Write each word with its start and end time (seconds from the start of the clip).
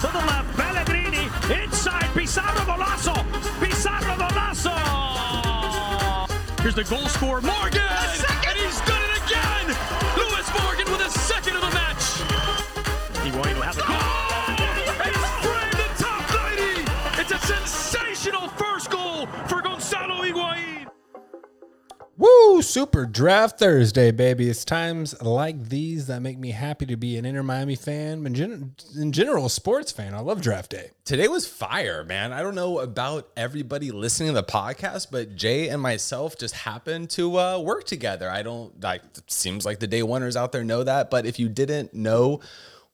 to 0.00 0.06
the 0.06 0.18
left. 0.30 0.56
Pellegrini 0.56 1.26
inside. 1.50 2.08
Pizarro 2.14 2.62
Golazo. 2.70 3.14
Pizarro 3.60 4.14
Golazo. 4.14 4.76
Here's 6.60 6.76
the 6.76 6.84
goal 6.84 7.08
scorer, 7.08 7.40
Morgan. 7.40 7.80
And 7.82 8.58
he's 8.58 8.80
done 8.82 9.02
it 9.02 9.16
again. 9.26 9.66
Lewis 10.16 10.48
Morgan 10.54 10.86
with 10.92 11.02
a 11.02 11.10
second 11.10 11.56
of 11.56 11.62
the 11.62 11.70
match. 11.70 12.22
Higuain 13.24 13.34
won't 13.34 13.50
even 13.50 13.62
have 13.62 13.78
a 13.78 13.82
oh! 13.82 14.54
goal. 14.56 14.66
And 15.02 15.10
it's 15.10 15.30
framed 15.42 15.80
in 15.82 15.90
top 15.98 16.22
90. 16.46 17.22
It's 17.22 17.32
a 17.32 17.38
sensational 17.44 18.48
first 18.50 18.67
Super 22.68 23.06
Draft 23.06 23.58
Thursday, 23.58 24.10
baby. 24.10 24.50
It's 24.50 24.62
times 24.62 25.20
like 25.22 25.70
these 25.70 26.06
that 26.08 26.20
make 26.20 26.38
me 26.38 26.50
happy 26.50 26.84
to 26.84 26.98
be 26.98 27.16
an 27.16 27.24
Inter 27.24 27.42
Miami 27.42 27.76
fan, 27.76 28.34
gen- 28.34 28.74
in 28.94 29.10
general, 29.10 29.46
a 29.46 29.50
sports 29.50 29.90
fan. 29.90 30.12
I 30.12 30.20
love 30.20 30.42
Draft 30.42 30.72
Day. 30.72 30.90
Today 31.06 31.28
was 31.28 31.48
fire, 31.48 32.04
man. 32.04 32.30
I 32.30 32.42
don't 32.42 32.54
know 32.54 32.80
about 32.80 33.30
everybody 33.38 33.90
listening 33.90 34.28
to 34.28 34.34
the 34.34 34.42
podcast, 34.42 35.06
but 35.10 35.34
Jay 35.34 35.70
and 35.70 35.80
myself 35.80 36.36
just 36.36 36.54
happened 36.54 37.08
to 37.12 37.38
uh, 37.38 37.58
work 37.58 37.84
together. 37.84 38.28
I 38.30 38.42
don't 38.42 38.78
like. 38.82 39.00
Seems 39.28 39.64
like 39.64 39.78
the 39.78 39.86
day 39.86 40.02
oneers 40.02 40.36
out 40.36 40.52
there 40.52 40.62
know 40.62 40.84
that, 40.84 41.08
but 41.08 41.24
if 41.24 41.38
you 41.38 41.48
didn't 41.48 41.94
know, 41.94 42.40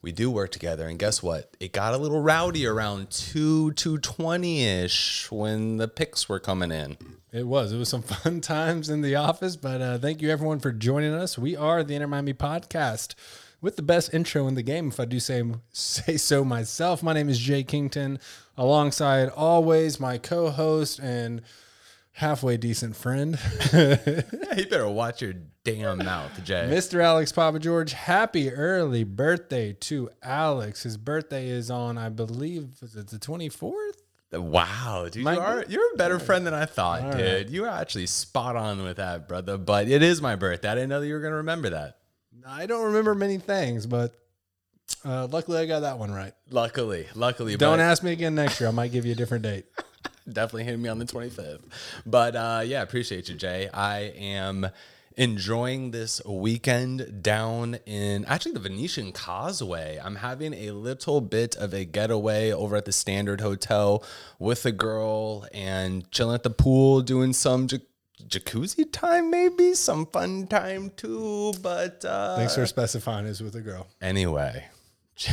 we 0.03 0.13
do 0.13 0.31
work 0.31 0.53
together. 0.53 0.87
And 0.87 1.01
guess 1.01 1.21
what? 1.21 1.51
It 1.59 1.73
got 1.73 1.95
a 1.95 1.99
little 1.99 2.21
rowdy 2.21 2.65
around 2.65 3.11
two 3.11 3.73
two 3.73 3.99
twenty 3.99 4.65
ish 4.65 5.33
when 5.33 5.79
the 5.79 5.89
picks 5.89 6.29
were 6.29 6.39
coming 6.39 6.71
in. 6.71 6.97
It 7.35 7.49
was. 7.49 7.73
It 7.73 7.79
was 7.79 7.89
some 7.89 8.03
fun 8.23 8.41
times 8.41 8.89
in 8.89 9.01
the 9.01 9.17
office, 9.17 9.57
but 9.57 9.83
uh, 9.83 9.99
thank 9.99 10.23
you 10.23 10.31
everyone 10.31 10.61
for 10.61 10.71
joining 10.71 11.13
us. 11.13 11.37
We 11.37 11.57
are 11.57 11.83
the 11.83 11.97
Inter 11.97 12.07
Miami 12.07 12.33
podcast 12.33 13.17
with 13.61 13.75
the 13.75 13.83
best 13.83 14.15
intro 14.15 14.47
in 14.47 14.55
the 14.55 14.63
game, 14.63 14.87
if 14.87 15.01
I 15.01 15.05
do 15.05 15.19
say 15.19 15.43
say 15.73 16.17
so 16.17 16.45
myself. 16.45 17.03
My 17.03 17.13
name 17.13 17.29
is 17.29 17.41
Jay 17.41 17.65
Kington, 17.65 18.21
alongside 18.57 19.31
always 19.31 19.99
my 19.99 20.17
co-host 20.17 21.01
and 21.01 21.43
halfway 22.13 22.57
decent 22.57 22.95
friend, 22.95 23.37
you 23.73 24.67
better 24.71 24.89
watch 24.89 25.21
your 25.21 25.35
damn 25.65 25.99
mouth, 25.99 26.45
Jay. 26.45 26.69
Mr. 26.71 27.03
Alex 27.03 27.33
Papa 27.33 27.59
George. 27.59 27.95
Happy 27.95 28.53
early 28.53 29.03
birthday 29.03 29.73
to 29.73 30.09
Alex. 30.23 30.85
His 30.85 30.97
birthday 30.97 31.49
is 31.49 31.69
on, 31.69 31.99
I 31.99 32.11
believe, 32.11 32.79
is 32.81 32.95
it 32.95 33.09
the 33.09 33.19
twenty 33.19 33.49
fourth? 33.49 34.04
Wow, 34.41 35.09
dude, 35.11 35.25
My- 35.25 35.35
you 35.35 35.41
are 35.41 35.65
you're 35.69 35.93
a 35.95 35.97
better 35.97 36.19
friend 36.19 36.47
than 36.47 36.55
I 36.55 36.65
thought, 36.67 37.03
All 37.03 37.13
dude. 37.13 37.21
right. 37.21 37.49
You 37.49 37.65
are 37.65 37.69
actually 37.69 38.07
spot 38.07 38.57
on 38.57 38.83
with 38.83 38.97
that, 38.99 39.29
brother. 39.29 39.59
But 39.59 39.89
it 39.89 40.03
is 40.03 40.21
my 40.23 40.37
birthday. 40.37 40.69
I 40.69 40.75
didn't 40.75 40.91
know 40.91 41.01
that 41.01 41.07
you 41.07 41.15
were 41.15 41.21
gonna 41.21 41.37
remember 41.37 41.71
that. 41.71 41.99
I 42.47 42.67
don't 42.67 42.85
remember 42.87 43.15
many 43.15 43.39
things, 43.39 43.87
but 43.87 44.15
uh, 45.05 45.27
luckily 45.29 45.59
I 45.59 45.67
got 45.67 45.81
that 45.81 45.99
one 45.99 46.13
right. 46.13 46.35
Luckily, 46.51 47.07
luckily, 47.15 47.57
Don't 47.57 47.81
ask 47.81 48.03
me 48.03 48.13
again 48.13 48.35
next 48.35 48.61
year. 48.61 48.69
I 48.69 48.73
might 48.73 48.93
give 48.93 49.07
you 49.07 49.13
a 49.13 49.17
different 49.17 49.45
date. 49.45 49.65
definitely 50.31 50.65
hit 50.65 50.79
me 50.79 50.89
on 50.89 50.99
the 50.99 51.07
25th. 51.07 51.61
But 52.05 52.37
uh, 52.37 52.63
yeah, 52.65 52.83
appreciate 52.83 53.29
you, 53.29 53.35
Jay. 53.35 53.69
I 53.73 54.01
am 54.17 54.67
enjoying 55.17 55.91
this 55.93 56.21
weekend 56.27 57.23
down 57.23 57.77
in 57.87 58.25
actually 58.25 58.53
the 58.53 58.61
Venetian 58.61 59.13
Causeway. 59.13 60.01
I'm 60.03 60.17
having 60.17 60.53
a 60.55 60.71
little 60.73 61.21
bit 61.21 61.55
of 61.57 61.73
a 61.73 61.85
getaway 61.85 62.51
over 62.51 62.77
at 62.77 62.85
the 62.85 62.93
Standard 62.93 63.41
Hotel 63.41 64.03
with 64.39 64.67
a 64.67 64.73
girl 64.73 65.47
and 65.53 66.11
chilling 66.11 66.35
at 66.35 66.43
the 66.43 66.51
pool, 66.51 67.01
doing 67.01 67.33
some. 67.33 67.69
Jac- 67.69 67.83
Jacuzzi 68.27 68.91
time, 68.91 69.31
maybe 69.31 69.75
some 69.75 70.07
fun 70.07 70.47
time 70.47 70.91
too, 70.97 71.53
but 71.61 72.05
uh, 72.07 72.37
Thanks 72.37 72.55
for 72.55 72.65
specifying 72.65 73.27
is 73.27 73.43
with 73.43 73.55
a 73.57 73.61
girl. 73.61 73.87
anyway, 74.01 74.65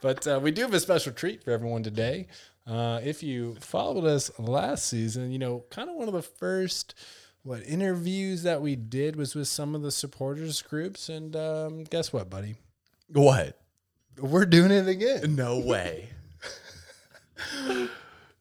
But 0.00 0.26
uh, 0.26 0.40
we 0.42 0.50
do 0.50 0.62
have 0.62 0.74
a 0.74 0.80
special 0.80 1.12
treat 1.12 1.42
for 1.42 1.50
everyone 1.52 1.82
today. 1.82 2.26
Uh, 2.66 3.00
if 3.02 3.22
you 3.22 3.54
followed 3.60 4.04
us 4.06 4.30
last 4.38 4.86
season, 4.86 5.30
you 5.30 5.38
know, 5.38 5.64
kind 5.70 5.88
of 5.88 5.96
one 5.96 6.08
of 6.08 6.14
the 6.14 6.22
first 6.22 6.94
what 7.44 7.62
interviews 7.66 8.42
that 8.42 8.60
we 8.62 8.74
did 8.74 9.16
was 9.16 9.34
with 9.34 9.46
some 9.48 9.74
of 9.74 9.82
the 9.82 9.92
supporters 9.92 10.62
groups, 10.62 11.08
and 11.08 11.36
um, 11.36 11.84
guess 11.84 12.12
what, 12.12 12.28
buddy? 12.28 12.56
what? 13.12 13.60
We're 14.18 14.46
doing 14.46 14.70
it 14.70 14.88
again. 14.88 15.36
No 15.36 15.58
way. 15.58 16.08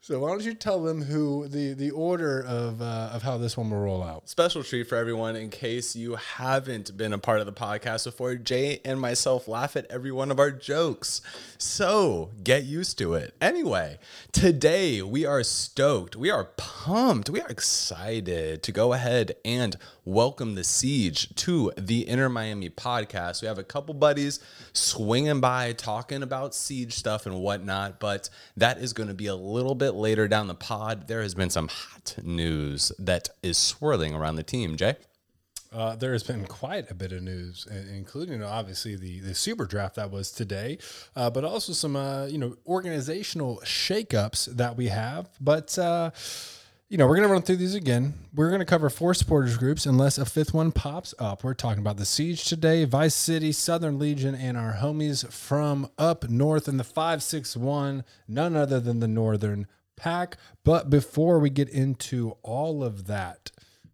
So 0.05 0.19
why 0.19 0.31
don't 0.31 0.43
you 0.43 0.53
tell 0.53 0.83
them 0.83 1.01
who 1.01 1.47
the 1.47 1.71
the 1.71 1.91
order 1.91 2.41
of 2.41 2.81
uh, 2.81 3.11
of 3.13 3.21
how 3.21 3.37
this 3.37 3.55
one 3.55 3.69
will 3.69 3.79
roll 3.79 4.03
out? 4.03 4.27
special 4.27 4.61
treat 4.61 4.89
for 4.89 4.97
everyone 4.97 5.37
in 5.37 5.49
case 5.49 5.95
you 5.95 6.15
haven't 6.15 6.97
been 6.97 7.13
a 7.13 7.17
part 7.17 7.39
of 7.39 7.45
the 7.45 7.53
podcast 7.53 8.03
before. 8.03 8.35
Jay 8.35 8.81
and 8.83 8.99
myself 8.99 9.47
laugh 9.47 9.77
at 9.77 9.85
every 9.89 10.11
one 10.11 10.29
of 10.29 10.39
our 10.39 10.51
jokes. 10.51 11.21
So 11.57 12.31
get 12.43 12.65
used 12.65 12.97
to 12.97 13.13
it. 13.13 13.33
Anyway, 13.39 13.97
today 14.33 15.01
we 15.01 15.25
are 15.25 15.41
stoked. 15.41 16.17
We 16.17 16.29
are 16.29 16.49
pumped. 16.57 17.29
We 17.29 17.39
are 17.39 17.47
excited 17.47 18.61
to 18.61 18.71
go 18.73 18.91
ahead 18.91 19.37
and 19.45 19.77
welcome 20.05 20.55
the 20.55 20.65
siege 20.65 21.33
to 21.33 21.71
the 21.77 22.01
Inner 22.01 22.27
Miami 22.27 22.69
podcast. 22.69 23.41
We 23.41 23.47
have 23.47 23.57
a 23.57 23.63
couple 23.63 23.93
buddies 23.93 24.41
swinging 24.73 25.39
by 25.39 25.71
talking 25.71 26.23
about 26.23 26.53
siege 26.53 26.93
stuff 26.93 27.25
and 27.25 27.39
whatnot, 27.39 28.01
but 28.01 28.29
that 28.57 28.79
is 28.79 28.91
going 28.91 29.07
to 29.07 29.15
be 29.15 29.27
a 29.27 29.35
little 29.35 29.75
bit 29.75 29.92
later 29.95 30.27
down 30.27 30.47
the 30.47 30.55
pod. 30.55 31.07
There 31.07 31.21
has 31.21 31.35
been 31.35 31.49
some 31.49 31.67
hot 31.67 32.15
news 32.23 32.91
that 32.99 33.29
is 33.41 33.57
swirling 33.57 34.13
around 34.13 34.35
the 34.35 34.43
team, 34.43 34.75
Jay. 34.75 34.95
Uh, 35.73 35.95
there 35.95 36.11
has 36.11 36.23
been 36.23 36.45
quite 36.45 36.89
a 36.91 36.93
bit 36.93 37.11
of 37.11 37.23
news, 37.23 37.67
including 37.91 38.43
obviously 38.43 38.95
the, 38.95 39.19
the 39.21 39.33
super 39.33 39.65
draft 39.65 39.95
that 39.95 40.11
was 40.11 40.31
today, 40.31 40.77
uh, 41.15 41.29
but 41.29 41.43
also 41.43 41.73
some 41.73 41.95
uh, 41.95 42.25
you 42.25 42.37
know 42.37 42.55
organizational 42.67 43.59
shakeups 43.65 44.45
that 44.55 44.77
we 44.77 44.87
have. 44.87 45.29
But 45.41 45.77
uh, 45.79 46.11
you 46.89 46.97
know 46.97 47.07
we're 47.07 47.15
gonna 47.15 47.27
run 47.27 47.41
through 47.41 47.55
these 47.55 47.73
again. 47.73 48.13
We're 48.35 48.51
gonna 48.51 48.65
cover 48.65 48.91
four 48.91 49.15
supporters 49.15 49.57
groups 49.57 49.87
unless 49.87 50.19
a 50.19 50.25
fifth 50.25 50.53
one 50.53 50.71
pops 50.71 51.15
up. 51.17 51.43
We're 51.43 51.55
talking 51.55 51.81
about 51.81 51.97
the 51.97 52.05
Siege 52.05 52.45
today, 52.45 52.85
Vice 52.85 53.15
City, 53.15 53.51
Southern 53.51 53.97
Legion, 53.97 54.35
and 54.35 54.55
our 54.55 54.73
homies 54.73 55.27
from 55.31 55.89
up 55.97 56.29
north 56.29 56.67
in 56.67 56.77
the 56.77 56.83
five 56.83 57.23
six 57.23 57.57
one. 57.57 58.03
None 58.27 58.55
other 58.55 58.79
than 58.79 58.99
the 58.99 59.07
Northern 59.07 59.65
Pack. 59.95 60.37
But 60.63 60.89
before 60.89 61.39
we 61.39 61.49
get 61.49 61.69
into 61.69 62.37
all 62.43 62.83
of 62.83 63.07
that 63.07 63.51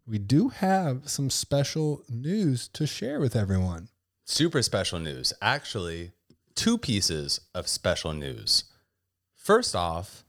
we 0.10 0.18
do 0.18 0.50
have 0.50 1.08
some 1.08 1.30
special 1.30 2.04
news 2.10 2.68
to 2.70 2.88
share 2.88 3.20
with 3.20 3.36
everyone. 3.36 3.90
Super 4.26 4.64
special 4.64 4.98
news. 4.98 5.34
Actually, 5.40 6.12
two 6.56 6.80
pieces 6.80 7.42
of 7.54 7.68
special 7.68 8.14
news. 8.14 8.64
First 9.36 9.76
off, 9.76 10.24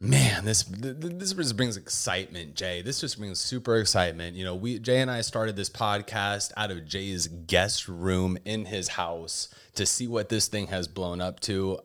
man, 0.00 0.46
this 0.46 0.64
th- 0.64 0.98
th- 0.98 1.12
this 1.18 1.34
just 1.34 1.58
brings 1.58 1.76
excitement, 1.76 2.54
Jay. 2.54 2.80
This 2.80 3.02
just 3.02 3.18
brings 3.18 3.38
super 3.38 3.76
excitement. 3.76 4.34
You 4.34 4.44
know, 4.44 4.54
we 4.54 4.78
Jay 4.78 5.00
and 5.00 5.10
I 5.10 5.20
started 5.20 5.56
this 5.56 5.70
podcast 5.70 6.50
out 6.56 6.70
of 6.70 6.86
Jay's 6.86 7.26
guest 7.26 7.86
room 7.86 8.38
in 8.46 8.64
his 8.64 8.88
house 8.88 9.48
to 9.74 9.84
see 9.84 10.08
what 10.08 10.30
this 10.30 10.48
thing 10.48 10.68
has 10.68 10.88
blown 10.88 11.20
up 11.20 11.40
to. 11.40 11.80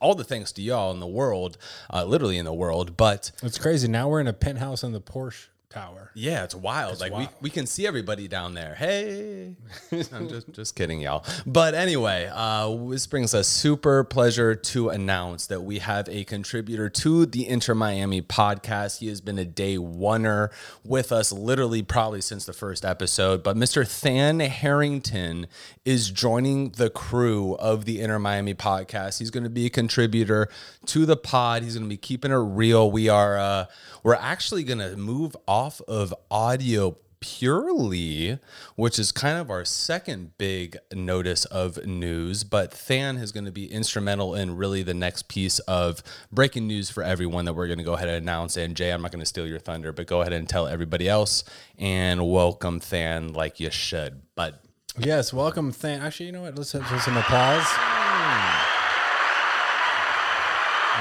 All 0.00 0.14
the 0.14 0.24
thanks 0.24 0.50
to 0.52 0.62
y'all 0.62 0.90
in 0.92 1.00
the 1.00 1.06
world, 1.06 1.58
uh, 1.92 2.04
literally 2.04 2.38
in 2.38 2.46
the 2.46 2.54
world, 2.54 2.96
but 2.96 3.32
It's 3.42 3.58
crazy. 3.58 3.86
Now 3.86 4.08
we're 4.08 4.20
in 4.20 4.26
a 4.26 4.32
penthouse 4.32 4.82
in 4.82 4.92
the 4.92 5.00
Porsche 5.00 5.48
Tower. 5.70 6.10
yeah, 6.14 6.42
it's 6.42 6.54
wild. 6.54 6.98
like 6.98 7.12
wild. 7.12 7.28
we 7.40 7.42
we 7.42 7.50
can 7.50 7.64
see 7.64 7.86
everybody 7.86 8.26
down 8.26 8.54
there. 8.54 8.74
Hey, 8.74 9.54
I'm 10.12 10.28
just 10.28 10.52
just 10.52 10.74
kidding, 10.74 11.00
y'all. 11.00 11.24
But 11.46 11.74
anyway, 11.74 12.28
uh, 12.32 12.74
this 12.88 13.06
brings 13.06 13.34
us 13.34 13.46
super 13.46 14.02
pleasure 14.02 14.56
to 14.56 14.88
announce 14.88 15.46
that 15.46 15.60
we 15.62 15.78
have 15.78 16.08
a 16.08 16.24
contributor 16.24 16.88
to 16.90 17.24
the 17.24 17.46
Inter 17.46 17.76
Miami 17.76 18.20
podcast. 18.20 18.98
He 18.98 19.06
has 19.06 19.20
been 19.20 19.38
a 19.38 19.44
day 19.44 19.76
oneer 19.76 20.50
with 20.82 21.12
us, 21.12 21.30
literally 21.30 21.82
probably 21.82 22.20
since 22.20 22.46
the 22.46 22.52
first 22.52 22.84
episode. 22.84 23.44
But 23.44 23.56
Mr. 23.56 23.86
Than 24.00 24.40
Harrington 24.40 25.46
is 25.84 26.10
joining 26.10 26.70
the 26.70 26.90
crew 26.90 27.54
of 27.54 27.84
the 27.84 28.00
Inter 28.00 28.18
Miami 28.18 28.54
podcast. 28.54 29.20
He's 29.20 29.30
going 29.30 29.44
to 29.44 29.50
be 29.50 29.66
a 29.66 29.70
contributor 29.70 30.48
to 30.86 31.06
the 31.06 31.16
pod. 31.16 31.62
He's 31.62 31.74
going 31.74 31.86
to 31.86 31.88
be 31.88 31.96
keeping 31.96 32.32
it 32.32 32.34
real. 32.34 32.90
We 32.90 33.08
are 33.08 33.38
uh, 33.38 33.66
we're 34.02 34.14
actually 34.16 34.64
going 34.64 34.80
to 34.80 34.96
move 34.96 35.36
off 35.46 35.59
of 35.86 36.14
audio 36.30 36.96
purely, 37.20 38.38
which 38.76 38.98
is 38.98 39.12
kind 39.12 39.36
of 39.36 39.50
our 39.50 39.62
second 39.62 40.36
big 40.38 40.78
notice 40.90 41.44
of 41.44 41.84
news. 41.84 42.44
But 42.44 42.70
Than 42.72 43.18
is 43.18 43.30
going 43.30 43.44
to 43.44 43.52
be 43.52 43.70
instrumental 43.70 44.34
in 44.34 44.56
really 44.56 44.82
the 44.82 44.94
next 44.94 45.28
piece 45.28 45.58
of 45.60 46.02
breaking 46.32 46.66
news 46.66 46.88
for 46.88 47.02
everyone 47.02 47.44
that 47.44 47.52
we're 47.52 47.66
going 47.66 47.78
to 47.78 47.84
go 47.84 47.92
ahead 47.92 48.08
and 48.08 48.16
announce. 48.16 48.56
And 48.56 48.74
Jay, 48.74 48.90
I'm 48.90 49.02
not 49.02 49.12
going 49.12 49.20
to 49.20 49.26
steal 49.26 49.46
your 49.46 49.58
thunder, 49.58 49.92
but 49.92 50.06
go 50.06 50.22
ahead 50.22 50.32
and 50.32 50.48
tell 50.48 50.66
everybody 50.66 51.08
else 51.08 51.44
and 51.78 52.26
welcome 52.30 52.78
Than 52.78 53.34
like 53.34 53.60
you 53.60 53.70
should. 53.70 54.22
But 54.34 54.64
Yes, 54.98 55.32
welcome, 55.32 55.72
Than. 55.72 56.00
Actually, 56.00 56.26
you 56.26 56.32
know 56.32 56.42
what? 56.42 56.56
Let's 56.56 56.72
have 56.72 57.02
some 57.02 57.16
applause. 57.18 58.69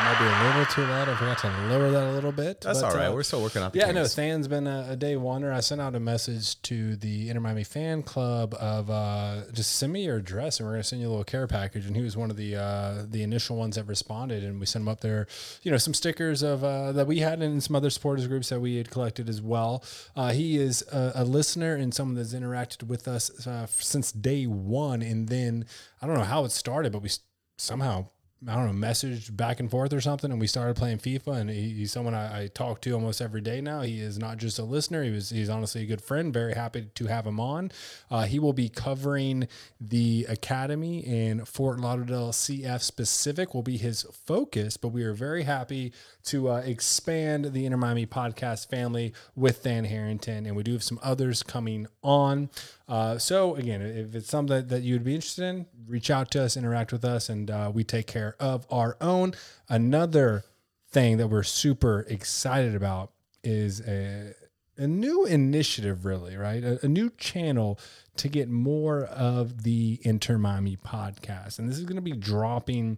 Might 0.04 0.20
be 0.20 0.26
a 0.26 0.48
little 0.48 0.66
too 0.74 0.82
loud. 0.84 1.10
I 1.10 1.16
forgot 1.16 1.38
to 1.40 1.48
lower 1.68 1.92
that 1.92 2.08
a 2.08 2.12
little 2.12 2.32
bit. 2.32 2.62
That's 2.62 2.82
but, 2.82 2.92
all 2.92 2.98
right. 2.98 3.08
uh, 3.08 3.14
We're 3.14 3.24
still 3.24 3.42
working 3.42 3.62
up. 3.62 3.76
yeah, 3.76 3.92
no, 3.92 4.02
kinks. 4.02 4.16
Than's 4.16 4.48
been 4.48 4.68
a, 4.68 4.88
a 4.92 4.96
day 4.96 5.16
wonder. 5.16 5.52
I 5.52 5.60
sent 5.60 5.82
out 5.82 5.96
a 5.96 6.00
message 6.00 6.62
to 6.64 6.96
the 6.96 7.30
Inter 7.30 7.40
Miami 7.42 7.64
fan 7.64 8.04
club 8.04 8.54
of 8.60 8.90
uh, 8.90 9.42
just 9.52 9.78
send 9.78 9.94
me 9.94 10.06
your 10.06 10.18
address 10.18 10.60
and 10.60 10.68
we're 10.68 10.74
gonna 10.74 10.84
send 10.84 11.02
you 11.02 11.08
a 11.08 11.10
little 11.10 11.24
care 11.24 11.48
package. 11.48 11.86
And 11.86 11.96
he 11.96 12.02
was 12.02 12.16
one 12.18 12.30
of 12.30 12.38
the 12.38 12.56
uh, 12.56 13.06
the 13.08 13.24
initial 13.24 13.58
ones 13.58 13.76
that 13.76 13.86
responded, 13.86 14.44
and 14.44 14.60
we 14.60 14.66
sent 14.66 14.82
him 14.84 14.88
up 14.90 15.02
there, 15.02 15.28
you 15.64 15.72
know, 15.72 15.78
some 15.78 15.94
stickers 15.94 16.42
of 16.44 16.64
uh, 16.64 16.92
that 16.94 17.08
we 17.08 17.20
had 17.20 17.42
and 17.42 17.62
some 17.64 17.76
other 17.76 17.90
supporters 17.90 18.28
groups 18.28 18.50
that 18.50 18.60
we 18.60 18.78
had 18.78 18.90
collected 18.90 19.30
as 19.30 19.42
well. 19.42 19.84
Uh, 20.16 20.32
he 20.32 20.58
is 20.58 20.82
a, 20.92 21.12
a 21.16 21.24
listener 21.24 21.76
and 21.76 21.94
someone 21.94 22.16
that's 22.16 22.34
interacted 22.34 22.84
with 22.84 23.08
us 23.08 23.46
uh, 23.48 23.66
since 23.68 24.12
day 24.12 24.46
one, 24.46 25.02
and 25.02 25.30
then 25.30 25.66
I 26.02 26.08
don't 26.08 26.18
know 26.18 26.24
how 26.24 26.46
it 26.46 26.52
started, 26.52 26.92
but 26.92 27.02
we 27.02 27.10
somehow 27.58 28.08
I 28.48 28.56
don't 28.56 28.68
know, 28.68 28.88
messaged 28.88 29.36
back 29.36 29.60
and 29.60 29.70
forth 29.70 29.92
or 29.92 30.00
something, 30.00 30.32
and 30.32 30.40
we 30.40 30.48
started 30.48 30.78
playing 30.78 31.00
FIFA. 31.00 31.42
And 31.42 31.50
he, 31.50 31.72
he's 31.72 31.92
someone 31.92 32.14
I, 32.14 32.44
I 32.44 32.48
talk 32.48 32.80
to 32.82 32.92
almost 32.94 33.20
every 33.22 33.42
day 33.42 33.60
now. 33.60 33.82
He 33.82 34.00
is 34.00 34.18
not 34.18 34.38
just 34.38 34.58
a 34.60 34.64
listener; 34.64 35.04
he 35.04 35.12
was 35.12 35.30
he's 35.30 35.50
honestly 35.50 35.82
a 35.84 35.86
good 35.86 36.02
friend. 36.02 36.34
Very 36.34 36.54
happy 36.54 36.88
to 36.96 37.06
have 37.08 37.28
him 37.28 37.40
on. 37.40 37.72
Uh, 38.10 38.24
he 38.24 38.40
will 38.40 38.54
be 38.54 38.70
covering 38.70 39.48
the 39.82 40.26
academy 40.30 41.00
in 41.00 41.44
Fort 41.44 41.80
Lauderdale 41.80 42.32
CF 42.32 42.82
specific. 42.82 43.54
Will 43.54 43.62
be 43.62 43.78
his 43.78 44.04
focus, 44.26 44.78
but 44.78 44.90
we 44.90 45.04
are 45.04 45.14
very 45.14 45.44
happy 45.44 45.92
to 46.30 46.50
uh, 46.50 46.58
expand 46.58 47.54
the 47.54 47.66
Inter 47.66 47.78
Miami 47.78 48.06
podcast 48.06 48.70
family 48.70 49.14
with 49.36 49.64
Dan 49.64 49.86
Harrington, 49.86 50.46
and 50.46 50.56
we 50.56 50.62
do 50.62 50.74
have 50.74 50.84
some 50.84 51.00
others 51.02 51.42
coming 51.42 51.88
on. 52.04 52.50
Uh, 52.88 53.18
so 53.18 53.56
again, 53.56 53.82
if 53.82 54.14
it's 54.14 54.30
something 54.30 54.56
that, 54.56 54.70
that 54.70 54.84
you'd 54.84 55.04
be 55.04 55.16
interested 55.16 55.44
in, 55.44 55.66
reach 55.88 56.12
out 56.12 56.30
to 56.32 56.44
us, 56.44 56.56
interact 56.56 56.92
with 56.92 57.04
us, 57.04 57.30
and 57.30 57.50
uh, 57.50 57.72
we 57.74 57.84
take 57.84 58.06
care 58.06 58.36
of 58.40 58.68
our 58.70 58.96
own. 59.02 59.34
Another 59.68 60.44
thing 60.92 61.18
that 61.18 61.28
we're 61.28 61.44
super 61.44 62.06
excited 62.08 62.76
about 62.76 63.12
is 63.44 63.82
a, 63.88 64.36
a 64.80 64.88
new 64.88 65.26
initiative, 65.26 66.06
really, 66.06 66.38
right? 66.38 66.64
A, 66.64 66.86
a 66.86 66.88
new 66.88 67.12
channel 67.12 67.80
to 68.18 68.30
get 68.30 68.50
more 68.50 69.04
of 69.04 69.64
the 69.64 70.00
Inter 70.04 70.38
Miami 70.38 70.78
podcast. 70.78 71.60
And 71.60 71.70
this 71.70 71.78
is 71.78 71.84
going 71.84 71.98
to 71.98 72.02
be 72.02 72.14
dropping 72.14 72.98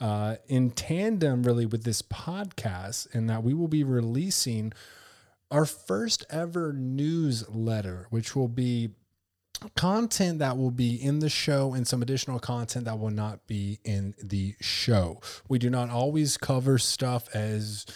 uh, 0.00 0.36
in 0.48 0.70
tandem, 0.70 1.42
really, 1.42 1.66
with 1.66 1.84
this 1.84 2.02
podcast, 2.02 3.12
and 3.14 3.28
that 3.28 3.42
we 3.42 3.54
will 3.54 3.68
be 3.68 3.84
releasing 3.84 4.72
our 5.50 5.64
first 5.64 6.24
ever 6.30 6.72
newsletter, 6.72 8.06
which 8.10 8.36
will 8.36 8.48
be 8.48 8.90
content 9.76 10.40
that 10.40 10.56
will 10.58 10.70
be 10.70 10.94
in 10.94 11.20
the 11.20 11.28
show 11.28 11.72
and 11.72 11.86
some 11.86 12.02
additional 12.02 12.38
content 12.38 12.84
that 12.84 12.98
will 12.98 13.10
not 13.10 13.46
be 13.46 13.78
in 13.84 14.14
the 14.22 14.54
show. 14.60 15.20
We 15.48 15.58
do 15.58 15.70
not 15.70 15.90
always 15.90 16.36
cover 16.36 16.76
stuff 16.78 17.34
as 17.34 17.86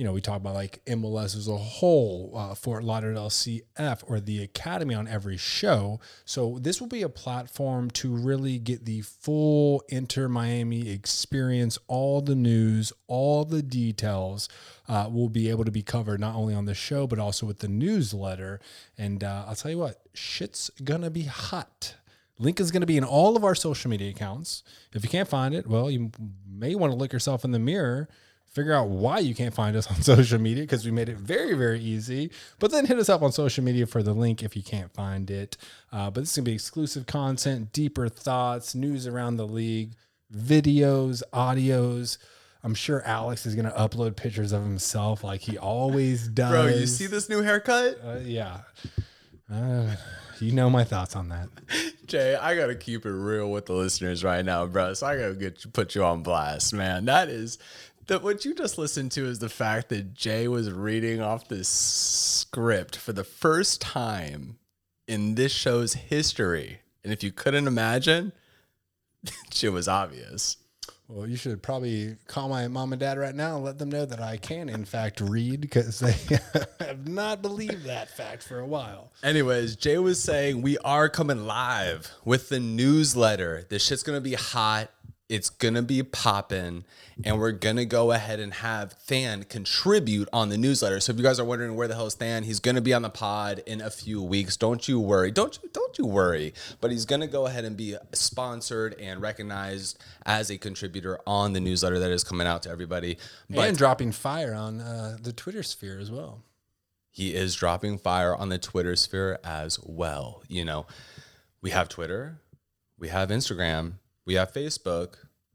you 0.00 0.06
know, 0.06 0.14
we 0.14 0.22
talk 0.22 0.38
about 0.38 0.54
like 0.54 0.82
MLS 0.86 1.36
as 1.36 1.46
a 1.46 1.58
whole, 1.58 2.32
uh, 2.34 2.54
Fort 2.54 2.84
Lauderdale 2.84 3.28
CF, 3.28 4.02
or 4.06 4.18
the 4.18 4.42
Academy 4.42 4.94
on 4.94 5.06
every 5.06 5.36
show. 5.36 6.00
So, 6.24 6.58
this 6.58 6.80
will 6.80 6.88
be 6.88 7.02
a 7.02 7.10
platform 7.10 7.90
to 7.90 8.16
really 8.16 8.58
get 8.58 8.86
the 8.86 9.02
full 9.02 9.84
Inter 9.90 10.26
Miami 10.26 10.88
experience, 10.88 11.78
all 11.86 12.22
the 12.22 12.34
news, 12.34 12.94
all 13.08 13.44
the 13.44 13.60
details 13.60 14.48
uh, 14.88 15.10
will 15.12 15.28
be 15.28 15.50
able 15.50 15.66
to 15.66 15.70
be 15.70 15.82
covered 15.82 16.18
not 16.18 16.34
only 16.34 16.54
on 16.54 16.64
the 16.64 16.74
show, 16.74 17.06
but 17.06 17.18
also 17.18 17.44
with 17.44 17.58
the 17.58 17.68
newsletter. 17.68 18.58
And 18.96 19.22
uh, 19.22 19.44
I'll 19.48 19.54
tell 19.54 19.70
you 19.70 19.78
what, 19.78 20.00
shit's 20.14 20.70
gonna 20.82 21.10
be 21.10 21.24
hot. 21.24 21.96
Link 22.38 22.58
is 22.58 22.70
going 22.70 22.80
to 22.80 22.86
be 22.86 22.96
in 22.96 23.04
all 23.04 23.36
of 23.36 23.44
our 23.44 23.54
social 23.54 23.90
media 23.90 24.08
accounts. 24.08 24.62
If 24.94 25.02
you 25.02 25.10
can't 25.10 25.28
find 25.28 25.54
it, 25.54 25.66
well, 25.66 25.90
you 25.90 26.10
may 26.50 26.74
want 26.74 26.90
to 26.90 26.96
look 26.96 27.12
yourself 27.12 27.44
in 27.44 27.50
the 27.50 27.58
mirror, 27.58 28.08
figure 28.50 28.72
out 28.72 28.88
why 28.88 29.18
you 29.18 29.34
can't 29.34 29.54
find 29.54 29.76
us 29.76 29.86
on 29.90 30.02
social 30.02 30.38
media 30.38 30.64
because 30.64 30.84
we 30.84 30.90
made 30.90 31.08
it 31.08 31.16
very, 31.16 31.54
very 31.54 31.80
easy. 31.80 32.30
But 32.58 32.70
then 32.70 32.86
hit 32.86 32.98
us 32.98 33.08
up 33.08 33.22
on 33.22 33.32
social 33.32 33.64
media 33.64 33.86
for 33.86 34.02
the 34.02 34.12
link 34.12 34.42
if 34.42 34.56
you 34.56 34.62
can't 34.62 34.92
find 34.92 35.30
it. 35.30 35.56
Uh, 35.92 36.10
but 36.10 36.20
this 36.20 36.30
is 36.30 36.36
going 36.36 36.44
to 36.44 36.50
be 36.50 36.54
exclusive 36.54 37.06
content, 37.06 37.72
deeper 37.72 38.08
thoughts, 38.08 38.74
news 38.74 39.06
around 39.06 39.36
the 39.36 39.46
league, 39.46 39.94
videos, 40.34 41.22
audios. 41.32 42.18
I'm 42.62 42.74
sure 42.74 43.02
Alex 43.06 43.46
is 43.46 43.54
going 43.54 43.64
to 43.64 43.76
upload 43.76 44.16
pictures 44.16 44.52
of 44.52 44.62
himself 44.62 45.24
like 45.24 45.40
he 45.40 45.56
always 45.56 46.28
does. 46.28 46.50
Bro, 46.50 46.66
you 46.66 46.86
see 46.86 47.06
this 47.06 47.28
new 47.28 47.42
haircut? 47.42 47.98
Uh, 48.04 48.18
yeah. 48.22 48.58
Uh, 49.50 49.96
you 50.40 50.52
know 50.52 50.70
my 50.70 50.84
thoughts 50.84 51.16
on 51.16 51.28
that. 51.28 51.48
Jay, 52.06 52.34
I 52.34 52.56
gotta 52.56 52.74
keep 52.74 53.04
it 53.04 53.10
real 53.10 53.50
with 53.50 53.66
the 53.66 53.74
listeners 53.74 54.24
right 54.24 54.44
now, 54.44 54.66
bro. 54.66 54.94
So 54.94 55.06
I 55.06 55.16
gotta 55.16 55.34
get 55.34 55.64
you, 55.64 55.70
put 55.70 55.94
you 55.94 56.02
on 56.02 56.22
blast, 56.22 56.72
man. 56.72 57.04
That 57.04 57.28
is 57.28 57.58
that 58.10 58.24
what 58.24 58.44
you 58.44 58.52
just 58.56 58.76
listened 58.76 59.12
to 59.12 59.24
is 59.24 59.38
the 59.38 59.48
fact 59.48 59.88
that 59.88 60.14
Jay 60.14 60.48
was 60.48 60.68
reading 60.68 61.20
off 61.20 61.46
this 61.46 61.68
script 61.68 62.96
for 62.96 63.12
the 63.12 63.22
first 63.22 63.80
time 63.80 64.58
in 65.06 65.36
this 65.36 65.52
show's 65.52 65.94
history. 65.94 66.80
And 67.04 67.12
if 67.12 67.22
you 67.22 67.30
couldn't 67.30 67.68
imagine, 67.68 68.32
shit 69.52 69.72
was 69.72 69.86
obvious. 69.86 70.56
Well, 71.06 71.28
you 71.28 71.36
should 71.36 71.62
probably 71.62 72.16
call 72.26 72.48
my 72.48 72.66
mom 72.66 72.92
and 72.92 72.98
dad 72.98 73.16
right 73.16 73.34
now 73.34 73.56
and 73.56 73.64
let 73.64 73.78
them 73.78 73.90
know 73.90 74.06
that 74.06 74.20
I 74.20 74.36
can, 74.36 74.68
in 74.68 74.84
fact, 74.84 75.20
read 75.20 75.60
because 75.60 76.00
they 76.00 76.16
have 76.80 77.06
not 77.06 77.42
believed 77.42 77.84
that 77.84 78.10
fact 78.10 78.42
for 78.42 78.58
a 78.58 78.66
while. 78.66 79.12
Anyways, 79.22 79.76
Jay 79.76 79.98
was 79.98 80.20
saying 80.20 80.62
we 80.62 80.78
are 80.78 81.08
coming 81.08 81.46
live 81.46 82.12
with 82.24 82.48
the 82.48 82.58
newsletter. 82.60 83.66
This 83.68 83.84
shit's 83.84 84.02
gonna 84.02 84.20
be 84.20 84.34
hot. 84.34 84.90
It's 85.30 85.48
gonna 85.48 85.82
be 85.82 86.02
popping, 86.02 86.84
and 87.22 87.38
we're 87.38 87.52
gonna 87.52 87.84
go 87.84 88.10
ahead 88.10 88.40
and 88.40 88.52
have 88.52 88.96
Than 89.06 89.44
contribute 89.44 90.28
on 90.32 90.48
the 90.48 90.58
newsletter. 90.58 90.98
So 90.98 91.12
if 91.12 91.18
you 91.18 91.22
guys 91.22 91.38
are 91.38 91.44
wondering 91.44 91.76
where 91.76 91.86
the 91.86 91.94
hell 91.94 92.06
is 92.06 92.16
Than, 92.16 92.42
he's 92.42 92.58
gonna 92.58 92.80
be 92.80 92.92
on 92.92 93.02
the 93.02 93.10
pod 93.10 93.62
in 93.64 93.80
a 93.80 93.90
few 93.90 94.20
weeks. 94.20 94.56
Don't 94.56 94.88
you 94.88 94.98
worry. 94.98 95.30
Don't 95.30 95.56
you 95.62 95.70
don't 95.72 95.96
you 95.98 96.04
worry. 96.06 96.52
But 96.80 96.90
he's 96.90 97.04
gonna 97.04 97.28
go 97.28 97.46
ahead 97.46 97.64
and 97.64 97.76
be 97.76 97.96
sponsored 98.12 98.94
and 98.98 99.22
recognized 99.22 100.02
as 100.26 100.50
a 100.50 100.58
contributor 100.58 101.20
on 101.26 101.52
the 101.52 101.60
newsletter 101.60 102.00
that 102.00 102.10
is 102.10 102.24
coming 102.24 102.48
out 102.48 102.64
to 102.64 102.70
everybody. 102.70 103.16
But 103.48 103.68
and 103.68 103.78
dropping 103.78 104.10
fire 104.12 104.52
on 104.52 104.80
uh, 104.80 105.16
the 105.22 105.32
Twitter 105.32 105.62
sphere 105.62 105.98
as 106.00 106.10
well. 106.10 106.42
he 107.10 107.34
is 107.36 107.54
dropping 107.54 107.98
fire 107.98 108.34
on 108.34 108.48
the 108.48 108.58
Twitter 108.58 108.96
sphere 108.96 109.38
as 109.44 109.78
well. 109.84 110.42
You 110.48 110.64
know, 110.64 110.86
we 111.62 111.70
have 111.70 111.88
Twitter, 111.88 112.40
we 112.98 113.08
have 113.08 113.28
Instagram, 113.28 113.94
we 114.30 114.36
have 114.36 114.52
Facebook, 114.52 115.14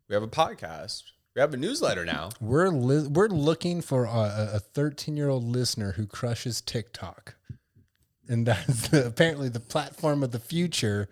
we 0.09 0.15
have 0.15 0.21
a 0.21 0.27
podcast, 0.27 1.03
we 1.33 1.39
have 1.39 1.53
a 1.53 1.57
newsletter 1.57 2.03
now. 2.03 2.27
We're 2.41 2.67
li- 2.67 3.07
we're 3.07 3.29
looking 3.29 3.79
for 3.79 4.03
a 4.03 4.59
13 4.59 5.15
year 5.15 5.29
old 5.29 5.45
listener 5.45 5.93
who 5.93 6.05
crushes 6.05 6.59
TikTok, 6.59 7.35
and 8.27 8.45
that's 8.45 8.89
the, 8.89 9.05
apparently 9.07 9.47
the 9.47 9.61
platform 9.61 10.23
of 10.23 10.31
the 10.31 10.41
future, 10.41 11.07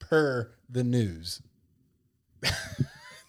per 0.00 0.50
the 0.68 0.82
news. 0.82 1.42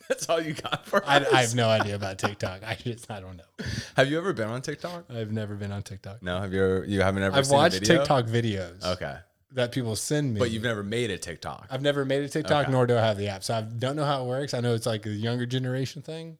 That's 0.08 0.30
all 0.30 0.42
you 0.42 0.54
got 0.54 0.86
for 0.86 1.04
I, 1.06 1.18
us. 1.18 1.34
I 1.34 1.42
have 1.42 1.54
no 1.54 1.68
idea 1.68 1.96
about 1.96 2.18
TikTok. 2.18 2.62
I 2.66 2.75
just 2.75 3.12
I 3.12 3.20
don't 3.20 3.36
know. 3.36 3.66
have 3.98 4.10
you 4.10 4.18
ever 4.18 4.32
been 4.32 4.48
on 4.48 4.62
TikTok? 4.62 5.06
I've 5.10 5.34
never 5.34 5.54
been 5.56 5.72
on 5.74 5.84
TikTok. 5.84 6.24
No, 6.24 6.40
have 6.40 6.54
you 6.54 6.63
ever? 6.63 6.86
You 6.86 7.02
haven't 7.02 7.24
ever. 7.24 7.36
I've 7.36 7.50
watched 7.50 7.80
video? 7.80 7.98
TikTok 7.98 8.25
videos. 8.25 8.84
Okay, 8.86 9.18
that 9.58 9.72
people 9.72 9.96
send 9.96 10.34
me. 10.34 10.40
but 10.40 10.50
you've 10.52 10.64
never 10.64 10.82
made 10.84 11.12
a 11.12 11.18
TikTok. 11.18 11.68
I've 11.70 11.82
never 11.82 12.06
made 12.06 12.24
a 12.24 12.30
TikTok, 12.30 12.64
Okay. 12.64 12.72
nor 12.72 12.88
do 12.88 12.98
I 12.98 13.02
have 13.02 13.18
the 13.18 13.28
app, 13.28 13.44
so 13.44 13.54
I 13.56 13.62
don't 13.62 13.96
know 13.96 14.06
how 14.06 14.24
it 14.24 14.28
works. 14.28 14.54
I 14.54 14.62
know 14.62 14.74
it's 14.74 14.86
like 14.88 15.06
a 15.06 15.10
younger 15.10 15.46
generation 15.46 16.02
thing, 16.02 16.38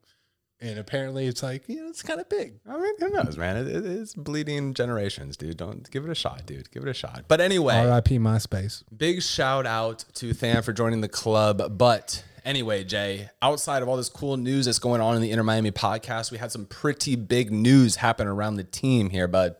and 0.60 0.80
apparently 0.80 1.28
it's 1.28 1.44
like 1.44 1.68
you 1.70 1.76
know 1.84 1.90
it's 1.90 2.02
kind 2.02 2.20
of 2.20 2.28
big. 2.30 2.60
I 2.68 2.78
mean, 2.80 2.94
who 3.00 3.10
knows, 3.10 3.38
man? 3.38 3.58
It, 3.58 3.68
it- 3.68 3.86
it's 3.86 4.16
bleeding 4.16 4.74
generations, 4.74 5.38
dude. 5.38 5.58
Don't 5.58 5.90
give 5.92 6.04
it 6.06 6.10
a 6.10 6.16
shot, 6.16 6.46
dude. 6.46 6.72
Give 6.72 6.82
it 6.84 6.90
a 6.90 6.94
shot. 6.94 7.26
But 7.28 7.42
anyway, 7.42 7.76
R.I.P. 7.76 8.18
MySpace. 8.20 8.84
Big 8.96 9.22
shout 9.22 9.66
out 9.68 10.06
to 10.16 10.34
Than 10.34 10.62
for 10.64 10.74
joining 10.74 11.02
the 11.02 11.10
club. 11.10 11.78
But 11.78 12.24
anyway, 12.46 12.84
Jay, 12.84 13.30
outside 13.42 13.84
of 13.84 13.90
all 13.90 13.98
this 13.98 14.10
cool 14.10 14.38
news 14.38 14.66
that's 14.66 14.80
going 14.80 15.02
on 15.02 15.16
in 15.16 15.22
the 15.22 15.32
Inter 15.32 15.44
Miami 15.44 15.72
podcast, 15.72 16.32
we 16.32 16.38
had 16.38 16.52
some 16.52 16.66
pretty 16.66 17.16
big 17.16 17.52
news 17.52 17.98
happen 17.98 18.26
around 18.28 18.56
the 18.56 18.64
team 18.64 19.10
here, 19.10 19.28
bud. 19.28 19.56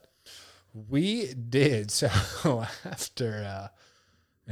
We 0.74 1.34
did 1.34 1.92
so 1.92 2.08
after 2.86 3.44
uh, 3.44 3.68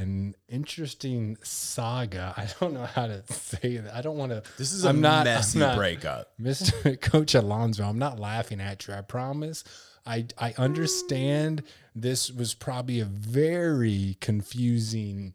an 0.00 0.34
interesting 0.48 1.36
saga. 1.42 2.34
I 2.36 2.48
don't 2.60 2.74
know 2.74 2.84
how 2.86 3.06
to 3.06 3.22
say 3.32 3.78
that. 3.78 3.94
I 3.94 4.02
don't 4.02 4.16
want 4.18 4.32
to. 4.32 4.42
This 4.58 4.72
is 4.72 4.84
a 4.84 4.88
I'm 4.90 5.00
not, 5.00 5.24
messy 5.24 5.58
I'm 5.62 5.68
not- 5.68 5.76
breakup. 5.76 6.32
Mr. 6.40 7.00
Coach 7.00 7.34
Alonso, 7.34 7.84
I'm 7.84 7.98
not 7.98 8.18
laughing 8.18 8.60
at 8.60 8.86
you. 8.86 8.94
I 8.94 9.00
promise. 9.02 9.64
I 10.04 10.26
I 10.38 10.54
understand 10.58 11.62
this 11.94 12.30
was 12.30 12.54
probably 12.54 13.00
a 13.00 13.04
very 13.06 14.16
confusing 14.20 15.34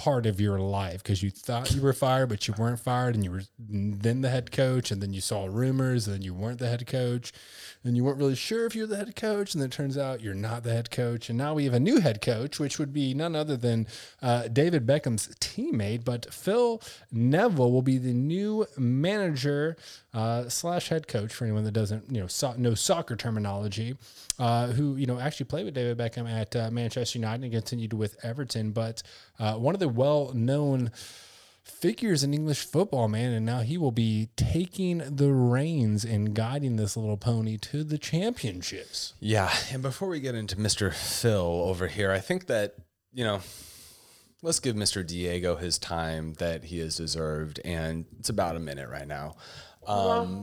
part 0.00 0.24
of 0.24 0.40
your 0.40 0.58
life 0.58 1.02
because 1.02 1.22
you 1.22 1.28
thought 1.28 1.74
you 1.74 1.82
were 1.82 1.92
fired, 1.92 2.30
but 2.30 2.48
you 2.48 2.54
weren't 2.56 2.80
fired, 2.80 3.14
and 3.14 3.22
you 3.22 3.30
were 3.30 3.42
then 3.58 4.22
the 4.22 4.30
head 4.30 4.50
coach, 4.50 4.90
and 4.90 5.02
then 5.02 5.12
you 5.12 5.20
saw 5.20 5.44
rumors, 5.44 6.06
and 6.06 6.14
then 6.14 6.22
you 6.22 6.32
weren't 6.32 6.58
the 6.58 6.70
head 6.70 6.86
coach, 6.86 7.34
and 7.84 7.98
you 7.98 8.02
weren't 8.02 8.16
really 8.16 8.34
sure 8.34 8.64
if 8.64 8.74
you're 8.74 8.86
the 8.86 8.96
head 8.96 9.14
coach, 9.14 9.52
and 9.52 9.60
then 9.60 9.68
it 9.68 9.72
turns 9.72 9.98
out 9.98 10.22
you're 10.22 10.32
not 10.32 10.62
the 10.62 10.72
head 10.72 10.90
coach, 10.90 11.28
and 11.28 11.36
now 11.36 11.52
we 11.52 11.64
have 11.64 11.74
a 11.74 11.80
new 11.80 12.00
head 12.00 12.22
coach, 12.22 12.58
which 12.58 12.78
would 12.78 12.94
be 12.94 13.12
none 13.12 13.36
other 13.36 13.58
than 13.58 13.86
uh, 14.22 14.48
David 14.48 14.86
Beckham's 14.86 15.28
teammate, 15.38 16.02
but 16.02 16.32
Phil 16.32 16.80
Neville 17.12 17.70
will 17.70 17.82
be 17.82 17.98
the 17.98 18.14
new 18.14 18.64
manager 18.78 19.76
uh, 20.14 20.48
slash 20.48 20.88
head 20.88 21.08
coach 21.08 21.34
for 21.34 21.44
anyone 21.44 21.64
that 21.64 21.72
doesn't 21.72 22.10
you 22.10 22.22
know 22.22 22.26
so, 22.26 22.54
know 22.56 22.74
soccer 22.74 23.16
terminology, 23.16 23.98
uh, 24.40 24.68
who 24.68 24.96
you 24.96 25.06
know 25.06 25.20
actually 25.20 25.46
played 25.46 25.66
with 25.66 25.74
David 25.74 25.98
Beckham 25.98 26.28
at 26.28 26.56
uh, 26.56 26.70
Manchester 26.70 27.18
United 27.18 27.44
and 27.44 27.52
continued 27.52 27.92
with 27.92 28.16
Everton, 28.24 28.72
but 28.72 29.02
uh, 29.38 29.54
one 29.54 29.74
of 29.74 29.80
the 29.80 29.88
well 29.88 30.32
known 30.34 30.90
figures 31.62 32.24
in 32.24 32.32
English 32.32 32.64
football, 32.64 33.06
man, 33.06 33.32
and 33.32 33.44
now 33.44 33.60
he 33.60 33.76
will 33.76 33.92
be 33.92 34.30
taking 34.36 34.98
the 35.16 35.30
reins 35.30 36.04
and 36.04 36.34
guiding 36.34 36.76
this 36.76 36.96
little 36.96 37.18
pony 37.18 37.58
to 37.58 37.84
the 37.84 37.98
championships. 37.98 39.12
Yeah, 39.20 39.52
and 39.70 39.82
before 39.82 40.08
we 40.08 40.20
get 40.20 40.34
into 40.34 40.56
Mr. 40.56 40.92
Phil 40.92 41.62
over 41.66 41.86
here, 41.86 42.10
I 42.10 42.18
think 42.18 42.46
that 42.46 42.76
you 43.12 43.24
know 43.24 43.42
let's 44.42 44.60
give 44.60 44.74
Mr. 44.74 45.06
Diego 45.06 45.56
his 45.56 45.78
time 45.78 46.34
that 46.34 46.64
he 46.64 46.78
has 46.78 46.96
deserved. 46.96 47.60
And 47.64 48.06
it's 48.18 48.28
about 48.28 48.56
a 48.56 48.60
minute 48.60 48.88
right 48.88 49.06
now. 49.06 49.36
Um, 49.86 50.42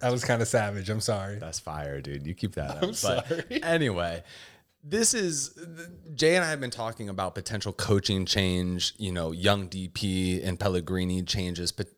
that 0.00 0.10
was 0.10 0.24
kind 0.24 0.42
of 0.42 0.48
savage. 0.48 0.90
I'm 0.90 1.00
sorry. 1.00 1.38
That's 1.38 1.58
fire, 1.58 2.00
dude. 2.00 2.26
You 2.26 2.34
keep 2.34 2.54
that 2.54 2.70
up. 2.70 2.82
I'm 2.82 2.88
but 2.90 2.96
sorry. 2.96 3.44
Anyway, 3.62 4.22
this 4.84 5.14
is 5.14 5.58
Jay 6.14 6.36
and 6.36 6.44
I 6.44 6.50
have 6.50 6.60
been 6.60 6.70
talking 6.70 7.08
about 7.08 7.34
potential 7.34 7.72
coaching 7.72 8.26
change, 8.26 8.94
you 8.98 9.10
know, 9.10 9.32
young 9.32 9.68
DP 9.68 10.46
and 10.46 10.60
Pellegrini 10.60 11.22
changes, 11.22 11.72
but 11.72 11.88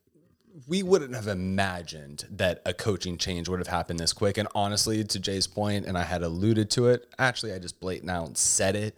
we 0.69 0.83
wouldn't 0.83 1.15
have 1.15 1.27
imagined 1.27 2.25
that 2.31 2.63
a 2.65 2.73
coaching 2.73 3.19
change 3.19 3.49
would 3.49 3.59
have 3.59 3.69
happened 3.69 3.99
this 3.99 4.13
quick. 4.13 4.39
And 4.39 4.49
honestly, 4.55 5.03
to 5.03 5.19
Jay's 5.19 5.47
point, 5.47 5.85
and 5.85 5.99
I 5.99 6.05
had 6.05 6.23
alluded 6.23 6.71
to 6.73 6.87
it, 6.89 7.07
actually, 7.19 7.53
I 7.53 7.59
just 7.59 7.81
blatant 7.81 8.11
out 8.11 8.39
said 8.39 8.77
it 8.77 8.95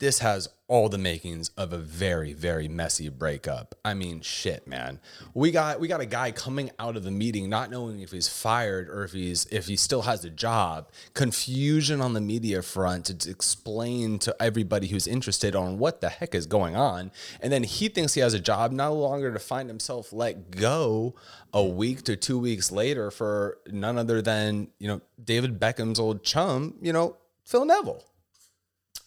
this 0.00 0.18
has 0.18 0.48
all 0.66 0.88
the 0.88 0.98
makings 0.98 1.50
of 1.56 1.72
a 1.72 1.78
very 1.78 2.32
very 2.32 2.68
messy 2.68 3.08
breakup. 3.08 3.74
I 3.84 3.94
mean, 3.94 4.20
shit, 4.20 4.66
man. 4.66 5.00
We 5.34 5.50
got 5.50 5.80
we 5.80 5.88
got 5.88 6.00
a 6.00 6.06
guy 6.06 6.32
coming 6.32 6.70
out 6.78 6.96
of 6.96 7.04
the 7.04 7.10
meeting 7.10 7.48
not 7.48 7.70
knowing 7.70 8.00
if 8.00 8.10
he's 8.10 8.28
fired 8.28 8.88
or 8.88 9.04
if 9.04 9.12
he's 9.12 9.46
if 9.46 9.66
he 9.66 9.76
still 9.76 10.02
has 10.02 10.24
a 10.24 10.30
job. 10.30 10.88
Confusion 11.14 12.00
on 12.00 12.14
the 12.14 12.20
media 12.20 12.62
front 12.62 13.06
to 13.06 13.30
explain 13.30 14.18
to 14.20 14.34
everybody 14.40 14.88
who's 14.88 15.06
interested 15.06 15.54
on 15.54 15.78
what 15.78 16.00
the 16.00 16.08
heck 16.08 16.34
is 16.34 16.46
going 16.46 16.76
on, 16.76 17.12
and 17.40 17.52
then 17.52 17.62
he 17.62 17.88
thinks 17.88 18.14
he 18.14 18.20
has 18.20 18.34
a 18.34 18.40
job 18.40 18.72
no 18.72 18.94
longer 18.94 19.32
to 19.32 19.38
find 19.38 19.68
himself 19.68 20.12
let 20.12 20.50
go 20.50 21.14
a 21.52 21.64
week 21.64 22.02
to 22.04 22.16
2 22.16 22.38
weeks 22.38 22.70
later 22.70 23.10
for 23.10 23.58
none 23.66 23.98
other 23.98 24.22
than, 24.22 24.68
you 24.78 24.86
know, 24.86 25.00
David 25.22 25.58
Beckham's 25.58 25.98
old 25.98 26.22
chum, 26.22 26.76
you 26.80 26.92
know, 26.92 27.16
Phil 27.44 27.64
Neville. 27.64 28.04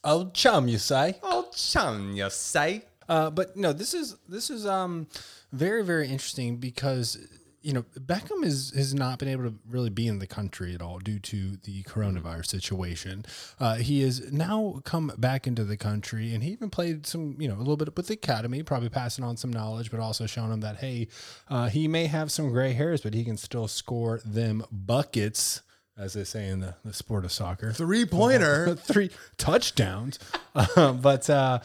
Old 0.04 0.34
chum, 0.34 0.68
you 0.68 0.78
say? 0.78 1.18
Old 1.24 1.56
chum, 1.56 2.16
you 2.16 2.30
say? 2.30 2.84
Uh, 3.08 3.30
but 3.30 3.56
no, 3.56 3.74
this 3.74 3.94
is 3.94 4.16
this 4.28 4.50
is 4.50 4.66
um 4.66 5.08
very 5.52 5.84
very 5.84 6.08
interesting 6.10 6.58
because 6.58 7.18
you 7.62 7.72
know 7.72 7.84
Beckham 7.98 8.44
is 8.44 8.74
has 8.76 8.94
not 8.94 9.20
been 9.20 9.30
able 9.30 9.46
to 9.46 9.56
really 9.68 9.90
be 9.90 10.08
in 10.08 10.20
the 10.20 10.28
country 10.28 10.74
at 10.74 10.82
all 10.82 11.00
due 11.00 11.20
to 11.20 11.58
the 11.64 11.84
coronavirus 11.84 12.48
situation. 12.48 13.26
Uh, 13.60 13.76
he 13.76 14.02
has 14.02 14.32
now 14.32 14.82
come 14.84 15.12
back 15.18 15.48
into 15.48 15.64
the 15.64 15.78
country, 15.78 16.34
and 16.34 16.44
he 16.44 16.52
even 16.52 16.70
played 16.70 17.06
some 17.06 17.36
you 17.40 17.48
know 17.48 17.56
a 17.56 17.60
little 17.60 17.78
bit 17.78 17.96
with 17.96 18.08
the 18.08 18.14
academy, 18.14 18.62
probably 18.64 18.90
passing 18.90 19.24
on 19.24 19.38
some 19.38 19.52
knowledge, 19.52 19.90
but 19.90 20.00
also 20.00 20.26
showing 20.26 20.52
him 20.52 20.62
that 20.62 20.78
hey, 20.78 21.08
uh, 21.50 21.70
he 21.70 21.88
may 21.88 22.08
have 22.08 22.32
some 22.32 22.50
gray 22.50 22.74
hairs, 22.74 23.02
but 23.02 23.14
he 23.14 23.24
can 23.24 23.38
still 23.38 23.68
score 23.68 24.22
them 24.26 24.66
buckets 24.72 25.62
as 25.98 26.14
they 26.14 26.24
say 26.24 26.48
in 26.48 26.60
the, 26.60 26.76
the 26.84 26.94
sport 26.94 27.26
of 27.26 27.32
soccer. 27.32 27.72
Three 27.74 28.06
pointer, 28.06 28.76
three 28.80 29.12
touchdowns. 29.38 30.20
uh, 30.56 30.94
but 31.02 31.30
uh, 31.30 31.60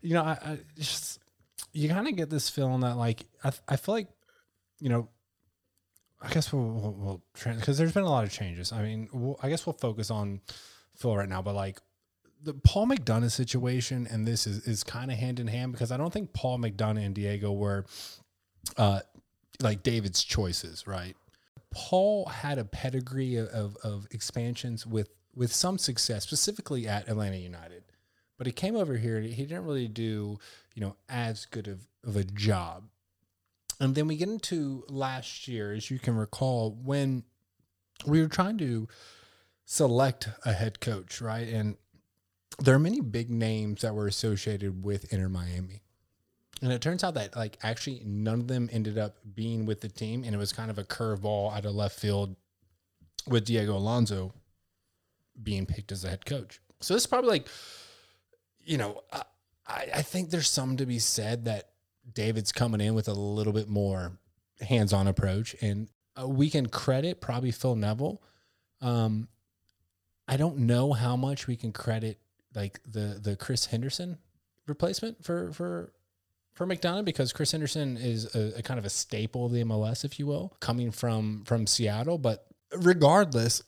you 0.00 0.14
know, 0.14 0.22
I, 0.22 0.38
I 0.44 0.58
just 0.78 1.20
you 1.72 1.88
kind 1.88 2.08
of 2.08 2.16
get 2.16 2.30
this 2.30 2.48
feeling 2.48 2.80
that 2.80 2.96
like 2.96 3.24
I, 3.44 3.52
I 3.68 3.76
feel 3.76 3.94
like 3.94 4.08
you 4.80 4.88
know. 4.88 5.08
I 6.24 6.28
guess 6.32 6.52
we'll, 6.52 6.62
we'll, 6.62 6.92
we'll 6.92 7.22
because 7.56 7.78
there's 7.78 7.90
been 7.90 8.04
a 8.04 8.08
lot 8.08 8.22
of 8.22 8.30
changes. 8.30 8.70
I 8.70 8.80
mean, 8.82 9.08
we'll, 9.12 9.40
I 9.42 9.48
guess 9.48 9.66
we'll 9.66 9.72
focus 9.72 10.08
on 10.08 10.40
Phil 10.94 11.16
right 11.16 11.28
now, 11.28 11.42
but 11.42 11.56
like 11.56 11.80
the 12.42 12.54
Paul 12.54 12.86
McDonough 12.86 13.30
situation 13.30 14.06
and 14.10 14.26
this 14.26 14.46
is, 14.46 14.66
is 14.66 14.84
kind 14.84 15.10
of 15.10 15.18
hand 15.18 15.40
in 15.40 15.46
hand 15.46 15.72
because 15.72 15.92
I 15.92 15.96
don't 15.96 16.12
think 16.12 16.32
Paul 16.32 16.58
McDonough 16.58 17.04
and 17.04 17.14
Diego 17.14 17.52
were 17.52 17.86
uh, 18.76 19.00
like 19.60 19.82
David's 19.82 20.22
choices, 20.22 20.86
right? 20.86 21.16
Paul 21.72 22.26
had 22.26 22.58
a 22.58 22.64
pedigree 22.64 23.36
of, 23.36 23.76
of 23.82 24.06
expansions 24.10 24.86
with 24.86 25.08
with 25.34 25.52
some 25.52 25.78
success, 25.78 26.24
specifically 26.24 26.86
at 26.86 27.08
Atlanta 27.08 27.38
United. 27.38 27.84
But 28.36 28.46
he 28.46 28.52
came 28.52 28.76
over 28.76 28.96
here, 28.96 29.16
and 29.16 29.26
he 29.26 29.44
didn't 29.44 29.64
really 29.64 29.88
do, 29.88 30.38
you 30.74 30.80
know, 30.80 30.96
as 31.08 31.46
good 31.46 31.68
of, 31.68 31.86
of 32.04 32.16
a 32.16 32.24
job. 32.24 32.84
And 33.80 33.94
then 33.94 34.06
we 34.06 34.16
get 34.16 34.28
into 34.28 34.84
last 34.88 35.48
year, 35.48 35.72
as 35.72 35.90
you 35.90 35.98
can 35.98 36.16
recall, 36.16 36.78
when 36.82 37.24
we 38.06 38.20
were 38.20 38.28
trying 38.28 38.58
to 38.58 38.88
select 39.64 40.28
a 40.44 40.52
head 40.52 40.80
coach, 40.80 41.20
right? 41.20 41.48
And 41.48 41.76
there 42.58 42.74
are 42.74 42.80
many 42.80 43.00
big 43.00 43.30
names 43.30 43.82
that 43.82 43.94
were 43.94 44.06
associated 44.06 44.84
with 44.84 45.12
Inter 45.12 45.28
Miami. 45.28 45.82
And 46.62 46.72
it 46.72 46.80
turns 46.80 47.02
out 47.02 47.14
that 47.14 47.34
like 47.36 47.58
actually 47.62 48.02
none 48.04 48.40
of 48.40 48.48
them 48.48 48.70
ended 48.72 48.96
up 48.96 49.16
being 49.34 49.66
with 49.66 49.80
the 49.80 49.88
team, 49.88 50.22
and 50.24 50.34
it 50.34 50.38
was 50.38 50.52
kind 50.52 50.70
of 50.70 50.78
a 50.78 50.84
curveball 50.84 51.52
out 51.52 51.64
of 51.64 51.74
left 51.74 51.98
field 51.98 52.36
with 53.26 53.44
Diego 53.44 53.76
Alonso 53.76 54.32
being 55.42 55.66
picked 55.66 55.90
as 55.90 56.02
the 56.02 56.08
head 56.08 56.24
coach. 56.24 56.60
So 56.80 56.94
this 56.94 57.02
is 57.02 57.06
probably 57.06 57.30
like, 57.30 57.48
you 58.64 58.78
know, 58.78 59.02
I, 59.12 59.22
I 59.66 60.02
think 60.02 60.30
there's 60.30 60.50
some 60.50 60.76
to 60.76 60.86
be 60.86 60.98
said 60.98 61.46
that 61.46 61.70
David's 62.12 62.52
coming 62.52 62.80
in 62.80 62.94
with 62.94 63.08
a 63.08 63.12
little 63.12 63.52
bit 63.52 63.68
more 63.68 64.18
hands-on 64.60 65.08
approach, 65.08 65.56
and 65.60 65.88
uh, 66.20 66.28
we 66.28 66.48
can 66.48 66.66
credit 66.66 67.20
probably 67.20 67.50
Phil 67.50 67.74
Neville. 67.74 68.22
Um, 68.80 69.28
I 70.28 70.36
don't 70.36 70.58
know 70.58 70.92
how 70.92 71.16
much 71.16 71.48
we 71.48 71.56
can 71.56 71.72
credit 71.72 72.18
like 72.54 72.80
the 72.86 73.18
the 73.20 73.34
Chris 73.34 73.66
Henderson 73.66 74.18
replacement 74.66 75.24
for 75.24 75.52
for 75.52 75.92
for 76.54 76.66
McDonough 76.66 77.04
because 77.04 77.32
Chris 77.32 77.52
Henderson 77.52 77.96
is 77.96 78.34
a, 78.34 78.58
a, 78.58 78.62
kind 78.62 78.78
of 78.78 78.84
a 78.84 78.90
staple 78.90 79.46
of 79.46 79.52
the 79.52 79.62
MLS, 79.64 80.04
if 80.04 80.18
you 80.18 80.26
will, 80.26 80.54
coming 80.60 80.90
from 80.90 81.44
from 81.44 81.66
Seattle. 81.66 82.18
But 82.18 82.46
regardless, 82.76 83.62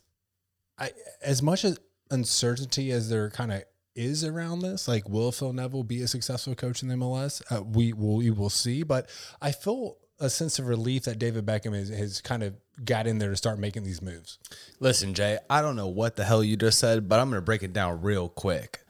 I 0.79 0.91
as 1.23 1.43
much 1.43 1.65
as 1.65 1.79
uncertainty 2.11 2.91
as 2.91 3.09
there 3.09 3.31
kind 3.31 3.53
of 3.53 3.65
is 3.95 4.25
around 4.25 4.61
this, 4.61 4.89
like 4.89 5.09
will 5.09 5.33
Phil 5.33 5.53
Neville 5.53 5.85
be 5.85 6.03
a 6.03 6.09
successful 6.09 6.55
coach 6.55 6.83
in 6.83 6.89
the 6.89 6.97
MLS? 6.97 7.43
Uh, 7.51 7.63
we 7.63 7.93
will 7.93 8.17
we 8.17 8.31
will 8.31 8.51
see. 8.51 8.83
But 8.83 9.09
I 9.41 9.53
feel 9.53 9.97
a 10.21 10.31
sense 10.31 10.59
of 10.59 10.67
relief 10.67 11.05
that 11.05 11.19
David 11.19 11.45
Beckham 11.45 11.77
has, 11.77 11.89
has 11.89 12.21
kind 12.21 12.43
of 12.43 12.55
got 12.85 13.07
in 13.07 13.19
there 13.19 13.31
to 13.31 13.37
start 13.37 13.59
making 13.59 13.85
these 13.85 14.01
moves. 14.01 14.39
Listen, 14.79 15.13
Jay, 15.13 15.39
I 15.51 15.61
don't 15.61 15.77
know 15.77 15.89
what 15.89 16.17
the 16.17 16.25
hell 16.25 16.45
you 16.45 16.57
just 16.57 16.79
said, 16.79 17.09
but 17.09 17.19
I'm 17.19 17.31
going 17.31 17.41
to 17.41 17.45
break 17.45 17.63
it 17.63 17.73
down 17.73 18.01
real 18.01 18.29
quick. 18.29 18.81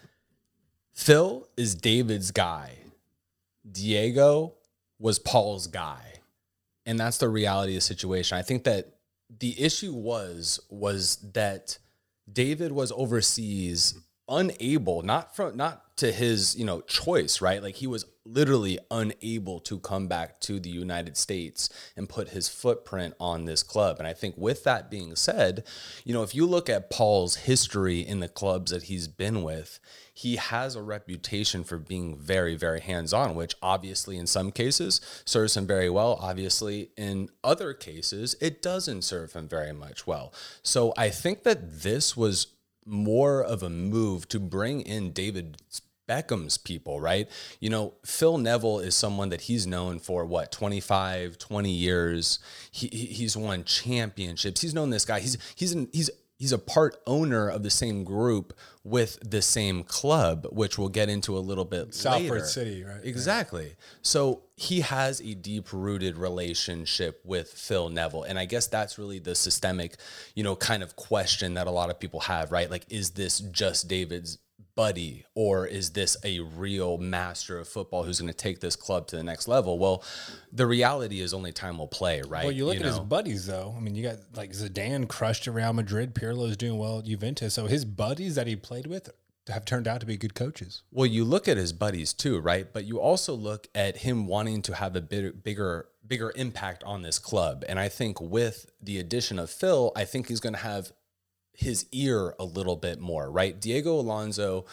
Phil 0.92 1.48
is 1.56 1.74
David's 1.74 2.30
guy 2.30 2.83
Diego 3.70 4.54
was 4.98 5.18
Paul's 5.18 5.66
guy. 5.66 6.14
And 6.86 6.98
that's 6.98 7.18
the 7.18 7.28
reality 7.28 7.72
of 7.72 7.78
the 7.78 7.80
situation. 7.82 8.36
I 8.36 8.42
think 8.42 8.64
that 8.64 8.96
the 9.38 9.60
issue 9.60 9.92
was 9.92 10.60
was 10.68 11.16
that 11.32 11.78
David 12.30 12.72
was 12.72 12.92
overseas 12.92 13.98
unable 14.28 15.02
not 15.02 15.34
from 15.36 15.56
not 15.56 15.83
to 15.96 16.10
his 16.12 16.56
you 16.56 16.64
know 16.64 16.80
choice 16.82 17.40
right 17.40 17.62
like 17.62 17.76
he 17.76 17.86
was 17.86 18.06
literally 18.26 18.78
unable 18.90 19.60
to 19.60 19.78
come 19.78 20.08
back 20.08 20.40
to 20.40 20.58
the 20.58 20.70
United 20.70 21.16
States 21.16 21.68
and 21.96 22.08
put 22.08 22.30
his 22.30 22.48
footprint 22.48 23.14
on 23.20 23.44
this 23.44 23.62
club 23.62 23.98
and 23.98 24.08
I 24.08 24.12
think 24.12 24.34
with 24.36 24.64
that 24.64 24.90
being 24.90 25.14
said 25.16 25.64
you 26.04 26.12
know 26.14 26.22
if 26.22 26.34
you 26.34 26.46
look 26.46 26.68
at 26.68 26.90
Paul's 26.90 27.36
history 27.36 28.00
in 28.00 28.20
the 28.20 28.28
clubs 28.28 28.70
that 28.70 28.84
he's 28.84 29.08
been 29.08 29.42
with 29.42 29.78
he 30.16 30.36
has 30.36 30.76
a 30.76 30.82
reputation 30.82 31.64
for 31.64 31.76
being 31.76 32.16
very, 32.16 32.54
very 32.54 32.80
hands 32.80 33.12
on, 33.12 33.34
which 33.34 33.56
obviously 33.60 34.16
in 34.16 34.28
some 34.28 34.52
cases 34.52 35.00
serves 35.24 35.56
him 35.56 35.66
very 35.66 35.90
well. 35.90 36.16
Obviously, 36.20 36.90
in 36.96 37.28
other 37.42 37.74
cases, 37.74 38.36
it 38.40 38.62
doesn't 38.62 39.02
serve 39.02 39.32
him 39.32 39.48
very 39.48 39.72
much 39.72 40.06
well. 40.06 40.32
So 40.62 40.94
I 40.96 41.10
think 41.10 41.42
that 41.42 41.82
this 41.82 42.16
was 42.16 42.46
more 42.86 43.42
of 43.42 43.62
a 43.62 43.70
move 43.70 44.28
to 44.28 44.40
bring 44.40 44.80
in 44.80 45.12
David 45.12 45.58
Beckham's 46.06 46.58
people, 46.58 47.00
right? 47.00 47.28
You 47.60 47.70
know, 47.70 47.94
Phil 48.04 48.38
Neville 48.38 48.80
is 48.80 48.94
someone 48.94 49.30
that 49.30 49.42
he's 49.42 49.66
known 49.66 49.98
for 49.98 50.24
what, 50.24 50.52
25, 50.52 51.38
20 51.38 51.70
years. 51.70 52.38
He, 52.70 52.88
he's 52.88 53.36
won 53.36 53.64
championships. 53.64 54.60
He's 54.60 54.74
known 54.74 54.90
this 54.90 55.04
guy. 55.04 55.20
He's 55.20 55.38
he's 55.54 55.74
he's 55.92 56.10
he's 56.38 56.52
a 56.52 56.58
part 56.58 56.96
owner 57.06 57.48
of 57.48 57.62
the 57.62 57.70
same 57.70 58.04
group 58.04 58.52
with 58.82 59.18
the 59.28 59.42
same 59.42 59.82
club, 59.82 60.46
which 60.50 60.78
we'll 60.78 60.88
get 60.88 61.08
into 61.08 61.36
a 61.36 61.40
little 61.40 61.64
bit 61.64 61.94
Salford 61.94 62.30
later. 62.30 62.44
City, 62.44 62.84
right? 62.84 63.00
Exactly. 63.02 63.74
So 64.02 64.42
he 64.56 64.80
has 64.80 65.20
a 65.20 65.34
deep 65.34 65.72
rooted 65.72 66.16
relationship 66.16 67.20
with 67.24 67.48
Phil 67.48 67.88
Neville. 67.88 68.22
And 68.22 68.38
I 68.38 68.44
guess 68.44 68.66
that's 68.66 68.98
really 68.98 69.18
the 69.18 69.34
systemic, 69.34 69.96
you 70.34 70.44
know, 70.44 70.54
kind 70.54 70.82
of 70.82 70.94
question 70.96 71.54
that 71.54 71.66
a 71.66 71.72
lot 71.72 71.90
of 71.90 71.98
people 71.98 72.20
have, 72.20 72.52
right? 72.52 72.70
Like, 72.70 72.84
is 72.88 73.10
this 73.10 73.40
just 73.40 73.88
David's 73.88 74.38
buddy 74.76 75.24
or 75.34 75.66
is 75.66 75.90
this 75.90 76.16
a 76.24 76.40
real 76.40 76.98
master 76.98 77.58
of 77.58 77.68
football 77.68 78.02
who's 78.02 78.20
going 78.20 78.32
to 78.32 78.36
take 78.36 78.60
this 78.60 78.76
club 78.76 79.08
to 79.08 79.16
the 79.16 79.22
next 79.22 79.48
level? 79.48 79.78
Well, 79.78 80.04
the 80.52 80.66
reality 80.66 81.20
is 81.20 81.34
only 81.34 81.52
time 81.52 81.78
will 81.78 81.88
play, 81.88 82.22
right? 82.22 82.44
Well, 82.44 82.52
you 82.52 82.66
look 82.66 82.76
at 82.76 82.82
his 82.82 83.00
buddies, 83.00 83.46
though. 83.46 83.74
I 83.76 83.80
mean, 83.80 83.96
you 83.96 84.04
got 84.04 84.18
like 84.36 84.52
Zidane 84.52 85.08
crushed 85.08 85.48
around 85.48 85.76
Madrid. 85.76 86.14
Pirlo's 86.14 86.56
doing 86.56 86.78
well 86.78 87.00
at 87.00 87.06
Juventus. 87.06 87.54
So 87.54 87.66
his 87.66 87.84
buddies 87.84 88.36
that 88.36 88.46
he 88.46 88.54
played 88.56 88.86
with 88.86 89.10
have 89.48 89.64
turned 89.64 89.86
out 89.86 90.00
to 90.00 90.06
be 90.06 90.16
good 90.16 90.34
coaches. 90.34 90.82
Well, 90.90 91.06
you 91.06 91.24
look 91.24 91.48
at 91.48 91.56
his 91.56 91.72
buddies 91.72 92.12
too, 92.12 92.38
right? 92.40 92.72
But 92.72 92.84
you 92.84 93.00
also 93.00 93.34
look 93.34 93.68
at 93.74 93.98
him 93.98 94.26
wanting 94.26 94.62
to 94.62 94.74
have 94.74 94.96
a 94.96 95.00
bit 95.00 95.44
bigger 95.44 95.88
bigger 96.06 96.32
impact 96.36 96.84
on 96.84 97.02
this 97.02 97.18
club. 97.18 97.64
And 97.68 97.78
I 97.78 97.88
think 97.88 98.20
with 98.20 98.70
the 98.80 98.98
addition 98.98 99.38
of 99.38 99.50
Phil, 99.50 99.90
I 99.96 100.04
think 100.04 100.28
he's 100.28 100.40
going 100.40 100.54
to 100.54 100.60
have 100.60 100.92
his 101.56 101.86
ear 101.92 102.34
a 102.38 102.44
little 102.44 102.76
bit 102.76 103.00
more, 103.00 103.30
right? 103.30 103.60
Diego 103.60 103.94
Alonso, 103.94 104.66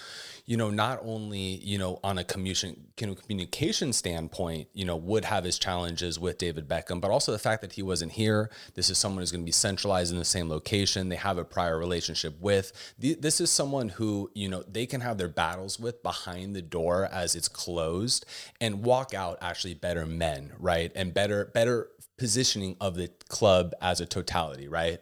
you 0.46 0.58
know, 0.58 0.70
not 0.70 1.00
only, 1.04 1.40
you 1.40 1.78
know, 1.78 2.00
on 2.04 2.18
a 2.18 2.24
communication 2.24 2.88
communication 2.98 3.94
standpoint, 3.94 4.68
you 4.74 4.86
know, 4.86 4.96
would 4.96 5.26
have 5.26 5.44
his 5.44 5.58
challenges 5.60 6.20
with 6.20 6.38
David 6.38 6.68
Beckham, 6.68 7.00
but 7.00 7.12
also 7.12 7.32
the 7.32 7.40
fact 7.40 7.62
that 7.62 7.74
he 7.74 7.82
wasn't 7.82 8.12
here. 8.12 8.50
This 8.74 8.90
is 8.90 8.98
someone 8.98 9.22
who's 9.22 9.32
going 9.32 9.44
to 9.44 9.46
be 9.46 9.52
centralized 9.52 10.12
in 10.12 10.18
the 10.18 10.26
same 10.26 10.50
location. 10.50 11.10
They 11.10 11.16
have 11.16 11.38
a 11.38 11.46
prior 11.46 11.78
relationship 11.78 12.40
with. 12.42 12.72
This 12.98 13.40
is 13.40 13.52
someone 13.52 13.90
who, 13.90 14.32
you 14.34 14.50
know, 14.50 14.64
they 14.64 14.86
can 14.86 15.02
have 15.02 15.18
their 15.18 15.30
battles 15.30 15.80
with 15.80 16.04
behind 16.04 16.56
the 16.56 16.62
door 16.62 17.08
as 17.12 17.36
it's 17.36 17.48
closed 17.48 18.26
and 18.60 18.84
walk 18.84 19.14
out 19.14 19.38
actually 19.42 19.76
better 19.76 20.06
men, 20.06 20.54
right? 20.60 20.92
And 20.96 21.14
better 21.14 21.46
better 21.46 21.90
positioning 22.18 22.76
of 22.80 22.96
the 22.96 23.10
club 23.30 23.74
as 23.82 24.00
a 24.00 24.06
totality, 24.06 24.68
right? 24.68 25.00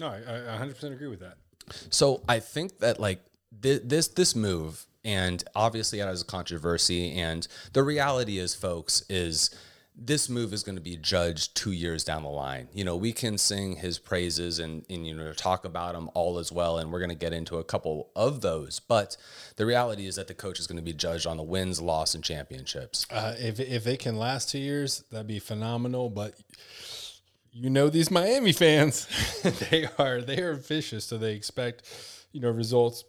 No, 0.00 0.08
I, 0.08 0.54
I 0.54 0.58
100% 0.58 0.92
agree 0.92 1.08
with 1.08 1.20
that. 1.20 1.36
So 1.90 2.22
I 2.28 2.40
think 2.40 2.78
that 2.78 2.98
like 2.98 3.20
thi- 3.62 3.80
this 3.84 4.08
this 4.08 4.34
move, 4.34 4.86
and 5.04 5.44
obviously 5.54 6.00
it 6.00 6.06
has 6.06 6.22
a 6.22 6.24
controversy, 6.24 7.12
and 7.12 7.46
the 7.72 7.82
reality 7.82 8.38
is, 8.38 8.54
folks, 8.54 9.04
is 9.08 9.50
this 10.02 10.30
move 10.30 10.52
is 10.52 10.62
going 10.62 10.76
to 10.76 10.82
be 10.82 10.96
judged 10.96 11.54
two 11.54 11.72
years 11.72 12.04
down 12.04 12.22
the 12.22 12.30
line. 12.30 12.68
You 12.72 12.84
know, 12.84 12.96
we 12.96 13.12
can 13.12 13.36
sing 13.36 13.76
his 13.76 13.98
praises 13.98 14.58
and, 14.58 14.84
and 14.88 15.06
you 15.06 15.14
know 15.14 15.32
talk 15.32 15.64
about 15.64 15.94
him 15.94 16.08
all 16.14 16.38
as 16.38 16.50
well, 16.50 16.78
and 16.78 16.90
we're 16.90 17.00
going 17.00 17.10
to 17.10 17.14
get 17.14 17.32
into 17.32 17.58
a 17.58 17.64
couple 17.64 18.10
of 18.16 18.40
those. 18.40 18.80
But 18.80 19.16
the 19.56 19.66
reality 19.66 20.06
is 20.06 20.16
that 20.16 20.26
the 20.26 20.34
coach 20.34 20.58
is 20.58 20.66
going 20.66 20.78
to 20.78 20.82
be 20.82 20.94
judged 20.94 21.26
on 21.26 21.36
the 21.36 21.42
wins, 21.42 21.80
loss, 21.80 22.14
and 22.14 22.24
championships. 22.24 23.06
Uh, 23.10 23.34
if 23.38 23.60
if 23.60 23.86
it 23.86 24.00
can 24.00 24.16
last 24.16 24.50
two 24.50 24.58
years, 24.58 25.04
that'd 25.10 25.26
be 25.26 25.38
phenomenal. 25.38 26.08
But 26.08 26.34
you 27.52 27.70
know 27.70 27.88
these 27.88 28.10
Miami 28.10 28.52
fans, 28.52 29.06
they 29.70 29.88
are 29.98 30.20
they 30.20 30.40
are 30.40 30.54
vicious, 30.54 31.04
so 31.04 31.18
they 31.18 31.34
expect 31.34 31.82
you 32.32 32.40
know 32.40 32.50
results 32.50 33.04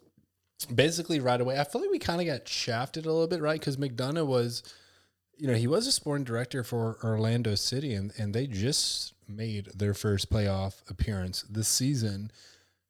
basically 0.74 1.20
right 1.20 1.40
away. 1.40 1.60
I 1.60 1.64
feel 1.64 1.82
like 1.82 1.92
we 1.92 2.00
kind 2.00 2.22
of 2.22 2.28
got 2.28 2.48
shafted 2.48 3.06
a 3.06 3.12
little 3.12 3.28
bit, 3.28 3.42
right? 3.42 3.60
Because 3.60 3.78
McDonough 3.78 4.28
was, 4.28 4.64
you 5.38 5.48
know, 5.48 5.56
he 5.56 5.68
was 5.68 5.88
a 5.88 5.92
sporting 5.92 6.24
director 6.24 6.64
for 6.64 6.98
Orlando 7.04 7.56
City, 7.56 7.94
and 7.94 8.12
and 8.18 8.34
they 8.34 8.48
just 8.48 9.14
made 9.28 9.68
their 9.76 9.94
first 9.94 10.30
playoff 10.32 10.90
appearance 10.90 11.44
this 11.44 11.68
season. 11.68 12.32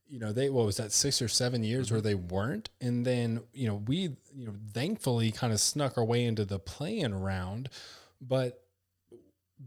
You 0.08 0.20
know, 0.20 0.34
they 0.34 0.50
what 0.50 0.65
was 0.65 0.77
that 0.77 0.91
six 0.91 1.22
or 1.22 1.27
seven 1.27 1.63
years 1.63 1.88
mm-hmm. 1.88 1.96
where 1.96 2.01
they 2.01 2.15
weren't, 2.15 2.70
and 2.79 3.05
then 3.05 3.41
you 3.53 3.67
know 3.67 3.75
we 3.75 4.15
you 4.34 4.46
know 4.46 4.53
thankfully 4.74 5.31
kind 5.31 5.53
of 5.53 5.60
snuck 5.60 5.98
our 5.98 6.05
way 6.05 6.25
into 6.25 6.46
the 6.46 6.60
playing 6.60 7.15
round, 7.15 7.70
but 8.22 8.62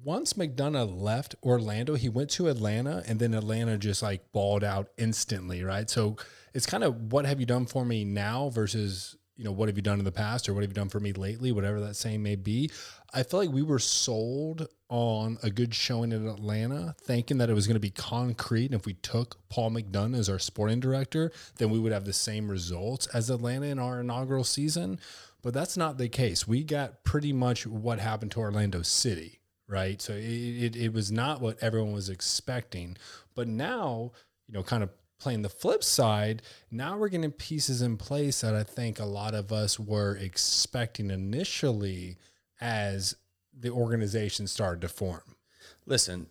once 0.03 0.35
McDonough 0.35 1.01
left 1.01 1.35
Orlando, 1.43 1.95
he 1.95 2.09
went 2.09 2.31
to 2.31 2.49
Atlanta, 2.49 3.03
and 3.07 3.19
then 3.19 3.35
Atlanta 3.35 3.79
just 3.79 4.03
like 4.03 4.33
balled 4.33 4.65
out 4.65 4.89
instantly, 4.97 5.63
right? 5.63 5.89
So 5.89 6.17
it's 6.53 6.67
kind 6.67 6.85
of 6.85 7.13
what 7.13 7.27
have 7.27 7.41
you 7.41 7.47
done 7.47 7.67
for 7.67 7.85
me 7.85 8.05
now 8.05 8.49
versus 8.49 9.17
you 9.37 9.45
know 9.45 9.53
what 9.53 9.69
have 9.69 9.77
you 9.77 9.83
done 9.83 9.99
in 9.99 10.05
the 10.05 10.13
past 10.13 10.49
or 10.49 10.55
what 10.55 10.63
have 10.63 10.71
you 10.71 10.75
done 10.75 10.89
for 10.89 11.01
me 11.01 11.13
lately, 11.13 11.53
whatever 11.53 11.81
that 11.81 11.97
saying 11.97 12.23
may 12.23 12.37
be. 12.37 12.71
I 13.13 13.23
feel 13.23 13.41
like 13.41 13.51
we 13.51 13.63
were 13.63 13.79
sold 13.79 14.69
on 14.89 15.39
a 15.43 15.51
good 15.51 15.75
showing 15.75 16.13
in 16.13 16.27
Atlanta, 16.29 16.95
thinking 17.03 17.39
that 17.39 17.51
it 17.51 17.55
was 17.55 17.67
going 17.67 17.75
to 17.75 17.81
be 17.81 17.91
concrete, 17.91 18.67
and 18.67 18.75
if 18.75 18.87
we 18.87 18.95
took 18.95 19.37
Paul 19.49 19.71
McDonough 19.71 20.19
as 20.19 20.29
our 20.29 20.39
sporting 20.39 20.81
director, 20.81 21.33
then 21.59 21.71
we 21.71 21.79
would 21.79 21.93
have 21.93 22.05
the 22.05 22.13
same 22.13 22.49
results 22.49 23.07
as 23.09 23.31
Atlanta 23.31 23.67
in 23.67 23.79
our 23.79 24.01
inaugural 24.01 24.45
season. 24.45 25.01
But 25.43 25.53
that's 25.53 25.77
not 25.77 25.99
the 25.99 26.09
case. 26.09 26.49
We 26.49 26.65
got 26.65 27.05
pretty 27.05 27.33
much 27.33 27.67
what 27.67 27.99
happened 27.99 28.31
to 28.33 28.41
Orlando 28.41 28.83
City 28.83 29.41
right? 29.69 30.01
So 30.01 30.13
it, 30.13 30.23
it, 30.23 30.77
it 30.77 30.93
was 30.93 31.11
not 31.11 31.41
what 31.41 31.63
everyone 31.63 31.93
was 31.93 32.09
expecting. 32.09 32.97
But 33.35 33.49
now, 33.49 34.13
you 34.47 34.55
know, 34.55 34.63
kind 34.63 34.83
of 34.83 34.91
playing 35.19 35.43
the 35.43 35.49
flip 35.49 35.83
side, 35.83 36.43
now 36.71 36.97
we're 36.97 37.09
getting 37.09 37.33
pieces 37.33 37.83
in 37.83 37.97
place 37.97 38.43
that 38.43 38.55
I 38.55 38.63
think 38.63 38.99
a 38.99 39.05
lot 39.05 39.35
of 39.35 39.53
us 39.53 39.79
were 39.79 40.17
expecting 40.17 41.11
initially 41.11 42.19
as 42.61 43.17
the 43.59 43.71
organization 43.71 44.47
started 44.47 44.81
to 44.83 44.89
form. 44.89 45.37
Listen, 45.87 46.27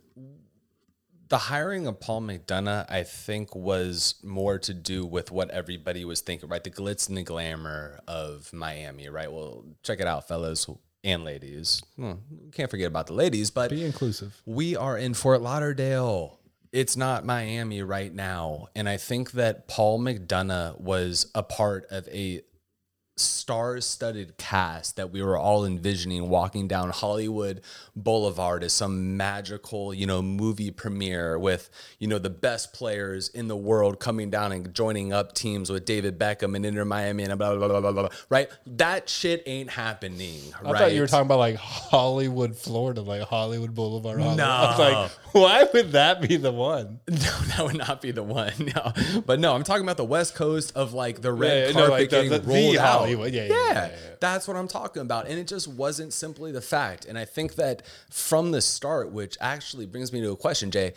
the 1.29 1.37
hiring 1.37 1.87
of 1.87 1.99
Paul 1.99 2.21
McDonough, 2.21 2.85
I 2.91 3.03
think, 3.03 3.55
was 3.55 4.15
more 4.23 4.59
to 4.59 4.73
do 4.73 5.05
with 5.05 5.31
what 5.31 5.49
everybody 5.49 6.05
was 6.05 6.21
thinking, 6.21 6.49
right? 6.49 6.63
The 6.63 6.69
glitz 6.69 7.07
and 7.07 7.17
the 7.17 7.23
glamour 7.23 7.99
of 8.07 8.51
Miami, 8.53 9.09
right? 9.09 9.31
Well, 9.31 9.65
check 9.81 9.99
it 9.99 10.07
out, 10.07 10.27
fellas 10.27 10.67
and 11.03 11.23
ladies. 11.23 11.81
Well, 11.97 12.19
can't 12.51 12.69
forget 12.71 12.87
about 12.87 13.07
the 13.07 13.13
ladies, 13.13 13.51
but 13.51 13.69
Be 13.69 13.83
inclusive. 13.83 14.41
we 14.45 14.75
are 14.75 14.97
in 14.97 15.13
Fort 15.13 15.41
Lauderdale. 15.41 16.39
It's 16.71 16.97
not 16.97 17.25
Miami 17.25 17.83
right 17.83 18.13
now. 18.13 18.67
And 18.75 18.89
I 18.89 18.97
think 18.97 19.31
that 19.33 19.67
Paul 19.67 19.99
McDonough 19.99 20.79
was 20.79 21.29
a 21.35 21.43
part 21.43 21.85
of 21.91 22.07
a 22.07 22.41
star-studded 23.15 24.37
cast 24.37 24.95
that 24.95 25.11
we 25.11 25.21
were 25.21 25.37
all 25.37 25.65
envisioning 25.65 26.29
walking 26.29 26.67
down 26.67 26.89
Hollywood 26.89 27.61
Boulevard 27.95 28.63
as 28.63 28.73
some 28.73 29.17
magical, 29.17 29.93
you 29.93 30.05
know, 30.07 30.21
movie 30.21 30.71
premiere 30.71 31.37
with, 31.37 31.69
you 31.99 32.07
know, 32.07 32.17
the 32.19 32.29
best 32.29 32.73
players 32.73 33.29
in 33.29 33.47
the 33.47 33.55
world 33.55 33.99
coming 33.99 34.29
down 34.29 34.51
and 34.51 34.73
joining 34.73 35.13
up 35.13 35.33
teams 35.35 35.69
with 35.69 35.85
David 35.85 36.17
Beckham 36.17 36.55
and 36.55 36.65
Inter 36.65 36.85
Miami 36.85 37.23
and 37.23 37.37
blah 37.37 37.55
blah 37.55 37.67
blah 37.67 37.81
blah 37.81 37.91
blah. 37.91 38.09
Right? 38.29 38.49
That 38.65 39.07
shit 39.09 39.43
ain't 39.45 39.69
happening. 39.69 40.39
I 40.63 40.71
right? 40.71 40.79
thought 40.79 40.93
you 40.93 41.01
were 41.01 41.07
talking 41.07 41.27
about 41.27 41.39
like 41.39 41.55
Hollywood, 41.55 42.55
Florida, 42.55 43.01
like 43.01 43.21
Hollywood 43.21 43.73
Boulevard. 43.75 44.19
Hollywood. 44.19 44.39
I 44.39 44.69
was 44.69 44.77
No. 44.79 44.83
like, 45.01 45.11
why 45.33 45.67
would 45.73 45.91
that 45.93 46.21
be 46.21 46.37
the 46.37 46.51
one? 46.51 46.99
No, 47.23 47.39
that 47.57 47.65
would 47.65 47.77
not 47.77 48.01
be 48.01 48.11
the 48.11 48.23
one. 48.23 48.51
No, 48.75 48.93
but 49.25 49.39
no, 49.39 49.53
I'm 49.53 49.63
talking 49.63 49.83
about 49.83 49.97
the 49.97 50.05
West 50.05 50.35
Coast 50.35 50.71
of 50.75 50.93
like 50.93 51.21
the 51.21 51.31
red 51.31 51.75
Yeah, 51.75 51.81
no, 51.81 51.87
like 51.89 52.09
the- 52.09 52.15
getting 52.15 52.29
the- 52.31 52.39
the 52.39 52.47
rolled 52.53 52.77
out. 52.77 53.02
Yeah, 53.09 53.25
yeah, 53.25 53.43
yeah, 53.43 53.73
yeah, 53.73 53.73
yeah. 53.73 53.89
that's 54.19 54.47
what 54.47 54.57
I'm 54.57 54.67
talking 54.67 55.01
about, 55.01 55.27
and 55.27 55.39
it 55.39 55.47
just 55.47 55.67
wasn't 55.67 56.13
simply 56.13 56.51
the 56.51 56.61
fact. 56.61 57.05
And 57.05 57.17
I 57.17 57.25
think 57.25 57.55
that 57.55 57.83
from 58.09 58.51
the 58.51 58.61
start, 58.61 59.11
which 59.11 59.37
actually 59.41 59.85
brings 59.85 60.11
me 60.13 60.21
to 60.21 60.31
a 60.31 60.35
question, 60.35 60.71
Jay. 60.71 60.93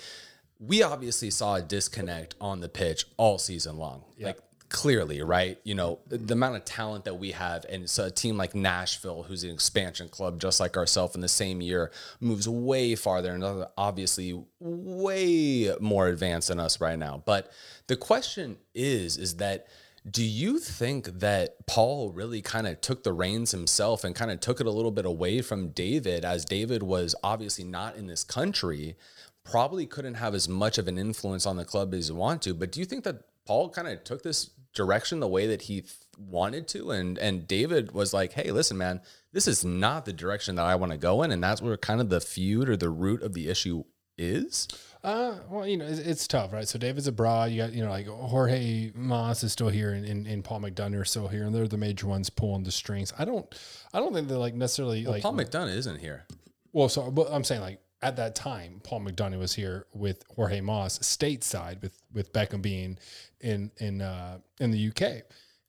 We 0.58 0.82
obviously 0.82 1.30
saw 1.30 1.56
a 1.56 1.62
disconnect 1.62 2.34
on 2.40 2.60
the 2.60 2.68
pitch 2.70 3.04
all 3.18 3.36
season 3.36 3.76
long. 3.76 4.04
Like 4.28 4.38
clearly, 4.68 5.22
right? 5.22 5.58
You 5.64 5.74
know, 5.74 5.98
the 6.08 6.34
amount 6.34 6.56
of 6.56 6.64
talent 6.64 7.04
that 7.04 7.14
we 7.14 7.32
have, 7.32 7.64
and 7.68 7.88
so 7.88 8.06
a 8.06 8.10
team 8.10 8.36
like 8.36 8.54
Nashville, 8.54 9.22
who's 9.22 9.44
an 9.44 9.50
expansion 9.50 10.08
club 10.08 10.40
just 10.40 10.60
like 10.60 10.76
ourselves 10.76 11.14
in 11.14 11.20
the 11.20 11.28
same 11.28 11.60
year, 11.60 11.90
moves 12.20 12.48
way 12.48 12.94
farther 12.94 13.32
and 13.32 13.66
obviously 13.76 14.42
way 14.60 15.74
more 15.80 16.08
advanced 16.08 16.48
than 16.48 16.60
us 16.60 16.80
right 16.80 16.98
now. 16.98 17.22
But 17.24 17.50
the 17.86 17.96
question 17.96 18.58
is, 18.74 19.16
is 19.16 19.36
that 19.36 19.66
do 20.08 20.24
you 20.24 20.58
think 20.58 21.06
that 21.20 21.66
Paul 21.66 22.10
really 22.10 22.40
kind 22.40 22.66
of 22.66 22.80
took 22.80 23.02
the 23.02 23.12
reins 23.12 23.50
himself 23.50 24.04
and 24.04 24.14
kind 24.14 24.30
of 24.30 24.40
took 24.40 24.60
it 24.60 24.66
a 24.66 24.70
little 24.70 24.92
bit 24.92 25.04
away 25.04 25.42
from 25.42 25.70
David, 25.70 26.24
as 26.24 26.44
David 26.44 26.82
was 26.82 27.14
obviously 27.24 27.64
not 27.64 27.96
in 27.96 28.06
this 28.06 28.22
country, 28.22 28.96
probably 29.42 29.86
couldn't 29.86 30.14
have 30.14 30.34
as 30.34 30.48
much 30.48 30.78
of 30.78 30.86
an 30.86 30.98
influence 30.98 31.44
on 31.44 31.56
the 31.56 31.64
club 31.64 31.92
as 31.92 32.06
he 32.06 32.12
wanted 32.12 32.42
to? 32.42 32.54
But 32.54 32.70
do 32.70 32.80
you 32.80 32.86
think 32.86 33.04
that 33.04 33.22
Paul 33.46 33.68
kind 33.70 33.88
of 33.88 34.04
took 34.04 34.22
this 34.22 34.50
direction 34.74 35.20
the 35.20 35.28
way 35.28 35.46
that 35.46 35.62
he 35.62 35.84
wanted 36.18 36.68
to, 36.68 36.90
and 36.90 37.18
and 37.18 37.48
David 37.48 37.92
was 37.92 38.12
like, 38.12 38.32
"Hey, 38.32 38.50
listen, 38.50 38.76
man, 38.76 39.00
this 39.32 39.48
is 39.48 39.64
not 39.64 40.04
the 40.04 40.12
direction 40.12 40.56
that 40.56 40.66
I 40.66 40.74
want 40.74 40.92
to 40.92 40.98
go 40.98 41.22
in," 41.22 41.32
and 41.32 41.42
that's 41.42 41.62
where 41.62 41.76
kind 41.76 42.00
of 42.00 42.10
the 42.10 42.20
feud 42.20 42.68
or 42.68 42.76
the 42.76 42.90
root 42.90 43.22
of 43.22 43.34
the 43.34 43.48
issue 43.48 43.84
is. 44.18 44.68
Uh, 45.04 45.36
well, 45.48 45.66
you 45.66 45.76
know, 45.76 45.86
it's, 45.86 45.98
it's 46.00 46.26
tough, 46.26 46.52
right? 46.52 46.66
So 46.66 46.78
David's 46.78 47.06
abroad. 47.06 47.50
You 47.52 47.62
got, 47.62 47.72
you 47.72 47.84
know, 47.84 47.90
like 47.90 48.06
Jorge 48.06 48.90
Mas 48.94 49.42
is 49.44 49.52
still 49.52 49.68
here, 49.68 49.92
and, 49.92 50.04
and, 50.04 50.26
and 50.26 50.42
Paul 50.42 50.60
McDonough 50.60 51.00
are 51.00 51.04
still 51.04 51.28
here, 51.28 51.44
and 51.44 51.54
they're 51.54 51.68
the 51.68 51.76
major 51.76 52.06
ones 52.06 52.30
pulling 52.30 52.64
the 52.64 52.72
strings. 52.72 53.12
I 53.18 53.24
don't, 53.24 53.46
I 53.92 54.00
don't 54.00 54.12
think 54.12 54.28
they're 54.28 54.38
like 54.38 54.54
necessarily 54.54 55.04
like. 55.04 55.22
Paul 55.22 55.34
McDonough 55.34 55.76
isn't 55.76 56.00
here. 56.00 56.26
well, 56.72 56.88
so 56.88 57.10
but 57.10 57.28
I'm 57.30 57.44
saying 57.44 57.60
like 57.60 57.80
at 58.02 58.16
that 58.16 58.34
time, 58.34 58.80
Paul 58.84 59.00
McDonough 59.00 59.38
was 59.38 59.54
here 59.54 59.86
with 59.92 60.22
Jorge 60.34 60.60
Mas 60.60 60.98
stateside, 60.98 61.82
with 61.82 62.00
with 62.12 62.32
Beckham 62.32 62.62
being 62.62 62.98
in 63.40 63.70
in 63.78 64.00
uh, 64.02 64.38
in 64.60 64.70
the 64.70 64.88
UK, 64.88 65.22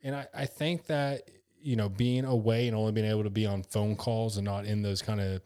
and 0.04 0.16
I, 0.16 0.28
I 0.34 0.46
think 0.46 0.88
that 0.88 1.30
you 1.62 1.76
know 1.76 1.90
being 1.90 2.26
away 2.26 2.68
and 2.68 2.76
only 2.76 2.92
being 2.92 3.08
able 3.10 3.24
to 3.24 3.30
be 3.30 3.46
on 3.46 3.64
phone 3.64 3.96
calls 3.96 4.38
and 4.38 4.46
not 4.46 4.66
in 4.66 4.82
those 4.82 5.02
kind 5.02 5.20
of 5.22 5.42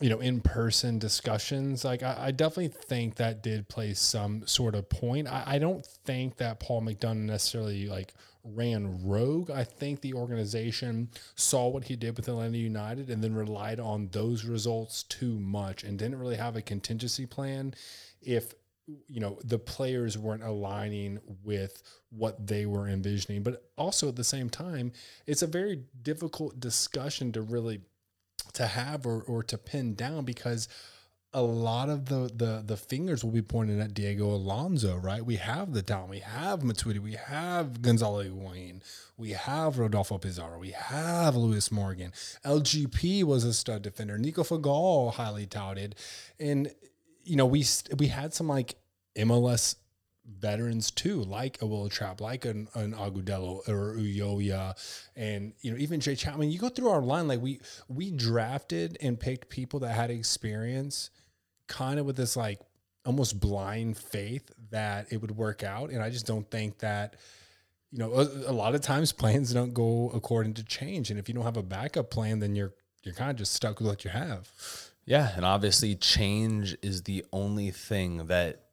you 0.00 0.10
know 0.10 0.20
in 0.20 0.40
person 0.40 0.98
discussions, 0.98 1.84
like 1.84 2.02
I, 2.02 2.16
I, 2.18 2.30
definitely 2.32 2.68
think 2.68 3.16
that 3.16 3.42
did 3.42 3.68
play 3.68 3.94
some 3.94 4.46
sort 4.46 4.74
of 4.74 4.88
point. 4.88 5.28
I, 5.28 5.44
I 5.46 5.58
don't 5.58 5.86
think 5.86 6.36
that 6.38 6.58
Paul 6.60 6.82
McDonough 6.82 7.26
necessarily 7.26 7.86
like 7.86 8.12
ran 8.44 9.06
rogue. 9.06 9.50
I 9.50 9.64
think 9.64 10.00
the 10.00 10.14
organization 10.14 11.10
saw 11.36 11.68
what 11.68 11.84
he 11.84 11.96
did 11.96 12.16
with 12.16 12.28
Atlanta 12.28 12.58
United 12.58 13.08
and 13.08 13.22
then 13.22 13.34
relied 13.34 13.80
on 13.80 14.08
those 14.12 14.44
results 14.44 15.04
too 15.04 15.38
much 15.38 15.84
and 15.84 15.98
didn't 15.98 16.18
really 16.18 16.36
have 16.36 16.56
a 16.56 16.62
contingency 16.62 17.26
plan 17.26 17.74
if 18.20 18.54
you 19.08 19.18
know 19.18 19.38
the 19.44 19.58
players 19.58 20.18
weren't 20.18 20.42
aligning 20.42 21.18
with 21.42 21.82
what 22.10 22.46
they 22.46 22.66
were 22.66 22.86
envisioning 22.86 23.42
but 23.42 23.64
also 23.78 24.08
at 24.08 24.16
the 24.16 24.22
same 24.22 24.50
time 24.50 24.92
it's 25.26 25.40
a 25.40 25.46
very 25.46 25.84
difficult 26.02 26.60
discussion 26.60 27.32
to 27.32 27.40
really 27.40 27.80
to 28.54 28.66
have 28.66 29.06
or, 29.06 29.22
or 29.22 29.42
to 29.42 29.58
pin 29.58 29.94
down 29.94 30.24
because 30.24 30.68
a 31.34 31.42
lot 31.42 31.88
of 31.88 32.06
the 32.06 32.30
the 32.34 32.62
the 32.64 32.76
fingers 32.76 33.24
will 33.24 33.32
be 33.32 33.42
pointed 33.42 33.80
at 33.80 33.92
Diego 33.92 34.26
Alonso, 34.26 34.96
right? 34.96 35.24
We 35.24 35.36
have 35.36 35.72
the 35.72 35.82
talent, 35.82 36.10
we 36.10 36.20
have 36.20 36.60
Matuidi, 36.60 37.00
we 37.00 37.14
have 37.14 37.82
Gonzalo 37.82 38.22
Higuain, 38.22 38.80
we 39.18 39.30
have 39.30 39.78
Rodolfo 39.78 40.16
Pizarro, 40.18 40.58
we 40.60 40.70
have 40.70 41.34
Lewis 41.34 41.72
Morgan. 41.72 42.12
LGP 42.44 43.24
was 43.24 43.42
a 43.42 43.52
stud 43.52 43.82
defender. 43.82 44.16
Nico 44.16 44.44
Figal 44.44 45.12
highly 45.12 45.46
touted, 45.46 45.96
and 46.38 46.72
you 47.24 47.34
know 47.34 47.46
we 47.46 47.64
we 47.98 48.06
had 48.06 48.32
some 48.32 48.46
like 48.46 48.76
MLS 49.18 49.74
veterans 50.26 50.90
too, 50.90 51.22
like 51.22 51.60
a 51.60 51.66
Wil 51.66 51.88
Trapp, 51.88 52.20
like 52.20 52.44
an, 52.44 52.68
an 52.74 52.94
Agudelo 52.94 53.68
or 53.68 53.94
Ulloa, 53.96 54.74
and 55.16 55.52
you 55.60 55.70
know 55.70 55.78
even 55.78 56.00
Jay 56.00 56.14
Chapman. 56.14 56.50
You 56.50 56.58
go 56.58 56.68
through 56.68 56.88
our 56.88 57.02
line 57.02 57.28
like 57.28 57.40
we 57.40 57.60
we 57.88 58.10
drafted 58.10 58.96
and 59.00 59.18
picked 59.18 59.48
people 59.48 59.80
that 59.80 59.94
had 59.94 60.10
experience 60.10 61.10
kind 61.66 61.98
of 61.98 62.06
with 62.06 62.16
this 62.16 62.36
like 62.36 62.60
almost 63.04 63.38
blind 63.38 63.96
faith 63.96 64.50
that 64.70 65.12
it 65.12 65.20
would 65.20 65.36
work 65.36 65.62
out. 65.62 65.90
And 65.90 66.02
I 66.02 66.10
just 66.10 66.26
don't 66.26 66.50
think 66.50 66.78
that, 66.78 67.16
you 67.90 67.98
know, 67.98 68.12
a, 68.12 68.50
a, 68.50 68.52
lot 68.52 68.74
of 68.74 68.80
times 68.80 69.12
plans 69.22 69.52
don't 69.52 69.74
go 69.74 70.10
according 70.14 70.54
to 70.54 70.64
change. 70.64 71.10
And 71.10 71.18
if 71.18 71.28
you 71.28 71.34
don't 71.34 71.44
have 71.44 71.56
a 71.56 71.62
backup 71.62 72.10
plan, 72.10 72.38
then 72.38 72.56
you're 72.56 72.72
you're 73.02 73.14
kind 73.14 73.30
of 73.30 73.36
just 73.36 73.52
stuck 73.52 73.78
with 73.78 73.88
what 73.88 74.04
you 74.04 74.10
have. 74.10 74.50
Yeah, 75.04 75.32
and 75.36 75.44
obviously 75.44 75.94
change 75.94 76.74
is 76.80 77.02
the 77.02 77.26
only 77.32 77.70
thing 77.70 78.26
that 78.28 78.63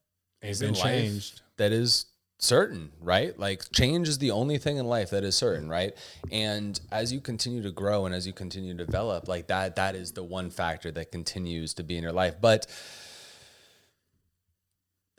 is 0.41 0.61
in 0.61 0.73
changed 0.73 1.41
that 1.57 1.71
is 1.71 2.05
certain, 2.41 2.91
right? 2.99 3.37
Like 3.37 3.71
change 3.71 4.07
is 4.07 4.17
the 4.17 4.31
only 4.31 4.57
thing 4.57 4.77
in 4.77 4.87
life 4.87 5.11
that 5.11 5.23
is 5.23 5.35
certain, 5.35 5.69
right? 5.69 5.93
And 6.31 6.79
as 6.91 7.13
you 7.13 7.21
continue 7.21 7.61
to 7.61 7.71
grow 7.71 8.05
and 8.05 8.15
as 8.15 8.25
you 8.25 8.33
continue 8.33 8.75
to 8.75 8.85
develop, 8.85 9.27
like 9.27 9.47
that 9.47 9.75
that 9.75 9.95
is 9.95 10.13
the 10.13 10.23
one 10.23 10.49
factor 10.49 10.91
that 10.91 11.11
continues 11.11 11.75
to 11.75 11.83
be 11.83 11.97
in 11.97 12.03
your 12.03 12.11
life. 12.11 12.35
But 12.41 12.65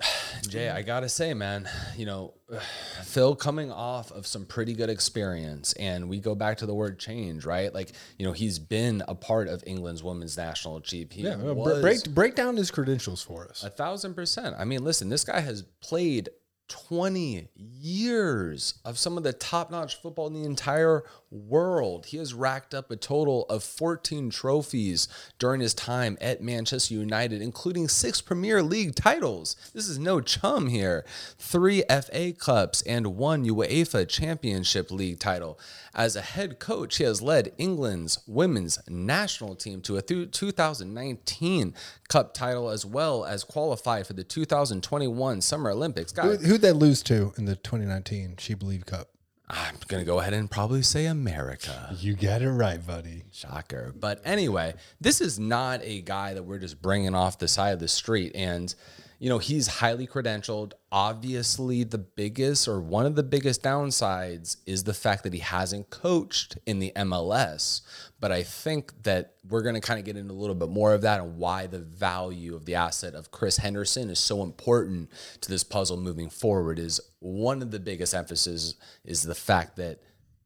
Jay, 0.49 0.69
I 0.69 0.83
gotta 0.83 1.09
say, 1.09 1.35
man, 1.35 1.69
you 1.97 2.07
know, 2.07 2.35
Phil 3.05 3.37
coming 3.37 3.71
off 3.71 4.11
of 4.11 4.27
some 4.27 4.45
pretty 4.45 4.75
good 4.75 4.91
experience, 4.91 5.73
and 5.75 6.09
we 6.09 6.21
go 6.21 6.35
back 6.35 6.59
to 6.59 6.67
the 6.67 6.75
word 6.75 6.99
change, 6.99 7.45
right? 7.45 7.73
Like, 7.73 7.93
you 8.19 8.27
know, 8.27 8.33
he's 8.33 8.59
been 8.59 9.03
a 9.09 9.15
part 9.15 9.49
of 9.49 9.62
England's 9.67 10.03
women's 10.03 10.37
national 10.37 10.81
team. 10.81 11.09
Yeah, 11.12 11.37
break 11.81 12.09
break 12.11 12.35
down 12.35 12.57
his 12.57 12.71
credentials 12.71 13.23
for 13.23 13.49
us. 13.49 13.62
A 13.65 13.71
thousand 13.71 14.15
percent. 14.15 14.57
I 14.59 14.65
mean, 14.65 14.85
listen, 14.85 15.09
this 15.09 15.25
guy 15.25 15.41
has 15.41 15.62
played 15.81 16.29
20 16.73 17.49
years 17.55 18.75
of 18.85 18.99
some 18.99 19.19
of 19.19 19.25
the 19.25 19.33
top 19.35 19.71
notch 19.71 20.01
football 20.01 20.27
in 20.27 20.33
the 20.33 20.45
entire 20.45 21.05
world. 21.31 22.07
He 22.07 22.17
has 22.17 22.33
racked 22.33 22.73
up 22.73 22.91
a 22.91 22.97
total 22.97 23.45
of 23.51 23.63
14 23.63 24.31
trophies 24.31 25.07
during 25.39 25.61
his 25.61 25.75
time 25.75 26.17
at 26.21 26.43
Manchester 26.43 26.95
United, 26.95 27.43
including 27.43 27.89
six 27.89 28.23
Premier 28.23 28.63
League 28.63 28.95
titles. 28.95 29.55
This 29.75 29.87
is 29.87 29.99
no 29.99 30.21
chum 30.21 30.69
here. 30.69 31.05
Three 31.39 31.83
FA 31.91 32.33
Cups 32.33 32.83
and 32.83 33.17
one 33.17 33.45
UEFA 33.45 34.09
Championship 34.09 34.91
League 34.91 35.19
title. 35.19 35.59
As 35.95 36.17
a 36.17 36.23
head 36.23 36.59
coach, 36.59 36.97
he 36.97 37.05
has 37.05 37.21
led 37.21 37.53
England's 37.59 38.19
women's 38.27 38.79
national 38.89 39.55
team 39.57 39.83
to 39.83 39.99
a 39.99 40.03
2019 40.03 41.75
Cup 42.09 42.35
title 42.35 42.69
as 42.69 42.85
well 42.85 43.25
as 43.25 43.45
qualified 43.45 44.07
for 44.07 44.13
the 44.13 44.25
2021 44.25 45.41
Summer 45.41 45.71
Olympics. 45.71 46.13
Who, 46.13 46.59
who'd 46.62 46.68
they 46.68 46.79
lose 46.79 47.03
to 47.03 47.33
in 47.37 47.44
the 47.44 47.57
2019 47.57 48.37
She 48.38 48.55
Believe 48.55 48.87
Cup? 48.87 49.09
I'm 49.48 49.75
going 49.88 50.01
to 50.01 50.07
go 50.07 50.20
ahead 50.20 50.33
and 50.33 50.51
probably 50.51 50.83
say 50.83 51.07
America. 51.07 51.94
You 51.98 52.14
got 52.14 52.40
it 52.40 52.51
right, 52.51 52.85
buddy. 52.85 53.25
Shocker. 53.33 53.92
But 53.98 54.22
anyway, 54.25 54.75
this 55.01 55.20
is 55.20 55.38
not 55.38 55.81
a 55.83 56.01
guy 56.03 56.35
that 56.35 56.44
we're 56.44 56.61
just 56.61 56.81
bringing 56.81 57.14
off 57.14 57.38
the 57.38 57.48
side 57.48 57.72
of 57.72 57.81
the 57.81 57.88
street. 57.88 58.33
And 58.35 58.75
you 59.18 59.29
know, 59.29 59.38
he's 59.38 59.68
highly 59.68 60.07
credentialed. 60.07 60.72
Obviously, 60.90 61.85
the 61.85 61.98
biggest 61.98 62.66
or 62.66 62.81
one 62.81 63.07
of 63.07 63.14
the 63.14 63.22
biggest 63.22 63.62
downsides 63.62 64.57
is 64.66 64.83
the 64.83 64.94
fact 64.94 65.22
that 65.22 65.33
he 65.33 65.38
hasn't 65.38 65.90
coached 65.90 66.59
in 66.66 66.81
the 66.81 66.92
MLS. 66.96 67.83
But 68.23 68.31
I 68.31 68.45
think 68.45 69.03
that 69.03 69.35
we're 69.49 69.63
going 69.63 69.75
to 69.75 69.81
kind 69.81 69.99
of 69.99 70.07
get 70.07 70.17
into 70.17 70.33
a 70.33 70.35
little 70.37 70.55
bit 70.55 70.69
more 70.69 70.95
of 70.95 71.01
that 71.01 71.21
and 71.21 71.39
why 71.39 71.67
the 71.67 71.81
value 71.81 72.55
of 72.55 72.67
the 72.67 72.77
asset 72.77 73.17
of 73.17 73.33
Chris 73.33 73.57
Henderson 73.57 74.11
is 74.11 74.21
so 74.21 74.45
important 74.45 75.11
to 75.41 75.51
this 75.51 75.65
puzzle 75.65 75.97
moving 75.97 76.31
forward 76.31 76.79
is 76.79 77.01
one 77.19 77.63
of 77.63 77.73
the 77.73 77.81
biggest 77.81 78.15
emphasis 78.15 78.77
is 79.05 79.25
the 79.25 79.35
fact 79.35 79.75
that 79.75 80.01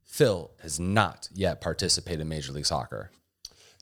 Phil 0.07 0.53
has 0.63 0.81
not 0.81 1.29
yet 1.35 1.61
participated 1.61 2.23
in 2.23 2.29
Major 2.31 2.53
League 2.53 2.65
Soccer. 2.65 3.11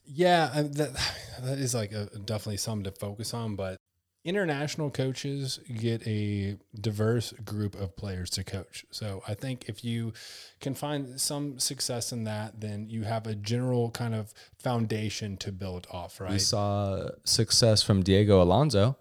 Yeah, 0.04 0.50
that, 0.54 0.92
that 1.40 1.58
is 1.58 1.72
like 1.72 1.92
a, 1.92 2.06
definitely 2.06 2.56
something 2.56 2.82
to 2.82 2.90
focus 2.90 3.32
on, 3.32 3.54
but 3.54 3.76
international 4.24 4.90
coaches 4.90 5.60
get 5.72 6.06
a 6.06 6.56
diverse 6.80 7.32
group 7.44 7.74
of 7.74 7.94
players 7.94 8.30
to 8.30 8.42
coach. 8.44 8.86
So 8.90 9.22
I 9.28 9.34
think 9.34 9.68
if 9.68 9.84
you 9.84 10.14
can 10.60 10.74
find 10.74 11.20
some 11.20 11.58
success 11.58 12.10
in 12.10 12.24
that, 12.24 12.60
then 12.60 12.88
you 12.88 13.02
have 13.02 13.26
a 13.26 13.34
general 13.34 13.90
kind 13.90 14.14
of 14.14 14.32
foundation 14.58 15.36
to 15.38 15.52
build 15.52 15.86
off, 15.90 16.20
right? 16.20 16.32
We 16.32 16.38
saw 16.38 17.10
success 17.24 17.82
from 17.82 18.02
Diego 18.02 18.42
Alonso. 18.42 18.96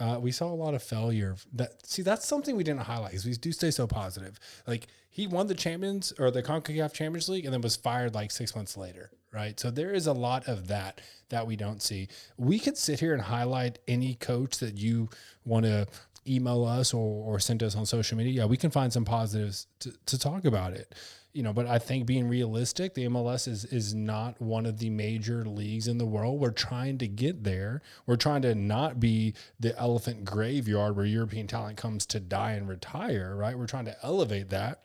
Uh, 0.00 0.18
we 0.20 0.32
saw 0.32 0.46
a 0.46 0.54
lot 0.54 0.74
of 0.74 0.82
failure. 0.82 1.36
That 1.52 1.86
see, 1.86 2.02
that's 2.02 2.26
something 2.26 2.56
we 2.56 2.64
didn't 2.64 2.82
highlight 2.82 3.10
because 3.10 3.26
we 3.26 3.32
do 3.34 3.52
stay 3.52 3.70
so 3.70 3.86
positive. 3.86 4.38
Like 4.66 4.86
he 5.10 5.26
won 5.26 5.46
the 5.46 5.54
champions 5.54 6.12
or 6.18 6.30
the 6.30 6.42
Concacaf 6.42 6.92
Champions 6.92 7.28
League 7.28 7.44
and 7.44 7.52
then 7.52 7.60
was 7.60 7.76
fired 7.76 8.14
like 8.14 8.30
six 8.30 8.56
months 8.56 8.76
later, 8.76 9.10
right? 9.32 9.58
So 9.60 9.70
there 9.70 9.92
is 9.92 10.06
a 10.06 10.12
lot 10.12 10.48
of 10.48 10.68
that 10.68 11.00
that 11.28 11.46
we 11.46 11.56
don't 11.56 11.82
see. 11.82 12.08
We 12.38 12.58
could 12.58 12.78
sit 12.78 13.00
here 13.00 13.12
and 13.12 13.22
highlight 13.22 13.78
any 13.86 14.14
coach 14.14 14.58
that 14.58 14.78
you 14.78 15.10
want 15.44 15.66
to 15.66 15.86
email 16.26 16.64
us 16.64 16.94
or, 16.94 17.34
or 17.34 17.38
send 17.38 17.62
us 17.62 17.76
on 17.76 17.84
social 17.84 18.16
media. 18.16 18.32
Yeah, 18.32 18.44
we 18.46 18.56
can 18.56 18.70
find 18.70 18.92
some 18.92 19.04
positives 19.04 19.66
to, 19.80 19.92
to 20.06 20.18
talk 20.18 20.44
about 20.44 20.72
it 20.72 20.94
you 21.32 21.42
know, 21.42 21.52
but 21.52 21.66
I 21.66 21.78
think 21.78 22.06
being 22.06 22.28
realistic, 22.28 22.94
the 22.94 23.06
MLS 23.06 23.48
is 23.48 23.64
is 23.64 23.94
not 23.94 24.40
one 24.40 24.66
of 24.66 24.78
the 24.78 24.90
major 24.90 25.44
leagues 25.44 25.88
in 25.88 25.98
the 25.98 26.06
world. 26.06 26.40
We're 26.40 26.50
trying 26.50 26.98
to 26.98 27.08
get 27.08 27.44
there. 27.44 27.80
We're 28.06 28.16
trying 28.16 28.42
to 28.42 28.54
not 28.54 29.00
be 29.00 29.34
the 29.58 29.76
elephant 29.78 30.24
graveyard 30.24 30.96
where 30.96 31.06
European 31.06 31.46
talent 31.46 31.78
comes 31.78 32.04
to 32.06 32.20
die 32.20 32.52
and 32.52 32.68
retire, 32.68 33.34
right? 33.34 33.58
We're 33.58 33.66
trying 33.66 33.86
to 33.86 33.96
elevate 34.02 34.50
that. 34.50 34.84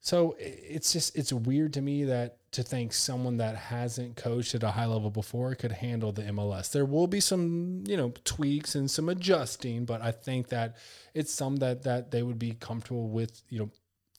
So 0.00 0.34
it's 0.40 0.92
just 0.92 1.16
it's 1.16 1.32
weird 1.32 1.74
to 1.74 1.80
me 1.80 2.04
that 2.04 2.38
to 2.50 2.64
think 2.64 2.92
someone 2.92 3.36
that 3.36 3.54
hasn't 3.54 4.16
coached 4.16 4.52
at 4.56 4.64
a 4.64 4.72
high 4.72 4.86
level 4.86 5.10
before 5.10 5.54
could 5.54 5.70
handle 5.70 6.10
the 6.10 6.22
MLS. 6.22 6.72
There 6.72 6.84
will 6.84 7.06
be 7.06 7.20
some, 7.20 7.84
you 7.86 7.96
know, 7.96 8.12
tweaks 8.24 8.74
and 8.74 8.90
some 8.90 9.08
adjusting, 9.08 9.84
but 9.84 10.02
I 10.02 10.10
think 10.10 10.48
that 10.48 10.76
it's 11.14 11.32
some 11.32 11.56
that 11.56 11.84
that 11.84 12.10
they 12.10 12.24
would 12.24 12.38
be 12.40 12.54
comfortable 12.54 13.08
with, 13.08 13.42
you 13.48 13.60
know, 13.60 13.70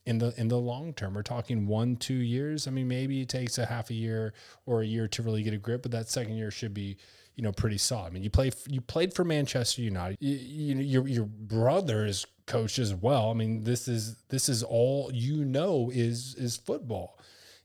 in 0.06 0.18
the 0.18 0.34
in 0.40 0.48
the 0.48 0.58
long 0.58 0.94
term. 0.94 1.14
We're 1.14 1.24
talking 1.24 1.66
one, 1.66 1.96
two 1.96 2.14
years. 2.14 2.68
I 2.68 2.72
mean, 2.72 2.88
maybe 2.88 3.22
it 3.22 3.30
takes 3.30 3.58
a 3.58 3.66
half 3.66 3.90
a 3.90 3.94
year 3.94 4.34
or 4.66 4.82
a 4.82 4.86
year 4.86 5.08
to 5.10 5.22
really 5.22 5.44
get 5.44 5.54
a 5.54 5.58
grip, 5.58 5.84
but 5.84 5.92
that 5.92 6.10
second 6.10 6.36
year 6.36 6.52
should 6.52 6.74
be, 6.74 6.98
you 7.36 7.44
know, 7.44 7.52
pretty 7.52 7.78
solid. 7.78 8.08
I 8.08 8.10
mean, 8.12 8.24
you 8.24 8.30
play 8.30 8.52
you 8.68 8.82
played 8.82 9.14
for 9.14 9.24
Manchester 9.24 9.82
United. 9.82 10.18
You, 10.20 10.36
you 10.36 10.76
your 10.82 11.08
your 11.08 11.26
brother 11.26 12.06
is 12.06 12.26
coach 12.46 12.80
as 12.80 12.94
well. 12.94 13.30
I 13.30 13.34
mean, 13.34 13.64
this 13.64 13.88
is 13.88 14.18
this 14.30 14.50
is 14.50 14.64
all 14.64 15.10
you 15.14 15.46
know 15.46 15.90
is 15.94 16.36
is 16.36 16.58
football, 16.58 17.20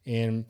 and 0.07 0.47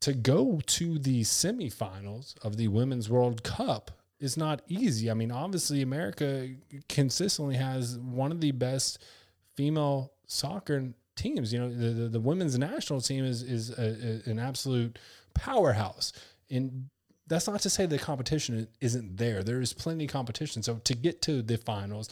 to 0.00 0.12
go 0.12 0.60
to 0.66 0.98
the 0.98 1.22
semifinals 1.22 2.36
of 2.44 2.56
the 2.56 2.68
Women's 2.68 3.08
World 3.08 3.42
Cup 3.42 3.90
is 4.20 4.36
not 4.36 4.60
easy. 4.68 5.10
I 5.10 5.14
mean, 5.14 5.30
obviously, 5.30 5.80
America 5.80 6.48
consistently 6.88 7.56
has 7.56 7.98
one 7.98 8.32
of 8.32 8.40
the 8.40 8.52
best 8.52 9.02
female 9.56 10.12
soccer 10.26 10.92
teams. 11.16 11.52
You 11.52 11.60
know, 11.60 11.70
the, 11.72 11.88
the, 11.90 12.08
the 12.08 12.20
women's 12.20 12.58
national 12.58 13.00
team 13.00 13.24
is 13.24 13.42
is 13.42 13.70
a, 13.70 14.22
a, 14.26 14.30
an 14.30 14.38
absolute 14.38 14.98
powerhouse. 15.34 16.12
And 16.50 16.88
that's 17.26 17.46
not 17.46 17.60
to 17.60 17.70
say 17.70 17.86
the 17.86 17.98
competition 17.98 18.68
isn't 18.80 19.16
there. 19.16 19.42
There 19.42 19.60
is 19.60 19.72
plenty 19.72 20.04
of 20.04 20.10
competition. 20.10 20.62
So 20.62 20.76
to 20.84 20.94
get 20.94 21.22
to 21.22 21.42
the 21.42 21.56
finals, 21.56 22.08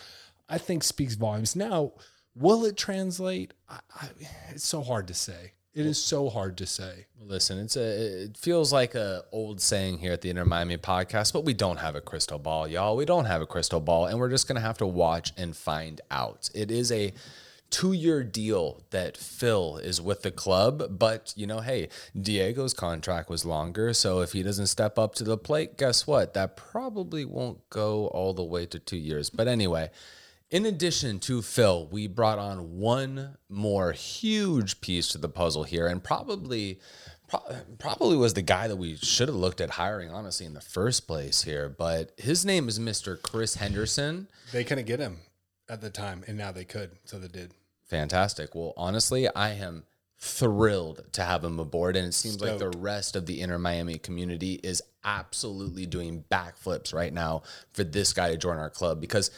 I 0.48 0.58
think 0.58 0.82
speaks 0.82 1.14
volumes. 1.14 1.54
Now, 1.54 1.92
will 2.34 2.64
it 2.64 2.76
translate? 2.76 3.52
I, 3.68 3.80
I, 3.94 4.08
it's 4.50 4.64
so 4.64 4.82
hard 4.82 5.08
to 5.08 5.14
say. 5.14 5.52
It 5.72 5.86
is 5.86 6.02
so 6.02 6.28
hard 6.28 6.58
to 6.58 6.66
say. 6.66 7.06
Listen, 7.20 7.58
it's 7.60 7.76
a 7.76 8.24
it 8.24 8.36
feels 8.36 8.72
like 8.72 8.96
a 8.96 9.22
old 9.30 9.60
saying 9.60 9.98
here 9.98 10.12
at 10.12 10.20
the 10.20 10.28
Inter 10.28 10.44
Miami 10.44 10.76
podcast, 10.76 11.32
but 11.32 11.44
we 11.44 11.54
don't 11.54 11.76
have 11.76 11.94
a 11.94 12.00
crystal 12.00 12.40
ball, 12.40 12.66
y'all. 12.66 12.96
We 12.96 13.04
don't 13.04 13.26
have 13.26 13.40
a 13.40 13.46
crystal 13.46 13.78
ball, 13.78 14.06
and 14.06 14.18
we're 14.18 14.30
just 14.30 14.48
gonna 14.48 14.60
have 14.60 14.78
to 14.78 14.86
watch 14.86 15.32
and 15.36 15.56
find 15.56 16.00
out. 16.10 16.50
It 16.56 16.72
is 16.72 16.90
a 16.90 17.12
two 17.70 17.92
year 17.92 18.22
deal 18.22 18.83
that 18.90 19.16
Phil 19.16 19.78
is 19.78 20.00
with 20.00 20.22
the 20.22 20.30
club, 20.30 20.98
but 20.98 21.33
you 21.37 21.46
know, 21.46 21.61
hey, 21.61 21.88
Diego's 22.20 22.74
contract 22.74 23.30
was 23.30 23.44
longer, 23.44 23.92
so 23.94 24.20
if 24.20 24.33
he 24.33 24.42
doesn't 24.42 24.66
step 24.66 24.98
up 24.98 25.14
to 25.16 25.24
the 25.24 25.38
plate, 25.38 25.78
guess 25.78 26.06
what? 26.06 26.35
That 26.35 26.56
probably 26.56 27.24
won't 27.24 27.68
go 27.70 28.09
all 28.09 28.35
the 28.35 28.44
way 28.44 28.66
to 28.66 28.78
two 28.78 28.96
years. 28.98 29.30
But 29.30 29.48
anyway. 29.48 29.90
In 30.50 30.66
addition 30.66 31.20
to 31.20 31.42
Phil, 31.42 31.87
we 31.92 32.09
brought 32.09 32.40
on 32.40 32.76
one 32.76 33.37
more 33.48 33.92
huge 33.92 34.80
piece 34.80 35.06
to 35.11 35.18
the 35.18 35.28
puzzle 35.28 35.62
here, 35.62 35.87
and 35.87 36.02
probably, 36.02 36.80
probably 37.78 38.16
was 38.16 38.35
the 38.35 38.42
guy 38.42 38.66
that 38.66 38.74
we 38.74 38.96
should 38.96 39.28
have 39.28 39.37
looked 39.37 39.61
at 39.61 39.70
hiring, 39.70 40.11
honestly, 40.11 40.46
in 40.46 40.54
the 40.54 40.61
first 40.61 41.06
place 41.06 41.42
here. 41.42 41.68
But 41.68 42.11
his 42.16 42.44
name 42.44 42.66
is 42.66 42.80
Mr. 42.80 43.22
Chris 43.22 43.54
Henderson. 43.54 44.26
They 44.50 44.64
couldn't 44.64 44.87
get 44.87 44.98
him 44.98 45.18
at 45.68 45.80
the 45.80 45.90
time, 45.90 46.24
and 46.26 46.37
now 46.37 46.50
they 46.50 46.64
could, 46.64 46.98
so 47.04 47.20
they 47.20 47.28
did. 47.28 47.54
Fantastic. 47.90 48.55
Well, 48.55 48.72
honestly, 48.76 49.29
I 49.35 49.50
am 49.50 49.83
thrilled 50.16 51.03
to 51.12 51.22
have 51.22 51.42
him 51.42 51.59
aboard, 51.59 51.96
and 51.96 52.07
it 52.07 52.14
seems 52.14 52.40
like 52.40 52.59
the 52.59 52.70
rest 52.70 53.16
of 53.16 53.26
the 53.26 53.40
Inter 53.40 53.59
Miami 53.59 53.98
community 53.98 54.61
is 54.62 54.81
absolutely 55.03 55.87
doing 55.87 56.24
backflips 56.31 56.94
right 56.94 57.12
now 57.12 57.42
for 57.72 57.83
this 57.83 58.12
guy 58.12 58.31
to 58.31 58.37
join 58.37 58.59
our 58.59 58.70
club 58.70 59.00
because 59.00 59.33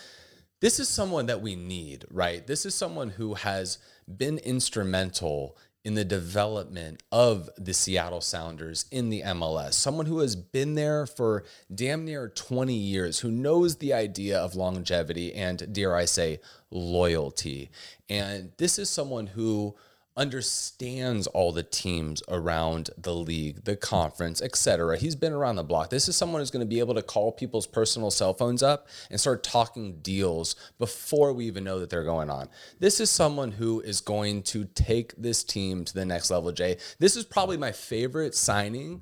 this 0.61 0.79
is 0.79 0.89
someone 0.89 1.27
that 1.27 1.41
we 1.41 1.57
need, 1.57 2.05
right? 2.11 2.47
This 2.47 2.67
is 2.67 2.75
someone 2.75 3.09
who 3.09 3.35
has 3.35 3.79
been 4.07 4.37
instrumental 4.39 5.57
in 5.85 5.95
the 5.95 6.05
development 6.05 7.03
of 7.11 7.49
the 7.57 7.73
Seattle 7.73 8.21
Sounders 8.21 8.85
in 8.91 9.09
the 9.09 9.23
MLS. 9.23 9.75
Someone 9.75 10.07
who 10.07 10.21
has 10.21 10.37
been 10.37 10.75
there 10.75 11.07
for 11.07 11.45
damn 11.75 12.05
near 12.05 12.29
20 12.29 12.75
years, 12.75 13.21
who 13.21 13.31
knows 13.31 13.77
the 13.77 13.93
idea 13.93 14.39
of 14.39 14.55
longevity 14.55 15.35
and, 15.35 15.73
dare 15.73 15.97
I 15.97 16.05
say, 16.05 16.39
loyalty. 16.73 17.71
And 18.09 18.53
this 18.59 18.79
is 18.79 18.91
someone 18.91 19.29
who 19.29 19.77
understands 20.15 21.27
all 21.29 21.53
the 21.53 21.63
teams 21.63 22.23
around 22.29 22.91
the 22.99 23.15
league, 23.15 23.65
the 23.65 23.77
conference, 23.77 24.43
etc. 24.43 24.99
He's 24.99 25.17
been 25.17 25.33
around 25.33 25.57
the 25.57 25.63
block. 25.63 25.89
This 25.89 26.07
is 26.07 26.17
someone 26.17 26.41
who's 26.43 26.51
going 26.51 26.65
to 26.65 26.69
be 26.69 26.81
able 26.81 26.95
to 26.95 27.03
call 27.03 27.33
people's 27.33 27.67
personal 27.67 28.11
cell 28.11 28.35
phones 28.35 28.63
up 28.63 28.89
and 29.11 29.19
start 29.19 29.43
talking 29.43 30.01
deals 30.03 30.55
before 30.79 31.33
we 31.33 31.47
even 31.47 31.65
know 31.65 31.79
that 31.79 31.89
they're 31.89 32.05
going 32.05 32.29
on. 32.29 32.51
This 32.79 33.01
is 33.01 33.11
someone 33.11 33.53
who 33.53 33.81
is 33.81 34.03
going 34.03 34.43
to 34.45 34.67
take 34.67 35.15
this 35.17 35.43
team 35.43 35.85
to 35.87 35.95
the 35.95 36.05
next 36.05 36.31
level, 36.31 36.53
Jay. 36.53 36.77
This 36.99 37.17
is 37.17 37.25
probably 37.25 37.57
my 37.57 37.73
favorite 37.73 38.35
signing. 38.35 39.01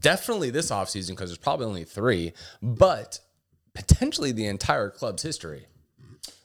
Definitely 0.00 0.50
this 0.50 0.70
offseason 0.70 1.10
because 1.10 1.30
there's 1.30 1.38
probably 1.38 1.66
only 1.66 1.84
3, 1.84 2.32
but 2.60 3.20
potentially 3.74 4.32
the 4.32 4.46
entire 4.46 4.90
club's 4.90 5.22
history. 5.22 5.66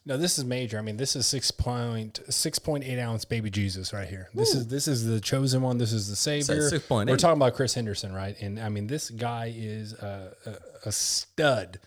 No, 0.07 0.17
this 0.17 0.37
is 0.37 0.45
major. 0.45 0.77
I 0.77 0.81
mean, 0.81 0.97
this 0.97 1.15
is 1.15 1.25
six 1.25 1.49
point 1.49 2.19
six 2.29 2.59
point 2.59 2.83
eight 2.83 2.99
ounce 2.99 3.25
baby 3.25 3.49
Jesus 3.49 3.91
right 3.91 4.07
here. 4.07 4.29
This 4.35 4.53
is 4.53 4.67
this 4.67 4.87
is 4.87 5.05
the 5.05 5.19
chosen 5.19 5.61
one. 5.63 5.79
This 5.79 5.93
is 5.93 6.07
the 6.07 6.15
savior. 6.15 6.69
6.8. 6.69 7.09
We're 7.09 7.17
talking 7.17 7.41
about 7.41 7.55
Chris 7.55 7.73
Henderson, 7.73 8.13
right? 8.13 8.39
And 8.39 8.59
I 8.59 8.69
mean, 8.69 8.85
this 8.85 9.09
guy 9.09 9.51
is 9.55 9.93
a, 9.93 10.31
a, 10.45 10.89
a 10.89 10.91
stud 10.91 11.79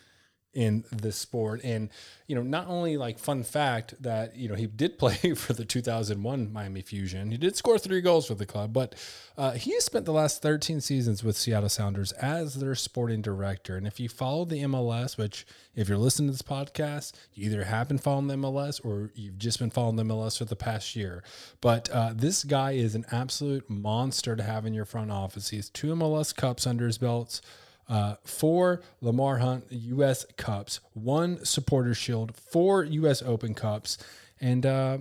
in 0.59 0.83
the 0.91 1.13
sport. 1.13 1.61
And 1.63 1.89
you 2.27 2.35
know, 2.35 2.43
not 2.43 2.67
only 2.67 2.97
like 2.97 3.21
fun 3.21 3.45
fact 3.45 3.95
that 4.03 4.37
you 4.37 4.49
know 4.49 4.57
he 4.57 4.67
did 4.67 4.99
play 4.99 5.15
for 5.37 5.53
the 5.53 5.65
2001 5.65 6.53
Miami 6.53 6.83
Fusion. 6.83 7.31
He 7.31 7.37
did 7.37 7.57
score 7.57 7.79
three 7.79 8.01
goals 8.01 8.27
for 8.27 8.35
the 8.35 8.45
club, 8.45 8.73
but 8.73 8.97
uh, 9.39 9.53
he 9.53 9.73
has 9.75 9.85
spent 9.85 10.05
the 10.05 10.13
last 10.13 10.43
13 10.43 10.81
seasons 10.81 11.23
with 11.23 11.37
Seattle 11.37 11.69
Sounders 11.69 12.11
as 12.13 12.57
their 12.57 12.75
sporting 12.75 13.23
director. 13.23 13.77
And 13.77 13.87
if 13.87 14.01
you 14.01 14.09
follow 14.09 14.45
the 14.45 14.65
MLS, 14.65 15.17
which 15.17 15.47
if 15.77 15.89
you're 15.89 15.97
listening 15.97 16.27
to 16.29 16.33
this 16.33 16.43
podcast, 16.43 17.13
you 17.35 17.47
either 17.47 17.63
have 17.63 17.87
been 17.87 17.99
following 17.99 18.27
the 18.27 18.35
MLS 18.35 18.85
or 18.85 19.13
you've 19.15 19.39
just 19.39 19.61
been 19.61 19.71
following 19.71 19.95
the 19.95 20.03
MLS 20.03 20.39
for 20.39 20.45
the 20.45 20.57
past 20.57 20.97
year. 20.97 21.23
But 21.61 21.89
uh, 21.91 22.15
this 22.17 22.43
guy 22.43 22.73
is 22.73 22.97
an 22.97 23.07
absolute 23.13 23.71
monster 23.71 24.35
to 24.35 24.43
have 24.43 24.67
in 24.67 24.75
your 24.75 24.87
front 24.87 25.13
office. 25.13 25.51
He 25.51 25.57
has 25.57 25.71
two 25.71 25.95
MLS 25.95 26.35
Cups 26.35 26.67
under 26.67 26.87
his 26.87 26.99
belts 26.99 27.43
uh, 27.89 28.17
four 28.25 28.83
Lamar 29.01 29.39
Hunt 29.39 29.65
U.S. 29.71 30.27
Cups, 30.37 30.81
one 30.93 31.45
Supporter 31.45 31.95
Shield, 31.95 32.37
four 32.37 32.85
U.S. 32.85 33.23
Open 33.23 33.55
Cups, 33.55 33.99
and 34.41 34.67
uh, 34.67 34.99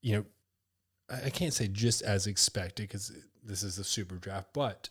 you 0.00 0.16
know, 0.16 0.24
I 1.10 1.26
I 1.26 1.30
can't 1.30 1.52
say 1.54 1.68
just 1.68 2.02
as 2.02 2.26
expected 2.26 2.88
because 2.88 3.12
this 3.44 3.62
is 3.62 3.76
the 3.76 3.84
Super 3.84 4.16
Draft, 4.16 4.48
but 4.52 4.88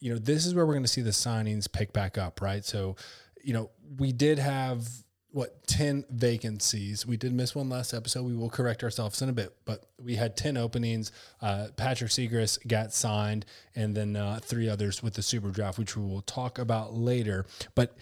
you 0.00 0.12
know, 0.12 0.18
this 0.18 0.44
is 0.44 0.54
where 0.54 0.66
we're 0.66 0.74
going 0.74 0.84
to 0.84 0.88
see 0.88 1.00
the 1.00 1.10
signings 1.10 1.70
pick 1.70 1.92
back 1.92 2.18
up, 2.18 2.42
right? 2.42 2.64
So, 2.64 2.96
you 3.42 3.54
know, 3.54 3.70
we 3.98 4.12
did 4.12 4.38
have 4.38 4.86
what 5.34 5.66
10 5.66 6.04
vacancies. 6.10 7.04
We 7.04 7.16
did 7.16 7.32
miss 7.32 7.56
one 7.56 7.68
last 7.68 7.92
episode. 7.92 8.24
We 8.24 8.36
will 8.36 8.48
correct 8.48 8.84
ourselves 8.84 9.20
in 9.20 9.28
a 9.28 9.32
bit, 9.32 9.52
but 9.64 9.84
we 10.00 10.14
had 10.14 10.36
10 10.36 10.56
openings. 10.56 11.10
Uh, 11.42 11.66
Patrick 11.76 12.12
Seagrist 12.12 12.64
got 12.68 12.92
signed, 12.92 13.44
and 13.74 13.96
then 13.96 14.14
uh, 14.14 14.38
three 14.40 14.68
others 14.68 15.02
with 15.02 15.14
the 15.14 15.22
super 15.22 15.50
draft, 15.50 15.76
which 15.76 15.96
we 15.96 16.04
will 16.04 16.22
talk 16.22 16.60
about 16.60 16.94
later. 16.94 17.46
But 17.74 17.96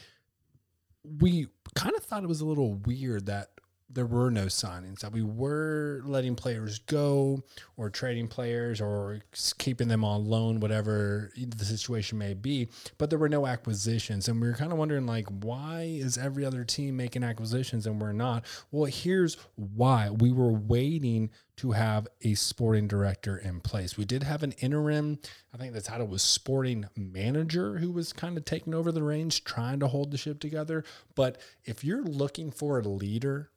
we 1.21 1.47
kind 1.75 1.97
of 1.97 2.05
thought 2.05 2.23
it 2.23 2.29
was 2.29 2.43
a 2.43 2.47
little 2.47 2.75
weird 2.75 3.25
that 3.27 3.49
there 3.93 4.07
were 4.07 4.31
no 4.31 4.47
signings, 4.47 5.01
that 5.01 5.13
we 5.13 5.23
were 5.23 6.01
letting 6.05 6.35
players 6.35 6.79
go 6.81 7.43
or 7.77 7.91
trading 7.91 8.29
players 8.29 8.81
or 8.81 9.21
keeping 9.59 9.89
them 9.89 10.05
on 10.05 10.25
loan, 10.25 10.61
whatever 10.61 11.31
the 11.37 11.65
situation 11.65 12.19
may 12.19 12.35
be. 12.35 12.69
But 12.99 13.11
there 13.11 13.19
were 13.19 13.29
no 13.29 13.47
acquisitions. 13.47 14.29
And 14.29 14.41
we 14.41 14.49
were 14.49 14.55
kind 14.55 14.73
of 14.73 14.79
wondering, 14.79 15.07
like, 15.07 15.27
why 15.29 15.83
is 15.83 16.17
every 16.17 16.45
other 16.45 16.65
team 16.65 16.97
making 16.97 17.25
acquisitions 17.25 17.87
and 17.87 18.01
we're 18.01 18.13
not? 18.13 18.45
Well, 18.71 18.87
here's 18.87 19.37
why. 19.57 20.11
We 20.11 20.33
were 20.33 20.53
waiting 20.53 21.31
to 21.57 21.73
have 21.73 22.09
a 22.23 22.35
sporting 22.35 22.89
director 22.89 23.37
in 23.37 23.61
place. 23.61 23.99
We 23.99 24.07
did 24.07 24.23
have 24.23 24.43
an 24.43 24.53
interim, 24.53 25.19
I 25.53 25.59
think 25.59 25.75
the 25.75 25.83
title 25.83 26.07
was 26.07 26.23
sporting 26.23 26.87
manager, 26.97 27.79
who 27.79 27.93
was 27.93 28.13
kind 28.13 28.39
of 28.39 28.45
taking 28.45 28.75
over 28.75 28.91
the 28.91 29.03
reins, 29.03 29.39
trying 29.39 29.79
to 29.81 29.89
hold 29.89 30.11
the 30.11 30.19
ship 30.19 30.41
together. 30.41 30.83
But 31.15 31.39
if 31.65 31.85
you're 31.85 32.03
looking 32.03 32.51
for 32.51 32.79
a 32.79 32.83
leader, 32.83 33.51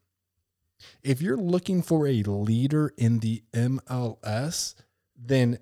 if 1.03 1.21
you're 1.21 1.37
looking 1.37 1.81
for 1.81 2.07
a 2.07 2.23
leader 2.23 2.93
in 2.97 3.19
the 3.19 3.43
MLS, 3.53 4.75
then 5.17 5.59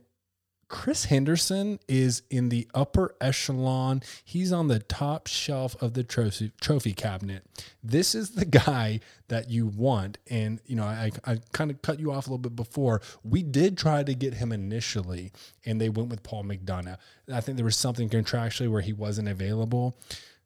Chris 0.74 1.06
Henderson 1.06 1.80
is 1.88 2.24
in 2.32 2.50
the 2.50 2.68
upper 2.74 3.14
echelon. 3.22 4.02
He's 4.26 4.52
on 4.52 4.70
the 4.70 4.80
top 4.80 5.28
shelf 5.28 5.76
of 5.80 5.94
the 5.94 6.04
trophy 6.04 6.52
trophy 6.60 6.94
cabinet. 6.94 7.46
This 7.84 8.16
is 8.16 8.32
the 8.32 8.46
guy 8.46 9.00
that 9.28 9.52
you 9.52 9.68
want. 9.68 10.18
And 10.32 10.60
you 10.66 10.76
know, 10.76 10.86
I, 10.86 11.12
I 11.26 11.38
kind 11.52 11.70
of 11.70 11.84
cut 11.84 12.00
you 12.00 12.12
off 12.12 12.26
a 12.26 12.32
little 12.32 12.40
bit 12.40 12.56
before. 12.56 13.04
We 13.24 13.44
did 13.44 13.78
try 13.78 14.02
to 14.02 14.16
get 14.16 14.34
him 14.34 14.52
initially, 14.52 15.32
and 15.64 15.80
they 15.80 15.90
went 15.90 16.10
with 16.10 16.24
Paul 16.24 16.44
McDonough. 16.44 16.98
I 17.32 17.40
think 17.40 17.58
there 17.58 17.66
was 17.66 17.78
something 17.78 18.10
contractually 18.10 18.68
where 18.68 18.82
he 18.82 18.94
wasn't 18.94 19.28
available. 19.28 20.00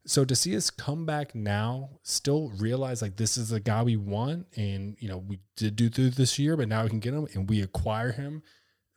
So 0.07 0.23
to 0.23 0.35
see 0.35 0.55
us 0.55 0.69
come 0.69 1.05
back 1.05 1.35
now, 1.35 1.89
still 2.01 2.49
realize 2.57 3.01
like 3.01 3.17
this 3.17 3.37
is 3.37 3.49
the 3.49 3.59
guy 3.59 3.83
we 3.83 3.97
want, 3.97 4.47
and 4.55 4.95
you 4.99 5.09
know 5.09 5.17
we 5.17 5.39
did 5.57 5.75
do 5.75 5.89
through 5.89 6.11
this 6.11 6.39
year, 6.39 6.55
but 6.55 6.69
now 6.69 6.83
we 6.83 6.89
can 6.89 6.99
get 6.99 7.13
him 7.13 7.27
and 7.33 7.49
we 7.49 7.61
acquire 7.61 8.13
him. 8.13 8.41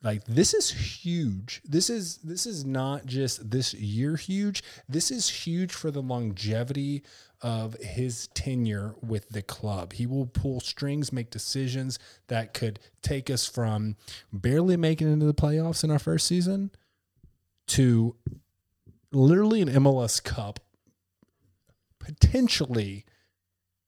Like 0.02 0.24
this 0.24 0.54
is 0.54 0.70
huge. 0.70 1.62
This 1.64 1.90
is 1.90 2.18
this 2.18 2.46
is 2.46 2.64
not 2.64 3.06
just 3.06 3.50
this 3.50 3.74
year 3.74 4.16
huge. 4.16 4.62
This 4.88 5.10
is 5.10 5.28
huge 5.28 5.72
for 5.72 5.90
the 5.90 6.00
longevity 6.00 7.02
of 7.42 7.74
his 7.80 8.28
tenure 8.28 8.94
with 9.02 9.28
the 9.30 9.42
club. 9.42 9.94
He 9.94 10.06
will 10.06 10.26
pull 10.26 10.60
strings, 10.60 11.12
make 11.12 11.30
decisions 11.30 11.98
that 12.28 12.54
could 12.54 12.78
take 13.02 13.30
us 13.30 13.46
from 13.46 13.96
barely 14.32 14.76
making 14.76 15.12
into 15.12 15.26
the 15.26 15.34
playoffs 15.34 15.82
in 15.82 15.90
our 15.90 15.98
first 15.98 16.26
season 16.28 16.70
to 17.68 18.14
literally 19.10 19.60
an 19.60 19.68
MLS 19.68 20.22
Cup 20.22 20.60
potentially 22.00 23.04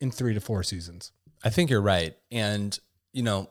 in 0.00 0.10
three 0.10 0.34
to 0.34 0.40
four 0.40 0.62
seasons. 0.62 1.10
I 1.42 1.50
think 1.50 1.70
you're 1.70 1.80
right. 1.80 2.16
And, 2.30 2.78
you 3.12 3.22
know, 3.22 3.50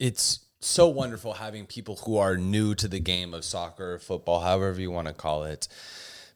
it's 0.00 0.40
so 0.60 0.88
wonderful 0.88 1.34
having 1.34 1.66
people 1.66 1.96
who 2.04 2.16
are 2.18 2.36
new 2.36 2.74
to 2.74 2.88
the 2.88 2.98
game 2.98 3.34
of 3.34 3.44
soccer, 3.44 3.98
football, 3.98 4.40
however 4.40 4.80
you 4.80 4.90
want 4.90 5.08
to 5.08 5.14
call 5.14 5.44
it, 5.44 5.68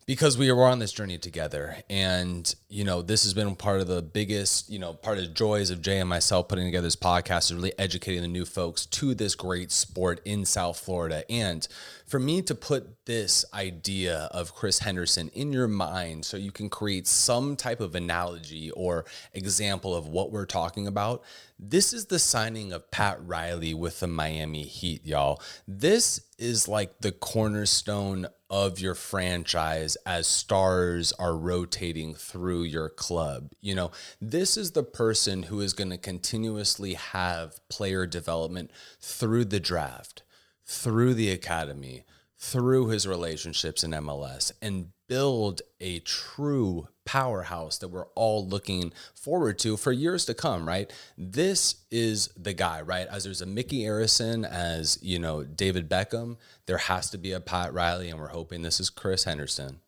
because 0.06 0.38
we 0.38 0.50
were 0.52 0.64
on 0.64 0.78
this 0.78 0.92
journey 0.92 1.18
together. 1.18 1.76
And 1.90 2.54
you 2.68 2.84
know 2.84 3.02
this 3.02 3.24
has 3.24 3.34
been 3.34 3.54
part 3.56 3.80
of 3.80 3.86
the 3.86 4.02
biggest 4.02 4.70
you 4.70 4.78
know 4.78 4.92
part 4.92 5.18
of 5.18 5.24
the 5.24 5.30
joys 5.30 5.70
of 5.70 5.80
jay 5.82 5.98
and 5.98 6.08
myself 6.08 6.48
putting 6.48 6.64
together 6.64 6.86
this 6.86 6.96
podcast 6.96 7.50
is 7.50 7.54
really 7.54 7.72
educating 7.78 8.22
the 8.22 8.28
new 8.28 8.44
folks 8.44 8.86
to 8.86 9.14
this 9.14 9.34
great 9.34 9.70
sport 9.70 10.20
in 10.24 10.44
south 10.44 10.78
florida. 10.78 11.28
And 11.30 11.66
for 12.06 12.18
me 12.20 12.42
to 12.42 12.54
put 12.54 13.06
this 13.06 13.44
idea 13.54 14.28
of 14.32 14.54
chris 14.54 14.80
henderson 14.80 15.28
in 15.28 15.52
your 15.52 15.68
mind 15.68 16.24
so 16.24 16.36
you 16.36 16.52
can 16.52 16.68
create 16.68 17.06
some 17.06 17.56
type 17.56 17.80
of 17.80 17.94
analogy 17.94 18.70
or 18.72 19.04
example 19.32 19.94
of 19.94 20.08
what 20.08 20.30
we're 20.32 20.46
talking 20.46 20.86
about 20.86 21.22
this 21.58 21.92
is 21.92 22.06
the 22.06 22.18
signing 22.18 22.72
of 22.72 22.90
pat 22.90 23.18
riley 23.24 23.74
with 23.74 24.00
the 24.00 24.06
miami 24.06 24.64
heat 24.64 25.06
y'all. 25.06 25.40
This 25.66 26.20
is 26.38 26.68
like 26.68 27.00
the 27.00 27.12
cornerstone 27.12 28.26
of 28.48 28.78
your 28.78 28.94
franchise 28.94 29.96
as 30.06 30.26
stars 30.26 31.12
are 31.12 31.36
rotating 31.36 32.14
through 32.14 32.62
your 32.62 32.88
club. 32.88 33.50
You 33.60 33.74
know, 33.74 33.90
this 34.20 34.56
is 34.56 34.72
the 34.72 34.82
person 34.82 35.44
who 35.44 35.60
is 35.60 35.72
going 35.72 35.90
to 35.90 35.98
continuously 35.98 36.94
have 36.94 37.60
player 37.68 38.06
development 38.06 38.70
through 39.00 39.46
the 39.46 39.60
draft, 39.60 40.22
through 40.64 41.14
the 41.14 41.30
academy, 41.30 42.04
through 42.38 42.88
his 42.88 43.06
relationships 43.06 43.82
in 43.82 43.92
MLS 43.92 44.52
and 44.60 44.88
build 45.08 45.62
a 45.80 46.00
true 46.00 46.88
powerhouse 47.04 47.78
that 47.78 47.88
we're 47.88 48.08
all 48.14 48.46
looking 48.46 48.92
forward 49.14 49.58
to 49.60 49.76
for 49.76 49.92
years 49.92 50.24
to 50.26 50.34
come, 50.34 50.66
right? 50.66 50.92
This 51.16 51.76
is 51.90 52.28
the 52.36 52.52
guy, 52.52 52.82
right? 52.82 53.06
As 53.06 53.24
there's 53.24 53.40
a 53.40 53.46
Micky 53.46 53.84
Arison, 53.84 54.48
as 54.48 54.98
you 55.00 55.18
know, 55.18 55.44
David 55.44 55.88
Beckham, 55.88 56.36
there 56.66 56.78
has 56.78 57.10
to 57.10 57.18
be 57.18 57.32
a 57.32 57.40
Pat 57.40 57.72
Riley, 57.72 58.10
and 58.10 58.18
we're 58.20 58.28
hoping 58.28 58.62
this 58.62 58.80
is 58.80 58.90
Chris 58.90 59.24
Henderson. 59.24 59.80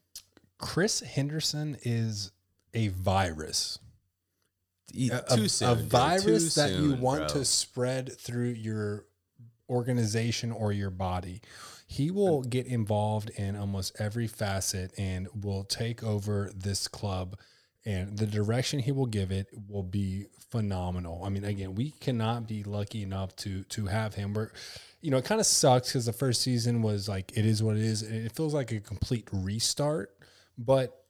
Chris 0.59 1.01
Henderson 1.01 1.77
is 1.83 2.33
a 2.75 2.89
virus. 2.89 3.79
A, 5.11 5.49
soon, 5.49 5.69
a 5.69 5.75
virus 5.75 6.55
that 6.55 6.73
you 6.73 6.95
want 6.95 7.29
bro. 7.29 7.29
to 7.29 7.45
spread 7.45 8.19
through 8.19 8.51
your 8.51 9.05
organization 9.69 10.51
or 10.51 10.73
your 10.73 10.91
body. 10.91 11.43
He 11.87 12.11
will 12.11 12.43
get 12.43 12.67
involved 12.67 13.31
in 13.31 13.55
almost 13.55 14.01
every 14.01 14.27
facet 14.27 14.93
and 14.99 15.29
will 15.35 15.65
take 15.65 16.03
over 16.03 16.51
this 16.55 16.89
club 16.89 17.37
and 17.89 18.19
the 18.19 18.27
direction 18.27 18.81
he 18.81 18.93
will 18.93 19.07
give 19.07 19.31
it 19.31 19.49
will 19.69 19.83
be 19.83 20.27
phenomenal. 20.51 21.23
I 21.25 21.31
mean, 21.31 21.45
again, 21.45 21.75
we 21.75 21.93
cannot 21.93 22.47
be 22.47 22.63
lucky 22.63 23.03
enough 23.03 23.35
to 23.37 23.65
to 23.65 23.87
have 23.87 24.15
him. 24.15 24.35
We're, 24.35 24.51
you 25.01 25.11
know, 25.11 25.19
it 25.19 25.25
kind 25.25 25.41
of 25.41 25.47
sucks 25.47 25.89
because 25.89 26.07
the 26.07 26.13
first 26.13 26.43
season 26.43 26.83
was 26.83 27.09
like 27.09 27.37
it 27.37 27.47
is 27.47 27.63
what 27.63 27.77
it 27.77 27.83
is, 27.83 28.03
it 28.03 28.33
feels 28.33 28.55
like 28.55 28.73
a 28.73 28.81
complete 28.81 29.29
restart. 29.33 30.15
But 30.57 31.05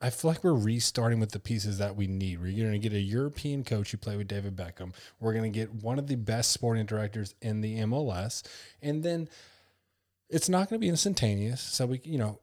I 0.00 0.10
feel 0.10 0.30
like 0.30 0.44
we're 0.44 0.52
restarting 0.52 1.20
with 1.20 1.32
the 1.32 1.38
pieces 1.38 1.78
that 1.78 1.96
we 1.96 2.06
need. 2.06 2.40
We're 2.40 2.56
going 2.56 2.72
to 2.72 2.78
get 2.78 2.92
a 2.92 3.00
European 3.00 3.64
coach 3.64 3.90
who 3.90 3.96
played 3.96 4.18
with 4.18 4.28
David 4.28 4.56
Beckham. 4.56 4.92
We're 5.20 5.32
going 5.32 5.50
to 5.50 5.58
get 5.58 5.72
one 5.74 5.98
of 5.98 6.06
the 6.06 6.16
best 6.16 6.52
sporting 6.52 6.86
directors 6.86 7.34
in 7.40 7.60
the 7.60 7.78
MLS, 7.80 8.42
and 8.82 9.02
then 9.02 9.28
it's 10.28 10.48
not 10.48 10.68
going 10.68 10.80
to 10.80 10.84
be 10.84 10.88
instantaneous. 10.88 11.60
So 11.60 11.86
we, 11.86 12.00
you 12.04 12.18
know, 12.18 12.40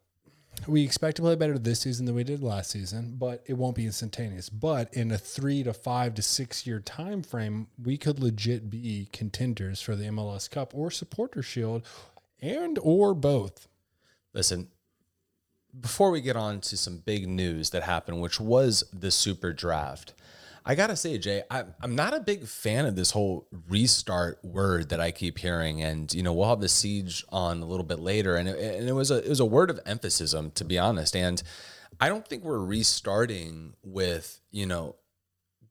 we 0.68 0.84
expect 0.84 1.16
to 1.18 1.22
play 1.22 1.36
better 1.36 1.58
this 1.58 1.82
season 1.82 2.06
than 2.06 2.16
we 2.16 2.24
did 2.24 2.44
last 2.44 2.72
season, 2.72 3.16
but 3.18 3.44
it 3.46 3.54
won't 3.54 3.76
be 3.76 3.86
instantaneous. 3.86 4.50
But 4.50 4.94
in 4.94 5.12
a 5.12 5.18
three 5.18 5.64
to 5.64 5.74
five 5.74 6.14
to 6.16 6.22
six 6.22 6.68
year 6.68 6.80
time 6.80 7.24
frame, 7.24 7.68
we 7.82 7.98
could 7.98 8.20
legit 8.20 8.70
be 8.70 9.10
contenders 9.12 9.82
for 9.82 9.96
the 9.96 10.06
MLS 10.06 10.50
Cup 10.50 10.74
or 10.76 10.92
Supporter 10.92 11.42
Shield, 11.42 11.84
and 12.42 12.78
or 12.82 13.14
both. 13.14 13.68
Listen, 14.34 14.68
before 15.80 16.12
we 16.12 16.22
get 16.22 16.36
on 16.36 16.62
to 16.62 16.78
some 16.78 16.98
big 16.98 17.28
news 17.28 17.70
that 17.72 17.84
happened, 17.84 18.22
which 18.22 18.40
was 18.40 18.84
the 18.94 19.12
super 19.12 19.54
draft, 19.54 20.14
I 20.66 20.76
gotta 20.76 20.96
say, 20.96 21.18
Jay, 21.18 21.44
I, 21.50 21.64
I'm 21.82 21.96
not 21.96 22.14
a 22.14 22.20
big 22.20 22.46
fan 22.46 22.86
of 22.86 22.96
this 22.96 23.12
whole 23.12 23.48
restart 23.68 24.44
word 24.44 24.90
that 24.90 25.00
I 25.00 25.12
keep 25.12 25.40
hearing, 25.40 25.82
and 25.82 26.14
you 26.14 26.22
know 26.22 26.34
we'll 26.34 26.50
have 26.50 26.62
the 26.62 26.70
siege 26.70 27.26
on 27.30 27.62
a 27.62 27.66
little 27.66 27.86
bit 27.86 28.00
later, 28.00 28.36
and 28.36 28.48
it, 28.48 28.76
and 28.80 28.88
it 28.88 28.94
was 28.94 29.10
a 29.10 29.24
it 29.24 29.30
was 29.30 29.40
a 29.40 29.46
word 29.46 29.70
of 29.70 29.80
emphasis, 29.86 30.34
um, 30.34 30.52
to 30.52 30.64
be 30.64 30.78
honest, 30.78 31.16
and 31.16 31.42
I 32.00 32.10
don't 32.10 32.28
think 32.28 32.44
we're 32.44 32.60
restarting 32.60 33.74
with 33.84 34.40
you 34.52 34.66
know 34.66 34.96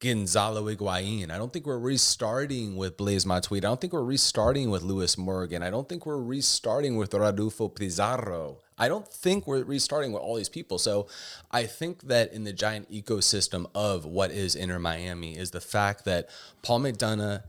Gonzalo 0.00 0.64
Higuain. 0.64 1.30
I 1.30 1.36
don't 1.36 1.52
think 1.52 1.66
we're 1.66 1.78
restarting 1.78 2.76
with 2.76 2.96
Blaise 2.96 3.26
Matuidi. 3.26 3.58
I 3.58 3.68
don't 3.68 3.80
think 3.80 3.92
we're 3.92 4.02
restarting 4.02 4.70
with 4.70 4.82
Lewis 4.82 5.18
Morgan. 5.18 5.62
I 5.62 5.68
don't 5.68 5.90
think 5.90 6.06
we're 6.06 6.22
restarting 6.22 6.96
with 6.96 7.12
Rodolfo 7.12 7.68
Pizarro. 7.68 8.60
I 8.78 8.88
don't 8.88 9.06
think 9.06 9.46
we're 9.46 9.62
restarting 9.62 10.12
with 10.12 10.22
all 10.22 10.36
these 10.36 10.48
people. 10.48 10.78
So 10.78 11.06
I 11.50 11.66
think 11.66 12.04
that 12.04 12.32
in 12.32 12.44
the 12.44 12.52
giant 12.54 12.90
ecosystem 12.90 13.66
of 13.74 14.06
what 14.06 14.30
is 14.30 14.54
Inter 14.54 14.78
Miami 14.78 15.36
is 15.36 15.50
the 15.50 15.60
fact 15.60 16.06
that 16.06 16.30
Paul 16.62 16.80
McDonough, 16.80 17.42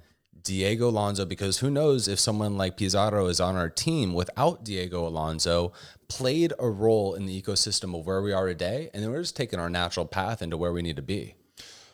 Diego 0.43 0.89
Alonso, 0.89 1.25
because 1.25 1.59
who 1.59 1.69
knows 1.69 2.09
if 2.09 2.19
someone 2.19 2.57
like 2.57 2.75
Pizarro 2.75 3.27
is 3.27 3.39
on 3.39 3.55
our 3.55 3.69
team 3.69 4.13
without 4.13 4.65
Diego 4.65 5.07
Alonso, 5.07 5.71
played 6.09 6.51
a 6.59 6.69
role 6.69 7.13
in 7.13 7.27
the 7.27 7.41
ecosystem 7.41 7.97
of 7.97 8.05
where 8.05 8.21
we 8.21 8.33
are 8.33 8.47
today. 8.47 8.89
And 8.93 9.01
then 9.01 9.11
we're 9.11 9.21
just 9.21 9.37
taking 9.37 9.59
our 9.59 9.69
natural 9.69 10.05
path 10.05 10.41
into 10.41 10.57
where 10.57 10.73
we 10.73 10.81
need 10.81 10.97
to 10.97 11.01
be. 11.01 11.35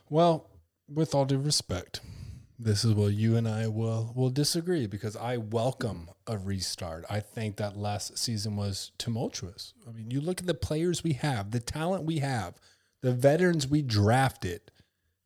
Well, 0.10 0.50
with 0.88 1.14
all 1.14 1.26
due 1.26 1.38
respect, 1.38 2.00
this 2.58 2.86
is 2.86 2.94
where 2.94 3.10
you 3.10 3.36
and 3.36 3.48
I 3.48 3.68
will 3.68 4.14
will 4.16 4.30
disagree 4.30 4.88
because 4.88 5.16
I 5.16 5.38
welcome 5.38 6.10
a 6.26 6.38
restart. 6.38 7.06
I 7.10 7.20
think 7.20 7.58
that 7.58 7.78
last 7.78 8.18
season 8.18 8.56
was 8.56 8.92
tumultuous. 8.98 9.74
I 9.88 9.92
mean, 9.92 10.10
you 10.10 10.22
look 10.22 10.40
at 10.40 10.48
the 10.48 10.54
players 10.54 11.04
we 11.04 11.14
have, 11.14 11.52
the 11.52 11.60
talent 11.60 12.06
we 12.06 12.20
have, 12.20 12.56
the 13.02 13.14
veterans 13.14 13.68
we 13.68 13.82
drafted, 13.82 14.62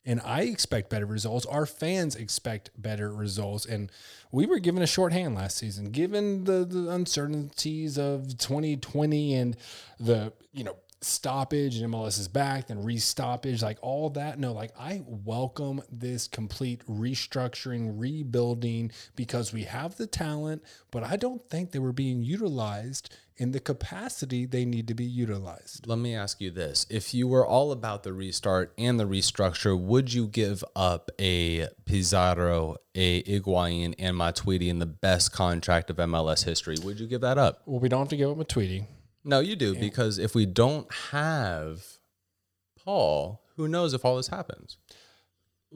and 0.03 0.19
I 0.25 0.41
expect 0.41 0.89
better 0.89 1.05
results. 1.05 1.45
Our 1.45 1.67
fans 1.67 2.15
expect 2.15 2.71
better 2.75 3.13
results, 3.13 3.65
and 3.65 3.91
we 4.31 4.47
were 4.47 4.59
given 4.59 4.81
a 4.81 4.87
shorthand 4.87 5.35
last 5.35 5.57
season, 5.57 5.91
given 5.91 6.45
the, 6.45 6.65
the 6.65 6.89
uncertainties 6.89 7.99
of 7.99 8.37
2020 8.37 9.35
and 9.35 9.55
the 9.99 10.33
you 10.51 10.63
know 10.63 10.75
stoppage 11.01 11.77
and 11.77 11.93
MLS 11.93 12.19
is 12.19 12.27
back, 12.27 12.67
then 12.67 12.83
restoppage, 12.83 13.61
like 13.61 13.79
all 13.81 14.09
that. 14.11 14.39
No, 14.39 14.53
like 14.53 14.71
I 14.79 15.01
welcome 15.05 15.81
this 15.91 16.27
complete 16.27 16.85
restructuring, 16.87 17.99
rebuilding 17.99 18.91
because 19.15 19.51
we 19.51 19.63
have 19.63 19.97
the 19.97 20.07
talent, 20.07 20.63
but 20.91 21.03
I 21.03 21.15
don't 21.15 21.47
think 21.49 21.71
they 21.71 21.79
were 21.79 21.91
being 21.91 22.23
utilized 22.23 23.15
in 23.37 23.51
the 23.51 23.59
capacity 23.59 24.45
they 24.45 24.65
need 24.65 24.87
to 24.87 24.93
be 24.93 25.05
utilized. 25.05 25.87
Let 25.87 25.97
me 25.97 26.15
ask 26.15 26.39
you 26.39 26.51
this. 26.51 26.85
If 26.91 27.13
you 27.13 27.27
were 27.27 27.45
all 27.45 27.71
about 27.71 28.03
the 28.03 28.13
restart 28.13 28.71
and 28.77 28.99
the 28.99 29.07
restructure, 29.07 29.79
would 29.79 30.13
you 30.13 30.27
give 30.27 30.63
up 30.75 31.09
a 31.19 31.67
Pizarro, 31.85 32.77
a 32.93 33.23
Higuain, 33.23 33.95
and 33.97 34.15
Matuidi 34.15 34.67
in 34.67 34.77
the 34.77 34.85
best 34.85 35.31
contract 35.31 35.89
of 35.89 35.95
MLS 35.95 36.45
history? 36.45 36.75
Would 36.83 36.99
you 36.99 37.07
give 37.07 37.21
that 37.21 37.39
up? 37.39 37.63
Well, 37.65 37.79
we 37.79 37.89
don't 37.89 38.01
have 38.01 38.09
to 38.09 38.17
give 38.17 38.29
up 38.29 38.39
a 38.39 38.45
tweeting. 38.45 38.85
No, 39.23 39.39
you 39.39 39.55
do, 39.55 39.75
because 39.75 40.17
if 40.17 40.33
we 40.33 40.45
don't 40.45 40.91
have 41.11 41.83
Paul, 42.83 43.43
who 43.55 43.67
knows 43.67 43.93
if 43.93 44.03
all 44.03 44.17
this 44.17 44.27
happens? 44.29 44.77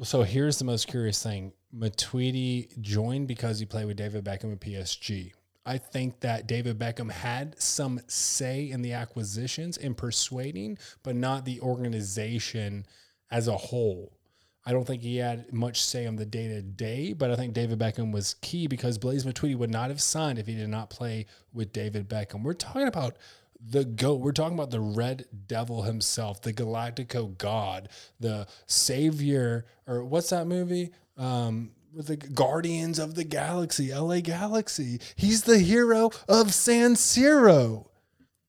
So 0.04 0.24
here's 0.24 0.58
the 0.58 0.66
most 0.66 0.88
curious 0.88 1.22
thing. 1.22 1.54
Matuidi 1.74 2.80
joined 2.82 3.28
because 3.28 3.60
he 3.60 3.66
played 3.66 3.86
with 3.86 3.98
David 3.98 4.26
Beckham 4.26 4.52
at 4.52 4.60
PSG. 4.60 5.32
I 5.66 5.78
think 5.78 6.20
that 6.20 6.48
David 6.48 6.78
Beckham 6.78 7.10
had 7.10 7.60
some 7.62 8.00
say 8.08 8.70
in 8.70 8.82
the 8.82 8.94
acquisitions 8.94 9.78
and 9.78 9.98
persuading, 9.98 10.78
but 11.02 11.16
not 11.16 11.46
the 11.46 11.60
organization 11.62 12.86
as 13.32 13.48
a 13.48 13.58
whole. 13.58 14.18
I 14.66 14.72
don't 14.72 14.86
think 14.86 15.04
he 15.04 15.18
had 15.18 15.54
much 15.54 15.84
say 15.84 16.08
on 16.08 16.16
the 16.16 16.26
day 16.26 16.48
to 16.48 16.62
day, 16.62 17.14
but 17.14 17.30
I 17.30 17.36
think 17.36 17.54
David 17.54 17.78
Beckham 17.78 18.12
was 18.12 18.34
key 18.42 18.66
because 18.66 18.98
Blaise 18.98 19.24
Matuidi 19.24 19.56
would 19.56 19.70
not 19.70 19.90
have 19.90 20.02
signed 20.02 20.40
if 20.40 20.48
he 20.48 20.56
did 20.56 20.70
not 20.70 20.90
play 20.90 21.28
with 21.54 21.72
David 21.72 22.10
Beckham. 22.10 22.42
We're 22.42 22.54
talking 22.54 22.88
about 22.88 23.18
the 23.60 23.86
GOAT. 23.86 24.22
We're 24.22 24.32
talking 24.32 24.58
about 24.58 24.72
the 24.72 24.80
Red 24.80 25.26
Devil 25.48 25.84
himself, 25.84 26.42
the 26.42 26.54
Galactico 26.54 27.38
God, 27.38 27.90
the 28.20 28.48
savior, 28.66 29.66
or 29.86 30.04
what's 30.04 30.30
that 30.30 30.48
movie? 30.48 30.92
Um, 31.16 31.72
with 31.94 32.08
the 32.08 32.18
Guardians 32.18 33.00
of 33.00 33.16
the 33.16 33.24
Galaxy, 33.24 33.94
LA 33.94 34.20
Galaxy. 34.20 35.00
He's 35.16 35.44
the 35.44 35.60
hero 35.60 36.12
of 36.28 36.54
San 36.54 36.96
Siro. 36.96 37.88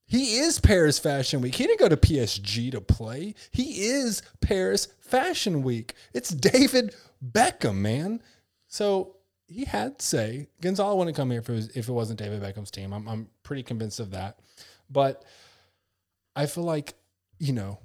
He 0.08 0.36
is 0.36 0.60
Paris 0.60 0.98
Fashion 0.98 1.40
Week. 1.40 1.54
He 1.54 1.66
didn't 1.66 1.80
go 1.80 1.88
to 1.88 1.96
PSG 1.96 2.70
to 2.72 2.80
play. 2.80 3.34
He 3.50 3.86
is 3.86 4.22
Paris 4.40 4.88
Fashion 5.08 5.62
Week. 5.62 5.94
It's 6.12 6.30
David 6.30 6.94
Beckham, 7.24 7.76
man. 7.76 8.22
So 8.68 9.16
he 9.48 9.64
had 9.64 10.02
say 10.02 10.48
Gonzalo 10.60 10.96
wouldn't 10.96 11.16
come 11.16 11.30
here 11.30 11.40
if 11.40 11.48
it, 11.48 11.52
was, 11.52 11.68
if 11.76 11.88
it 11.88 11.92
wasn't 11.92 12.18
David 12.18 12.42
Beckham's 12.42 12.70
team. 12.70 12.92
I'm, 12.92 13.08
I'm 13.08 13.28
pretty 13.42 13.62
convinced 13.62 14.00
of 14.00 14.10
that. 14.10 14.38
But 14.90 15.24
I 16.34 16.46
feel 16.46 16.64
like, 16.64 16.94
you 17.38 17.52
know, 17.52 17.78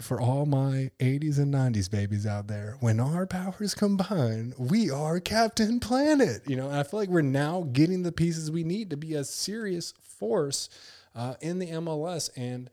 for 0.00 0.20
all 0.20 0.44
my 0.44 0.90
80s 1.00 1.38
and 1.38 1.52
90s 1.54 1.90
babies 1.90 2.26
out 2.26 2.48
there, 2.48 2.76
when 2.80 3.00
our 3.00 3.26
powers 3.26 3.74
combine, 3.74 4.52
we 4.58 4.90
are 4.90 5.20
Captain 5.20 5.80
Planet. 5.80 6.42
You 6.46 6.56
know, 6.56 6.70
I 6.70 6.82
feel 6.82 7.00
like 7.00 7.08
we're 7.08 7.22
now 7.22 7.68
getting 7.72 8.02
the 8.02 8.12
pieces 8.12 8.50
we 8.50 8.64
need 8.64 8.90
to 8.90 8.96
be 8.96 9.14
a 9.14 9.24
serious 9.24 9.94
force 10.00 10.68
uh, 11.14 11.34
in 11.40 11.58
the 11.58 11.68
MLS. 11.68 12.30
And 12.36 12.70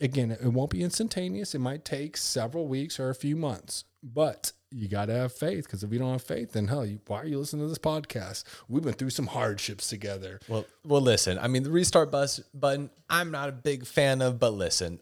again, 0.00 0.30
it 0.30 0.44
won't 0.44 0.70
be 0.70 0.82
instantaneous. 0.82 1.54
It 1.54 1.60
might 1.60 1.84
take 1.84 2.16
several 2.16 2.66
weeks 2.66 3.00
or 3.00 3.10
a 3.10 3.14
few 3.14 3.36
months, 3.36 3.84
but 4.02 4.52
you 4.70 4.88
got 4.88 5.06
to 5.06 5.14
have 5.14 5.32
faith 5.32 5.64
because 5.64 5.82
if 5.82 5.92
you 5.92 5.98
don't 5.98 6.12
have 6.12 6.22
faith, 6.22 6.52
then 6.52 6.68
hell, 6.68 6.84
you, 6.84 7.00
why 7.06 7.22
are 7.22 7.26
you 7.26 7.38
listening 7.38 7.62
to 7.64 7.68
this 7.68 7.78
podcast? 7.78 8.44
We've 8.68 8.82
been 8.82 8.94
through 8.94 9.10
some 9.10 9.28
hardships 9.28 9.88
together. 9.88 10.40
Well, 10.48 10.66
well, 10.84 11.00
listen. 11.00 11.38
I 11.38 11.48
mean, 11.48 11.62
the 11.62 11.70
restart 11.70 12.10
bus 12.10 12.40
button, 12.52 12.90
I'm 13.08 13.30
not 13.30 13.48
a 13.48 13.52
big 13.52 13.86
fan 13.86 14.22
of, 14.22 14.38
but 14.38 14.52
listen, 14.52 15.00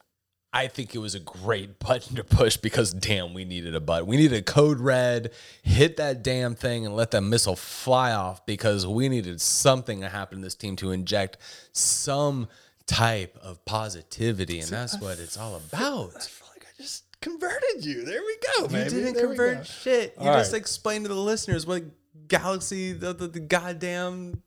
I 0.52 0.68
think 0.68 0.94
it 0.94 0.98
was 0.98 1.16
a 1.16 1.20
great 1.20 1.78
button 1.80 2.16
to 2.16 2.24
push 2.24 2.56
because 2.56 2.92
damn, 2.92 3.34
we 3.34 3.44
needed 3.44 3.74
a 3.74 3.80
button. 3.80 4.06
We 4.06 4.16
needed 4.16 4.38
a 4.38 4.42
code 4.42 4.78
red, 4.78 5.32
hit 5.62 5.96
that 5.96 6.22
damn 6.22 6.54
thing 6.54 6.86
and 6.86 6.94
let 6.94 7.10
that 7.10 7.22
missile 7.22 7.56
fly 7.56 8.12
off 8.12 8.46
because 8.46 8.86
we 8.86 9.08
needed 9.08 9.40
something 9.40 10.00
to 10.00 10.08
happen 10.08 10.38
to 10.38 10.44
this 10.44 10.54
team 10.54 10.76
to 10.76 10.92
inject 10.92 11.38
some 11.72 12.48
type 12.86 13.36
of 13.42 13.64
positivity, 13.64 14.60
and 14.60 14.68
that's 14.68 15.00
what 15.00 15.18
it's 15.18 15.36
all 15.36 15.56
about. 15.56 16.12
I 16.16 16.20
feel 16.20 16.48
like 16.54 16.66
I 16.66 16.82
just 16.82 17.04
converted 17.20 17.84
you. 17.84 18.04
There 18.04 18.20
we 18.20 18.36
go, 18.58 18.62
You 18.78 18.84
didn't 18.90 19.14
There 19.14 19.26
convert 19.28 19.66
shit. 19.66 20.14
You 20.20 20.28
All 20.28 20.34
just 20.36 20.52
right. 20.52 20.60
explained 20.60 21.04
to 21.06 21.08
the 21.08 21.14
listeners 21.20 21.66
what 21.66 21.82
galaxy, 22.28 22.92
the, 22.92 23.12
the, 23.12 23.26
the 23.28 23.40
goddamn 23.40 24.42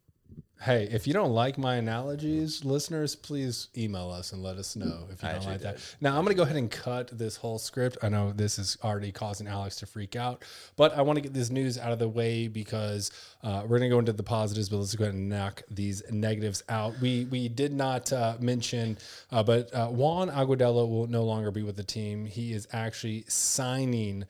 Hey, 0.59 0.87
if 0.91 1.05
you 1.05 1.13
don't 1.13 1.33
like 1.33 1.59
my 1.59 1.75
analogies, 1.75 2.65
listeners, 2.65 3.15
please 3.15 3.67
email 3.77 4.09
us 4.09 4.33
and 4.33 4.41
let 4.41 4.57
us 4.57 4.75
know 4.75 5.07
if 5.11 5.21
you 5.21 5.29
don't 5.29 5.45
like 5.45 5.61
that. 5.61 5.77
Now, 6.01 6.17
I'm 6.17 6.23
going 6.23 6.35
to 6.35 6.37
go 6.37 6.43
ahead 6.43 6.55
and 6.55 6.69
cut 6.69 7.15
this 7.15 7.37
whole 7.37 7.59
script. 7.59 7.97
I 8.01 8.09
know 8.09 8.31
this 8.31 8.57
is 8.57 8.75
already 8.83 9.11
causing 9.11 9.47
Alex 9.47 9.75
to 9.77 9.85
freak 9.85 10.15
out, 10.15 10.43
but 10.75 10.97
I 10.97 11.03
want 11.03 11.17
to 11.17 11.21
get 11.21 11.33
this 11.33 11.51
news 11.51 11.77
out 11.77 11.91
of 11.91 11.99
the 11.99 12.09
way 12.09 12.47
because 12.47 13.11
uh, 13.43 13.61
we're 13.63 13.77
going 13.77 13.89
to 13.91 13.95
go 13.95 13.99
into 13.99 14.13
the 14.13 14.23
positives, 14.23 14.69
but 14.69 14.77
let's 14.77 14.95
go 14.95 15.03
ahead 15.03 15.13
and 15.13 15.29
knock 15.29 15.61
these 15.69 16.01
negatives 16.09 16.63
out. 16.69 16.99
We 16.99 17.25
we 17.25 17.49
did 17.49 17.71
not 17.71 18.11
uh, 18.11 18.37
mention, 18.39 18.97
uh, 19.31 19.43
but 19.43 19.73
uh, 19.75 19.87
Juan 19.89 20.29
Agudelo 20.29 20.89
will 20.89 21.07
no 21.07 21.23
longer 21.23 21.51
be 21.51 21.61
with 21.61 21.75
the 21.75 21.83
team. 21.83 22.25
He 22.25 22.53
is 22.53 22.67
actually 22.73 23.25
signing 23.27 24.25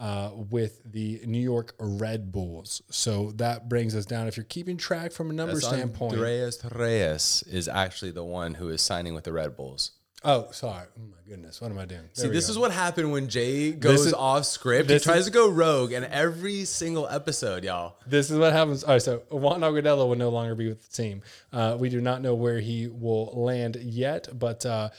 uh, 0.00 0.30
with 0.34 0.80
the 0.90 1.20
New 1.26 1.38
York 1.38 1.74
Red 1.78 2.32
Bulls. 2.32 2.80
So 2.90 3.32
that 3.36 3.68
brings 3.68 3.94
us 3.94 4.06
down. 4.06 4.26
If 4.26 4.36
you're 4.36 4.44
keeping 4.44 4.76
track 4.78 5.12
from 5.12 5.30
a 5.30 5.32
number 5.34 5.60
standpoint, 5.60 6.14
Andreas 6.14 6.58
Reyes 6.74 7.44
is 7.50 7.68
actually 7.68 8.10
the 8.12 8.24
one 8.24 8.54
who 8.54 8.70
is 8.70 8.80
signing 8.80 9.14
with 9.14 9.24
the 9.24 9.32
Red 9.32 9.56
Bulls. 9.56 9.92
oh, 10.24 10.48
sorry, 10.52 10.86
oh 10.98 11.02
my 11.10 11.16
goodness, 11.28 11.60
what 11.62 11.70
am 11.70 11.78
I 11.78 11.86
doing? 11.86 12.02
See, 12.12 12.28
this 12.28 12.48
is 12.50 12.58
what 12.58 12.72
happened 12.72 13.10
when 13.12 13.28
Jay 13.28 13.72
goes 13.72 14.06
is- 14.06 14.12
off 14.12 14.44
script. 14.44 14.90
He 14.90 14.98
tries 14.98 15.20
is- 15.20 15.26
to 15.26 15.32
go 15.32 15.48
rogue, 15.48 15.92
and 15.92 16.04
every 16.06 16.64
single 16.66 17.06
episode, 17.08 17.64
y'all. 17.64 17.96
this 18.06 18.30
is 18.30 18.38
what 18.38 18.52
happens. 18.52 18.84
All 18.84 18.92
right, 18.94 19.02
so 19.02 19.22
Juan 19.30 19.60
Agudelo 19.60 20.08
will 20.08 20.16
no 20.16 20.28
longer 20.30 20.54
be 20.54 20.68
with 20.68 20.86
the 20.86 20.94
team. 21.02 21.22
Uh, 21.52 21.76
we 21.78 21.88
do 21.88 22.00
not 22.02 22.20
know 22.20 22.34
where 22.34 22.60
he 22.60 22.86
will 22.88 23.32
land 23.34 23.76
yet, 23.76 24.28
but 24.38 24.66
uh, 24.66 24.90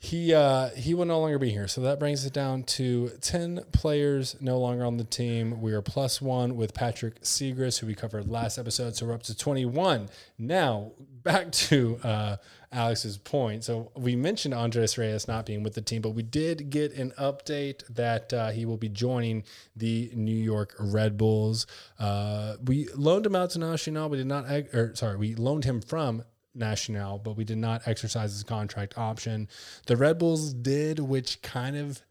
he 0.00 0.32
uh, 0.32 0.68
he 0.70 0.94
will 0.94 1.06
no 1.06 1.18
longer 1.18 1.40
be 1.40 1.50
here. 1.50 1.66
So 1.66 1.80
that 1.80 1.98
brings 1.98 2.24
it 2.24 2.32
down 2.32 2.62
to 2.64 3.10
ten 3.20 3.64
players 3.72 4.36
no 4.40 4.58
longer 4.58 4.84
on 4.84 4.96
the 4.96 5.04
team. 5.04 5.60
We 5.60 5.72
are 5.72 5.82
plus 5.82 6.22
one 6.22 6.56
with 6.56 6.72
Patrick 6.72 7.20
Seagrist, 7.22 7.80
who 7.80 7.88
we 7.88 7.96
covered 7.96 8.28
last 8.28 8.58
episode. 8.58 8.94
So 8.94 9.06
we're 9.06 9.14
up 9.14 9.24
to 9.24 9.36
twenty 9.36 9.64
one. 9.64 10.08
Now 10.38 10.92
back 11.24 11.50
to 11.50 11.98
uh, 12.04 12.36
Alex's 12.70 13.18
point. 13.18 13.64
So 13.64 13.90
we 13.96 14.14
mentioned 14.14 14.54
Andres 14.54 14.96
Reyes 14.96 15.26
not 15.26 15.46
being 15.46 15.64
with 15.64 15.74
the 15.74 15.82
team, 15.82 16.00
but 16.00 16.10
we 16.10 16.22
did 16.22 16.70
get 16.70 16.92
an 16.94 17.12
update 17.18 17.82
that 17.88 18.32
uh, 18.32 18.50
he 18.50 18.64
will 18.66 18.76
be 18.76 18.88
joining 18.88 19.42
the 19.74 20.12
New 20.14 20.30
York 20.30 20.76
Red 20.78 21.16
Bulls. 21.16 21.66
Uh, 21.98 22.54
we 22.64 22.88
loaned 22.94 23.26
him 23.26 23.34
out 23.34 23.50
to 23.50 23.58
Nacional. 23.58 24.08
We 24.08 24.18
did 24.18 24.28
not, 24.28 24.48
or 24.72 24.94
sorry, 24.94 25.16
we 25.16 25.34
loaned 25.34 25.64
him 25.64 25.80
from 25.80 26.22
Nacional, 26.54 27.18
but 27.18 27.36
we 27.36 27.44
did 27.44 27.58
not 27.58 27.82
exercise 27.86 28.32
his 28.32 28.42
contract 28.42 28.96
option. 28.98 29.48
The 29.86 29.96
Red 29.96 30.18
Bulls 30.18 30.52
did, 30.52 30.98
which 30.98 31.40
kind 31.42 31.76
of 31.76 32.02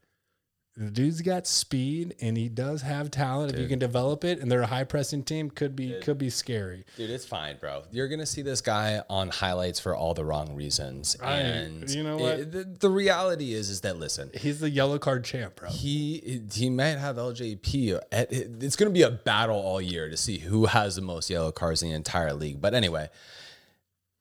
the 0.79 0.91
dude's 0.91 1.21
got 1.23 1.47
speed 1.47 2.13
and 2.21 2.37
he 2.37 2.49
does 2.49 2.83
have 2.83 3.09
talent. 3.09 3.51
If 3.51 3.59
you 3.59 3.67
can 3.67 3.79
develop 3.79 4.23
it, 4.23 4.39
and 4.39 4.51
they're 4.51 4.61
a 4.61 4.67
high 4.67 4.83
pressing 4.83 5.23
team, 5.23 5.49
could 5.49 5.75
be 5.75 5.99
could 6.03 6.19
be 6.19 6.29
scary. 6.29 6.85
Dude, 6.97 7.09
it's 7.09 7.25
fine, 7.25 7.57
bro. 7.59 7.81
You're 7.91 8.07
gonna 8.07 8.27
see 8.27 8.43
this 8.43 8.61
guy 8.61 9.01
on 9.09 9.29
highlights 9.29 9.79
for 9.79 9.95
all 9.95 10.13
the 10.13 10.23
wrong 10.23 10.53
reasons, 10.53 11.17
I- 11.19 11.37
and 11.39 11.89
you 11.89 12.03
know 12.03 12.19
it- 12.19 12.21
what? 12.21 12.51
the, 12.51 12.63
the 12.63 12.89
reality 12.91 13.53
is, 13.55 13.71
is 13.71 13.81
that 13.81 13.97
listen, 13.97 14.29
He's 14.35 14.59
the 14.59 14.69
yellow 14.69 14.99
card 14.99 15.25
champ, 15.25 15.55
bro. 15.55 15.69
he 15.71 16.43
he 16.53 16.69
might 16.69 16.99
have 16.99 17.15
LJP. 17.17 17.99
At- 18.11 18.31
It's 18.31 18.75
to 18.75 18.89
be 18.91 19.01
a 19.01 19.09
battle 19.09 19.57
all 19.57 19.81
year 19.81 20.09
to 20.09 20.15
see 20.15 20.37
who 20.37 20.67
has 20.67 20.95
the 20.95 21.01
most 21.01 21.27
yellow 21.31 21.51
cards 21.51 21.81
in 21.81 21.89
the 21.89 21.95
entire 21.95 22.33
league. 22.35 22.61
But 22.61 22.75
anyway, 22.75 23.09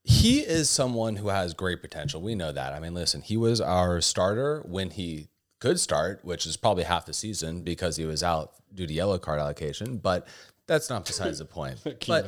he 0.08 0.38
is 0.38 0.70
someone 0.70 1.16
who 1.16 1.28
has 1.28 1.52
great 1.52 1.80
potential. 1.80 2.20
We 2.20 2.36
know 2.36 2.52
that. 2.52 2.72
I 2.72 2.78
mean, 2.78 2.94
listen, 2.94 3.22
he 3.22 3.36
was 3.36 3.60
our 3.60 4.00
starter 4.00 4.62
when 4.64 4.90
he 4.90 5.30
could 5.58 5.80
start, 5.80 6.20
which 6.22 6.46
is 6.46 6.56
probably 6.56 6.84
half 6.84 7.06
the 7.06 7.12
season 7.12 7.62
because 7.62 7.96
he 7.96 8.04
was 8.04 8.22
out 8.22 8.52
due 8.72 8.86
to 8.86 8.92
yellow 8.92 9.18
card 9.18 9.40
allocation. 9.40 9.98
But 9.98 10.28
that's 10.68 10.88
not 10.88 11.06
besides 11.06 11.40
the 11.40 11.44
point. 11.44 11.80
But 12.06 12.26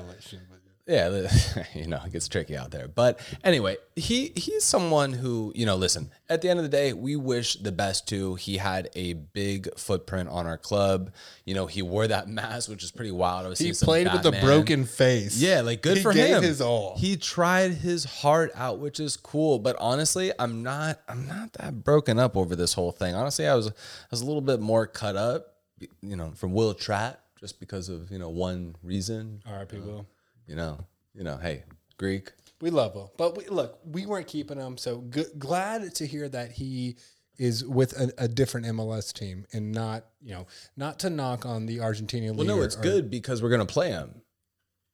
yeah, 0.89 1.29
you 1.75 1.87
know, 1.87 2.01
it 2.07 2.13
gets 2.13 2.27
tricky 2.29 2.57
out 2.57 2.71
there. 2.71 2.89
But 2.89 3.21
anyway, 3.45 3.77
he 3.95 4.33
he's 4.35 4.65
someone 4.65 5.13
who, 5.13 5.53
you 5.55 5.67
know, 5.67 5.77
listen, 5.77 6.11
at 6.31 6.41
the 6.41 6.49
end 6.49 6.59
of 6.59 6.65
the 6.65 6.71
day, 6.71 6.95
we 6.95 7.15
wish 7.15 7.57
the 7.57 7.71
best 7.73 8.09
to. 8.09 8.37
He 8.37 8.57
had 8.57 8.89
a 8.97 9.13
big 9.13 9.69
footprint 9.79 10.31
on 10.31 10.47
our 10.47 10.57
club. 10.57 11.13
You 11.45 11.55
know, 11.55 11.67
he 11.67 11.83
wore 11.83 12.07
that 12.09 12.29
mask, 12.41 12.71
which 12.71 12.83
is 12.83 12.91
pretty 12.91 13.11
wild. 13.11 13.45
I 13.45 13.51
was 13.51 13.59
He 13.59 13.73
seeing 13.75 13.87
played 13.87 14.13
with 14.13 14.25
a 14.25 14.33
broken 14.41 14.85
face. 14.87 15.37
Yeah, 15.41 15.61
like 15.61 15.83
good 15.83 15.99
He 15.99 16.03
for 16.03 16.13
gave 16.15 16.37
him. 16.37 16.43
his 16.43 16.61
all. 16.63 16.97
He 16.97 17.17
tried 17.17 17.73
his 17.73 18.05
heart 18.05 18.51
out, 18.55 18.79
which 18.79 18.99
is 18.99 19.17
cool. 19.19 19.59
But 19.59 19.77
honestly, 19.79 20.33
I'm 20.39 20.63
not 20.63 21.01
I'm 21.07 21.27
not 21.27 21.53
that 21.55 21.85
broken 21.85 22.19
up 22.19 22.35
over 22.37 22.57
this 22.57 22.73
whole 22.73 22.93
thing. 22.93 23.15
Honestly, 23.15 23.47
I 23.47 23.55
was 23.55 23.69
I 23.69 23.73
was 24.11 24.23
a 24.23 24.27
little 24.27 24.41
bit 24.41 24.61
more 24.61 24.87
cut 24.87 25.17
up, 25.17 25.55
you 26.01 26.17
know, 26.17 26.33
from 26.35 26.53
Wil 26.55 26.73
Trapp 26.73 27.21
just 27.39 27.61
because 27.61 27.89
of, 27.89 28.11
you 28.11 28.19
know, 28.19 28.31
one 28.31 28.75
reason 28.83 29.43
R.I.P. 29.47 29.77
Will. 29.79 30.07
You 30.49 30.57
know, 30.57 30.85
you 31.15 31.23
know, 31.23 31.37
hey, 31.37 31.63
Greek. 31.99 32.33
We 32.61 32.71
love 32.71 32.95
him, 32.95 33.07
but 33.17 33.37
we, 33.37 33.47
look, 33.47 33.79
we 33.85 34.05
weren't 34.05 34.27
keeping 34.27 34.59
him. 34.59 34.77
So 34.79 35.05
g- 35.11 35.27
glad 35.39 35.95
to 35.95 36.07
hear 36.07 36.29
that 36.29 36.51
he 36.51 36.97
is 37.39 37.65
with 37.65 37.93
a, 37.93 38.13
a 38.19 38.27
different 38.27 38.67
MLS 38.67 39.13
team 39.13 39.47
and 39.53 39.71
not, 39.71 40.07
you 40.21 40.33
know, 40.33 40.49
not 40.77 40.99
to 41.01 41.11
knock 41.11 41.47
on 41.47 41.67
the 41.67 41.77
Argentinian 41.79 42.35
Well, 42.35 42.47
no, 42.49 42.63
it's 42.63 42.77
or- 42.77 42.83
good 42.83 43.11
because 43.11 43.41
we're 43.43 43.51
gonna 43.51 43.65
play 43.65 43.91
him. 43.91 44.23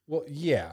Well, 0.06 0.24
yeah, 0.28 0.72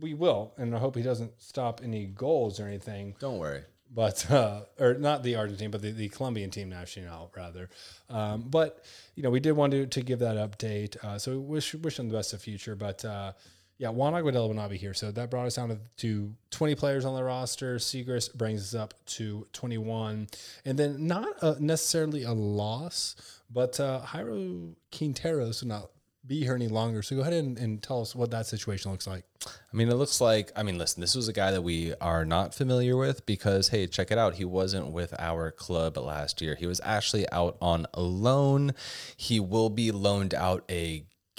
we 0.00 0.14
will, 0.14 0.54
and 0.56 0.74
I 0.74 0.78
hope 0.78 0.96
he 0.96 1.02
doesn't 1.02 1.32
stop 1.36 1.82
any 1.84 2.06
goals 2.06 2.58
or 2.60 2.66
anything. 2.66 3.14
Don't 3.20 3.36
worry. 3.38 3.64
but 3.92 4.30
uh, 4.30 4.62
or 4.78 4.94
not 4.94 5.22
the 5.22 5.34
Argentine, 5.36 5.70
but 5.70 5.82
the, 5.82 5.90
the 5.90 6.08
Colombian 6.08 6.48
team 6.48 6.70
national 6.70 7.30
rather. 7.36 7.68
Um, 8.08 8.42
but 8.48 8.82
you 9.16 9.22
know, 9.22 9.28
we 9.28 9.40
did 9.40 9.52
want 9.52 9.72
to 9.72 9.84
to 9.86 10.00
give 10.00 10.20
that 10.20 10.36
update. 10.36 10.96
Uh, 11.04 11.18
so 11.18 11.32
we 11.32 11.38
wish 11.38 11.74
wish 11.74 11.98
them 11.98 12.08
the 12.08 12.16
best 12.16 12.32
of 12.32 12.38
the 12.38 12.44
future. 12.44 12.74
But 12.74 13.04
uh, 13.04 13.32
yeah, 13.80 13.88
Juan 13.88 14.12
Agudelo 14.12 14.54
will 14.54 14.68
here, 14.68 14.92
so 14.92 15.10
that 15.10 15.30
brought 15.30 15.46
us 15.46 15.56
down 15.56 15.70
to, 15.70 15.78
to 15.96 16.34
20 16.50 16.74
players 16.74 17.06
on 17.06 17.14
the 17.14 17.24
roster. 17.24 17.76
Seagrist 17.76 18.34
brings 18.34 18.60
us 18.60 18.78
up 18.78 18.92
to 19.06 19.46
21, 19.54 20.28
and 20.66 20.78
then 20.78 21.06
not 21.06 21.28
a, 21.40 21.58
necessarily 21.58 22.24
a 22.24 22.32
loss, 22.34 23.16
but 23.50 23.80
uh, 23.80 24.02
Jairo 24.04 24.74
Quinteros 24.92 25.62
will 25.62 25.68
not 25.68 25.90
be 26.26 26.40
here 26.40 26.54
any 26.54 26.68
longer. 26.68 27.02
So 27.02 27.16
go 27.16 27.22
ahead 27.22 27.32
and, 27.32 27.56
and 27.56 27.82
tell 27.82 28.02
us 28.02 28.14
what 28.14 28.30
that 28.32 28.44
situation 28.44 28.90
looks 28.90 29.06
like. 29.06 29.24
I 29.46 29.76
mean, 29.76 29.88
it 29.88 29.94
looks 29.94 30.20
like, 30.20 30.52
I 30.54 30.62
mean, 30.62 30.76
listen, 30.76 31.00
this 31.00 31.14
was 31.14 31.28
a 31.28 31.32
guy 31.32 31.50
that 31.50 31.62
we 31.62 31.94
are 32.02 32.26
not 32.26 32.54
familiar 32.54 32.98
with 32.98 33.24
because, 33.24 33.68
hey, 33.68 33.86
check 33.86 34.10
it 34.10 34.18
out. 34.18 34.34
He 34.34 34.44
wasn't 34.44 34.92
with 34.92 35.14
our 35.18 35.50
club 35.50 35.96
last 35.96 36.42
year. 36.42 36.54
He 36.54 36.66
was 36.66 36.82
actually 36.84 37.26
out 37.32 37.56
on 37.62 37.86
a 37.94 38.02
loan. 38.02 38.74
He 39.16 39.40
will 39.40 39.70
be 39.70 39.90
loaned 39.90 40.34
out 40.34 40.64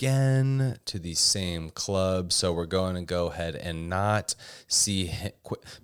again 0.02 0.80
to 0.84 0.98
the 0.98 1.14
same 1.14 1.70
club. 1.70 2.34
So 2.34 2.52
we're 2.52 2.66
going 2.66 2.96
to 2.96 3.04
go 3.04 3.28
ahead 3.28 3.56
and 3.56 3.88
not 3.88 4.34
see 4.68 5.12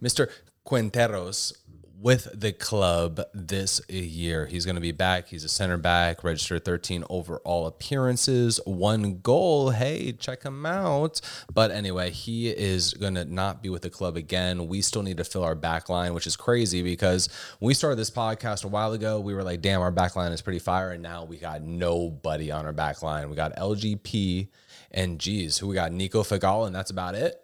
Mr. 0.01 0.31
Quinteros 0.65 1.53
with 1.99 2.27
the 2.39 2.51
club 2.51 3.21
this 3.33 3.81
year. 3.89 4.45
He's 4.45 4.65
going 4.65 4.75
to 4.75 4.81
be 4.81 4.91
back. 4.91 5.27
He's 5.27 5.43
a 5.43 5.49
center 5.49 5.77
back, 5.77 6.23
registered 6.23 6.63
13 6.63 7.03
overall 7.09 7.65
appearances, 7.65 8.59
one 8.65 9.19
goal. 9.19 9.71
Hey, 9.71 10.11
check 10.11 10.43
him 10.43 10.65
out. 10.65 11.19
But 11.51 11.71
anyway, 11.71 12.11
he 12.11 12.49
is 12.49 12.93
going 12.93 13.15
to 13.15 13.25
not 13.25 13.63
be 13.63 13.69
with 13.69 13.81
the 13.81 13.89
club 13.89 14.15
again. 14.15 14.67
We 14.67 14.81
still 14.81 15.01
need 15.01 15.17
to 15.17 15.23
fill 15.23 15.43
our 15.43 15.55
back 15.55 15.89
line, 15.89 16.13
which 16.13 16.27
is 16.27 16.35
crazy 16.35 16.83
because 16.83 17.29
we 17.59 17.73
started 17.73 17.95
this 17.95 18.11
podcast 18.11 18.63
a 18.63 18.67
while 18.67 18.93
ago, 18.93 19.19
we 19.19 19.33
were 19.33 19.43
like, 19.43 19.61
damn, 19.61 19.81
our 19.81 19.91
back 19.91 20.15
line 20.15 20.31
is 20.31 20.41
pretty 20.41 20.59
fire. 20.59 20.91
And 20.91 21.01
now 21.01 21.23
we 21.23 21.37
got 21.37 21.61
nobody 21.63 22.51
on 22.51 22.65
our 22.65 22.73
back 22.73 23.01
line. 23.01 23.29
We 23.29 23.35
got 23.35 23.55
LGP 23.55 24.49
and 24.91 25.19
geez, 25.19 25.57
who 25.57 25.67
we 25.67 25.75
got? 25.75 25.91
Nico 25.91 26.23
Figal, 26.23 26.67
and 26.67 26.75
that's 26.75 26.91
about 26.91 27.15
it 27.15 27.41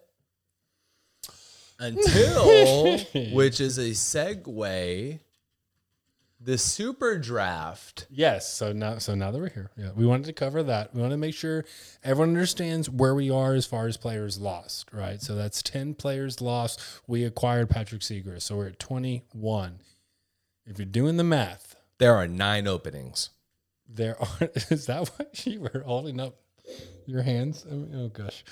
until 1.78 2.98
which 3.32 3.60
is 3.60 3.78
a 3.78 3.90
segue 3.90 5.20
the 6.40 6.58
super 6.58 7.16
draft. 7.18 8.06
Yes. 8.10 8.52
So 8.52 8.72
now, 8.74 8.98
so 8.98 9.14
now 9.14 9.30
that 9.30 9.38
we're 9.38 9.48
here, 9.48 9.70
yeah, 9.78 9.90
we 9.96 10.04
wanted 10.04 10.26
to 10.26 10.34
cover 10.34 10.62
that. 10.64 10.94
We 10.94 11.00
want 11.00 11.12
to 11.12 11.16
make 11.16 11.34
sure 11.34 11.64
everyone 12.02 12.30
understands 12.30 12.90
where 12.90 13.14
we 13.14 13.30
are 13.30 13.54
as 13.54 13.64
far 13.64 13.86
as 13.86 13.96
players 13.96 14.38
lost, 14.38 14.92
right? 14.92 15.22
So 15.22 15.34
that's 15.34 15.62
ten 15.62 15.94
players 15.94 16.42
lost. 16.42 16.80
We 17.06 17.24
acquired 17.24 17.70
Patrick 17.70 18.02
Seager, 18.02 18.40
so 18.40 18.56
we're 18.56 18.66
at 18.68 18.78
twenty-one. 18.78 19.80
If 20.66 20.78
you're 20.78 20.84
doing 20.86 21.16
the 21.16 21.24
math, 21.24 21.76
There 21.98 22.14
are 22.14 22.28
nine 22.28 22.66
openings. 22.66 23.30
there 23.88 24.20
are. 24.20 24.38
Is 24.70 24.84
that 24.86 25.08
why 25.16 25.26
you 25.44 25.60
were 25.60 25.82
holding 25.86 26.20
up 26.20 26.34
your 27.06 27.22
hands? 27.22 27.64
I 27.70 27.74
mean, 27.74 27.94
oh 27.96 28.08
gosh. 28.08 28.44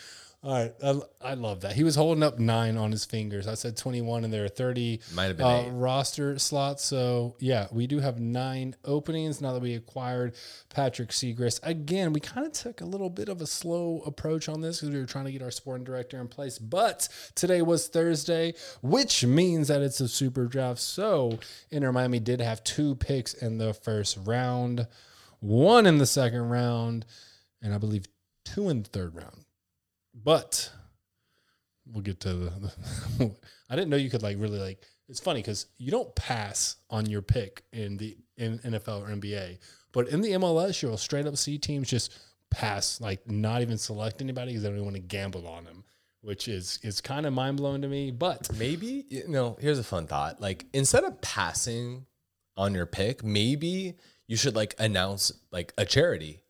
All 0.45 0.53
right, 0.53 0.74
I, 0.82 1.01
I 1.20 1.34
love 1.34 1.61
that. 1.61 1.74
He 1.74 1.84
was 1.84 1.95
holding 1.95 2.24
up 2.24 2.40
nine 2.40 2.76
on 2.76 2.90
his 2.90 3.05
fingers. 3.05 3.47
I 3.47 3.55
said 3.55 3.76
21, 3.76 4.24
and 4.24 4.32
there 4.32 4.45
are 4.45 4.49
30 4.49 5.01
Might 5.14 5.26
have 5.26 5.36
been 5.36 5.47
uh, 5.47 5.68
roster 5.70 6.36
slots. 6.40 6.84
So, 6.84 7.36
yeah, 7.38 7.68
we 7.70 7.86
do 7.86 8.01
have 8.01 8.18
nine 8.18 8.74
openings 8.84 9.40
now 9.40 9.53
that 9.53 9.62
we 9.62 9.74
acquired 9.74 10.34
Patrick 10.68 11.11
Seagrist. 11.11 11.61
Again, 11.62 12.12
we 12.12 12.18
kind 12.18 12.45
of 12.45 12.53
took 12.53 12.80
a 12.80 12.84
little 12.84 13.09
bit 13.09 13.28
of 13.28 13.40
a 13.40 13.47
slow 13.47 14.03
approach 14.05 14.49
on 14.49 14.62
this 14.62 14.80
because 14.80 14.93
we 14.93 14.99
were 14.99 15.07
trying 15.07 15.26
to 15.26 15.32
get 15.32 15.43
our 15.43 15.53
sporting 15.53 15.84
director 15.84 16.20
in 16.20 16.26
place. 16.26 16.59
But 16.59 17.09
today 17.36 17.62
was 17.62 17.86
Thursday, 17.86 18.55
which 18.82 19.24
means 19.24 19.68
that 19.68 19.80
it's 19.80 20.01
a 20.01 20.09
super 20.09 20.47
draft. 20.47 20.80
So, 20.80 21.38
Inter 21.70 21.93
Miami 21.93 22.18
did 22.18 22.40
have 22.40 22.64
two 22.64 22.97
picks 22.97 23.32
in 23.32 23.59
the 23.59 23.74
first 23.74 24.18
round, 24.24 24.88
one 25.38 25.86
in 25.86 25.99
the 25.99 26.07
second 26.07 26.49
round, 26.49 27.07
and 27.62 27.72
I 27.72 27.78
believe 27.78 28.07
two 28.45 28.68
in 28.68 28.82
the 28.82 28.88
third 28.88 29.14
round. 29.14 29.41
But 30.14 30.70
we'll 31.86 32.02
get 32.02 32.20
to 32.20 32.34
the. 32.34 32.50
the 33.18 33.36
I 33.70 33.76
didn't 33.76 33.90
know 33.90 33.96
you 33.96 34.10
could 34.10 34.22
like 34.22 34.36
really 34.38 34.58
like. 34.58 34.82
It's 35.08 35.20
funny 35.20 35.40
because 35.40 35.66
you 35.78 35.90
don't 35.90 36.14
pass 36.14 36.76
on 36.88 37.06
your 37.06 37.22
pick 37.22 37.64
in 37.72 37.96
the 37.96 38.16
in 38.36 38.58
NFL 38.60 39.02
or 39.02 39.08
NBA, 39.08 39.58
but 39.92 40.08
in 40.08 40.20
the 40.20 40.32
MLS, 40.32 40.82
you'll 40.82 40.96
straight 40.96 41.26
up 41.26 41.36
see 41.36 41.58
teams 41.58 41.88
just 41.88 42.18
pass, 42.50 43.00
like 43.00 43.28
not 43.30 43.62
even 43.62 43.78
select 43.78 44.20
anybody 44.22 44.52
because 44.52 44.62
they 44.62 44.70
don't 44.70 44.84
want 44.84 44.96
to 44.96 45.02
gamble 45.02 45.46
on 45.46 45.64
them, 45.64 45.84
which 46.20 46.48
is 46.48 46.78
is 46.82 47.00
kind 47.00 47.26
of 47.26 47.32
mind 47.32 47.56
blowing 47.58 47.82
to 47.82 47.88
me. 47.88 48.10
But 48.10 48.50
Maybe 48.58 49.06
you 49.08 49.28
know. 49.28 49.56
Here's 49.60 49.78
a 49.78 49.84
fun 49.84 50.06
thought. 50.06 50.40
Like 50.40 50.66
instead 50.72 51.04
of 51.04 51.20
passing 51.20 52.06
on 52.56 52.74
your 52.74 52.86
pick, 52.86 53.24
maybe 53.24 53.94
you 54.26 54.36
should 54.36 54.54
like 54.54 54.74
announce 54.78 55.32
like 55.50 55.72
a 55.76 55.84
charity 55.84 56.42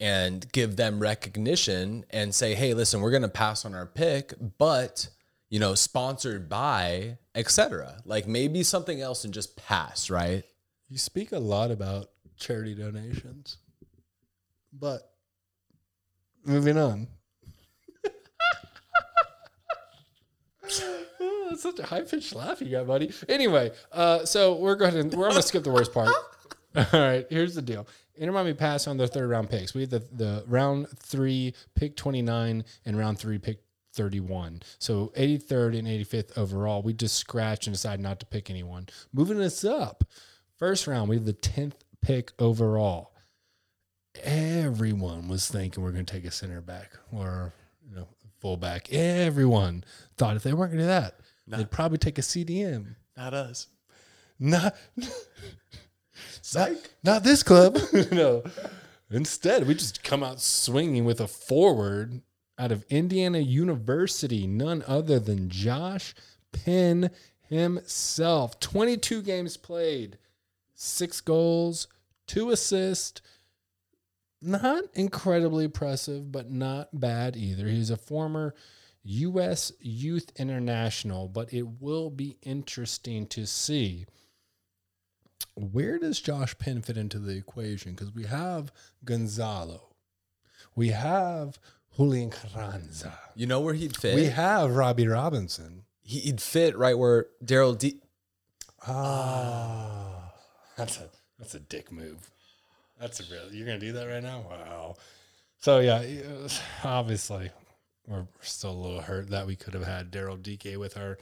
and 0.00 0.50
give 0.52 0.76
them 0.76 0.98
recognition 0.98 2.04
and 2.10 2.34
say, 2.34 2.54
"Hey, 2.54 2.74
listen, 2.74 3.00
we're 3.00 3.10
gonna 3.10 3.28
pass 3.28 3.64
on 3.64 3.74
our 3.74 3.86
pick, 3.86 4.34
but." 4.58 5.08
You 5.52 5.58
know, 5.58 5.74
sponsored 5.74 6.48
by, 6.48 7.18
etc. 7.34 8.02
Like 8.04 8.28
maybe 8.28 8.62
something 8.62 9.00
else 9.00 9.24
and 9.24 9.34
just 9.34 9.56
pass, 9.56 10.08
right? 10.08 10.44
you 10.90 10.98
speak 10.98 11.32
a 11.32 11.38
lot 11.38 11.70
about 11.70 12.10
charity 12.36 12.74
donations, 12.74 13.58
but 14.72 15.12
moving 16.44 16.76
on. 16.76 17.06
Oh, 21.22 21.46
That's 21.50 21.62
such 21.62 21.78
a 21.78 21.84
high 21.84 22.02
pitched 22.02 22.34
laugh 22.34 22.60
you 22.60 22.70
got, 22.70 22.86
buddy. 22.88 23.12
Anyway, 23.28 23.70
uh, 23.92 24.24
so 24.24 24.56
we're 24.56 24.74
going 24.74 25.10
to 25.10 25.16
we're 25.16 25.28
going 25.28 25.40
to 25.40 25.42
skip 25.42 25.62
the 25.62 25.70
worst 25.70 25.94
part. 25.94 26.08
All 26.76 26.84
right, 26.92 27.26
here's 27.30 27.54
the 27.54 27.62
deal. 27.62 27.86
Inter 28.20 28.32
Miami 28.32 28.52
passed 28.52 28.86
on 28.86 28.98
their 28.98 29.06
third 29.06 29.30
round 29.30 29.48
picks. 29.48 29.72
We 29.72 29.80
had 29.80 29.90
the, 29.90 30.04
the 30.12 30.44
round 30.46 30.88
three 30.98 31.54
pick 31.74 31.96
29 31.96 32.64
and 32.84 32.98
round 32.98 33.18
three 33.18 33.38
pick 33.38 33.62
31. 33.94 34.60
So 34.78 35.10
83rd 35.16 35.78
and 35.78 35.88
85th 35.88 36.36
overall. 36.36 36.82
We 36.82 36.92
just 36.92 37.16
scratched 37.16 37.66
and 37.66 37.74
decided 37.74 38.02
not 38.02 38.20
to 38.20 38.26
pick 38.26 38.50
anyone. 38.50 38.88
Moving 39.14 39.40
us 39.40 39.64
up, 39.64 40.04
first 40.58 40.86
round, 40.86 41.08
we 41.08 41.16
have 41.16 41.24
the 41.24 41.32
10th 41.32 41.76
pick 42.02 42.32
overall. 42.38 43.12
Everyone 44.22 45.26
was 45.26 45.48
thinking 45.48 45.82
we're 45.82 45.92
going 45.92 46.04
to 46.04 46.12
take 46.12 46.26
a 46.26 46.30
center 46.30 46.60
back 46.60 46.92
or 47.10 47.54
you 47.88 47.96
know 47.96 48.08
fullback. 48.38 48.92
Everyone 48.92 49.82
thought 50.18 50.36
if 50.36 50.42
they 50.42 50.52
weren't 50.52 50.72
going 50.72 50.78
to 50.80 50.84
do 50.84 50.88
that, 50.88 51.20
they'd 51.46 51.70
probably 51.70 51.96
take 51.96 52.18
a 52.18 52.22
CDM. 52.22 52.96
Not 53.16 53.32
us. 53.32 53.68
Not, 54.38 54.74
not, 56.54 56.70
not 57.02 57.24
this 57.24 57.42
club. 57.42 57.78
no. 58.12 58.42
Instead, 59.10 59.66
we 59.66 59.74
just 59.74 60.04
come 60.04 60.22
out 60.22 60.40
swinging 60.40 61.04
with 61.04 61.20
a 61.20 61.26
forward 61.26 62.22
out 62.58 62.70
of 62.70 62.84
Indiana 62.90 63.38
University, 63.38 64.46
none 64.46 64.84
other 64.86 65.18
than 65.18 65.48
Josh 65.48 66.14
Penn 66.52 67.10
himself. 67.48 68.60
22 68.60 69.22
games 69.22 69.56
played, 69.56 70.18
six 70.74 71.20
goals, 71.20 71.88
two 72.26 72.50
assists. 72.50 73.20
Not 74.42 74.84
incredibly 74.94 75.64
impressive, 75.64 76.32
but 76.32 76.50
not 76.50 76.98
bad 76.98 77.36
either. 77.36 77.66
He's 77.66 77.90
a 77.90 77.96
former 77.96 78.54
U.S. 79.02 79.72
Youth 79.80 80.30
International, 80.36 81.28
but 81.28 81.52
it 81.52 81.66
will 81.80 82.10
be 82.10 82.38
interesting 82.42 83.26
to 83.28 83.46
see 83.46 84.06
where 85.54 85.98
does 85.98 86.20
Josh 86.20 86.56
Penn 86.58 86.82
fit 86.82 86.96
into 86.96 87.18
the 87.18 87.36
equation? 87.36 87.92
Because 87.92 88.14
we 88.14 88.24
have 88.24 88.72
Gonzalo, 89.04 89.88
we 90.74 90.88
have 90.88 91.58
Julian 91.96 92.30
Carranza, 92.30 93.18
You 93.34 93.46
know 93.46 93.60
where 93.60 93.74
he'd 93.74 93.96
fit? 93.96 94.14
we 94.14 94.26
have 94.26 94.70
Robbie 94.76 95.06
Robinson. 95.08 95.84
he'd 96.02 96.40
fit 96.40 96.76
right 96.78 96.96
where 96.98 97.26
Daryl 97.44 97.76
D. 97.78 98.00
Ah, 98.86 100.32
that's 100.76 100.98
a 100.98 101.08
that's 101.38 101.54
a 101.54 101.60
dick 101.60 101.92
move. 101.92 102.30
That's 102.98 103.20
a 103.20 103.24
real. 103.32 103.52
You're 103.52 103.66
gonna 103.66 103.78
do 103.78 103.92
that 103.92 104.06
right 104.06 104.22
now? 104.22 104.44
Wow. 104.48 104.96
So 105.58 105.80
yeah, 105.80 106.00
was- 106.42 106.60
obviously 106.84 107.50
we're 108.06 108.26
still 108.40 108.72
a 108.72 108.80
little 108.80 109.00
hurt 109.02 109.30
that 109.30 109.46
we 109.46 109.56
could 109.56 109.74
have 109.74 109.84
had 109.84 110.10
Daryl 110.10 110.40
Dike 110.42 110.76
with 110.78 110.96
our 110.96 111.18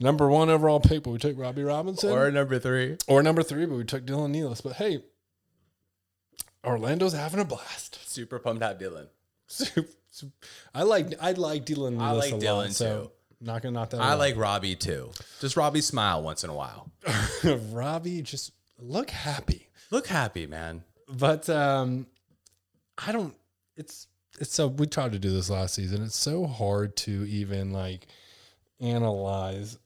number 0.00 0.28
one 0.28 0.48
overall 0.50 0.80
pick, 0.80 1.02
but 1.04 1.10
we 1.10 1.18
took 1.18 1.38
Robbie 1.38 1.62
Robinson. 1.62 2.10
or 2.10 2.30
number 2.30 2.58
three. 2.58 2.96
or 3.06 3.22
number 3.22 3.42
three, 3.42 3.66
but 3.66 3.76
we 3.76 3.84
took 3.84 4.04
Dylan 4.04 4.34
Nealis. 4.34 4.62
But 4.62 4.74
hey, 4.76 5.02
Orlando's 6.64 7.12
having 7.12 7.40
a 7.40 7.44
blast. 7.44 7.98
Super 8.08 8.38
pumped 8.38 8.60
to 8.62 8.68
have 8.68 8.78
Dylan. 8.78 9.06
Super- 9.46 9.88
super- 10.10 10.32
I 10.74 10.82
like 10.82 11.14
I 11.20 11.32
like 11.32 11.64
Dylan 11.66 11.96
Nealis 11.96 12.00
I 12.02 12.10
like 12.12 12.32
lot, 12.32 12.40
Dylan, 12.40 12.72
so 12.72 13.02
too. 13.04 13.10
not 13.40 13.62
gonna 13.62 13.72
knock 13.74 13.90
that. 13.90 14.00
I 14.00 14.12
out. 14.12 14.18
like 14.18 14.36
Robbie 14.36 14.76
too. 14.76 15.10
Just 15.40 15.56
Robbie 15.56 15.80
smile 15.80 16.22
once 16.22 16.44
in 16.44 16.50
a 16.50 16.54
while. 16.54 16.90
Robbie. 17.70 18.22
Just 18.22 18.52
look 18.78 19.10
happy. 19.10 19.68
Look 19.90 20.06
happy, 20.06 20.46
man. 20.46 20.84
But 21.08 21.48
um, 21.48 22.06
I 22.98 23.12
don't. 23.12 23.34
It's 23.76 24.06
it's 24.38 24.52
so 24.54 24.68
we 24.68 24.86
tried 24.86 25.12
to 25.12 25.18
do 25.18 25.30
this 25.32 25.50
last 25.50 25.74
season. 25.74 26.02
It's 26.02 26.16
so 26.16 26.46
hard 26.46 26.96
to 26.98 27.24
even 27.28 27.72
like 27.72 28.06
analyze 28.80 29.78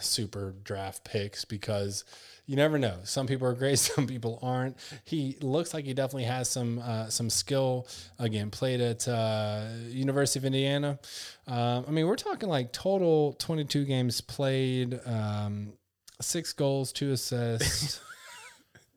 super 0.00 0.54
draft 0.64 1.04
picks 1.04 1.44
because 1.44 2.04
you 2.46 2.56
never 2.56 2.78
know. 2.78 2.98
Some 3.04 3.26
people 3.26 3.46
are 3.46 3.54
great, 3.54 3.78
some 3.78 4.06
people 4.06 4.38
aren't. 4.42 4.76
He 5.04 5.36
looks 5.40 5.72
like 5.74 5.84
he 5.84 5.94
definitely 5.94 6.24
has 6.24 6.48
some 6.48 6.78
uh, 6.78 7.08
some 7.08 7.30
skill. 7.30 7.86
Again, 8.18 8.50
played 8.50 8.80
at 8.80 9.06
uh, 9.08 9.66
University 9.88 10.38
of 10.40 10.44
Indiana. 10.44 10.98
Um, 11.46 11.84
I 11.86 11.90
mean, 11.90 12.06
we're 12.06 12.16
talking 12.16 12.48
like 12.48 12.72
total 12.72 13.34
twenty 13.34 13.64
two 13.64 13.84
games 13.84 14.20
played, 14.20 15.00
um, 15.06 15.72
six 16.20 16.52
goals, 16.52 16.92
two 16.92 17.12
assists. 17.12 18.00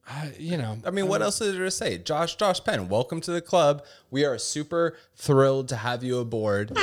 I, 0.08 0.34
you 0.38 0.58
know, 0.58 0.78
I 0.86 0.92
mean, 0.92 1.08
what 1.08 1.24
else 1.24 1.42
is 1.42 1.54
there 1.56 1.64
to 1.64 1.72
say? 1.72 1.98
Josh, 1.98 2.36
Josh 2.36 2.64
Penn, 2.64 2.90
welcome 2.90 3.22
to 3.22 3.32
the 3.32 3.42
club. 3.42 3.84
We 4.12 4.24
are 4.24 4.38
super 4.38 4.96
thrilled 5.16 5.68
to 5.70 5.78
have 5.78 6.04
you 6.04 6.20
aboard. 6.20 6.78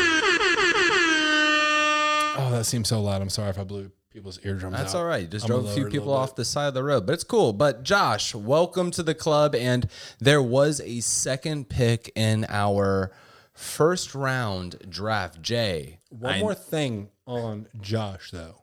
Oh, 2.35 2.51
that 2.53 2.65
seems 2.65 2.89
so 2.89 3.01
loud. 3.03 3.21
I'm 3.21 3.29
sorry 3.29 3.51
if 3.51 3.59
I 3.59 3.65
blew 3.65 3.91
people's 4.11 4.39
eardrums 4.45 4.77
That's 4.77 4.95
out. 4.95 4.99
all 5.01 5.05
right. 5.05 5.29
Just 5.29 5.45
I'm 5.45 5.49
drove 5.51 5.67
a 5.67 5.73
few 5.73 5.83
lower 5.83 5.89
it 5.89 5.93
people 5.93 6.07
little 6.09 6.23
off 6.23 6.35
the 6.35 6.45
side 6.45 6.69
of 6.69 6.75
the 6.75 6.83
road, 6.85 7.07
but 7.07 7.13
it's 7.13 7.25
cool. 7.25 7.53
But 7.53 7.83
Josh, 7.83 8.35
welcome 8.35 8.91
to 8.93 9.03
the 9.03 9.15
club. 9.15 9.55
And 9.55 9.87
there 10.19 10.43
was 10.43 10.81
a 10.81 11.01
second 11.01 11.69
pick 11.69 12.11
in 12.15 12.47
our 12.49 13.13
first 13.53 14.15
round 14.15 14.77
draft. 14.89 15.43
Jay, 15.43 16.01
One 16.09 16.35
I- 16.35 16.41
more 16.41 16.55
thing 16.55 17.11
on 17.27 17.69
Josh, 17.81 18.31
though, 18.31 18.63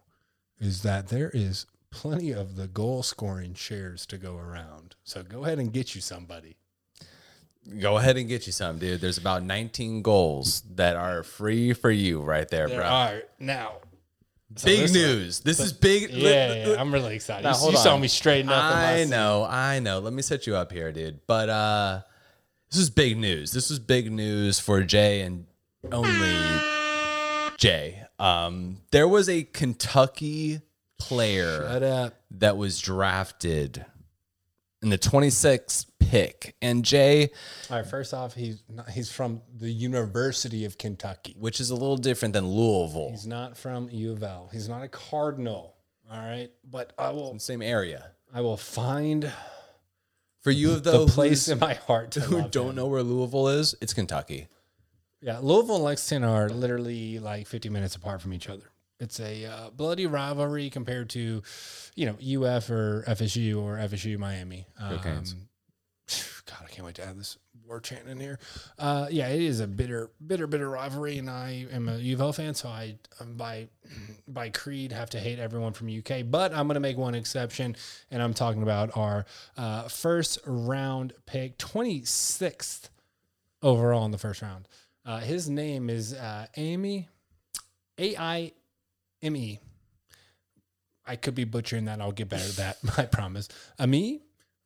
is 0.59 0.81
that 0.81 1.09
there 1.09 1.29
is 1.33 1.65
plenty 1.91 2.31
of 2.31 2.55
the 2.55 2.67
goal 2.67 3.03
scoring 3.03 3.53
shares 3.53 4.05
to 4.07 4.17
go 4.17 4.35
around. 4.37 4.95
So 5.03 5.23
go 5.23 5.43
ahead 5.43 5.59
and 5.59 5.71
get 5.71 5.93
you 5.95 6.01
somebody. 6.01 6.57
Go 7.79 7.97
ahead 7.97 8.17
and 8.17 8.27
get 8.27 8.45
you 8.47 8.51
some, 8.53 8.77
dude. 8.79 9.01
There's 9.01 9.17
about 9.17 9.43
19 9.43 10.01
goals 10.01 10.61
that 10.75 10.95
are 10.95 11.23
free 11.23 11.73
for 11.73 11.91
you 11.91 12.21
right 12.21 12.47
there, 12.49 12.67
There 12.67 12.79
bro. 12.79 12.87
are 12.87 13.21
now. 13.39 13.73
So 14.55 14.65
Big 14.65 14.79
this- 14.81 14.93
news. 14.93 15.39
This 15.41 15.59
is 15.59 15.71
big. 15.73 16.09
Yeah, 16.09 16.67
yeah, 16.69 16.75
I'm 16.81 16.91
really 16.91 17.15
excited. 17.15 17.43
Now, 17.43 17.55
you 17.65 17.71
you 17.71 17.77
saw 17.77 17.97
me 17.97 18.07
straighten 18.07 18.49
up. 18.49 18.75
I 18.75 19.03
know, 19.03 19.43
I 19.47 19.79
know. 19.79 19.99
Let 19.99 20.11
me 20.13 20.23
set 20.23 20.47
you 20.47 20.55
up 20.55 20.71
here, 20.71 20.91
dude. 20.91 21.19
But 21.27 21.49
uh 21.49 22.01
this 22.71 22.79
is 22.81 22.89
big 22.89 23.17
news. 23.17 23.51
This 23.51 23.69
is 23.71 23.77
big 23.79 24.11
news 24.11 24.59
for 24.59 24.83
Jay 24.83 25.21
and 25.21 25.45
only 25.91 26.35
Jay. 27.57 28.03
Um 28.17 28.77
there 28.91 29.07
was 29.07 29.29
a 29.29 29.43
Kentucky 29.43 30.61
player 30.97 32.11
that 32.31 32.57
was 32.57 32.79
drafted 32.81 33.85
in 34.81 34.89
the 34.89 34.97
26th 34.97 35.85
pick. 35.99 36.55
And 36.61 36.83
Jay, 36.85 37.29
All 37.69 37.77
right. 37.77 37.85
First 37.85 38.13
off, 38.13 38.33
he's 38.33 38.63
not, 38.69 38.89
he's 38.89 39.11
from 39.11 39.41
the 39.55 39.69
University 39.69 40.65
of 40.65 40.77
Kentucky. 40.77 41.35
which 41.37 41.59
is 41.59 41.69
a 41.69 41.75
little 41.75 41.97
different 41.97 42.33
than 42.33 42.47
Louisville, 42.47 43.09
He's 43.11 43.27
not 43.27 43.57
from 43.57 43.89
U 43.91 44.11
of 44.11 44.23
L. 44.23 44.49
He's 44.51 44.67
not 44.69 44.83
a 44.83 44.87
Cardinal. 44.87 45.75
All 46.11 46.17
right, 46.19 46.49
but 46.69 46.93
I 46.97 47.11
will 47.11 47.37
same 47.39 47.61
area. 47.61 48.11
I 48.33 48.41
will 48.41 48.57
find 48.57 49.31
For 50.41 50.49
you 50.51 50.71
of 50.71 50.83
the 50.83 51.05
place 51.05 51.47
in 51.47 51.59
my 51.59 51.75
heart 51.75 52.11
to 52.11 52.21
who 52.21 52.47
don't 52.47 52.69
him. 52.69 52.75
know 52.77 52.87
where 52.87 53.03
Louisville 53.03 53.49
is, 53.49 53.75
it's 53.81 53.93
Kentucky. 53.93 54.47
Yeah, 55.21 55.39
Louisville 55.39 55.75
and 55.75 55.83
Lexington 55.83 56.27
are 56.27 56.49
literally 56.49 57.19
like 57.19 57.45
50 57.45 57.69
minutes 57.69 57.95
apart 57.95 58.21
from 58.21 58.33
each 58.33 58.47
other. 58.49 58.63
It's 58.99 59.19
a 59.19 59.45
uh, 59.45 59.69
bloody 59.69 60.07
rivalry 60.07 60.69
compared 60.69 61.09
to, 61.11 61.41
you 61.95 62.05
know, 62.05 62.13
UF 62.47 62.69
or 62.69 63.03
FSU 63.07 63.61
or 63.61 63.75
FSU 63.77 64.17
Miami. 64.17 64.65
Um. 64.79 65.48
God, 66.49 66.65
I 66.65 66.69
can't 66.69 66.85
wait 66.85 66.95
to 66.95 67.05
add 67.05 67.19
this 67.19 67.37
war 67.67 67.79
chant 67.79 68.07
in 68.07 68.19
here. 68.19 68.39
Uh, 68.79 69.07
yeah, 69.11 69.27
it 69.27 69.41
is 69.41 69.59
a 69.59 69.67
bitter, 69.67 70.09
bitter, 70.25 70.47
bitter 70.47 70.69
rivalry, 70.69 71.17
and 71.19 71.29
I 71.29 71.67
am 71.71 71.87
a 71.87 71.97
of 71.97 72.35
fan, 72.35 72.55
so 72.55 72.69
I, 72.69 72.95
um, 73.19 73.35
by 73.35 73.67
by 74.27 74.49
creed, 74.49 74.91
have 74.91 75.09
to 75.11 75.19
hate 75.19 75.37
everyone 75.37 75.73
from 75.73 75.95
UK. 75.95 76.23
But 76.25 76.51
I'm 76.53 76.67
going 76.67 76.75
to 76.75 76.79
make 76.79 76.97
one 76.97 77.13
exception, 77.13 77.75
and 78.09 78.23
I'm 78.23 78.33
talking 78.33 78.63
about 78.63 78.97
our 78.97 79.25
uh, 79.57 79.87
first 79.89 80.39
round 80.45 81.13
pick, 81.25 81.57
26th 81.59 82.89
overall 83.61 84.05
in 84.05 84.11
the 84.11 84.17
first 84.17 84.41
round. 84.41 84.67
Uh, 85.05 85.19
his 85.19 85.49
name 85.49 85.89
is 85.89 86.13
uh, 86.13 86.47
Amy, 86.57 87.07
A 87.99 88.15
I 88.17 88.53
M 89.21 89.35
E. 89.35 89.59
I 91.05 91.15
could 91.15 91.35
be 91.35 91.43
butchering 91.43 91.85
that. 91.85 92.01
I'll 92.01 92.11
get 92.11 92.29
better 92.29 92.47
at 92.47 92.55
that. 92.55 92.77
I 92.97 93.05
promise. 93.05 93.49
Ami 93.77 94.21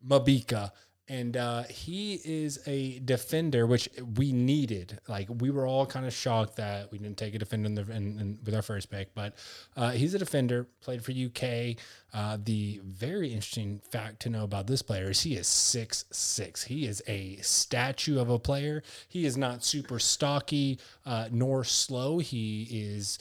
Mabika. 0.06 0.72
And 1.14 1.38
uh, 1.38 1.64
he 1.66 2.20
is 2.26 2.60
a 2.66 2.98
defender, 2.98 3.68
which 3.68 3.88
we 4.18 4.32
needed. 4.32 5.00
Like 5.08 5.28
we 5.30 5.52
were 5.52 5.68
all 5.68 5.86
kind 5.86 6.08
of 6.08 6.14
shocked 6.14 6.56
that 6.56 6.92
we 6.92 6.98
didn't 6.98 7.20
take 7.20 7.36
a 7.36 7.38
defender 7.38 7.68
in 7.68 7.76
the, 7.76 7.82
in, 7.84 8.20
in, 8.20 8.40
with 8.44 8.56
our 8.56 8.64
first 8.64 8.90
pick, 8.90 9.14
but 9.14 9.36
uh, 9.78 9.92
he's 9.92 10.16
a 10.16 10.18
defender. 10.18 10.66
Played 10.82 11.06
for 11.06 11.12
UK. 11.12 11.78
Uh, 12.16 12.40
the 12.44 12.82
very 12.84 13.28
interesting 13.28 13.80
fact 13.92 14.22
to 14.22 14.30
know 14.32 14.44
about 14.44 14.66
this 14.66 14.82
player 14.82 15.12
is 15.12 15.22
he 15.22 15.36
is 15.36 15.48
six 15.48 16.06
six. 16.10 16.64
He 16.64 16.88
is 16.88 17.04
a 17.08 17.36
statue 17.44 18.20
of 18.20 18.32
a 18.32 18.40
player. 18.40 18.82
He 19.08 19.28
is 19.28 19.38
not 19.38 19.64
super 19.64 20.00
stocky 20.00 20.80
uh, 21.06 21.30
nor 21.32 21.64
slow. 21.64 22.18
He 22.18 22.64
is 22.72 23.20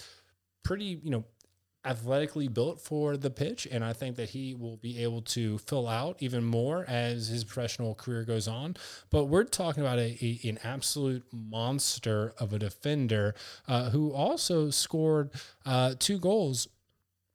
pretty, 0.63 0.99
you 1.05 1.11
know, 1.11 1.25
athletically 1.85 2.47
built 2.47 2.81
for 2.81 3.17
the 3.17 3.31
pitch, 3.31 3.67
and 3.71 3.85
I 3.85 3.93
think 3.93 4.15
that 4.17 4.31
he 4.31 4.55
will 4.55 4.77
be 4.77 5.03
able 5.03 5.21
to 5.23 5.59
fill 5.59 5.89
out 5.89 6.17
even 6.21 6.45
more 6.45 6.85
as 6.87 7.29
his 7.29 7.43
professional 7.43 7.95
career 7.95 8.25
goes 8.25 8.47
on. 8.47 8.77
But 9.11 9.25
we're 9.25 9.43
talking 9.45 9.83
about 9.83 9.99
a, 9.99 10.17
a- 10.25 10.49
an 10.49 10.59
absolute 10.63 11.25
monster 11.33 12.35
of 12.39 12.53
a 12.53 12.59
defender 12.59 13.35
uh, 13.67 13.91
who 13.91 14.13
also 14.13 14.71
scored 14.71 15.31
uh, 15.67 15.95
two 15.99 16.19
goals 16.19 16.69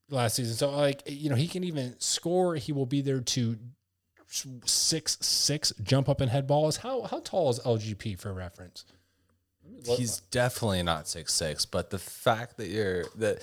last 0.10 0.36
season. 0.38 0.56
So, 0.56 0.70
like, 0.72 1.04
you 1.06 1.30
know, 1.30 1.36
he 1.36 1.48
can 1.50 1.66
even 1.66 1.96
score. 2.00 2.56
He 2.56 2.72
will 2.72 2.86
be 2.86 3.02
there 3.02 3.20
to 3.20 3.58
six 4.66 5.18
six 5.22 5.72
jump 5.84 6.10
up 6.10 6.22
and 6.22 6.30
head 6.32 6.48
balls. 6.48 6.78
How 6.78 7.04
how 7.04 7.20
tall 7.20 7.50
is 7.50 7.60
LGP 7.60 8.18
for 8.20 8.34
reference? 8.34 8.86
He's 9.86 10.20
definitely 10.32 10.84
not 10.84 11.08
six 11.08 11.34
six, 11.34 11.66
but 11.66 11.90
the 11.90 12.00
fact 12.00 12.58
that 12.58 12.68
you're 12.70 13.06
that 13.16 13.42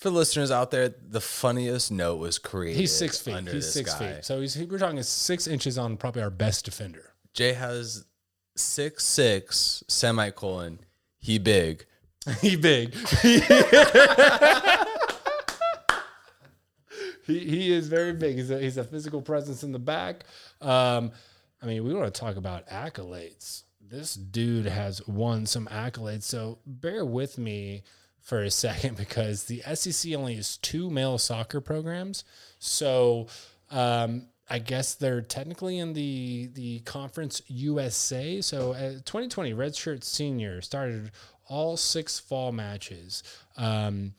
for 0.00 0.10
listeners 0.10 0.50
out 0.50 0.70
there, 0.70 0.88
the 0.88 1.20
funniest 1.20 1.92
note 1.92 2.16
was 2.16 2.38
created. 2.38 2.80
He's 2.80 2.96
six 2.96 3.20
feet. 3.20 3.46
He's 3.48 3.70
six 3.70 3.94
guy. 3.94 4.14
feet. 4.14 4.24
So 4.24 4.40
he's 4.40 4.56
we're 4.56 4.78
talking 4.78 5.02
six 5.02 5.46
inches 5.46 5.76
on 5.76 5.98
probably 5.98 6.22
our 6.22 6.30
best 6.30 6.64
defender. 6.64 7.12
Jay 7.34 7.52
has 7.52 8.06
six 8.56 9.04
six 9.04 9.84
semicolon. 9.88 10.80
He 11.18 11.38
big. 11.38 11.84
he 12.40 12.56
big. 12.56 12.94
he, 17.26 17.38
he 17.38 17.72
is 17.72 17.88
very 17.88 18.14
big. 18.14 18.36
He's 18.36 18.50
a, 18.50 18.58
he's 18.58 18.78
a 18.78 18.84
physical 18.84 19.20
presence 19.20 19.62
in 19.62 19.72
the 19.72 19.78
back. 19.78 20.24
Um, 20.62 21.12
I 21.62 21.66
mean, 21.66 21.84
we 21.84 21.92
want 21.92 22.12
to 22.12 22.20
talk 22.20 22.36
about 22.36 22.66
accolades. 22.68 23.64
This 23.86 24.14
dude 24.14 24.64
has 24.64 25.06
won 25.06 25.44
some 25.44 25.66
accolades. 25.66 26.22
So 26.22 26.58
bear 26.64 27.04
with 27.04 27.36
me 27.36 27.82
for 28.22 28.42
a 28.42 28.50
second 28.50 28.96
because 28.98 29.44
the 29.44 29.62
SEC 29.74 30.14
only 30.14 30.36
has 30.36 30.56
two 30.58 30.90
male 30.90 31.18
soccer 31.18 31.60
programs. 31.60 32.24
So 32.58 33.28
um, 33.70 34.26
I 34.48 34.58
guess 34.58 34.94
they're 34.94 35.22
technically 35.22 35.78
in 35.78 35.92
the 35.92 36.50
the 36.54 36.80
conference 36.80 37.40
USA. 37.46 38.40
So 38.40 38.72
uh, 38.72 38.92
2020 39.04 39.54
Redshirt 39.54 40.02
Senior 40.02 40.60
started 40.60 41.12
all 41.48 41.76
six 41.76 42.18
fall 42.18 42.52
matches. 42.52 43.22
Um, 43.56 44.14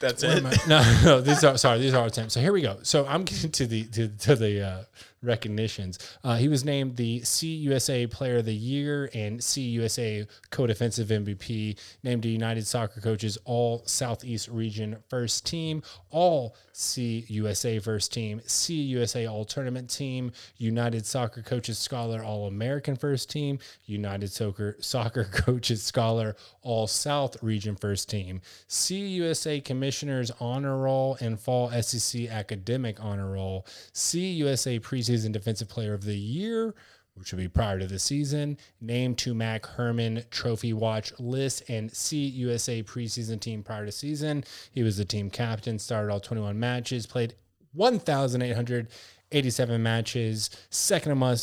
That's 0.00 0.22
it. 0.22 0.42
No, 0.66 1.00
no, 1.04 1.20
these 1.20 1.44
are 1.44 1.56
sorry, 1.56 1.78
these 1.78 1.94
are 1.94 2.00
our 2.00 2.06
attempts. 2.06 2.34
So 2.34 2.40
here 2.40 2.52
we 2.52 2.62
go. 2.62 2.78
So 2.82 3.06
I'm 3.06 3.24
getting 3.24 3.52
to 3.52 3.66
the 3.66 3.84
to, 3.84 4.08
to 4.08 4.36
the 4.36 4.66
uh, 4.66 4.82
recognitions. 5.26 5.98
Uh, 6.24 6.36
he 6.36 6.48
was 6.48 6.64
named 6.64 6.96
the 6.96 7.20
CUSA 7.20 8.10
Player 8.10 8.38
of 8.38 8.44
the 8.44 8.54
Year 8.54 9.10
and 9.12 9.40
CUSA 9.40 10.26
Co-Defensive 10.50 11.08
MVP. 11.08 11.76
Named 12.02 12.22
the 12.22 12.28
United 12.28 12.66
Soccer 12.66 13.00
Coaches 13.00 13.38
All 13.44 13.82
Southeast 13.86 14.48
Region 14.48 14.96
First 15.08 15.46
Team, 15.46 15.82
All 16.10 16.56
CUSA 16.74 17.82
First 17.82 18.12
Team, 18.12 18.40
CUSA 18.46 19.30
All 19.30 19.44
Tournament 19.44 19.90
Team, 19.90 20.32
United 20.56 21.06
Soccer 21.06 21.42
Coaches 21.42 21.78
Scholar 21.78 22.22
All 22.22 22.46
American 22.46 22.96
First 22.96 23.30
Team, 23.30 23.58
United 23.86 24.30
Soccer 24.30 24.76
Soccer 24.80 25.24
Coaches 25.32 25.82
Scholar 25.82 26.36
All 26.62 26.86
South 26.86 27.42
Region 27.42 27.76
First 27.76 28.08
Team, 28.10 28.40
CUSA 28.68 29.64
Commissioners 29.64 30.30
Honor 30.40 30.78
Roll 30.78 31.16
and 31.20 31.40
Fall 31.40 31.70
SEC 31.82 32.28
Academic 32.28 33.02
Honor 33.02 33.32
Roll, 33.32 33.66
CUSA 33.94 34.80
Preseason 34.80 35.15
Defensive 35.32 35.68
Player 35.68 35.94
of 35.94 36.04
the 36.04 36.16
Year, 36.16 36.74
which 37.14 37.32
will 37.32 37.38
be 37.38 37.48
prior 37.48 37.78
to 37.78 37.86
the 37.86 37.98
season, 37.98 38.58
named 38.80 39.18
to 39.18 39.34
MAC 39.34 39.66
Hermann 39.66 40.24
Trophy 40.30 40.72
Watch 40.72 41.12
list, 41.18 41.62
and 41.68 41.90
CUSA 41.90 42.84
preseason 42.84 43.40
team 43.40 43.62
prior 43.62 43.86
to 43.86 43.92
season. 43.92 44.44
He 44.72 44.82
was 44.82 44.98
the 44.98 45.04
team 45.04 45.30
captain, 45.30 45.78
started 45.78 46.12
all 46.12 46.20
21 46.20 46.58
matches, 46.58 47.06
played 47.06 47.34
1,887 47.72 49.82
matches, 49.82 50.50
second 50.70 51.12
among 51.12 51.36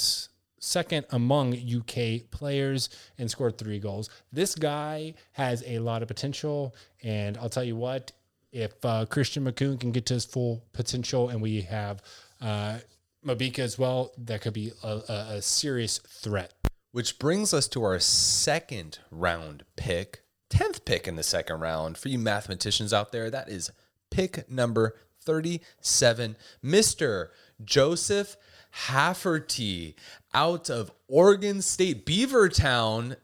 second 0.60 1.06
among 1.10 1.54
UK 1.54 2.30
players, 2.32 2.90
and 3.18 3.30
scored 3.30 3.58
three 3.58 3.80
goals. 3.80 4.10
This 4.32 4.56
guy 4.56 5.14
has 5.34 5.62
a 5.68 5.80
lot 5.80 6.02
of 6.02 6.08
potential, 6.08 6.74
and 7.04 7.38
I'll 7.38 7.50
tell 7.50 7.64
you 7.64 7.76
what. 7.76 8.12
If 8.54 8.74
uh, 8.86 9.08
Christian 9.08 9.46
Makoun 9.46 9.80
can 9.80 9.92
get 9.92 10.06
to 10.06 10.14
his 10.14 10.26
full 10.26 10.64
potential, 10.74 11.30
and 11.30 11.42
we 11.42 11.62
have 11.62 12.04
uh, 12.40 12.78
Mabika 13.26 13.60
as 13.60 13.78
well, 13.78 14.12
that 14.18 14.42
could 14.42 14.54
be 14.54 14.72
a, 14.84 15.02
a, 15.08 15.28
a 15.36 15.42
serious 15.42 16.00
threat. 16.00 16.54
Which 16.92 17.18
brings 17.18 17.54
us 17.54 17.68
to 17.70 17.84
our 17.84 18.00
second 18.00 19.00
round 19.10 19.64
pick, 19.76 20.24
10th 20.52 20.86
pick 20.86 21.08
in 21.08 21.16
the 21.16 21.24
second 21.24 21.60
round. 21.60 21.98
For 21.98 22.10
you 22.10 22.20
mathematicians 22.20 22.94
out 22.94 23.12
there, 23.12 23.30
that 23.30 23.50
is 23.50 23.72
pick 24.12 24.50
number 24.50 24.96
37, 25.22 26.36
Mr. 26.64 27.30
Joseph 27.64 28.36
Hafferty 28.72 29.96
out 30.34 30.70
of 30.70 30.92
Oregon 31.08 31.62
State, 31.62 32.06
Beavertown 32.06 33.16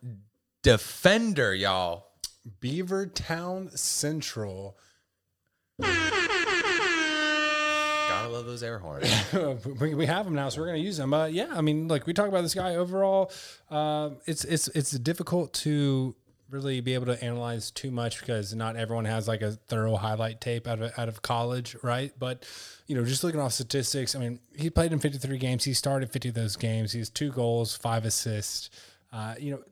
defender, 0.61 1.55
y'all. 1.55 2.05
Beavertown 2.61 3.77
Central. 3.77 4.77
Love 8.29 8.45
those 8.45 8.63
air 8.63 8.79
horns. 8.79 9.07
we, 9.79 10.05
have 10.05 10.25
them 10.25 10.35
now, 10.35 10.49
so 10.49 10.61
we're 10.61 10.67
going 10.67 10.79
to 10.79 10.85
use 10.85 10.97
them. 10.97 11.13
Uh, 11.13 11.25
yeah, 11.25 11.47
I 11.51 11.61
mean, 11.61 11.87
like 11.87 12.05
we 12.05 12.13
talk 12.13 12.27
about 12.27 12.41
this 12.41 12.53
guy 12.53 12.75
overall, 12.75 13.31
um, 13.69 14.17
it's 14.25 14.43
it's 14.45 14.67
it's 14.69 14.91
difficult 14.91 15.53
to 15.53 16.15
really 16.49 16.81
be 16.81 16.93
able 16.93 17.05
to 17.05 17.23
analyze 17.23 17.71
too 17.71 17.91
much 17.91 18.19
because 18.19 18.53
not 18.55 18.75
everyone 18.75 19.05
has 19.05 19.27
like 19.27 19.41
a 19.41 19.51
thorough 19.51 19.95
highlight 19.95 20.41
tape 20.41 20.67
out 20.67 20.81
of 20.81 20.91
out 20.97 21.07
of 21.07 21.21
college, 21.21 21.75
right? 21.83 22.13
But 22.17 22.45
you 22.87 22.95
know, 22.95 23.05
just 23.05 23.23
looking 23.23 23.39
off 23.39 23.53
statistics, 23.53 24.15
I 24.15 24.19
mean, 24.19 24.39
he 24.55 24.69
played 24.69 24.91
in 24.91 24.99
53 24.99 25.37
games. 25.37 25.63
He 25.63 25.73
started 25.73 26.11
50 26.11 26.29
of 26.29 26.35
those 26.35 26.55
games. 26.55 26.91
He 26.91 26.99
has 26.99 27.09
two 27.09 27.31
goals, 27.31 27.75
five 27.75 28.05
assists. 28.05 28.69
Uh, 29.11 29.35
you 29.39 29.51
know, 29.51 29.63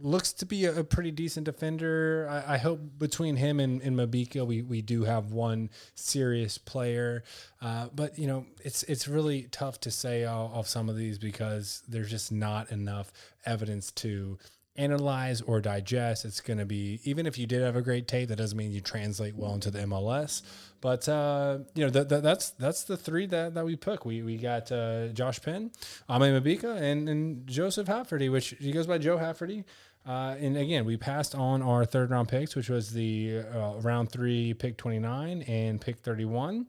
looks 0.00 0.32
to 0.34 0.46
be 0.46 0.64
a, 0.64 0.80
a 0.80 0.84
pretty 0.84 1.10
decent 1.10 1.44
defender. 1.44 2.26
I, 2.30 2.54
I 2.54 2.56
hope 2.58 2.80
between 2.98 3.36
him 3.36 3.60
and, 3.60 3.80
and 3.82 3.96
Mabika, 3.96 4.46
we, 4.46 4.62
we 4.62 4.82
do 4.82 5.04
have 5.04 5.32
one 5.32 5.70
serious 5.94 6.58
player. 6.58 7.24
Uh, 7.60 7.88
but 7.94 8.18
you 8.18 8.26
know, 8.26 8.46
it's 8.64 8.82
it's 8.84 9.06
really 9.06 9.44
tough 9.44 9.80
to 9.80 9.90
say 9.90 10.24
off 10.24 10.66
some 10.66 10.88
of 10.88 10.96
these 10.96 11.18
because 11.18 11.82
there's 11.88 12.10
just 12.10 12.32
not 12.32 12.70
enough 12.70 13.12
evidence 13.46 13.90
to 13.92 14.38
analyze 14.76 15.40
or 15.42 15.60
digest. 15.60 16.24
It's 16.24 16.40
going 16.40 16.58
to 16.58 16.64
be 16.64 17.00
even 17.04 17.26
if 17.26 17.38
you 17.38 17.46
did 17.46 17.62
have 17.62 17.76
a 17.76 17.82
great 17.82 18.08
tape, 18.08 18.28
that 18.28 18.36
doesn't 18.36 18.56
mean 18.56 18.72
you 18.72 18.80
translate 18.80 19.34
well 19.36 19.54
into 19.54 19.70
the 19.70 19.80
MLS. 19.80 20.42
But 20.80 21.08
uh, 21.08 21.58
you 21.74 21.84
know 21.84 21.90
that, 21.90 22.08
that, 22.08 22.22
that's 22.22 22.50
that's 22.50 22.84
the 22.84 22.96
three 22.96 23.26
that, 23.26 23.54
that 23.54 23.64
we 23.64 23.76
pick. 23.76 24.04
We 24.04 24.22
we 24.22 24.36
got 24.36 24.72
uh, 24.72 25.08
Josh 25.08 25.40
Penn, 25.40 25.70
Ame 26.10 26.40
Mabika, 26.40 26.80
and 26.80 27.08
and 27.08 27.46
Joseph 27.46 27.86
Hafferty, 27.86 28.28
which 28.28 28.54
he 28.58 28.72
goes 28.72 28.86
by 28.86 28.98
Joe 28.98 29.18
Hafferty. 29.18 29.64
Uh, 30.04 30.34
and 30.40 30.56
again, 30.56 30.84
we 30.84 30.96
passed 30.96 31.34
on 31.34 31.62
our 31.62 31.84
third 31.84 32.10
round 32.10 32.28
picks, 32.28 32.56
which 32.56 32.68
was 32.68 32.92
the 32.92 33.42
uh, 33.54 33.74
round 33.76 34.10
three 34.10 34.52
pick 34.52 34.76
29 34.76 35.42
and 35.42 35.80
pick 35.80 35.98
31, 36.00 36.66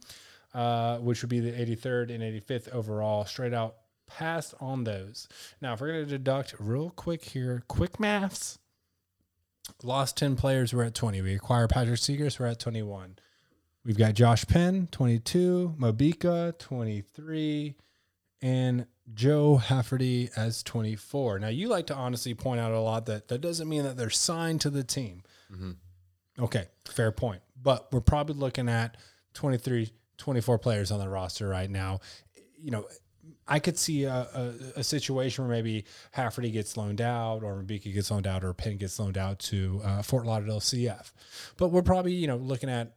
uh, 0.53 0.99
which 0.99 1.23
would 1.23 1.29
be 1.29 1.39
the 1.39 1.51
83rd 1.51 2.13
and 2.13 2.21
85th 2.21 2.69
overall, 2.69 3.25
straight 3.25 3.53
out 3.53 3.77
passed 4.07 4.53
on 4.59 4.83
those. 4.83 5.27
Now, 5.61 5.73
if 5.73 5.81
we're 5.81 5.87
going 5.87 6.05
to 6.05 6.09
deduct 6.09 6.55
real 6.59 6.89
quick 6.89 7.23
here, 7.23 7.63
quick 7.67 7.99
maths, 7.99 8.59
lost 9.81 10.17
10 10.17 10.35
players, 10.35 10.73
we're 10.73 10.83
at 10.83 10.95
20. 10.95 11.21
We 11.21 11.35
acquire 11.35 11.67
Patrick 11.67 11.99
Seegers, 11.99 12.39
we're 12.39 12.47
at 12.47 12.59
21. 12.59 13.17
We've 13.85 13.97
got 13.97 14.13
Josh 14.13 14.45
Penn, 14.45 14.87
22, 14.91 15.75
Mabika, 15.77 16.57
23, 16.57 17.75
and 18.41 18.85
Joe 19.13 19.57
Hafferty 19.57 20.29
as 20.35 20.63
24. 20.63 21.39
Now, 21.39 21.49
you 21.49 21.67
like 21.67 21.87
to 21.87 21.95
honestly 21.95 22.33
point 22.33 22.61
out 22.61 22.71
a 22.71 22.79
lot 22.79 23.05
that 23.07 23.27
that 23.27 23.41
doesn't 23.41 23.67
mean 23.67 23.83
that 23.83 23.97
they're 23.97 24.09
signed 24.09 24.61
to 24.61 24.69
the 24.69 24.83
team. 24.83 25.23
Mm-hmm. 25.51 25.71
Okay, 26.43 26.67
fair 26.85 27.11
point. 27.11 27.41
But 27.61 27.91
we're 27.91 28.01
probably 28.01 28.35
looking 28.35 28.69
at 28.69 28.97
23, 29.33 29.91
24 30.17 30.59
players 30.59 30.91
on 30.91 30.99
the 30.99 31.09
roster 31.09 31.47
right 31.47 31.69
now. 31.69 31.99
You 32.57 32.71
know, 32.71 32.85
I 33.47 33.59
could 33.59 33.77
see 33.77 34.05
a, 34.05 34.27
a, 34.33 34.79
a, 34.79 34.83
situation 34.83 35.45
where 35.45 35.53
maybe 35.53 35.85
Hafferty 36.11 36.49
gets 36.49 36.77
loaned 36.77 37.01
out, 37.01 37.43
or 37.43 37.61
Mabika 37.61 37.93
gets 37.93 38.09
loaned 38.09 38.27
out, 38.27 38.43
or 38.43 38.53
Penn 38.53 38.77
gets 38.77 38.99
loaned 38.99 39.17
out 39.17 39.39
to 39.39 39.81
uh, 39.83 40.01
Fort 40.01 40.25
Lauderdale 40.25 40.59
CF. 40.59 41.11
But 41.57 41.69
we're 41.69 41.81
probably 41.81 42.13
you 42.13 42.27
know 42.27 42.37
looking 42.37 42.69
at 42.69 42.95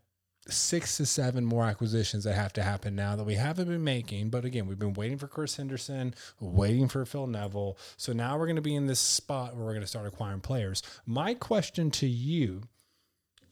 six 0.49 0.97
to 0.97 1.07
seven 1.07 1.45
more 1.45 1.65
acquisitions 1.65 2.25
that 2.25 2.35
have 2.35 2.53
to 2.55 2.63
happen 2.63 2.95
now 2.95 3.17
that 3.17 3.25
we 3.25 3.35
haven't 3.35 3.69
been 3.69 3.85
making. 3.85 4.31
But 4.31 4.45
again, 4.45 4.67
we've 4.67 4.79
been 4.79 4.95
waiting 4.95 5.19
for 5.19 5.27
Chris 5.27 5.57
Henderson, 5.57 6.15
waiting 6.41 6.89
for 6.89 7.05
Phil 7.05 7.27
Neville. 7.27 7.77
So 7.97 8.13
now 8.13 8.39
we're 8.39 8.47
going 8.47 8.57
to 8.57 8.63
be 8.63 8.77
in 8.77 8.87
this 8.87 9.01
spot 9.01 9.57
where 9.57 9.65
we're 9.65 9.73
going 9.73 9.81
to 9.83 9.89
start 9.89 10.07
acquiring 10.07 10.41
players. 10.41 10.83
My 11.05 11.35
question 11.35 11.91
to 11.93 12.07
you 12.07 12.63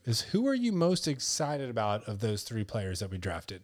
is 0.04 0.20
who 0.20 0.46
are 0.46 0.54
you 0.54 0.72
most 0.72 1.08
excited 1.08 1.70
about 1.70 2.04
of 2.04 2.20
those 2.20 2.42
three 2.42 2.64
players 2.64 3.00
that 3.00 3.10
we 3.10 3.18
drafted? 3.18 3.62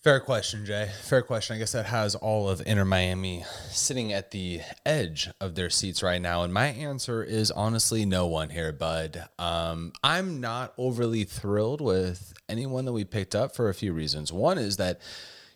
Fair 0.00 0.20
question, 0.20 0.64
Jay. 0.64 0.88
Fair 1.02 1.22
question. 1.22 1.56
I 1.56 1.58
guess 1.58 1.72
that 1.72 1.86
has 1.86 2.14
all 2.14 2.48
of 2.48 2.62
Inter 2.64 2.84
Miami 2.84 3.44
sitting 3.70 4.12
at 4.12 4.30
the 4.30 4.60
edge 4.86 5.28
of 5.40 5.56
their 5.56 5.70
seats 5.70 6.04
right 6.04 6.22
now. 6.22 6.44
And 6.44 6.54
my 6.54 6.66
answer 6.68 7.24
is 7.24 7.50
honestly 7.50 8.06
no 8.06 8.28
one 8.28 8.50
here, 8.50 8.72
bud. 8.72 9.28
Um, 9.40 9.92
I'm 10.04 10.40
not 10.40 10.72
overly 10.78 11.24
thrilled 11.24 11.80
with 11.80 12.32
anyone 12.48 12.84
that 12.84 12.92
we 12.92 13.04
picked 13.04 13.34
up 13.34 13.56
for 13.56 13.68
a 13.68 13.74
few 13.74 13.92
reasons. 13.92 14.32
One 14.32 14.56
is 14.56 14.76
that, 14.76 15.00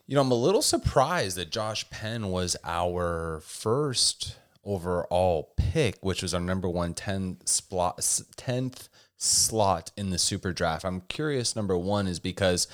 you 0.09 0.17
know, 0.17 0.23
I'm 0.23 0.33
a 0.33 0.35
little 0.35 0.61
surprised 0.61 1.37
that 1.37 1.53
Josh 1.53 1.89
Penn 1.91 2.27
was 2.29 2.57
our 2.65 3.43
first 3.45 4.39
overall 4.65 5.53
pick, 5.57 5.99
which 6.01 6.21
was 6.21 6.35
our 6.35 6.41
number 6.41 6.69
one 6.69 6.95
10 6.95 7.39
slot, 7.45 7.99
10th 8.01 8.89
slot 9.17 9.93
in 9.97 10.11
the 10.11 10.19
super 10.19 10.53
draft. 10.53 10.85
I'm 10.85 11.03
curious, 11.03 11.55
number 11.55 11.79
one, 11.79 12.09
is 12.09 12.19
because 12.19 12.67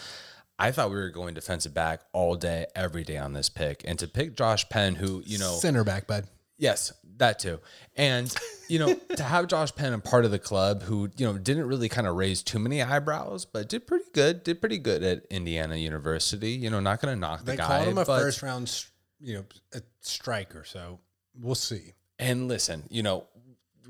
I 0.59 0.73
thought 0.73 0.91
we 0.91 0.97
were 0.97 1.11
going 1.11 1.35
defensive 1.35 1.73
back 1.73 2.01
all 2.13 2.35
day, 2.35 2.67
every 2.75 3.05
day 3.05 3.17
on 3.17 3.33
this 3.33 3.49
pick. 3.49 3.83
And 3.87 3.99
to 4.01 4.09
pick 4.09 4.37
Josh 4.37 4.69
Penn, 4.69 4.97
who, 4.97 5.23
you 5.25 5.39
know, 5.39 5.53
center 5.53 5.85
back, 5.85 6.07
bud. 6.07 6.27
Yes, 6.57 6.93
that 7.19 7.39
too. 7.39 7.61
And, 7.95 8.35
you 8.69 8.81
know, 8.81 8.93
to 9.17 9.23
have 9.23 9.47
Josh 9.47 9.73
Penn 9.77 9.93
a 9.93 10.01
part 10.01 10.25
of 10.25 10.33
the 10.33 10.41
club 10.41 10.83
who, 10.83 11.09
you 11.17 11.25
know, 11.25 11.39
didn't 11.39 11.69
really 11.69 11.89
kind 11.89 12.09
of 12.09 12.17
raise 12.17 12.43
too 12.43 12.59
many 12.59 12.83
eyebrows, 12.83 13.45
but 13.45 13.69
did 13.69 13.87
pretty 13.87 14.07
good, 14.13 14.43
did 14.43 14.61
pretty 14.61 14.79
good 14.79 15.05
at 15.05 15.25
Indiana 15.31 15.77
University. 15.77 16.51
You 16.51 16.71
know, 16.71 16.81
not 16.81 17.01
going 17.01 17.15
to 17.15 17.21
knock 17.21 17.45
the 17.45 17.57
guy. 17.57 17.69
They 17.69 17.85
called 17.85 17.89
him 17.89 17.99
a 17.99 18.05
first 18.05 18.43
round, 18.43 18.85
you 19.21 19.35
know, 19.35 19.45
a 19.73 19.83
striker. 20.01 20.65
So 20.65 20.99
we'll 21.41 21.55
see. 21.55 21.95
And 22.19 22.49
listen, 22.49 22.83
you 22.91 23.05
know, 23.05 23.29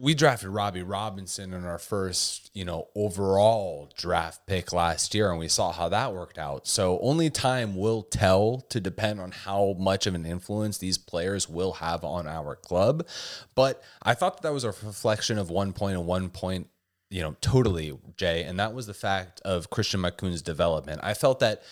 we 0.00 0.14
drafted 0.14 0.50
Robbie 0.50 0.82
Robinson 0.82 1.52
in 1.52 1.64
our 1.64 1.78
first, 1.78 2.50
you 2.54 2.64
know, 2.64 2.88
overall 2.94 3.90
draft 3.96 4.46
pick 4.46 4.72
last 4.72 5.12
year, 5.12 5.30
and 5.30 5.40
we 5.40 5.48
saw 5.48 5.72
how 5.72 5.88
that 5.88 6.14
worked 6.14 6.38
out. 6.38 6.68
So 6.68 7.00
only 7.02 7.30
time 7.30 7.76
will 7.76 8.02
tell 8.02 8.60
to 8.68 8.80
depend 8.80 9.20
on 9.20 9.32
how 9.32 9.74
much 9.78 10.06
of 10.06 10.14
an 10.14 10.24
influence 10.24 10.78
these 10.78 10.98
players 10.98 11.48
will 11.48 11.72
have 11.74 12.04
on 12.04 12.28
our 12.28 12.54
club. 12.54 13.08
But 13.56 13.82
I 14.00 14.14
thought 14.14 14.36
that, 14.36 14.42
that 14.44 14.52
was 14.52 14.64
a 14.64 14.68
reflection 14.68 15.36
of 15.36 15.50
one 15.50 15.72
point 15.72 15.96
and 15.96 16.06
one 16.06 16.28
point, 16.28 16.68
you 17.10 17.22
know, 17.22 17.34
totally, 17.40 17.98
Jay, 18.16 18.44
and 18.44 18.58
that 18.60 18.74
was 18.74 18.86
the 18.86 18.94
fact 18.94 19.40
of 19.40 19.70
Christian 19.70 20.00
Makoun's 20.00 20.42
development. 20.42 21.00
I 21.02 21.14
felt 21.14 21.40
that 21.40 21.62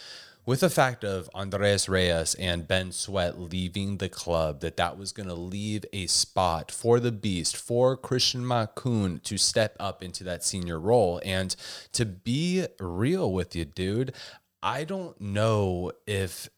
with 0.46 0.60
the 0.60 0.70
fact 0.70 1.02
of 1.04 1.28
Andres 1.34 1.88
Reyes 1.88 2.34
and 2.36 2.68
Ben 2.68 2.92
Sweat 2.92 3.38
leaving 3.38 3.98
the 3.98 4.08
club, 4.08 4.60
that 4.60 4.76
that 4.76 4.96
was 4.96 5.10
going 5.10 5.28
to 5.28 5.34
leave 5.34 5.84
a 5.92 6.06
spot 6.06 6.70
for 6.70 7.00
the 7.00 7.10
beast, 7.10 7.56
for 7.56 7.96
Christian 7.96 8.42
Makoun 8.42 9.20
to 9.24 9.36
step 9.36 9.76
up 9.80 10.04
into 10.04 10.22
that 10.22 10.44
senior 10.44 10.78
role. 10.78 11.20
And 11.24 11.54
to 11.92 12.06
be 12.06 12.64
real 12.78 13.32
with 13.32 13.56
you, 13.56 13.64
dude, 13.64 14.14
I 14.62 14.84
don't 14.84 15.20
know 15.20 15.90
if 16.06 16.48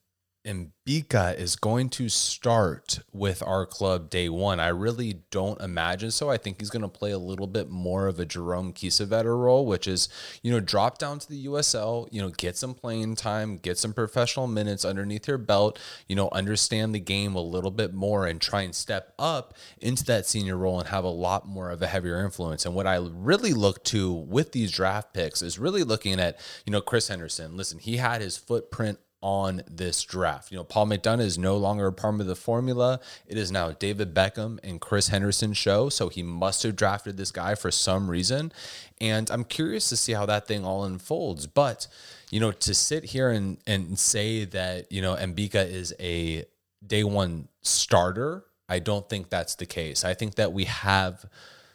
Mabika 0.49 1.39
is 1.39 1.57
going 1.57 1.91
to 1.91 2.09
start 2.09 3.01
with 3.13 3.43
our 3.43 3.67
club 3.67 4.09
day 4.09 4.29
one. 4.29 4.59
I 4.59 4.69
really 4.69 5.21
don't 5.31 5.61
imagine 5.61 6.11
so. 6.11 6.31
I 6.31 6.39
think 6.39 6.59
he's 6.59 6.71
going 6.71 6.83
to 6.83 6.89
play 6.89 7.11
a 7.11 7.19
little 7.19 7.47
bit 7.47 7.69
more 7.69 8.07
of 8.07 8.19
a 8.19 8.25
Jerome 8.25 8.73
Kiesewetter 8.73 9.39
role, 9.39 9.67
which 9.67 9.87
is, 9.87 10.09
you 10.43 10.51
know, 10.51 10.61
drop 10.61 10.99
down 10.99 11.19
to 11.19 11.29
the 11.29 11.47
USL, 11.47 12.09
you 12.11 12.23
know, 12.23 12.31
get 12.31 12.57
some 12.57 12.75
playing 12.75 13.17
time, 13.17 13.59
get 13.59 13.79
some 13.79 13.93
professional 13.93 14.47
minutes 14.47 14.85
underneath 14.85 15.29
your 15.29 15.39
belt, 15.39 15.79
you 16.07 16.17
know, 16.17 16.29
understand 16.33 16.95
the 16.95 17.01
game 17.01 17.35
a 17.35 17.43
little 17.43 17.71
bit 17.71 17.93
more 17.93 18.27
and 18.27 18.41
try 18.41 18.63
and 18.63 18.75
step 18.75 19.13
up 19.19 19.55
into 19.81 20.05
that 20.05 20.27
senior 20.27 20.57
role 20.57 20.81
and 20.81 20.89
have 20.89 21.05
a 21.05 21.09
lot 21.09 21.47
more 21.47 21.71
of 21.71 21.83
a 21.83 21.87
heavier 21.87 22.25
influence. 22.25 22.65
And 22.65 22.75
what 22.75 22.87
I 22.87 22.97
really 22.97 23.53
look 23.53 23.85
to 23.85 24.13
with 24.13 24.53
these 24.53 24.73
draft 24.73 25.13
picks 25.13 25.43
is 25.43 25.59
really 25.59 25.85
looking 25.85 26.19
at, 26.19 26.41
you 26.65 26.73
know, 26.73 26.81
Chris 26.81 27.09
Henderson. 27.09 27.57
Listen, 27.57 27.79
he 27.79 27.99
had 27.99 28.23
his 28.23 28.37
footprint 28.37 28.99
on 29.21 29.63
this 29.69 30.03
draft. 30.03 30.51
You 30.51 30.59
know, 30.59 30.65
Paul 30.65 30.87
McDonough 30.87 31.21
is 31.21 31.39
no 31.39 31.57
longer 31.57 31.87
a 31.87 31.93
part 31.93 32.21
of 32.21 32.27
the 32.27 32.37
formula. 32.37 33.01
It 33.27 33.37
is 33.37 33.51
now 33.51 33.73
David 33.73 34.15
Beckham 34.15 34.59
and 34.63 34.81
Chris 34.81 35.09
Henderson 35.09 35.53
show. 35.53 35.89
So 35.89 36.09
he 36.09 36.23
must 36.23 36.63
have 36.63 36.77
drafted 36.77 37.17
this 37.17 37.33
guy 37.33 37.55
for 37.55 37.71
some 37.71 38.09
reason. 38.09 38.53
And 39.01 39.31
I'm 39.31 39.45
curious 39.45 39.89
to 39.89 39.97
see 39.97 40.13
how 40.13 40.27
that 40.27 40.47
thing 40.47 40.65
all 40.65 40.85
unfolds. 40.85 41.47
But, 41.47 41.89
you 42.31 42.39
know, 42.39 42.53
to 42.53 42.75
sit 42.75 43.05
here 43.05 43.31
and, 43.31 43.59
and 43.67 43.99
say 43.99 44.45
that, 44.47 44.91
you 44.93 45.03
know, 45.03 45.15
Mabika 45.15 45.69
is 45.69 45.95
a 45.99 46.45
day 46.87 47.05
one 47.05 47.49
starter, 47.63 48.45
I 48.69 48.79
don't 48.79 49.09
think 49.09 49.31
that's 49.31 49.55
the 49.55 49.67
case. 49.67 50.05
I 50.05 50.15
think 50.15 50.37
that 50.37 50.53
we 50.53 50.65
have 50.65 51.25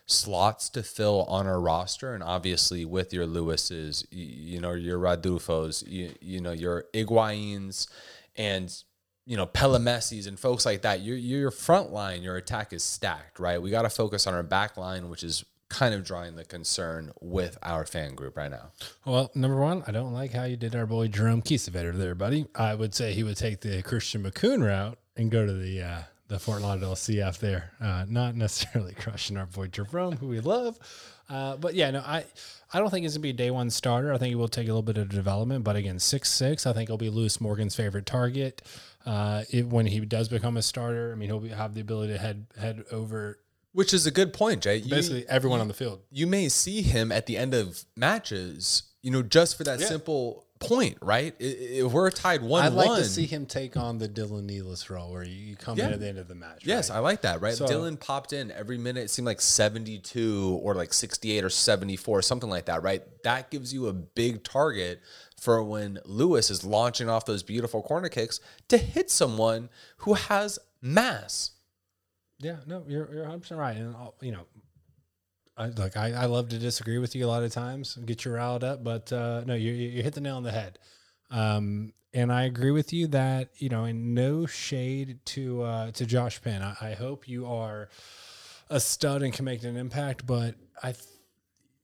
slots 0.05 0.69
to 0.69 0.83
fill 0.83 1.23
on 1.23 1.47
our 1.47 1.59
roster, 1.59 2.13
and 2.13 2.23
obviously 2.23 2.85
with 2.85 3.13
your 3.13 3.25
Lewis's, 3.25 4.05
you, 4.11 4.25
you 4.55 4.61
know, 4.61 4.73
your 4.73 4.99
Rodolfos, 4.99 5.83
you, 5.87 6.13
you 6.21 6.41
know, 6.41 6.51
your 6.51 6.85
Higuains, 6.93 7.87
and 8.35 8.75
you 9.25 9.37
know, 9.37 9.45
Pelemessis 9.45 10.27
and 10.27 10.37
folks 10.37 10.65
like 10.65 10.81
that. 10.81 11.01
Your 11.01 11.15
your 11.15 11.51
front 11.51 11.91
line, 11.91 12.23
your 12.23 12.35
attack 12.35 12.73
is 12.73 12.83
stacked, 12.83 13.39
right? 13.39 13.61
We 13.61 13.69
got 13.71 13.83
to 13.83 13.89
focus 13.89 14.27
on 14.27 14.33
our 14.33 14.43
back 14.43 14.75
line, 14.75 15.09
which 15.09 15.23
is 15.23 15.45
kind 15.69 15.95
of 15.95 16.03
drawing 16.03 16.35
the 16.35 16.45
concern 16.45 17.11
with 17.19 17.57
our 17.63 17.85
fan 17.85 18.15
group 18.15 18.37
right 18.37 18.51
now. 18.51 18.71
Well, 19.05 19.31
number 19.33 19.57
one, 19.57 19.83
I 19.87 19.91
don't 19.91 20.13
like 20.13 20.33
how 20.33 20.43
you 20.43 20.55
did 20.55 20.75
our 20.75 20.85
boy 20.85 21.07
Jerome 21.07 21.41
Kiesewetter 21.41 21.97
there, 21.97 22.13
buddy. 22.15 22.45
I 22.53 22.75
would 22.75 22.93
say 22.93 23.13
he 23.13 23.23
would 23.23 23.37
take 23.37 23.61
the 23.61 23.81
Christian 23.81 24.23
Makoun 24.23 24.65
route 24.65 24.99
and 25.15 25.31
go 25.31 25.45
to 25.45 25.53
the 25.53 25.81
uh, 25.81 25.99
the 26.33 26.39
Fort 26.39 26.63
Lauderdale 26.63 26.95
CF 26.95 27.37
there. 27.37 27.71
Uh, 27.79 28.05
not 28.09 28.35
necessarily 28.35 28.93
crushing 28.99 29.37
our 29.37 29.45
boy 29.45 29.67
Jerome, 29.67 30.17
who 30.17 30.27
we 30.27 30.39
love. 30.39 30.79
Uh, 31.29 31.55
but 31.57 31.75
yeah, 31.75 31.91
no, 31.91 31.99
I 31.99 32.25
I 32.73 32.79
don't 32.79 32.89
think 32.89 33.03
he's 33.03 33.13
gonna 33.13 33.21
be 33.21 33.29
a 33.29 33.33
day 33.33 33.51
one 33.51 33.69
starter. 33.69 34.11
I 34.11 34.17
think 34.17 34.29
he 34.29 34.35
will 34.35 34.47
take 34.47 34.65
a 34.65 34.69
little 34.69 34.81
bit 34.81 34.97
of 34.97 35.09
development. 35.09 35.63
But 35.63 35.75
again, 35.75 35.99
six 35.99 36.31
six, 36.31 36.65
I 36.65 36.73
think 36.73 36.89
he'll 36.89 36.97
be 36.97 37.09
Lewis 37.09 37.39
Morgan's 37.39 37.75
favorite 37.75 38.07
target. 38.07 38.63
Uh, 39.05 39.43
it, 39.51 39.67
when 39.67 39.85
he 39.85 39.99
does 39.99 40.27
become 40.27 40.57
a 40.57 40.63
starter, 40.63 41.11
I 41.11 41.15
mean, 41.15 41.29
he'll 41.29 41.39
be, 41.39 41.49
have 41.49 41.75
the 41.75 41.81
ability 41.81 42.13
to 42.13 42.19
head 42.19 42.47
head 42.59 42.83
over. 42.91 43.39
Which 43.73 43.93
is 43.93 44.07
a 44.07 44.11
good 44.11 44.33
point, 44.33 44.63
Jay. 44.63 44.77
You, 44.77 44.89
basically, 44.89 45.27
everyone 45.29 45.59
on 45.59 45.67
the 45.67 45.73
field. 45.73 46.01
You 46.11 46.25
may 46.25 46.49
see 46.49 46.81
him 46.81 47.11
at 47.11 47.27
the 47.27 47.37
end 47.37 47.53
of 47.53 47.85
matches, 47.95 48.83
you 49.03 49.11
know, 49.11 49.21
just 49.21 49.55
for 49.55 49.63
that 49.65 49.79
yeah. 49.79 49.85
simple 49.85 50.47
point, 50.63 50.97
right? 51.01 51.35
If 51.39 51.91
we're 51.91 52.09
tied 52.11 52.41
one, 52.41 52.63
I'd 52.63 52.73
like 52.73 52.87
one, 52.87 52.99
to 52.99 53.05
see 53.05 53.25
him 53.25 53.45
take 53.45 53.77
on 53.77 53.97
the 53.97 54.07
Dylan 54.07 54.49
Nealis 54.49 54.89
role, 54.89 55.11
where 55.11 55.23
you 55.23 55.55
come 55.55 55.77
yeah. 55.77 55.87
in 55.87 55.93
at 55.93 55.99
the 55.99 56.07
end 56.07 56.17
of 56.17 56.27
the 56.27 56.35
match. 56.35 56.63
Yes, 56.65 56.89
right? 56.89 56.97
I 56.97 56.99
like 56.99 57.21
that. 57.21 57.41
Right, 57.41 57.53
so, 57.53 57.65
Dylan 57.65 57.99
popped 57.99 58.33
in 58.33 58.51
every 58.51 58.77
minute. 58.77 59.05
It 59.05 59.09
seemed 59.09 59.25
like 59.25 59.41
seventy-two 59.41 60.59
or 60.63 60.75
like 60.75 60.93
sixty-eight 60.93 61.43
or 61.43 61.49
seventy-four, 61.49 62.21
something 62.21 62.49
like 62.49 62.65
that. 62.65 62.83
Right, 62.83 63.03
that 63.23 63.51
gives 63.51 63.73
you 63.73 63.87
a 63.87 63.93
big 63.93 64.43
target 64.43 65.01
for 65.39 65.61
when 65.63 65.99
Lewis 66.05 66.49
is 66.49 66.63
launching 66.63 67.09
off 67.09 67.25
those 67.25 67.43
beautiful 67.43 67.81
corner 67.81 68.09
kicks 68.09 68.39
to 68.69 68.77
hit 68.77 69.11
someone 69.11 69.69
who 69.97 70.13
has 70.13 70.57
mass. 70.81 71.51
Yeah, 72.39 72.57
no, 72.65 72.83
you're 72.87 73.09
you're 73.11 73.21
100 73.23 73.41
percent 73.41 73.59
right, 73.59 73.77
and 73.77 73.95
uh, 73.95 74.09
you 74.21 74.31
know 74.31 74.45
I, 75.55 75.67
look, 75.67 75.95
I, 75.95 76.13
I 76.13 76.25
love 76.25 76.49
to 76.49 76.57
disagree 76.57 76.97
with 76.97 77.15
you 77.15 77.25
a 77.25 77.27
lot 77.27 77.43
of 77.43 77.51
times, 77.51 77.95
and 77.95 78.07
get 78.07 78.25
you 78.25 78.31
riled 78.31 78.63
up, 78.63 78.83
but 78.83 79.11
uh, 79.13 79.43
no, 79.45 79.53
you 79.53 79.71
you 79.71 80.01
hit 80.01 80.13
the 80.13 80.21
nail 80.21 80.37
on 80.37 80.43
the 80.43 80.51
head. 80.51 80.79
Um, 81.29 81.93
and 82.13 82.31
I 82.31 82.43
agree 82.43 82.71
with 82.71 82.93
you 82.93 83.07
that 83.07 83.49
you 83.57 83.69
know, 83.69 83.85
in 83.85 84.13
no 84.13 84.45
shade 84.45 85.19
to 85.25 85.63
uh, 85.63 85.91
to 85.91 86.05
Josh 86.05 86.41
Penn, 86.41 86.61
I, 86.61 86.75
I 86.81 86.93
hope 86.93 87.27
you 87.27 87.45
are 87.45 87.89
a 88.69 88.79
stud 88.79 89.21
and 89.21 89.33
can 89.33 89.45
make 89.45 89.63
an 89.63 89.77
impact. 89.77 90.25
But 90.25 90.55
I, 90.81 90.93
th- 90.93 91.05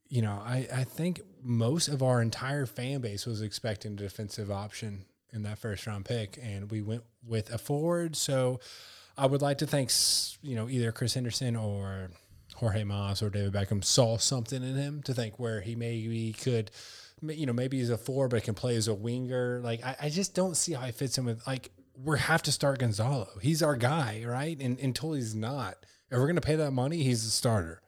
you 0.07 0.21
know, 0.21 0.41
I 0.43 0.67
I 0.73 0.83
think 0.83 1.21
most 1.43 1.87
of 1.87 2.01
our 2.01 2.21
entire 2.21 2.65
fan 2.65 3.01
base 3.01 3.25
was 3.25 3.41
expecting 3.41 3.93
a 3.93 3.95
defensive 3.95 4.51
option 4.51 5.05
in 5.31 5.43
that 5.43 5.59
first 5.59 5.85
round 5.85 6.05
pick, 6.05 6.39
and 6.41 6.71
we 6.71 6.81
went 6.81 7.03
with 7.25 7.51
a 7.53 7.57
forward. 7.57 8.15
So 8.15 8.59
I 9.17 9.25
would 9.25 9.41
like 9.41 9.59
to 9.59 9.67
thank 9.67 9.91
you 10.41 10.55
know 10.55 10.69
either 10.69 10.91
Chris 10.91 11.13
Henderson 11.13 11.55
or 11.55 12.09
Jorge 12.59 12.83
Mas 12.83 13.21
or 13.23 13.29
David 13.29 13.53
Beckham 13.53 13.83
saw 13.83 14.17
something 14.17 14.61
in 14.61 14.75
him 14.75 15.01
to 15.03 15.13
think 15.13 15.39
where 15.39 15.61
he 15.61 15.75
maybe 15.75 16.33
could, 16.33 16.71
you 17.21 17.45
know, 17.45 17.53
maybe 17.53 17.77
he's 17.79 17.89
a 17.89 17.97
four, 17.97 18.27
but 18.27 18.43
can 18.43 18.53
play 18.53 18.75
as 18.75 18.87
a 18.87 18.93
winger. 18.93 19.61
Like 19.63 19.83
I, 19.83 19.95
I 20.03 20.09
just 20.09 20.35
don't 20.35 20.55
see 20.55 20.73
how 20.73 20.85
he 20.85 20.91
fits 20.91 21.17
in 21.17 21.25
with 21.25 21.45
like 21.47 21.71
we 21.95 22.19
have 22.19 22.43
to 22.43 22.51
start 22.51 22.79
Gonzalo. 22.79 23.27
He's 23.41 23.63
our 23.63 23.75
guy, 23.75 24.23
right? 24.25 24.59
And 24.59 24.77
until 24.79 25.13
he's 25.13 25.33
not, 25.33 25.85
if 26.11 26.17
we're 26.17 26.27
gonna 26.27 26.41
pay 26.41 26.55
that 26.57 26.71
money, 26.71 27.03
he's 27.03 27.23
the 27.23 27.31
starter. 27.31 27.81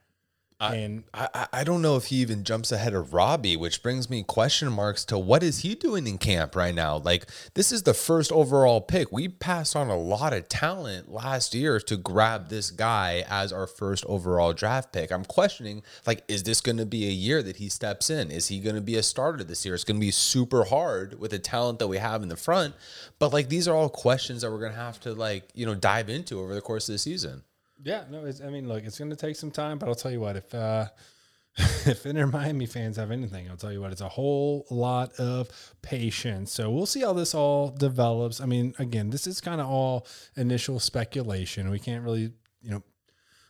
And 0.61 1.03
I, 1.13 1.27
I- 1.33 1.47
I 1.53 1.63
don't 1.63 1.81
know 1.81 1.95
if 1.97 2.05
he 2.05 2.17
even 2.17 2.43
jumps 2.43 2.71
ahead 2.71 2.93
of 2.93 3.13
Robbie, 3.13 3.57
which 3.57 3.83
brings 3.83 4.09
me 4.09 4.23
question 4.23 4.71
marks 4.71 5.03
to 5.05 5.17
what 5.17 5.43
is 5.43 5.59
he 5.59 5.75
doing 5.75 6.07
in 6.07 6.17
camp 6.17 6.55
right 6.55 6.73
now? 6.73 6.97
Like 6.97 7.27
this 7.55 7.71
is 7.71 7.83
the 7.83 7.93
first 7.93 8.31
overall 8.31 8.81
pick. 8.81 9.11
We 9.11 9.27
passed 9.27 9.75
on 9.75 9.89
a 9.89 9.97
lot 9.97 10.33
of 10.33 10.47
talent 10.49 11.11
last 11.11 11.53
year 11.53 11.79
to 11.81 11.97
grab 11.97 12.49
this 12.49 12.71
guy 12.71 13.25
as 13.29 13.51
our 13.51 13.67
first 13.67 14.05
overall 14.05 14.53
draft 14.53 14.91
pick. 14.93 15.11
I'm 15.11 15.25
questioning 15.25 15.83
like 16.07 16.23
is 16.27 16.43
this 16.43 16.61
going 16.61 16.77
to 16.77 16.85
be 16.85 17.07
a 17.07 17.11
year 17.11 17.41
that 17.43 17.57
he 17.57 17.67
steps 17.69 18.09
in? 18.09 18.31
Is 18.31 18.47
he 18.47 18.59
going 18.59 18.75
to 18.75 18.81
be 18.81 18.95
a 18.97 19.03
starter 19.03 19.43
this 19.43 19.65
year? 19.65 19.75
It's 19.75 19.83
going 19.83 19.99
to 19.99 20.05
be 20.05 20.11
super 20.11 20.63
hard 20.65 21.19
with 21.19 21.31
the 21.31 21.39
talent 21.39 21.79
that 21.79 21.87
we 21.87 21.97
have 21.97 22.23
in 22.23 22.29
the 22.29 22.37
front. 22.37 22.75
But 23.19 23.33
like 23.33 23.49
these 23.49 23.67
are 23.67 23.75
all 23.75 23.89
questions 23.89 24.41
that 24.41 24.51
we're 24.51 24.59
going 24.59 24.73
to 24.73 24.77
have 24.79 24.99
to 25.01 25.13
like, 25.13 25.49
you 25.53 25.65
know, 25.65 25.75
dive 25.75 26.09
into 26.09 26.39
over 26.39 26.53
the 26.55 26.61
course 26.61 26.87
of 26.89 26.93
the 26.93 26.99
season. 26.99 27.43
Yeah, 27.83 28.03
no, 28.09 28.25
it's, 28.25 28.41
I 28.41 28.49
mean, 28.49 28.67
look, 28.67 28.83
it's 28.83 28.97
going 28.97 29.09
to 29.09 29.15
take 29.15 29.35
some 29.35 29.51
time, 29.51 29.77
but 29.77 29.89
I'll 29.89 29.95
tell 29.95 30.11
you 30.11 30.19
what, 30.19 30.35
if 30.35 30.53
uh, 30.53 30.87
if 31.57 32.05
Inter 32.05 32.27
Miami 32.27 32.65
fans 32.65 32.97
have 32.97 33.11
anything, 33.11 33.49
I'll 33.49 33.57
tell 33.57 33.71
you 33.71 33.81
what, 33.81 33.91
it's 33.91 34.01
a 34.01 34.09
whole 34.09 34.65
lot 34.69 35.13
of 35.19 35.49
patience. 35.81 36.51
So 36.51 36.69
we'll 36.69 36.85
see 36.85 37.01
how 37.01 37.13
this 37.13 37.33
all 37.35 37.69
develops. 37.69 38.39
I 38.39 38.45
mean, 38.45 38.73
again, 38.79 39.09
this 39.09 39.27
is 39.27 39.41
kind 39.41 39.59
of 39.59 39.67
all 39.67 40.07
initial 40.35 40.79
speculation. 40.79 41.69
We 41.69 41.79
can't 41.79 42.03
really, 42.03 42.31
you 42.61 42.71
know, 42.71 42.83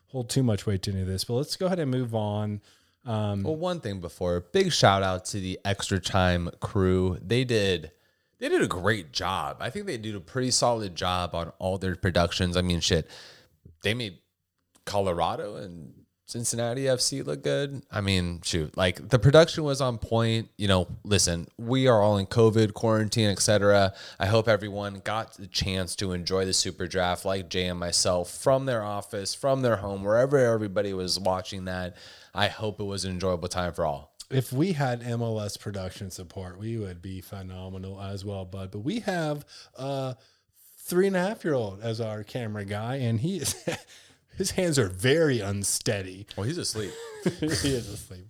hold 0.08 0.30
too 0.30 0.44
much 0.44 0.66
weight 0.66 0.82
to 0.84 0.92
any 0.92 1.02
of 1.02 1.08
this, 1.08 1.24
but 1.24 1.36
let's 1.36 1.56
go 1.56 1.68
ahead 1.68 1.80
and 1.80 1.92
move 1.92 2.16
on. 2.16 2.62
Um, 3.06 3.44
Well, 3.44 3.56
one 3.56 3.80
thing 3.80 4.00
before, 4.00 4.40
big 4.40 4.72
shout 4.72 5.04
out 5.04 5.26
to 5.26 5.40
the 5.40 5.60
extra 5.66 6.00
time 6.00 6.50
crew. 6.60 7.18
They 7.22 7.44
did 7.44 7.92
they 8.40 8.50
did 8.50 8.64
a 8.64 8.68
great 8.68 9.12
job. 9.12 9.58
I 9.60 9.70
think 9.70 9.86
they 9.86 9.98
did 9.98 10.16
a 10.16 10.20
pretty 10.20 10.50
solid 10.50 10.96
job 10.96 11.36
on 11.36 11.52
all 11.60 11.78
their 11.78 11.96
productions. 11.96 12.58
I 12.58 12.64
mean, 12.64 12.80
shit, 12.80 13.08
they 13.82 13.94
made 13.94 14.20
Colorado 14.86 15.56
and 15.56 15.94
Cincinnati 16.26 16.84
FC 16.84 17.26
look 17.26 17.44
good. 17.44 17.84
I 17.92 18.00
mean, 18.00 18.40
shoot, 18.42 18.78
like 18.78 19.10
the 19.10 19.20
production 19.20 19.66
was 19.66 19.82
on 19.82 19.98
point. 19.98 20.50
You 20.58 20.70
know, 20.70 20.88
listen, 21.04 21.50
we 21.58 21.88
are 21.88 22.02
all 22.02 22.18
in 22.18 22.26
COVID 22.26 22.74
quarantine, 22.74 23.30
etc. 23.30 23.94
I 24.18 24.28
hope 24.28 24.48
everyone 24.48 25.02
got 25.04 25.34
the 25.34 25.48
chance 25.48 25.94
to 25.98 26.14
enjoy 26.14 26.46
the 26.46 26.54
super 26.54 26.88
draft, 26.88 27.26
like 27.26 27.50
Jay 27.50 27.68
and 27.68 27.78
myself, 27.78 28.32
from 28.32 28.66
their 28.66 28.82
office, 28.82 29.36
from 29.36 29.62
their 29.62 29.76
home, 29.78 30.06
wherever 30.06 30.38
everybody 30.38 30.94
was 30.94 31.20
watching 31.20 31.66
that. 31.66 31.98
I 32.34 32.48
hope 32.48 32.80
it 32.80 32.86
was 32.86 33.04
an 33.04 33.12
enjoyable 33.12 33.50
time 33.50 33.74
for 33.74 33.86
all. 33.86 34.14
if 34.32 34.54
we 34.54 34.74
had 34.74 35.02
MLS 35.02 35.60
production 35.60 36.10
support, 36.10 36.58
we 36.58 36.78
would 36.78 37.02
be 37.02 37.22
phenomenal 37.22 38.02
as 38.02 38.24
well, 38.24 38.46
bud. 38.46 38.72
But 38.72 38.80
we 38.80 39.02
have 39.02 39.46
a 39.76 40.16
three 40.84 41.08
and 41.08 41.16
a 41.16 41.20
half 41.20 41.44
year 41.44 41.54
old 41.54 41.82
as 41.82 42.02
our 42.02 42.24
camera 42.24 42.66
guy, 42.66 42.96
and 42.96 43.20
he 43.22 43.38
is 43.38 43.56
his 44.38 44.52
hands 44.52 44.78
are 44.80 44.88
very 44.88 45.40
unsteady. 45.40 46.26
Well, 46.36 46.46
he's 46.46 46.58
asleep. 46.58 46.92
he 47.40 47.46
is 47.46 47.88
asleep. 47.90 48.28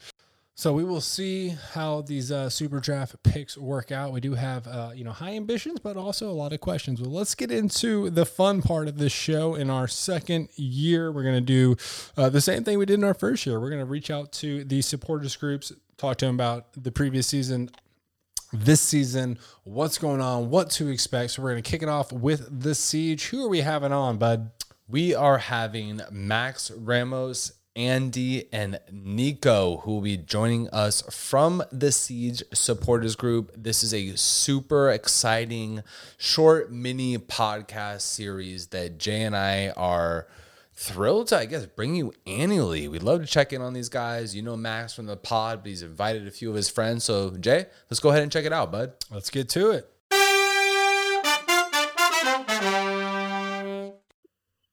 So 0.53 0.73
we 0.73 0.83
will 0.83 1.01
see 1.01 1.55
how 1.73 2.01
these 2.01 2.31
uh, 2.31 2.47
super 2.49 2.79
draft 2.79 3.15
picks 3.23 3.57
work 3.57 3.91
out. 3.91 4.11
We 4.11 4.19
do 4.19 4.35
have 4.35 4.67
uh, 4.67 4.91
you 4.93 5.03
know 5.03 5.11
high 5.11 5.35
ambitions, 5.35 5.79
but 5.79 5.97
also 5.97 6.29
a 6.29 6.33
lot 6.33 6.53
of 6.53 6.59
questions. 6.59 7.01
Well, 7.01 7.09
let's 7.09 7.33
get 7.33 7.49
into 7.49 8.11
the 8.11 8.27
fun 8.27 8.61
part 8.61 8.87
of 8.87 8.99
this 8.99 9.11
show. 9.11 9.55
In 9.55 9.71
our 9.71 9.87
second 9.87 10.49
year, 10.55 11.11
we're 11.11 11.23
going 11.23 11.35
to 11.35 11.41
do 11.41 11.77
uh, 12.15 12.29
the 12.29 12.41
same 12.41 12.63
thing 12.63 12.77
we 12.77 12.85
did 12.85 12.99
in 12.99 13.03
our 13.03 13.15
first 13.15 13.45
year. 13.45 13.59
We're 13.59 13.71
going 13.71 13.79
to 13.81 13.85
reach 13.85 14.11
out 14.11 14.31
to 14.33 14.63
the 14.63 14.83
supporters 14.83 15.35
groups, 15.35 15.71
talk 15.97 16.17
to 16.17 16.25
them 16.25 16.35
about 16.35 16.67
the 16.73 16.91
previous 16.91 17.25
season, 17.25 17.71
this 18.53 18.81
season, 18.81 19.39
what's 19.63 19.97
going 19.97 20.21
on, 20.21 20.49
what 20.49 20.69
to 20.71 20.89
expect. 20.89 21.31
So 21.31 21.41
we're 21.41 21.51
going 21.51 21.63
to 21.63 21.69
kick 21.69 21.83
it 21.83 21.89
off 21.89 22.11
with 22.11 22.61
the 22.61 22.75
siege. 22.75 23.27
Who 23.27 23.45
are 23.45 23.49
we 23.49 23.61
having 23.61 23.91
on, 23.91 24.17
bud? 24.17 24.51
We 24.87 25.15
are 25.15 25.37
having 25.37 26.01
Max 26.11 26.69
Ramos, 26.71 27.53
Andy, 27.77 28.51
and 28.51 28.79
Nico, 28.91 29.77
who 29.77 29.93
will 29.93 30.01
be 30.01 30.17
joining 30.17 30.67
us 30.69 31.01
from 31.03 31.63
the 31.71 31.93
Siege 31.93 32.43
supporters 32.53 33.15
group. 33.15 33.53
This 33.55 33.83
is 33.83 33.93
a 33.93 34.17
super 34.17 34.89
exciting 34.89 35.83
short 36.17 36.71
mini 36.73 37.17
podcast 37.17 38.01
series 38.01 38.67
that 38.67 38.97
Jay 38.97 39.21
and 39.21 39.37
I 39.37 39.69
are 39.69 40.27
thrilled 40.81 41.27
to, 41.27 41.37
I 41.37 41.45
guess, 41.45 41.67
bring 41.67 41.95
you 41.95 42.11
annually. 42.25 42.87
We'd 42.87 43.03
love 43.03 43.21
to 43.21 43.27
check 43.27 43.53
in 43.53 43.61
on 43.61 43.73
these 43.73 43.87
guys. 43.87 44.35
You 44.35 44.41
know 44.41 44.57
Max 44.57 44.93
from 44.93 45.05
the 45.05 45.15
pod, 45.15 45.59
but 45.61 45.69
he's 45.69 45.83
invited 45.83 46.27
a 46.27 46.31
few 46.31 46.49
of 46.49 46.55
his 46.55 46.69
friends. 46.69 47.03
So, 47.03 47.29
Jay, 47.37 47.67
let's 47.89 47.99
go 47.99 48.09
ahead 48.09 48.23
and 48.23 48.31
check 48.31 48.45
it 48.45 48.53
out, 48.53 48.71
bud. 48.71 48.93
Let's 49.11 49.29
get 49.29 49.47
to 49.49 49.69
it. 49.71 49.87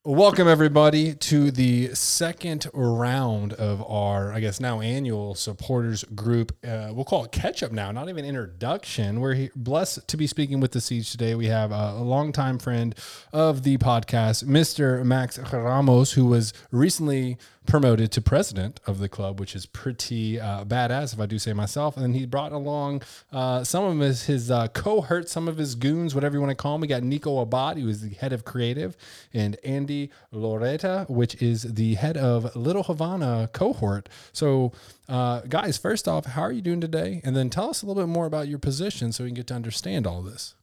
Welcome, 0.08 0.48
everybody, 0.48 1.12
to 1.12 1.50
the 1.50 1.94
second 1.94 2.66
round 2.72 3.52
of 3.52 3.82
our, 3.86 4.32
I 4.32 4.40
guess, 4.40 4.58
now 4.58 4.80
annual 4.80 5.34
supporters 5.34 6.02
group. 6.14 6.56
Uh, 6.66 6.92
we'll 6.94 7.04
call 7.04 7.26
it 7.26 7.30
catch 7.30 7.62
up 7.62 7.72
now, 7.72 7.92
not 7.92 8.08
even 8.08 8.24
introduction. 8.24 9.20
We're 9.20 9.34
he- 9.34 9.50
blessed 9.54 10.08
to 10.08 10.16
be 10.16 10.26
speaking 10.26 10.60
with 10.60 10.72
the 10.72 10.80
Siege 10.80 11.10
today. 11.10 11.34
We 11.34 11.48
have 11.48 11.72
a, 11.72 11.96
a 11.98 12.02
longtime 12.02 12.58
friend 12.58 12.94
of 13.34 13.64
the 13.64 13.76
podcast, 13.76 14.44
Mr. 14.44 15.04
Max 15.04 15.38
Ramos, 15.38 16.12
who 16.12 16.24
was 16.24 16.54
recently 16.70 17.36
promoted 17.68 18.10
to 18.10 18.22
president 18.22 18.80
of 18.86 18.98
the 18.98 19.08
club, 19.08 19.38
which 19.38 19.54
is 19.54 19.66
pretty 19.66 20.40
uh, 20.40 20.64
badass, 20.64 21.12
if 21.12 21.20
I 21.20 21.26
do 21.26 21.38
say 21.38 21.52
myself. 21.52 21.96
And 21.96 22.02
then 22.02 22.14
he 22.14 22.24
brought 22.24 22.50
along 22.50 23.02
uh, 23.30 23.62
some 23.62 23.84
of 23.84 23.98
his, 23.98 24.24
his 24.24 24.50
uh, 24.50 24.68
cohorts, 24.68 25.30
some 25.30 25.46
of 25.46 25.58
his 25.58 25.74
goons, 25.74 26.14
whatever 26.14 26.34
you 26.34 26.40
want 26.40 26.50
to 26.50 26.56
call 26.56 26.74
him. 26.74 26.80
We 26.80 26.88
got 26.88 27.02
Nico 27.02 27.38
Abad, 27.38 27.76
who 27.76 27.88
is 27.88 28.00
the 28.00 28.14
head 28.14 28.32
of 28.32 28.44
creative, 28.44 28.96
and 29.34 29.56
Andy 29.62 30.10
Loretta, 30.32 31.04
which 31.08 31.40
is 31.42 31.74
the 31.74 31.94
head 31.94 32.16
of 32.16 32.56
Little 32.56 32.84
Havana 32.84 33.50
cohort. 33.52 34.08
So, 34.32 34.72
uh, 35.06 35.42
guys, 35.42 35.76
first 35.76 36.08
off, 36.08 36.24
how 36.24 36.42
are 36.42 36.52
you 36.52 36.62
doing 36.62 36.80
today? 36.80 37.20
And 37.22 37.36
then 37.36 37.50
tell 37.50 37.68
us 37.68 37.82
a 37.82 37.86
little 37.86 38.02
bit 38.02 38.08
more 38.08 38.26
about 38.26 38.48
your 38.48 38.58
position 38.58 39.12
so 39.12 39.24
we 39.24 39.30
can 39.30 39.34
get 39.36 39.46
to 39.48 39.54
understand 39.54 40.06
all 40.06 40.22
this. 40.22 40.54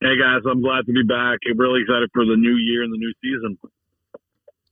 Hey 0.00 0.14
guys, 0.16 0.42
I'm 0.48 0.62
glad 0.62 0.86
to 0.86 0.92
be 0.92 1.02
back. 1.02 1.40
I'm 1.50 1.58
really 1.58 1.82
excited 1.82 2.08
for 2.14 2.24
the 2.24 2.36
new 2.36 2.54
year 2.54 2.84
and 2.84 2.92
the 2.92 2.98
new 2.98 3.12
season. 3.20 3.58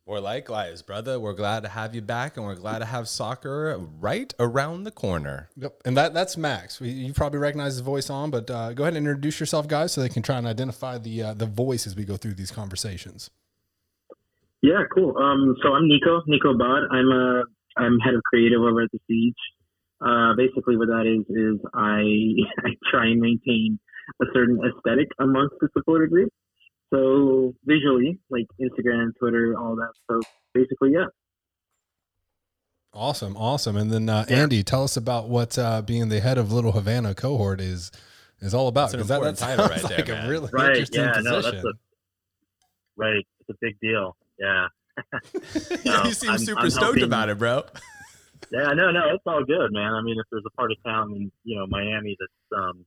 We're 0.06 0.20
likewise, 0.20 0.82
brother. 0.82 1.18
We're 1.18 1.32
glad 1.32 1.64
to 1.64 1.68
have 1.68 1.92
you 1.92 2.00
back, 2.00 2.36
and 2.36 2.46
we're 2.46 2.54
glad 2.54 2.78
to 2.78 2.84
have 2.84 3.08
soccer 3.08 3.76
right 3.98 4.32
around 4.38 4.84
the 4.84 4.92
corner. 4.92 5.48
Yep. 5.56 5.82
And 5.84 5.96
that 5.96 6.14
that's 6.14 6.36
Max. 6.36 6.78
We, 6.78 6.90
you 6.90 7.12
probably 7.12 7.40
recognize 7.40 7.72
his 7.72 7.80
voice 7.80 8.08
on, 8.08 8.30
but 8.30 8.48
uh, 8.48 8.72
go 8.72 8.84
ahead 8.84 8.94
and 8.94 9.04
introduce 9.04 9.40
yourself, 9.40 9.66
guys, 9.66 9.90
so 9.90 10.00
they 10.00 10.08
can 10.08 10.22
try 10.22 10.38
and 10.38 10.46
identify 10.46 10.98
the 10.98 11.22
uh, 11.24 11.34
the 11.34 11.46
voice 11.46 11.88
as 11.88 11.96
we 11.96 12.04
go 12.04 12.16
through 12.16 12.34
these 12.34 12.52
conversations. 12.52 13.30
Yeah, 14.62 14.84
cool. 14.94 15.18
Um, 15.18 15.56
so 15.60 15.72
I'm 15.72 15.88
Nico, 15.88 16.22
Nico 16.28 16.56
Bad. 16.56 16.86
I'm 16.92 17.10
uh, 17.10 17.42
I'm 17.76 17.98
head 17.98 18.14
of 18.14 18.22
creative 18.22 18.60
over 18.60 18.82
at 18.82 18.92
the 18.92 19.00
Siege. 19.08 19.34
Uh, 20.00 20.36
basically, 20.36 20.76
what 20.76 20.86
that 20.86 21.06
is 21.06 21.26
is 21.34 21.60
I 21.74 22.04
I 22.64 22.76
try 22.92 23.06
and 23.06 23.20
maintain 23.20 23.80
a 24.22 24.26
certain 24.32 24.60
aesthetic 24.64 25.08
amongst 25.18 25.56
the 25.60 25.68
supporter 25.76 26.06
group. 26.06 26.30
So 26.92 27.54
visually, 27.64 28.18
like 28.30 28.46
Instagram, 28.60 29.10
Twitter, 29.18 29.54
all 29.58 29.76
that. 29.76 29.90
So 30.10 30.20
basically, 30.54 30.92
yeah. 30.92 31.06
Awesome, 32.92 33.36
awesome. 33.36 33.76
And 33.76 33.90
then 33.92 34.08
uh, 34.08 34.24
Andy, 34.28 34.62
tell 34.62 34.84
us 34.84 34.96
about 34.96 35.28
what 35.28 35.58
uh, 35.58 35.82
being 35.82 36.08
the 36.08 36.20
head 36.20 36.38
of 36.38 36.50
Little 36.52 36.72
Havana 36.72 37.14
cohort 37.14 37.60
is 37.60 37.90
is 38.40 38.54
all 38.54 38.68
about. 38.68 38.92
Because 38.92 39.08
that's 39.08 39.22
that, 39.22 39.36
that 39.36 39.46
title 39.58 39.68
sounds 39.68 39.82
right 39.90 39.98
like 39.98 40.08
man. 40.08 40.26
a 40.26 40.28
really 40.30 40.48
Right? 40.52 40.70
interesting 40.70 41.00
Yeah, 41.02 41.12
position. 41.12 41.32
no, 41.32 41.42
that's 41.42 41.64
a 41.64 41.72
right. 42.96 43.26
It's 43.40 43.50
a 43.50 43.54
big 43.60 43.78
deal. 43.80 44.16
Yeah. 44.38 44.68
No, 45.84 46.04
you 46.04 46.12
seem 46.14 46.30
I'm- 46.30 46.38
super 46.38 46.60
I'm 46.60 46.70
stoked 46.70 46.84
helping- 46.84 47.02
about 47.04 47.28
it, 47.28 47.38
bro. 47.38 47.64
Yeah, 48.50 48.72
no, 48.74 48.90
no, 48.92 49.08
it's 49.12 49.22
all 49.26 49.44
good, 49.44 49.72
man. 49.72 49.92
I 49.92 50.00
mean, 50.02 50.16
if 50.18 50.24
there's 50.30 50.44
a 50.46 50.50
part 50.56 50.70
of 50.72 50.78
town 50.84 51.12
in 51.12 51.30
you 51.44 51.58
know 51.58 51.66
Miami 51.66 52.16
that's 52.18 52.60
um 52.62 52.86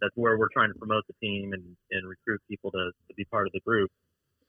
that's 0.00 0.16
where 0.16 0.38
we're 0.38 0.52
trying 0.52 0.72
to 0.72 0.78
promote 0.78 1.04
the 1.06 1.14
team 1.20 1.52
and 1.52 1.76
and 1.90 2.08
recruit 2.08 2.40
people 2.48 2.70
to, 2.70 2.90
to 3.08 3.14
be 3.16 3.24
part 3.24 3.46
of 3.46 3.52
the 3.52 3.60
group, 3.60 3.90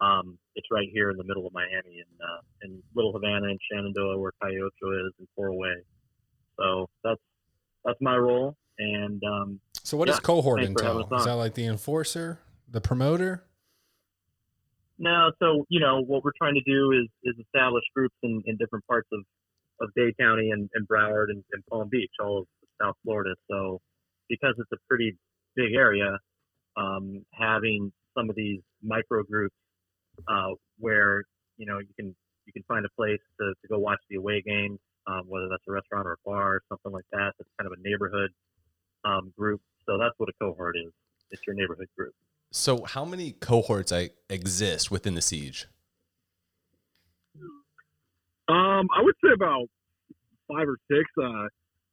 Um, 0.01 0.37
it's 0.55 0.67
right 0.71 0.87
here 0.91 1.11
in 1.11 1.17
the 1.17 1.23
middle 1.23 1.45
of 1.45 1.53
Miami, 1.53 2.01
in 2.01 2.09
uh, 2.19 2.41
in 2.63 2.81
Little 2.95 3.13
Havana 3.13 3.47
and 3.47 3.59
Shenandoah, 3.71 4.17
where 4.17 4.31
Calle 4.41 4.67
is, 4.67 5.13
and 5.19 5.27
Four-Way. 5.35 5.75
So 6.57 6.89
that's 7.03 7.21
that's 7.85 8.01
my 8.01 8.17
role. 8.17 8.55
And 8.79 9.21
um, 9.23 9.59
so, 9.83 9.97
what 9.97 10.07
yeah, 10.07 10.13
does 10.13 10.19
cohort 10.21 10.59
thanks 10.59 10.81
for 10.81 10.87
having 10.87 11.03
entail? 11.03 11.19
Is 11.19 11.25
that 11.25 11.33
like 11.33 11.53
the 11.53 11.67
enforcer, 11.67 12.39
the 12.67 12.81
promoter? 12.81 13.43
No, 14.97 15.31
so 15.39 15.65
you 15.69 15.79
know 15.79 16.01
what 16.01 16.23
we're 16.23 16.37
trying 16.37 16.55
to 16.55 16.61
do 16.61 16.91
is 16.91 17.07
is 17.23 17.35
establish 17.45 17.83
groups 17.95 18.15
in, 18.23 18.41
in 18.45 18.57
different 18.57 18.85
parts 18.87 19.07
of, 19.13 19.21
of 19.81 19.89
Dade 19.95 20.17
County 20.19 20.49
and, 20.49 20.69
and 20.73 20.87
Broward 20.87 21.29
and, 21.29 21.43
and 21.53 21.65
Palm 21.69 21.89
Beach, 21.89 22.11
all 22.19 22.39
of 22.39 22.47
South 22.81 22.95
Florida. 23.03 23.35
So 23.49 23.81
because 24.29 24.55
it's 24.57 24.71
a 24.71 24.77
pretty 24.87 25.15
big 25.55 25.73
area, 25.73 26.17
um, 26.77 27.25
having 27.33 27.91
some 28.17 28.29
of 28.29 28.35
these 28.35 28.61
micro 28.83 29.23
groups 29.23 29.55
uh, 30.27 30.49
where 30.79 31.23
you 31.57 31.65
know 31.65 31.79
you 31.79 31.93
can 31.97 32.15
you 32.45 32.53
can 32.53 32.63
find 32.67 32.85
a 32.85 32.89
place 32.95 33.19
to, 33.39 33.53
to 33.61 33.67
go 33.69 33.77
watch 33.77 33.99
the 34.09 34.17
away 34.17 34.41
games, 34.41 34.79
um, 35.07 35.23
whether 35.27 35.47
that's 35.49 35.63
a 35.67 35.71
restaurant 35.71 36.07
or 36.07 36.13
a 36.13 36.29
bar 36.29 36.55
or 36.55 36.61
something 36.69 36.91
like 36.91 37.05
that. 37.11 37.33
That's 37.37 37.49
kind 37.59 37.71
of 37.71 37.77
a 37.77 37.87
neighborhood 37.87 38.31
um, 39.05 39.33
group. 39.37 39.61
So 39.85 39.97
that's 39.97 40.13
what 40.17 40.29
a 40.29 40.33
cohort 40.41 40.75
is. 40.77 40.91
It's 41.31 41.41
your 41.47 41.55
neighborhood 41.55 41.87
group. 41.97 42.13
So, 42.51 42.83
how 42.83 43.05
many 43.05 43.31
cohorts 43.31 43.93
I, 43.93 44.09
exist 44.29 44.91
within 44.91 45.15
the 45.15 45.21
siege? 45.21 45.67
Um, 48.49 48.89
I 48.93 49.01
would 49.01 49.15
say 49.23 49.31
about 49.33 49.67
five 50.49 50.67
or 50.67 50.77
six. 50.89 51.09
Uh, 51.17 51.47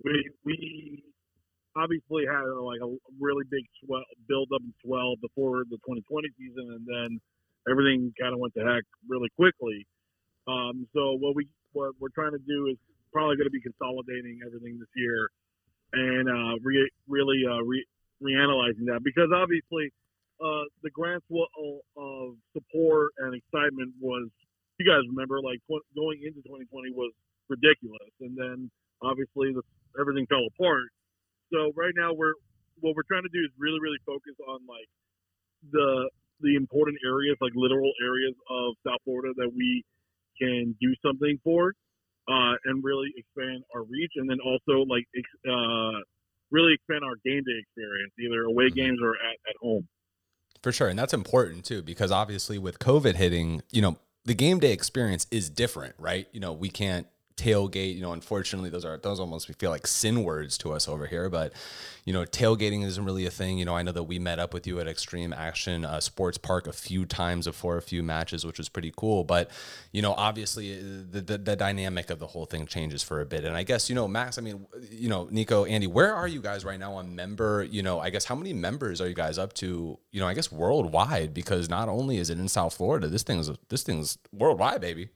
we 0.04 0.30
we 0.44 1.04
obviously 1.79 2.26
had 2.26 2.43
uh, 2.43 2.62
like 2.62 2.83
a 2.83 2.91
really 3.20 3.45
big 3.51 3.64
swell 3.81 4.05
build 4.29 4.51
up 4.55 4.61
and 4.61 4.74
swell 4.85 5.14
before 5.22 5.62
the 5.70 5.79
2020 5.87 6.29
season, 6.39 6.66
and 6.74 6.85
then 6.85 7.20
everything 7.70 8.12
kind 8.18 8.35
of 8.35 8.41
went 8.41 8.55
to 8.55 8.64
heck 8.66 8.85
really 9.09 9.31
quickly. 9.39 9.87
Um, 10.47 10.89
so 10.95 11.14
what 11.14 11.37
we 11.37 11.47
what 11.72 11.93
we're 12.01 12.14
trying 12.14 12.33
to 12.33 12.43
do 12.43 12.66
is 12.72 12.76
probably 13.12 13.37
going 13.37 13.47
to 13.47 13.55
be 13.55 13.61
consolidating 13.61 14.41
everything 14.45 14.79
this 14.79 14.93
year 14.97 15.31
and 15.93 16.29
uh, 16.29 16.55
re- 16.62 16.91
really 17.09 17.41
uh, 17.49 17.62
re- 17.64 17.87
reanalyzing 18.22 18.85
that 18.87 19.01
because 19.05 19.31
obviously 19.35 19.93
uh, 20.41 20.64
the 20.83 20.91
groundswell 20.91 21.49
of 21.97 22.37
support 22.53 23.12
and 23.18 23.35
excitement 23.35 23.93
was 24.01 24.29
you 24.79 24.87
guys 24.87 25.03
remember 25.09 25.41
like 25.41 25.59
tw- 25.66 25.85
going 25.97 26.20
into 26.22 26.41
2020 26.45 26.93
was 26.93 27.12
ridiculous 27.49 28.12
and 28.20 28.37
then 28.37 28.70
obviously 29.03 29.53
the, 29.53 29.62
everything 29.99 30.26
fell 30.26 30.45
apart 30.55 30.93
so 31.53 31.72
right 31.76 31.92
now 31.96 32.12
we're 32.12 32.34
what 32.80 32.94
we're 32.94 33.07
trying 33.09 33.22
to 33.24 33.32
do 33.32 33.40
is 33.40 33.51
really 33.59 33.80
really 33.80 33.99
focus 34.07 34.34
on 34.49 34.61
like 34.68 34.88
the 35.72 36.09
the 36.40 36.55
important 36.57 36.96
areas 37.05 37.36
like 37.40 37.53
literal 37.55 37.92
areas 38.03 38.34
of 38.51 38.74
south 38.86 39.01
florida 39.05 39.32
that 39.36 39.51
we 39.55 39.84
can 40.40 40.74
do 40.80 40.94
something 41.05 41.38
for 41.42 41.74
uh, 42.28 42.55
and 42.66 42.84
really 42.84 43.09
expand 43.16 43.64
our 43.74 43.82
reach 43.84 44.12
and 44.16 44.28
then 44.28 44.38
also 44.44 44.84
like 44.86 45.05
ex- 45.16 45.51
uh, 45.51 45.99
really 46.51 46.74
expand 46.74 47.03
our 47.03 47.16
game 47.24 47.42
day 47.42 47.59
experience 47.59 48.12
either 48.20 48.42
away 48.42 48.70
games 48.70 48.99
or 49.03 49.14
at, 49.14 49.36
at 49.49 49.57
home 49.61 49.88
For 50.62 50.72
sure. 50.72 50.88
And 50.88 50.99
that's 50.99 51.14
important 51.14 51.64
too, 51.64 51.82
because 51.82 52.11
obviously 52.11 52.59
with 52.59 52.78
COVID 52.78 53.14
hitting, 53.14 53.62
you 53.70 53.82
know, 53.82 53.96
the 54.24 54.34
game 54.34 54.59
day 54.59 54.72
experience 54.72 55.26
is 55.30 55.49
different, 55.51 55.94
right? 55.99 56.26
You 56.32 56.40
know, 56.40 56.53
we 56.53 56.68
can't 56.68 57.07
tailgate, 57.39 57.95
you 57.95 58.03
know, 58.03 58.12
unfortunately 58.12 58.68
those 58.68 58.84
are 58.84 58.99
those 58.99 59.20
almost 59.20 59.53
feel 59.59 59.70
like 59.70 59.86
sin 59.86 60.24
words 60.24 60.59
to 60.59 60.72
us 60.72 60.89
over 60.89 61.07
here, 61.07 61.30
but 61.30 61.53
you 62.05 62.12
know, 62.12 62.24
tailgating 62.24 62.84
isn't 62.84 63.05
really 63.05 63.26
a 63.26 63.30
thing. 63.30 63.59
You 63.59 63.66
know, 63.66 63.76
I 63.76 63.82
know 63.82 63.93
that 63.93 64.05
we 64.05 64.18
met 64.18 64.39
up 64.39 64.55
with 64.55 64.66
you 64.66 64.80
at 64.80 64.89
Extreme 64.89 65.34
Action 65.34 65.84
uh, 65.84 66.01
Sports 66.01 66.39
Park 66.39 66.66
a 66.66 66.72
few 66.72 67.05
times 67.05 67.47
before 67.47 67.76
a 67.76 67.82
few 67.82 68.03
matches, 68.03 68.47
which 68.47 68.59
was 68.59 68.68
pretty 68.68 68.93
cool. 68.97 69.24
But 69.24 69.51
you 69.93 70.03
know, 70.03 70.14
obviously 70.14 70.78
uh, 70.78 70.82
the, 71.11 71.20
the 71.20 71.39
the 71.39 71.57
dynamic 71.57 72.11
of 72.11 72.18
the 72.18 72.26
whole 72.26 72.47
thing 72.47 72.66
changes 72.66 73.03
for 73.03 73.20
a 73.20 73.26
bit. 73.26 73.45
And 73.45 73.57
I 73.57 73.62
guess 73.62 73.89
you 73.89 73.95
know, 73.95 74.09
Max. 74.09 74.39
I 74.39 74.41
mean, 74.43 74.66
you 74.91 75.09
know, 75.09 75.28
Nico, 75.30 75.64
Andy, 75.64 75.86
where 75.86 76.14
are 76.14 76.26
you 76.26 76.43
guys 76.43 76.64
right 76.64 76.78
now 76.78 76.95
on 76.95 77.14
member? 77.14 77.62
You 77.62 77.82
know, 77.82 78.01
I 78.01 78.11
guess 78.11 78.24
how 78.24 78.34
many 78.34 78.53
members 78.53 79.01
are 79.01 79.09
you 79.09 79.14
guys 79.14 79.39
up 79.39 79.53
to? 79.55 79.99
You 80.11 80.20
know, 80.20 80.26
I 80.26 80.34
guess 80.34 80.51
worldwide 80.51 81.32
because 81.34 81.68
not 81.68 81.89
only 81.89 82.18
is 82.18 82.30
it 82.30 82.39
in 82.39 82.49
South 82.49 82.74
Florida, 82.74 83.09
this 83.09 83.22
thing's 83.22 83.51
this 83.68 83.82
thing's 83.82 84.18
worldwide, 84.32 84.80
baby. 84.80 85.11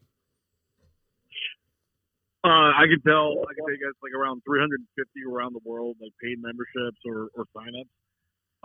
Uh, 2.44 2.74
I 2.74 2.90
can 2.90 3.00
tell. 3.06 3.38
I 3.46 3.54
can 3.54 3.62
tell 3.62 3.74
you 3.74 3.82
guys 3.82 3.94
like 4.02 4.14
around 4.18 4.42
350 4.42 4.82
around 5.30 5.54
the 5.54 5.62
world, 5.64 5.96
like 6.02 6.10
paid 6.22 6.42
memberships 6.42 6.98
or, 7.06 7.30
or 7.38 7.46
signups. 7.54 7.92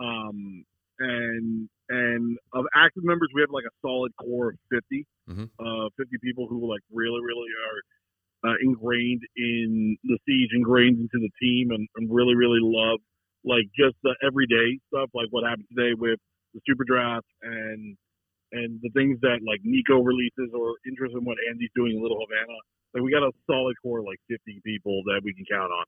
Um, 0.02 0.64
and 0.98 1.68
and 1.88 2.38
of 2.52 2.66
active 2.74 3.04
members, 3.04 3.30
we 3.34 3.40
have 3.40 3.50
like 3.50 3.64
a 3.66 3.74
solid 3.80 4.10
core 4.18 4.50
of 4.50 4.58
50. 4.70 5.06
Mhm. 5.30 5.46
Uh, 5.60 5.88
50 5.96 6.18
people 6.22 6.48
who 6.48 6.66
like 6.68 6.82
really, 6.90 7.22
really 7.22 7.50
are 7.70 8.50
uh, 8.50 8.56
ingrained 8.62 9.22
in 9.36 9.96
the 10.04 10.18
siege, 10.26 10.50
ingrained 10.54 10.98
into 10.98 11.18
the 11.18 11.30
team, 11.40 11.70
and, 11.70 11.86
and 11.96 12.10
really, 12.10 12.34
really 12.34 12.60
love 12.62 12.98
like 13.44 13.64
just 13.78 13.94
the 14.02 14.14
everyday 14.26 14.78
stuff, 14.90 15.10
like 15.14 15.28
what 15.30 15.46
happened 15.46 15.66
today 15.70 15.94
with 15.94 16.18
the 16.54 16.60
super 16.66 16.82
draft 16.84 17.26
and 17.42 17.96
and 18.52 18.80
the 18.82 18.90
things 18.90 19.20
that 19.20 19.38
like 19.46 19.60
Nico 19.62 20.00
releases 20.00 20.50
or 20.54 20.74
interest 20.86 21.14
in 21.14 21.24
what 21.24 21.36
Andy's 21.50 21.70
doing 21.76 21.94
in 21.94 22.02
Little 22.02 22.18
Havana. 22.18 22.58
Like 22.94 23.02
we 23.02 23.10
got 23.10 23.22
a 23.22 23.32
solid 23.46 23.76
core, 23.82 24.02
like 24.02 24.18
50 24.28 24.60
people 24.64 25.02
that 25.06 25.20
we 25.24 25.34
can 25.34 25.44
count 25.50 25.70
on. 25.72 25.84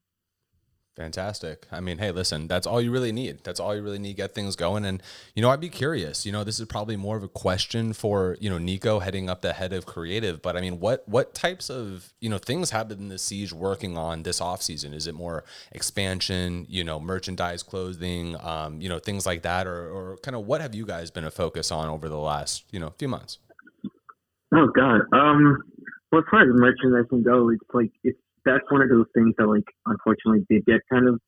Fantastic. 0.97 1.67
I 1.73 1.81
mean, 1.81 1.99
hey, 1.99 2.11
listen, 2.11 2.47
that's 2.47 2.67
all 2.67 2.79
you 2.79 2.91
really 2.91 3.13
need. 3.13 3.43
That's 3.43 3.59
all 3.59 3.75
you 3.75 3.81
really 3.81 3.99
need 3.99 4.11
to 4.11 4.17
get 4.17 4.35
things 4.35 4.55
going. 4.55 4.85
And, 4.85 5.03
you 5.35 5.41
know, 5.41 5.49
I'd 5.49 5.61
be 5.61 5.71
curious, 5.71 6.27
you 6.27 6.33
know, 6.33 6.45
this 6.45 6.59
is 6.59 6.67
probably 6.67 6.97
more 6.97 7.17
of 7.17 7.23
a 7.23 7.29
question 7.29 7.93
for, 7.93 8.37
you 8.41 8.51
know, 8.51 8.59
Nico 8.59 8.99
heading 8.99 9.31
up 9.31 9.41
the 9.41 9.55
head 9.55 9.73
of 9.73 9.87
creative, 9.87 10.43
but 10.43 10.57
I 10.57 10.61
mean, 10.61 10.79
what, 10.79 11.09
what 11.09 11.33
types 11.33 11.71
of, 11.71 12.13
you 12.21 12.29
know, 12.29 12.39
things 12.39 12.71
have 12.71 12.89
been 12.89 13.09
the 13.09 13.19
siege 13.19 13.53
working 13.53 13.97
on 13.97 14.25
this 14.25 14.41
off 14.41 14.61
season? 14.61 14.93
Is 14.93 15.07
it 15.07 15.15
more 15.15 15.45
expansion, 15.73 16.67
you 16.69 16.83
know, 16.85 17.01
merchandise, 17.01 17.63
clothing, 17.63 18.37
um, 18.41 18.81
you 18.83 18.89
know, 18.89 18.99
things 18.99 19.25
like 19.25 19.43
that? 19.43 19.67
Or, 19.67 19.89
or 19.89 20.17
kind 20.19 20.37
of 20.37 20.45
what 20.45 20.61
have 20.61 20.75
you 20.75 20.85
guys 20.85 21.11
been 21.11 21.25
a 21.25 21.31
focus 21.31 21.71
on 21.71 21.89
over 21.89 22.09
the 22.11 22.19
last, 22.19 22.65
you 22.73 22.81
know, 22.81 22.93
few 22.99 23.09
months? 23.09 23.39
Oh 24.53 24.67
God. 24.67 25.03
Um. 25.13 25.63
Well, 26.11 26.23
as 26.23 26.27
far 26.31 26.43
as 26.43 26.49
merchandising 26.51 27.23
go, 27.23 27.51
it's 27.51 27.63
like 27.73 27.91
it's 28.03 28.19
that's 28.45 28.65
one 28.71 28.83
of 28.83 28.89
those 28.89 29.07
things 29.15 29.35
that 29.39 29.47
like 29.47 29.65
unfortunately 29.87 30.45
did 30.49 30.65
get 30.67 30.81
kind 30.91 31.09
of 31.09 31.21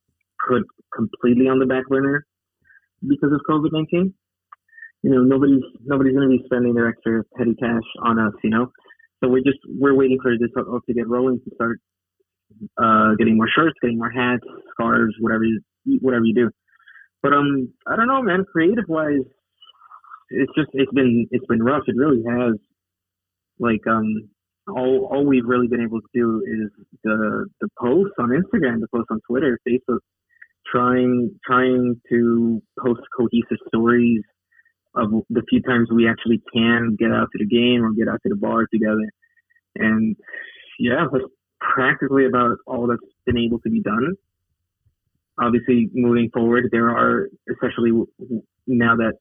put 0.48 0.62
completely 0.94 1.48
on 1.48 1.58
the 1.58 1.66
back 1.66 1.86
burner 1.88 2.26
because 3.06 3.32
of 3.32 3.40
COVID 3.48 3.72
nineteen. 3.72 4.14
You 5.02 5.10
know, 5.10 5.22
nobody's 5.22 5.62
nobody's 5.84 6.14
going 6.14 6.30
to 6.30 6.36
be 6.38 6.44
spending 6.46 6.74
their 6.74 6.88
extra 6.88 7.22
petty 7.36 7.54
cash 7.54 7.82
on 8.02 8.18
us. 8.18 8.32
You 8.42 8.50
know, 8.50 8.72
so 9.22 9.28
we're 9.28 9.44
just 9.44 9.58
we're 9.66 9.94
waiting 9.94 10.18
for 10.22 10.32
this 10.38 10.50
all 10.56 10.80
to 10.86 10.94
get 10.94 11.08
rolling 11.08 11.40
to 11.40 11.54
start 11.54 11.78
uh, 12.78 13.14
getting 13.18 13.36
more 13.36 13.48
shirts, 13.54 13.74
getting 13.80 13.98
more 13.98 14.10
hats, 14.10 14.44
scarves, 14.72 15.14
whatever 15.20 15.44
you 15.44 15.60
whatever 16.00 16.24
you 16.24 16.34
do. 16.34 16.50
But 17.22 17.32
um, 17.32 17.72
I 17.86 17.96
don't 17.96 18.08
know, 18.08 18.22
man. 18.22 18.44
Creative 18.50 18.84
wise, 18.88 19.26
it's 20.30 20.52
just 20.56 20.70
it's 20.72 20.92
been 20.92 21.26
it's 21.30 21.46
been 21.46 21.62
rough. 21.62 21.84
It 21.86 21.96
really 21.96 22.22
has. 22.28 22.54
Like 23.58 23.86
um, 23.86 24.28
all 24.68 25.08
all 25.10 25.24
we've 25.24 25.44
really 25.44 25.66
been 25.66 25.82
able 25.82 26.00
to 26.00 26.08
do 26.14 26.42
is 26.46 26.70
the 27.04 27.46
the 27.60 27.68
posts 27.78 28.14
on 28.18 28.30
Instagram, 28.30 28.80
the 28.80 28.88
posts 28.92 29.08
on 29.10 29.20
Twitter, 29.28 29.58
Facebook, 29.68 30.00
trying 30.70 31.30
trying 31.44 32.00
to 32.10 32.62
post 32.78 33.00
cohesive 33.16 33.58
stories 33.68 34.22
of 34.94 35.10
the 35.30 35.42
few 35.48 35.62
times 35.62 35.88
we 35.90 36.08
actually 36.08 36.40
can 36.52 36.96
get 36.98 37.10
out 37.10 37.28
to 37.32 37.38
the 37.38 37.46
game 37.46 37.84
or 37.84 37.92
get 37.92 38.08
out 38.08 38.20
to 38.22 38.28
the 38.28 38.36
bar 38.36 38.66
together. 38.72 39.10
And 39.76 40.16
yeah, 40.78 41.06
that's 41.10 41.24
practically 41.60 42.26
about 42.26 42.58
all 42.66 42.86
that's 42.86 43.00
been 43.24 43.38
able 43.38 43.58
to 43.60 43.70
be 43.70 43.80
done. 43.80 44.14
Obviously, 45.40 45.88
moving 45.94 46.30
forward, 46.32 46.68
there 46.70 46.90
are, 46.90 47.28
especially 47.50 47.90
now 48.66 48.96
that 48.96 49.14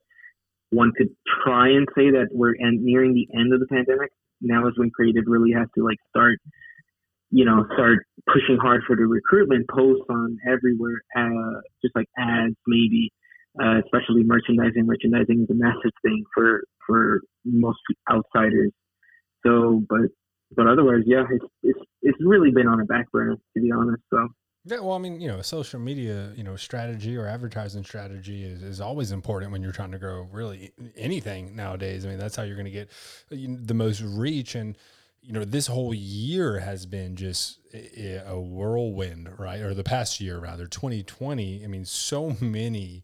one 0.72 0.92
could 0.98 1.10
try 1.44 1.70
and 1.70 1.88
say 1.96 2.12
that 2.12 2.28
we're 2.32 2.56
nearing 2.60 3.14
the 3.14 3.28
end 3.38 3.54
of 3.54 3.60
the 3.60 3.68
pandemic. 3.68 4.12
Now 4.42 4.68
is 4.68 4.74
when 4.78 4.90
creative 4.92 5.26
really 5.28 5.52
has 5.54 5.68
to 5.76 5.84
like 5.84 5.98
start, 6.10 6.40
you 7.30 7.46
know, 7.46 7.66
start 7.74 8.00
pushing 8.28 8.58
hard 8.58 8.82
for 8.88 8.96
the 8.96 9.06
recruitment 9.06 9.68
posts 9.70 10.06
on 10.10 10.38
everywhere, 10.48 11.02
uh, 11.16 11.62
just 11.84 11.96
like 11.96 12.08
ads 12.18 12.56
maybe, 12.68 13.12
uh, 13.62 13.80
especially 13.86 14.24
merchandising. 14.24 14.86
Merchandising 14.86 15.44
is 15.44 15.50
a 15.50 15.56
massive 15.56 15.92
thing 16.04 16.24
for 16.34 16.64
for 16.88 17.22
most 17.46 17.80
outsiders. 18.12 18.72
So, 19.46 19.84
but 19.90 20.10
but 20.56 20.68
otherwise, 20.68 21.04
yeah, 21.06 21.24
it's 21.32 21.46
it's 21.64 21.80
it's 22.02 22.20
really 22.26 22.52
been 22.52 22.68
on 22.68 22.82
a 22.82 22.86
back 22.86 23.12
burner 23.12 23.36
to 23.36 23.62
be 23.62 23.72
honest. 23.72 24.02
So. 24.10 24.28
Yeah, 24.64 24.80
well, 24.82 24.94
I 24.94 25.00
mean, 25.00 25.20
you 25.20 25.28
know, 25.28 25.42
social 25.42 25.80
media, 25.80 26.32
you 26.36 26.44
know, 26.44 26.56
strategy 26.56 27.18
or 27.18 27.26
advertising 27.26 27.84
strategy 27.84 28.44
is, 28.44 28.62
is 28.62 28.80
always 28.80 29.12
important 29.12 29.52
when 29.52 29.64
you're 29.64 29.72
trying 29.72 29.92
to 29.92 29.98
grow 29.98 30.28
really 30.32 30.72
anything 30.96 31.56
nowadays. 31.56 32.06
I 32.06 32.10
mean, 32.10 32.20
that's 32.20 32.36
how 32.36 32.44
you're 32.44 32.56
going 32.56 32.66
to 32.66 32.72
get 32.72 32.90
uh, 33.32 33.56
the 33.64 33.74
most 33.74 34.02
reach. 34.02 34.54
And, 34.54 34.78
you 35.24 35.34
know, 35.34 35.46
this 35.46 35.66
whole 35.66 35.96
year 35.96 36.60
has 36.60 36.86
been 36.86 37.16
just 37.16 37.58
a 37.74 38.40
whirlwind, 38.40 39.30
right? 39.40 39.62
Or 39.62 39.74
the 39.74 39.84
past 39.84 40.22
year, 40.22 40.38
rather, 40.38 40.68
2020. 40.68 41.64
I 41.64 41.68
mean, 41.68 41.86
so 41.86 42.38
many 42.40 43.04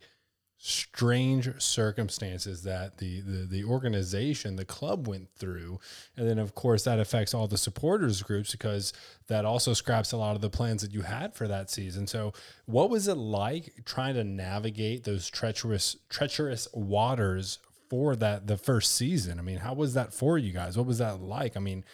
strange 0.60 1.50
circumstances 1.62 2.64
that 2.64 2.98
the, 2.98 3.22
the 3.22 3.46
the 3.46 3.64
organization 3.64 4.56
the 4.56 4.66
club 4.66 5.08
went 5.08 5.30
through. 5.38 5.80
And 6.16 6.28
then 6.28 6.40
of 6.40 6.56
course 6.56 6.84
that 6.84 7.00
affects 7.00 7.34
all 7.34 7.48
the 7.48 7.58
supporters 7.58 8.24
groups 8.24 8.52
because 8.52 8.92
that 9.28 9.46
also 9.46 9.74
scraps 9.74 10.12
a 10.12 10.18
lot 10.18 10.36
of 10.36 10.42
the 10.42 10.50
plans 10.50 10.82
that 10.82 10.94
you 10.94 11.02
had 11.02 11.36
for 11.36 11.48
that 11.48 11.70
season. 11.70 12.08
So 12.08 12.34
what 12.66 12.90
was 12.90 13.08
it 13.08 13.18
like 13.18 13.84
trying 13.86 14.16
to 14.16 14.24
navigate 14.24 15.04
those 15.04 15.30
treacherous 15.30 15.96
treacherous 16.10 16.68
waters 16.74 17.60
for 17.90 18.16
that 18.16 18.48
the 18.48 18.58
first 18.58 18.96
season? 18.96 19.38
I 19.38 19.44
mean 19.44 19.58
how 19.58 19.76
was 19.76 19.94
that 19.94 20.12
for 20.12 20.40
you 20.40 20.54
guys? 20.54 20.76
What 20.76 20.88
was 20.88 20.98
that 20.98 21.22
like? 21.22 21.56
I 21.56 21.60
mean 21.60 21.86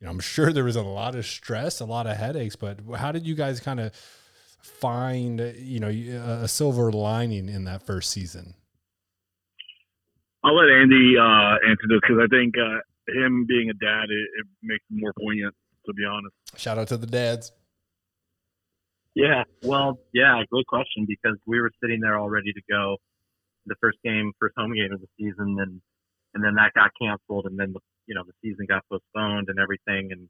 you 0.00 0.06
know 0.06 0.10
i'm 0.10 0.20
sure 0.20 0.52
there 0.52 0.64
was 0.64 0.74
a 0.74 0.82
lot 0.82 1.14
of 1.14 1.24
stress 1.24 1.78
a 1.78 1.84
lot 1.84 2.08
of 2.08 2.16
headaches 2.16 2.56
but 2.56 2.80
how 2.96 3.12
did 3.12 3.24
you 3.24 3.36
guys 3.36 3.60
kind 3.60 3.78
of 3.78 3.92
find 4.62 5.40
you 5.58 5.80
know 5.80 5.88
a 5.88 6.48
silver 6.48 6.90
lining 6.92 7.48
in 7.48 7.64
that 7.64 7.82
first 7.82 8.10
season? 8.10 8.54
I'll 10.44 10.56
let 10.56 10.70
Andy 10.70 11.14
uh, 11.18 11.70
answer 11.70 11.86
this 11.88 12.00
because 12.00 12.18
I 12.22 12.26
think 12.28 12.54
uh, 12.58 12.78
him 13.08 13.46
being 13.46 13.70
a 13.70 13.74
dad 13.74 14.04
it, 14.10 14.40
it, 14.40 14.46
makes 14.62 14.84
it 14.90 15.00
more 15.00 15.12
poignant. 15.18 15.54
To 15.86 15.92
be 15.92 16.04
honest, 16.04 16.34
shout 16.56 16.78
out 16.78 16.88
to 16.88 16.96
the 16.96 17.06
dads. 17.06 17.50
Yeah, 19.14 19.42
well, 19.62 19.98
yeah, 20.14 20.40
great 20.50 20.66
question 20.66 21.06
because 21.06 21.36
we 21.46 21.60
were 21.60 21.70
sitting 21.82 22.00
there 22.00 22.16
all 22.16 22.30
ready 22.30 22.52
to 22.52 22.60
go. 22.70 22.96
The 23.66 23.74
first 23.80 23.98
game, 24.04 24.32
first 24.38 24.54
home 24.56 24.74
game 24.74 24.92
of 24.92 25.00
the 25.00 25.08
season, 25.18 25.56
and 25.58 25.80
and 26.34 26.44
then 26.44 26.54
that 26.54 26.72
got 26.74 26.90
canceled, 27.00 27.46
and 27.46 27.58
then 27.58 27.72
the 27.72 27.80
you 28.06 28.14
know 28.14 28.22
the 28.24 28.32
season 28.42 28.66
got 28.68 28.82
postponed 28.88 29.48
and 29.48 29.58
everything, 29.58 30.12
and 30.12 30.28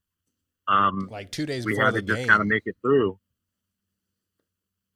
um, 0.68 1.08
like 1.10 1.30
two 1.30 1.46
days 1.46 1.66
we 1.66 1.72
before 1.72 1.86
had 1.86 1.94
to 1.94 2.02
game. 2.02 2.16
just 2.16 2.28
kind 2.28 2.40
of 2.40 2.48
make 2.48 2.62
it 2.64 2.76
through. 2.80 3.18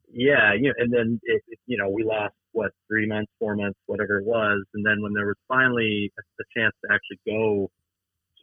Yeah, 0.08 0.54
you 0.54 0.68
know, 0.68 0.74
and 0.78 0.92
then 0.92 1.20
it, 1.24 1.42
it, 1.48 1.58
you 1.66 1.76
know 1.78 1.90
we 1.90 2.04
lost 2.04 2.34
what 2.52 2.72
three 2.88 3.06
months, 3.06 3.30
four 3.38 3.56
months, 3.56 3.78
whatever 3.86 4.18
it 4.18 4.24
was, 4.26 4.64
and 4.74 4.84
then 4.86 5.02
when 5.02 5.12
there 5.14 5.26
was 5.26 5.36
finally 5.48 6.12
a, 6.18 6.22
a 6.42 6.44
chance 6.60 6.74
to 6.84 6.92
actually 6.94 7.20
go 7.26 7.70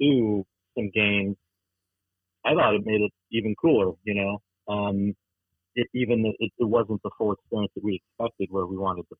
to 0.01 0.45
some 0.77 0.91
games, 0.93 1.37
I 2.45 2.53
thought 2.53 2.75
it 2.75 2.85
made 2.85 3.01
it 3.01 3.11
even 3.31 3.55
cooler. 3.59 3.93
You 4.03 4.15
know, 4.15 4.73
um, 4.73 5.13
it, 5.75 5.87
even 5.93 6.25
it, 6.39 6.51
it 6.59 6.65
wasn't 6.65 7.01
the 7.03 7.11
full 7.17 7.33
experience 7.33 7.71
that 7.75 7.83
we 7.83 8.01
expected, 8.03 8.49
where 8.51 8.65
we 8.67 8.77
wanted 8.77 9.05
to 9.09 9.15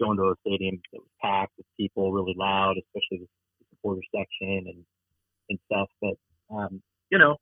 go 0.00 0.12
into 0.12 0.24
a 0.24 0.34
stadium 0.46 0.80
that 0.92 0.98
was 1.00 1.08
packed 1.22 1.52
with 1.58 1.66
people, 1.78 2.12
really 2.12 2.34
loud, 2.38 2.76
especially 2.78 3.26
the 3.26 3.66
supporter 3.70 4.02
section 4.14 4.66
and 4.68 4.84
and 5.50 5.58
stuff. 5.66 5.88
But 6.00 6.14
um, 6.54 6.82
you 7.10 7.18
know, 7.18 7.36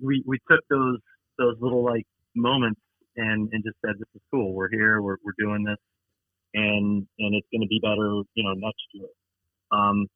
we 0.00 0.22
we 0.26 0.38
took 0.50 0.60
those 0.70 0.98
those 1.38 1.56
little 1.60 1.84
like 1.84 2.06
moments 2.36 2.80
and 3.16 3.48
and 3.52 3.64
just 3.64 3.76
said, 3.84 3.94
"This 3.98 4.08
is 4.14 4.22
cool. 4.30 4.54
We're 4.54 4.70
here. 4.70 5.00
We're 5.02 5.16
we're 5.24 5.36
doing 5.38 5.64
this, 5.64 5.78
and 6.54 7.06
and 7.18 7.34
it's 7.34 7.46
going 7.52 7.62
to 7.62 7.68
be 7.68 7.80
better, 7.82 8.22
you 8.34 8.44
know, 8.44 8.54
next 8.54 8.84
year." 8.92 9.08
Um, 9.72 10.06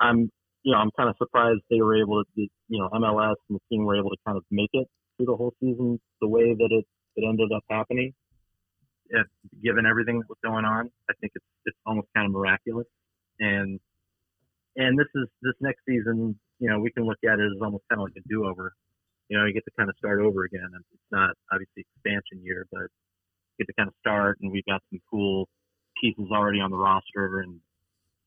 I'm 0.00 0.30
you 0.62 0.72
know 0.72 0.78
I'm 0.78 0.90
kind 0.96 1.08
of 1.08 1.16
surprised 1.18 1.60
they 1.70 1.80
were 1.80 1.96
able 2.00 2.22
to, 2.24 2.40
you 2.68 2.78
know, 2.78 2.88
MLS 2.94 3.36
and 3.48 3.58
the 3.58 3.60
team 3.70 3.84
were 3.84 3.96
able 3.96 4.10
to 4.10 4.16
kind 4.26 4.36
of 4.36 4.44
make 4.50 4.70
it 4.72 4.86
through 5.16 5.26
the 5.26 5.36
whole 5.36 5.54
season 5.60 6.00
the 6.20 6.28
way 6.28 6.54
that 6.54 6.68
it 6.70 6.84
it 7.16 7.24
ended 7.26 7.50
up 7.54 7.64
happening. 7.70 8.12
If, 9.12 9.26
given 9.62 9.86
everything 9.86 10.20
that 10.20 10.28
was 10.28 10.38
going 10.44 10.64
on, 10.64 10.90
I 11.08 11.14
think 11.20 11.32
it's 11.34 11.44
it's 11.66 11.78
almost 11.86 12.08
kind 12.14 12.26
of 12.26 12.32
miraculous. 12.32 12.86
And 13.38 13.80
and 14.76 14.98
this 14.98 15.08
is 15.14 15.28
this 15.42 15.54
next 15.60 15.80
season, 15.88 16.38
you 16.58 16.70
know, 16.70 16.78
we 16.78 16.90
can 16.92 17.04
look 17.04 17.18
at 17.24 17.38
it 17.38 17.46
as 17.46 17.62
almost 17.62 17.84
kind 17.90 18.00
of 18.00 18.08
like 18.08 18.16
a 18.16 18.28
do-over 18.28 18.74
you 19.30 19.38
know, 19.38 19.46
you 19.46 19.54
get 19.54 19.64
to 19.64 19.70
kind 19.78 19.88
of 19.88 19.94
start 19.96 20.18
over 20.20 20.42
again. 20.42 20.68
It's 20.74 21.10
not 21.12 21.30
obviously 21.54 21.86
expansion 21.86 22.42
year, 22.42 22.66
but 22.72 22.90
get 23.58 23.70
to 23.70 23.74
kind 23.78 23.86
of 23.86 23.94
start, 24.02 24.38
and 24.42 24.50
we've 24.50 24.66
got 24.66 24.82
some 24.90 24.98
cool 25.08 25.48
pieces 26.02 26.26
already 26.32 26.58
on 26.58 26.70
the 26.70 26.76
roster, 26.76 27.40
and 27.46 27.60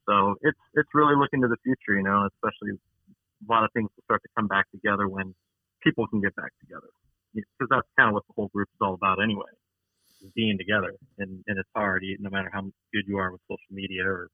so 0.07 0.35
it's 0.41 0.63
it's 0.75 0.89
really 0.93 1.15
looking 1.19 1.41
to 1.41 1.49
the 1.51 1.59
future. 1.61 1.99
You 1.99 2.07
know, 2.07 2.29
especially 2.31 2.79
a 2.79 3.51
lot 3.51 3.65
of 3.65 3.69
things 3.75 3.91
to 3.99 4.01
start 4.07 4.23
to 4.23 4.29
come 4.37 4.47
back 4.47 4.71
together 4.71 5.09
when 5.09 5.35
people 5.83 6.07
can 6.07 6.21
get 6.21 6.33
back 6.39 6.55
together, 6.63 6.87
because 7.35 7.67
that's 7.69 7.87
kind 7.99 8.07
of 8.07 8.13
what 8.15 8.23
the 8.27 8.33
whole 8.39 8.47
group 8.55 8.69
is 8.71 8.79
all 8.79 8.93
about 8.93 9.21
anyway, 9.21 9.51
being 10.35 10.57
together. 10.57 10.95
And 11.19 11.43
and 11.47 11.59
it's 11.59 11.69
hard, 11.75 12.03
no 12.19 12.29
matter 12.29 12.49
how 12.53 12.63
good 12.95 13.03
you 13.07 13.17
are 13.17 13.29
with 13.29 13.41
social 13.51 13.75
media 13.75 14.07
or 14.07 14.29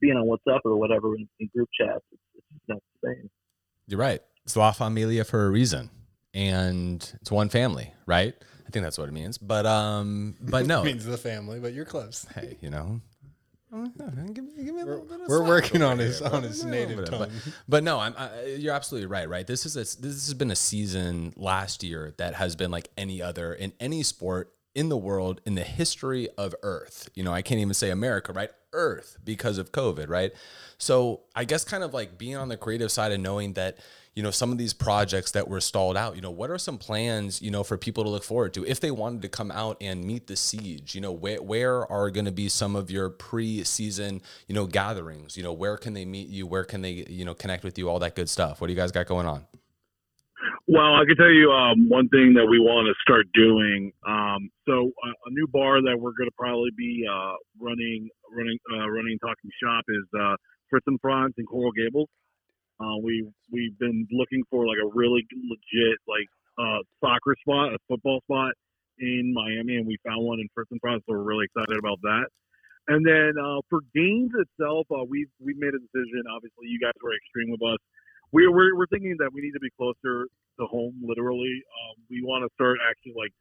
being 0.00 0.14
on 0.14 0.22
WhatsApp 0.24 0.60
or 0.64 0.76
whatever 0.76 1.16
in, 1.16 1.28
in 1.40 1.50
group 1.54 1.68
chats. 1.74 2.06
It's, 2.12 2.22
it's 2.38 2.68
not 2.68 2.78
the 3.02 3.10
same. 3.10 3.30
You're 3.90 3.98
right. 3.98 4.22
It's 4.44 4.54
La 4.54 4.70
Familia 4.70 5.24
for 5.24 5.46
a 5.46 5.50
reason, 5.50 5.90
and 6.32 6.96
it's 7.20 7.30
one 7.30 7.48
family, 7.48 7.92
right? 8.06 8.34
I 8.64 8.70
think 8.70 8.84
that's 8.84 8.96
what 8.96 9.08
it 9.08 9.12
means. 9.12 9.36
But 9.36 9.66
um, 9.66 10.36
but 10.40 10.64
no, 10.66 10.82
it 10.82 10.84
means 10.84 11.04
the 11.04 11.18
family. 11.18 11.58
But 11.58 11.72
you're 11.72 11.84
close. 11.84 12.24
Hey, 12.32 12.56
you 12.60 12.70
know. 12.70 13.00
Give, 13.72 14.44
give 14.56 14.74
me 14.74 14.82
a 14.82 14.84
little 14.84 15.04
bit 15.04 15.20
of 15.20 15.28
we're 15.28 15.44
working 15.44 15.82
on 15.82 15.98
here, 15.98 16.06
his 16.06 16.22
on 16.22 16.44
his 16.44 16.64
native 16.64 17.04
tongue. 17.04 17.18
But, 17.18 17.30
but 17.68 17.84
no, 17.84 17.98
I'm, 17.98 18.14
I, 18.16 18.56
you're 18.58 18.74
absolutely 18.74 19.06
right. 19.06 19.28
Right, 19.28 19.46
this 19.46 19.66
is 19.66 19.76
a, 19.76 19.80
this 19.80 20.26
has 20.26 20.34
been 20.34 20.52
a 20.52 20.56
season 20.56 21.32
last 21.36 21.82
year 21.82 22.14
that 22.18 22.34
has 22.34 22.54
been 22.54 22.70
like 22.70 22.90
any 22.96 23.20
other 23.20 23.52
in 23.52 23.72
any 23.80 24.04
sport 24.04 24.52
in 24.74 24.88
the 24.88 24.96
world 24.96 25.40
in 25.44 25.56
the 25.56 25.64
history 25.64 26.28
of 26.38 26.54
Earth. 26.62 27.10
You 27.14 27.24
know, 27.24 27.32
I 27.32 27.42
can't 27.42 27.60
even 27.60 27.74
say 27.74 27.90
America, 27.90 28.32
right? 28.32 28.50
Earth 28.72 29.18
because 29.24 29.58
of 29.58 29.72
COVID, 29.72 30.08
right? 30.08 30.32
So 30.78 31.20
I 31.34 31.44
guess 31.44 31.64
kind 31.64 31.84
of 31.84 31.92
like 31.94 32.18
being 32.18 32.36
on 32.36 32.48
the 32.48 32.56
creative 32.56 32.90
side 32.90 33.12
and 33.12 33.22
knowing 33.22 33.54
that 33.54 33.78
you 34.14 34.22
know 34.22 34.30
some 34.30 34.50
of 34.50 34.58
these 34.58 34.72
projects 34.72 35.30
that 35.32 35.46
were 35.48 35.60
stalled 35.60 35.96
out 35.96 36.16
you 36.16 36.20
know 36.20 36.32
what 36.32 36.50
are 36.50 36.58
some 36.58 36.78
plans 36.78 37.40
you 37.40 37.48
know 37.50 37.62
for 37.62 37.76
people 37.76 38.02
to 38.02 38.10
look 38.10 38.24
forward 38.24 38.52
to 38.52 38.66
if 38.66 38.80
they 38.80 38.90
wanted 38.90 39.22
to 39.22 39.28
come 39.28 39.52
out 39.52 39.76
and 39.80 40.04
meet 40.04 40.26
the 40.26 40.36
siege? 40.36 40.94
You 40.94 41.00
know 41.00 41.12
where 41.12 41.42
where 41.42 41.90
are 41.90 42.10
going 42.10 42.24
to 42.24 42.32
be 42.32 42.48
some 42.48 42.76
of 42.76 42.90
your 42.90 43.08
pre-season 43.10 44.22
you 44.48 44.54
know 44.54 44.66
gatherings? 44.66 45.36
You 45.36 45.42
know 45.42 45.52
where 45.52 45.76
can 45.76 45.94
they 45.94 46.04
meet 46.04 46.28
you? 46.28 46.46
Where 46.46 46.64
can 46.64 46.82
they 46.82 47.04
you 47.08 47.24
know 47.24 47.34
connect 47.34 47.62
with 47.62 47.78
you? 47.78 47.88
All 47.88 47.98
that 48.00 48.16
good 48.16 48.28
stuff. 48.28 48.60
What 48.60 48.66
do 48.66 48.72
you 48.72 48.76
guys 48.76 48.90
got 48.90 49.06
going 49.06 49.26
on 49.26 49.44
well, 50.66 50.94
I 50.94 51.04
can 51.06 51.16
tell 51.16 51.30
you 51.30 51.50
um, 51.50 51.88
one 51.88 52.08
thing 52.08 52.34
that 52.34 52.46
we 52.46 52.58
want 52.58 52.86
to 52.88 52.94
start 53.02 53.26
doing. 53.34 53.92
Um, 54.06 54.50
so 54.66 54.90
a, 55.04 55.08
a, 55.08 55.30
new 55.30 55.46
bar 55.48 55.82
that 55.82 55.96
we're 55.98 56.16
going 56.16 56.30
to 56.30 56.38
probably 56.38 56.70
be 56.76 57.04
uh, 57.04 57.34
running, 57.60 58.08
running, 58.32 58.58
uh, 58.72 58.88
running, 58.88 59.18
talking 59.18 59.50
shop 59.62 59.84
is 59.88 60.06
uh, 60.18 60.36
Fritz 60.68 60.86
and 60.86 61.00
Franz 61.00 61.34
in 61.38 61.46
Coral 61.46 61.72
Gables. 61.72 62.08
Uh, 62.80 62.96
we 63.02 63.28
we've 63.52 63.78
been 63.78 64.06
looking 64.10 64.42
for 64.50 64.66
like 64.66 64.78
a 64.80 64.88
really 64.94 65.26
legit 65.28 65.98
like 66.08 66.28
uh, 66.56 66.80
soccer 67.00 67.36
spot, 67.44 67.74
a 67.74 67.78
football 67.88 68.20
spot 68.24 68.52
in 68.98 69.32
Miami, 69.34 69.76
and 69.76 69.86
we 69.86 69.98
found 70.06 70.24
one 70.24 70.40
in 70.40 70.48
Fritz 70.54 70.70
and 70.70 70.80
Franz. 70.80 71.02
So 71.06 71.12
we're 71.12 71.24
really 71.24 71.44
excited 71.44 71.76
about 71.76 72.00
that. 72.02 72.26
And 72.88 73.04
then 73.04 73.36
uh, 73.36 73.60
for 73.68 73.80
games 73.94 74.32
itself, 74.32 74.86
uh, 74.90 75.04
we've 75.04 75.28
we 75.44 75.52
made 75.54 75.76
a 75.76 75.80
decision. 75.80 76.24
Obviously, 76.32 76.72
you 76.72 76.80
guys 76.80 76.96
were 77.04 77.12
extreme 77.12 77.52
with 77.52 77.62
us. 77.62 77.78
We, 78.32 78.46
we're 78.46 78.76
we're 78.76 78.90
thinking 78.90 79.16
that 79.18 79.30
we 79.32 79.40
need 79.40 79.52
to 79.52 79.60
be 79.60 79.70
closer 79.76 80.26
to 80.58 80.66
home. 80.66 80.94
Literally, 81.02 81.62
um, 81.66 81.96
we 82.10 82.22
want 82.22 82.46
to 82.46 82.50
start 82.54 82.78
actually 82.88 83.14
like 83.18 83.34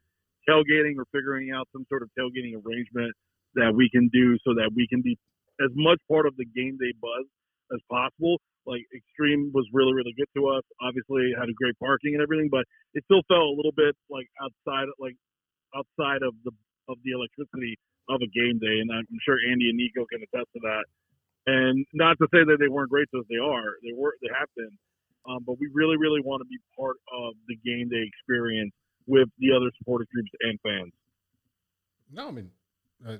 tailgating 0.48 0.98
or 0.98 1.06
figuring 1.12 1.52
out 1.52 1.68
some 1.72 1.86
sort 1.90 2.02
of 2.02 2.10
tailgating 2.18 2.58
arrangement 2.58 3.14
that 3.56 3.74
we 3.76 3.90
can 3.90 4.10
do 4.14 4.38
so 4.46 4.54
that 4.56 4.72
we 4.76 4.88
can 4.90 5.02
be 5.02 5.18
as 5.62 5.70
much 5.76 6.00
part 6.10 6.26
of 6.26 6.36
the 6.38 6.46
game 6.46 6.78
day 6.80 6.94
buzz 7.02 7.26
as 7.74 7.82
possible 7.90 8.38
like 8.70 8.86
Extreme 8.94 9.50
was 9.54 9.66
really 9.74 9.98
really 9.98 10.14
good 10.14 10.30
to 10.38 10.54
us. 10.54 10.64
Obviously 10.78 11.34
had 11.34 11.50
a 11.50 11.58
great 11.58 11.74
parking 11.82 12.14
and 12.14 12.22
everything, 12.22 12.54
but 12.54 12.70
it 12.94 13.02
still 13.10 13.26
felt 13.26 13.50
a 13.50 13.56
little 13.58 13.74
bit 13.74 13.98
like 14.14 14.30
outside 14.38 14.86
like 15.02 15.18
outside 15.74 16.22
of 16.22 16.38
the 16.46 16.54
of 16.86 17.02
the 17.02 17.18
electricity 17.18 17.78
of 18.10 18.22
a 18.22 18.30
game 18.30 18.58
day, 18.62 18.82
and 18.82 18.90
I'm 18.94 19.06
sure 19.26 19.38
Andy 19.50 19.70
and 19.70 19.78
Nico 19.78 20.06
can 20.10 20.22
attest 20.22 20.50
to 20.54 20.62
that. 20.66 20.86
And 21.48 21.86
not 21.94 22.18
to 22.20 22.28
say 22.34 22.44
that 22.44 22.58
they 22.60 22.68
weren't 22.68 22.90
great 22.90 23.08
us, 23.16 23.26
they 23.30 23.38
are. 23.38 23.78
They 23.84 23.94
were. 23.96 24.14
They 24.22 24.30
have 24.38 24.50
been. 24.56 24.78
Um, 25.28 25.44
but 25.46 25.60
we 25.60 25.70
really, 25.74 25.98
really 25.98 26.22
want 26.22 26.42
to 26.42 26.48
be 26.48 26.58
part 26.78 26.98
of 27.14 27.34
the 27.48 27.56
game 27.66 27.90
day 27.90 28.08
experience 28.08 28.72
with 29.08 29.30
the 29.40 29.52
other 29.56 29.72
supporters 29.78 30.08
groups 30.14 30.30
and 30.42 30.60
fans. 30.62 30.94
No, 32.12 32.28
I 32.28 32.32
mean, 32.32 32.52
uh, 33.08 33.18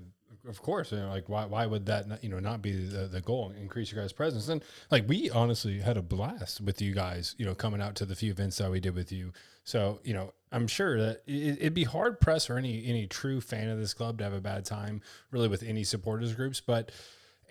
of 0.48 0.62
course, 0.62 0.92
you 0.92 1.00
know, 1.00 1.10
like 1.10 1.28
why 1.28 1.46
why 1.46 1.66
would 1.66 1.86
that 1.88 2.08
not, 2.08 2.24
you 2.24 2.30
know 2.30 2.40
not 2.40 2.62
be 2.62 2.72
the, 2.72 3.08
the 3.08 3.22
goal? 3.22 3.54
Increase 3.60 3.92
your 3.92 4.02
guys' 4.02 4.14
presence, 4.14 4.48
and 4.48 4.64
like 4.92 5.08
we 5.08 5.30
honestly 5.30 5.80
had 5.80 5.98
a 5.98 6.02
blast 6.02 6.62
with 6.62 6.82
you 6.82 6.94
guys, 6.94 7.36
you 7.38 7.46
know, 7.46 7.56
coming 7.56 7.82
out 7.82 7.96
to 7.96 8.06
the 8.06 8.16
few 8.16 8.32
events 8.32 8.58
that 8.58 8.72
we 8.72 8.80
did 8.80 8.96
with 8.96 9.12
you. 9.12 9.32
So 9.64 10.00
you 10.04 10.14
know, 10.14 10.34
I'm 10.52 10.68
sure 10.68 11.00
that 11.00 11.24
it, 11.28 11.62
would 11.62 11.74
be 11.74 11.84
hard 11.84 12.20
pressed 12.20 12.48
for 12.48 12.58
any 12.58 12.86
any 12.86 13.08
true 13.08 13.42
fan 13.42 13.70
of 13.70 13.80
this 13.80 13.94
club 13.94 14.18
to 14.20 14.24
have 14.24 14.34
a 14.34 14.42
bad 14.42 14.66
time, 14.66 15.02
really, 15.32 15.48
with 15.48 15.64
any 15.64 15.84
supporters 15.84 16.34
groups. 16.34 16.62
But 16.62 16.92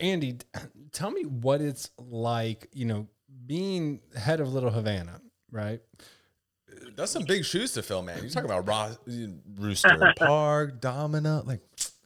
Andy, 0.01 0.39
tell 0.93 1.11
me 1.11 1.23
what 1.23 1.61
it's 1.61 1.91
like, 1.99 2.69
you 2.73 2.85
know, 2.85 3.09
being 3.47 4.01
head 4.17 4.41
of 4.41 4.53
Little 4.53 4.71
Havana, 4.71 5.21
right? 5.51 5.81
That's 6.97 7.13
some 7.13 7.25
big 7.25 7.45
shoes 7.45 7.73
to 7.73 7.83
fill, 7.83 8.03
man. 8.03 8.19
You're 8.21 8.31
talking 8.31 8.51
about 8.51 8.67
Ross, 8.67 8.99
Rooster 9.57 10.13
Park, 10.17 10.81
Domino, 10.81 11.43
like 11.47 11.61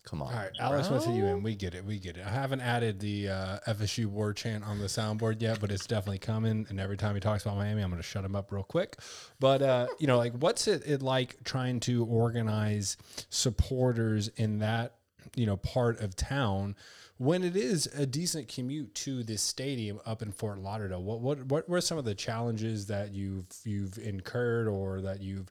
Come 0.04 0.20
on. 0.20 0.32
All 0.34 0.40
right, 0.40 0.50
Alex 0.58 0.90
went 0.90 1.04
to 1.04 1.10
UN. 1.10 1.42
We 1.42 1.54
get 1.54 1.74
it. 1.74 1.84
We 1.84 1.98
get 1.98 2.16
it. 2.16 2.26
I 2.26 2.30
haven't 2.30 2.60
added 2.60 2.98
the 2.98 3.28
uh, 3.28 3.58
FSU 3.68 4.06
war 4.06 4.32
chant 4.32 4.64
on 4.64 4.78
the 4.78 4.86
soundboard 4.86 5.40
yet, 5.40 5.60
but 5.60 5.70
it's 5.70 5.86
definitely 5.86 6.18
coming. 6.18 6.66
And 6.68 6.80
every 6.80 6.96
time 6.96 7.14
he 7.14 7.20
talks 7.20 7.44
about 7.44 7.56
Miami, 7.56 7.82
I'm 7.82 7.88
going 7.88 8.02
to 8.02 8.06
shut 8.06 8.24
him 8.24 8.34
up 8.34 8.50
real 8.50 8.64
quick. 8.64 8.96
But 9.38 9.62
uh, 9.62 9.86
you 10.00 10.08
know, 10.08 10.18
like, 10.18 10.34
what's 10.34 10.66
it, 10.66 10.82
it 10.84 11.02
like 11.02 11.36
trying 11.44 11.78
to 11.80 12.04
organize 12.04 12.96
supporters 13.30 14.28
in 14.36 14.58
that 14.58 14.96
you 15.36 15.46
know 15.46 15.56
part 15.56 16.00
of 16.00 16.16
town 16.16 16.74
when 17.22 17.44
it 17.44 17.54
is 17.54 17.86
a 17.96 18.04
decent 18.04 18.48
commute 18.48 18.92
to 18.96 19.22
this 19.22 19.42
stadium 19.42 20.00
up 20.04 20.22
in 20.22 20.32
Fort 20.32 20.58
Lauderdale. 20.58 21.02
What 21.02 21.20
what 21.20 21.46
what 21.46 21.68
were 21.68 21.80
some 21.80 21.96
of 21.96 22.04
the 22.04 22.16
challenges 22.16 22.88
that 22.88 23.12
you've 23.12 23.46
you've 23.64 23.96
incurred 23.96 24.66
or 24.66 25.00
that 25.02 25.20
you've 25.20 25.48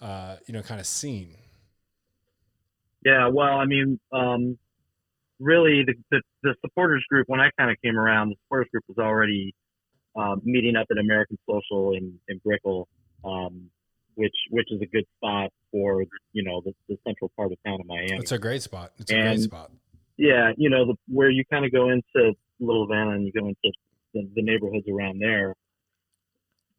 uh, 0.00 0.36
you 0.46 0.54
know 0.54 0.62
kind 0.62 0.80
of 0.80 0.86
seen? 0.86 1.36
Yeah, 3.04 3.28
well, 3.28 3.58
I 3.58 3.66
mean, 3.66 4.00
um, 4.12 4.58
really, 5.38 5.84
the, 5.84 5.94
the, 6.10 6.22
the 6.42 6.54
supporters 6.62 7.04
group 7.08 7.28
when 7.28 7.38
I 7.38 7.50
kind 7.58 7.70
of 7.70 7.76
came 7.84 7.98
around, 7.98 8.30
the 8.30 8.36
supporters 8.46 8.68
group 8.72 8.84
was 8.88 8.96
already 8.98 9.54
um, 10.16 10.40
meeting 10.42 10.74
up 10.74 10.86
at 10.90 10.98
American 10.98 11.38
Social 11.48 11.92
in 11.92 12.18
in 12.26 12.40
Brickell, 12.44 12.88
um, 13.24 13.70
which 14.16 14.34
which 14.50 14.66
is 14.72 14.80
a 14.80 14.86
good 14.86 15.04
spot 15.18 15.52
for 15.70 16.04
you 16.32 16.42
know 16.42 16.60
the, 16.64 16.72
the 16.88 16.98
central 17.06 17.30
part 17.36 17.52
of 17.52 17.58
town 17.64 17.78
of 17.80 17.86
Miami. 17.86 18.16
It's 18.16 18.32
a 18.32 18.38
great 18.38 18.62
spot. 18.62 18.90
It's 18.98 19.12
a 19.12 19.14
great 19.14 19.40
spot. 19.42 19.70
Yeah, 20.16 20.52
you 20.56 20.70
know, 20.70 20.86
the, 20.86 20.94
where 21.08 21.30
you 21.30 21.44
kind 21.50 21.64
of 21.64 21.72
go 21.72 21.90
into 21.90 22.34
Little 22.60 22.86
Havana 22.86 23.12
and 23.12 23.26
you 23.26 23.32
go 23.32 23.48
into 23.48 23.72
the, 24.14 24.28
the 24.34 24.42
neighborhoods 24.42 24.86
around 24.88 25.20
there. 25.20 25.54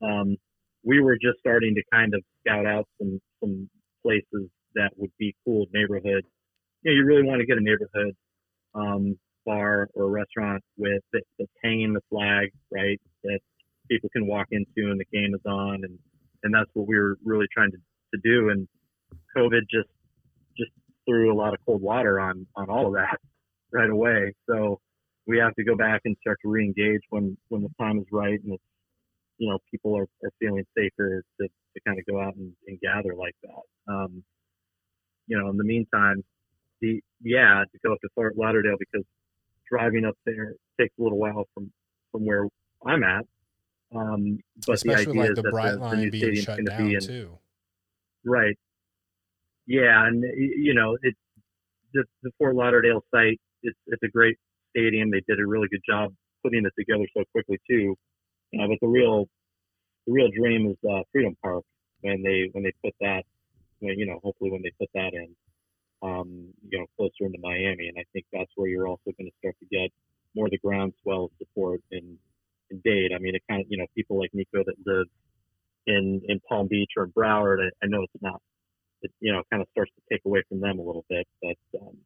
Um, 0.01 0.37
we 0.83 1.01
were 1.01 1.15
just 1.15 1.39
starting 1.39 1.75
to 1.75 1.83
kind 1.91 2.13
of 2.13 2.21
scout 2.41 2.65
out 2.65 2.87
some 2.99 3.19
some 3.41 3.69
places 4.03 4.49
that 4.75 4.91
would 4.97 5.11
be 5.17 5.35
cool 5.43 5.65
neighborhoods. 5.73 6.27
You 6.83 6.91
know, 6.91 6.97
you 6.97 7.05
really 7.05 7.23
want 7.23 7.39
to 7.39 7.45
get 7.45 7.57
a 7.57 7.61
neighborhood 7.61 8.15
um, 8.75 9.17
bar 9.45 9.87
or 9.93 10.09
restaurant 10.09 10.63
with 10.77 11.01
that, 11.13 11.23
that's 11.39 11.51
hanging 11.63 11.93
the 11.93 12.01
flag, 12.09 12.51
right? 12.71 12.99
That 13.23 13.39
people 13.89 14.09
can 14.09 14.27
walk 14.27 14.47
into 14.51 14.91
and 14.91 14.99
the 14.99 15.05
game 15.11 15.33
is 15.33 15.41
on, 15.45 15.83
and 15.83 15.97
and 16.43 16.53
that's 16.53 16.69
what 16.73 16.87
we 16.87 16.97
were 16.97 17.17
really 17.23 17.47
trying 17.53 17.71
to, 17.71 17.77
to 17.77 18.21
do. 18.23 18.49
And 18.49 18.67
COVID 19.35 19.61
just 19.69 19.89
threw 21.07 21.33
a 21.33 21.37
lot 21.37 21.53
of 21.53 21.59
cold 21.65 21.81
water 21.81 22.19
on 22.19 22.47
on 22.55 22.69
all 22.69 22.87
of 22.87 22.93
that 22.93 23.19
right 23.71 23.89
away. 23.89 24.33
So 24.49 24.79
we 25.27 25.37
have 25.39 25.55
to 25.55 25.63
go 25.63 25.75
back 25.75 26.01
and 26.05 26.15
start 26.21 26.39
to 26.43 26.49
re-engage 26.49 27.01
when 27.09 27.37
when 27.49 27.63
the 27.63 27.69
time 27.79 27.99
is 27.99 28.05
right 28.11 28.39
and 28.43 28.53
it's 28.53 28.63
you 29.37 29.49
know 29.49 29.59
people 29.71 29.97
are, 29.97 30.07
are 30.23 30.31
feeling 30.39 30.65
safer 30.77 31.23
to, 31.39 31.47
to 31.47 31.79
kind 31.85 31.99
of 31.99 32.05
go 32.05 32.21
out 32.21 32.35
and, 32.35 32.53
and 32.67 32.79
gather 32.79 33.13
like 33.15 33.35
that. 33.43 33.93
Um, 33.93 34.23
you 35.27 35.37
know, 35.37 35.49
in 35.49 35.57
the 35.57 35.63
meantime, 35.63 36.23
the 36.81 37.01
yeah 37.21 37.63
to 37.71 37.79
go 37.83 37.93
up 37.93 38.01
to 38.01 38.09
Fort 38.15 38.37
Lauderdale 38.37 38.77
because 38.79 39.05
driving 39.69 40.05
up 40.05 40.15
there 40.25 40.53
takes 40.79 40.93
a 40.99 41.03
little 41.03 41.17
while 41.17 41.45
from 41.53 41.71
from 42.11 42.25
where 42.25 42.47
I'm 42.85 43.03
at. 43.03 43.25
Um, 43.95 44.39
but 44.65 44.75
Especially 44.75 45.05
the 45.05 45.09
idea 45.11 45.21
like 45.21 45.29
is 45.31 45.35
the 45.35 45.41
that 45.43 45.51
bright 45.51 45.71
the, 45.71 45.77
the 45.77 45.83
line 45.83 45.99
new 45.99 46.11
being 46.11 46.23
stadium's 46.23 46.45
shut 46.45 46.55
going 46.57 46.65
to 46.65 46.71
down 46.71 46.87
be 46.87 46.93
in 46.95 47.01
too. 47.01 47.37
Right. 48.23 48.57
Yeah, 49.67 50.07
and 50.07 50.23
you 50.37 50.73
know, 50.73 50.97
it 51.01 51.15
the, 51.93 52.03
the 52.23 52.31
Fort 52.37 52.55
Lauderdale 52.55 53.03
site. 53.13 53.39
It's 53.63 53.77
it's 53.87 54.03
a 54.03 54.09
great 54.09 54.37
stadium. 54.71 55.11
They 55.11 55.23
did 55.27 55.39
a 55.39 55.47
really 55.47 55.67
good 55.69 55.81
job 55.87 56.13
putting 56.43 56.65
it 56.65 56.73
together 56.77 57.05
so 57.15 57.23
quickly 57.31 57.59
too. 57.69 57.95
Uh, 58.59 58.67
but 58.67 58.77
the 58.81 58.87
real 58.87 59.27
the 60.07 60.13
real 60.13 60.29
dream 60.35 60.69
is 60.71 60.77
uh, 60.89 61.01
Freedom 61.11 61.35
Park 61.43 61.63
when 62.01 62.23
they 62.23 62.49
when 62.53 62.63
they 62.63 62.73
put 62.83 62.93
that 63.01 63.23
you 63.81 64.05
know 64.05 64.19
hopefully 64.23 64.51
when 64.51 64.61
they 64.61 64.71
put 64.79 64.89
that 64.93 65.13
in 65.13 65.29
um, 66.03 66.47
you 66.69 66.79
know 66.79 66.85
closer 66.97 67.25
into 67.25 67.39
Miami, 67.41 67.87
and 67.87 67.97
I 67.97 68.03
think 68.13 68.25
that's 68.31 68.51
where 68.55 68.69
you're 68.69 68.87
also 68.87 69.11
going 69.17 69.29
to 69.29 69.37
start 69.39 69.55
to 69.59 69.65
get 69.71 69.91
more 70.35 70.45
of 70.47 70.51
the 70.51 70.59
groundswell 70.59 71.31
support 71.39 71.81
in 71.91 72.17
in 72.71 72.81
Dade. 72.83 73.11
I 73.15 73.19
mean, 73.19 73.35
it 73.35 73.43
kind 73.49 73.61
of 73.61 73.67
you 73.69 73.77
know 73.77 73.85
people 73.95 74.19
like 74.19 74.31
Nico 74.33 74.63
that 74.65 74.75
live 74.85 75.07
in 75.87 76.21
in 76.27 76.39
Palm 76.49 76.67
Beach 76.67 76.91
or 76.97 77.05
in 77.05 77.11
Broward. 77.11 77.59
I, 77.65 77.69
I 77.85 77.87
know 77.87 78.03
it's 78.03 78.13
not 78.21 78.41
it 79.05 79.11
you 79.21 79.31
know 79.31 79.41
kind 79.51 79.61
of 79.61 79.67
starts 79.71 79.91
to 79.95 80.01
take 80.13 80.21
away 80.25 80.43
from 80.49 80.59
them 80.61 80.79
a 80.79 80.81
little 80.81 81.05
bit, 81.09 81.25
but 81.41 81.79
um, 81.81 81.97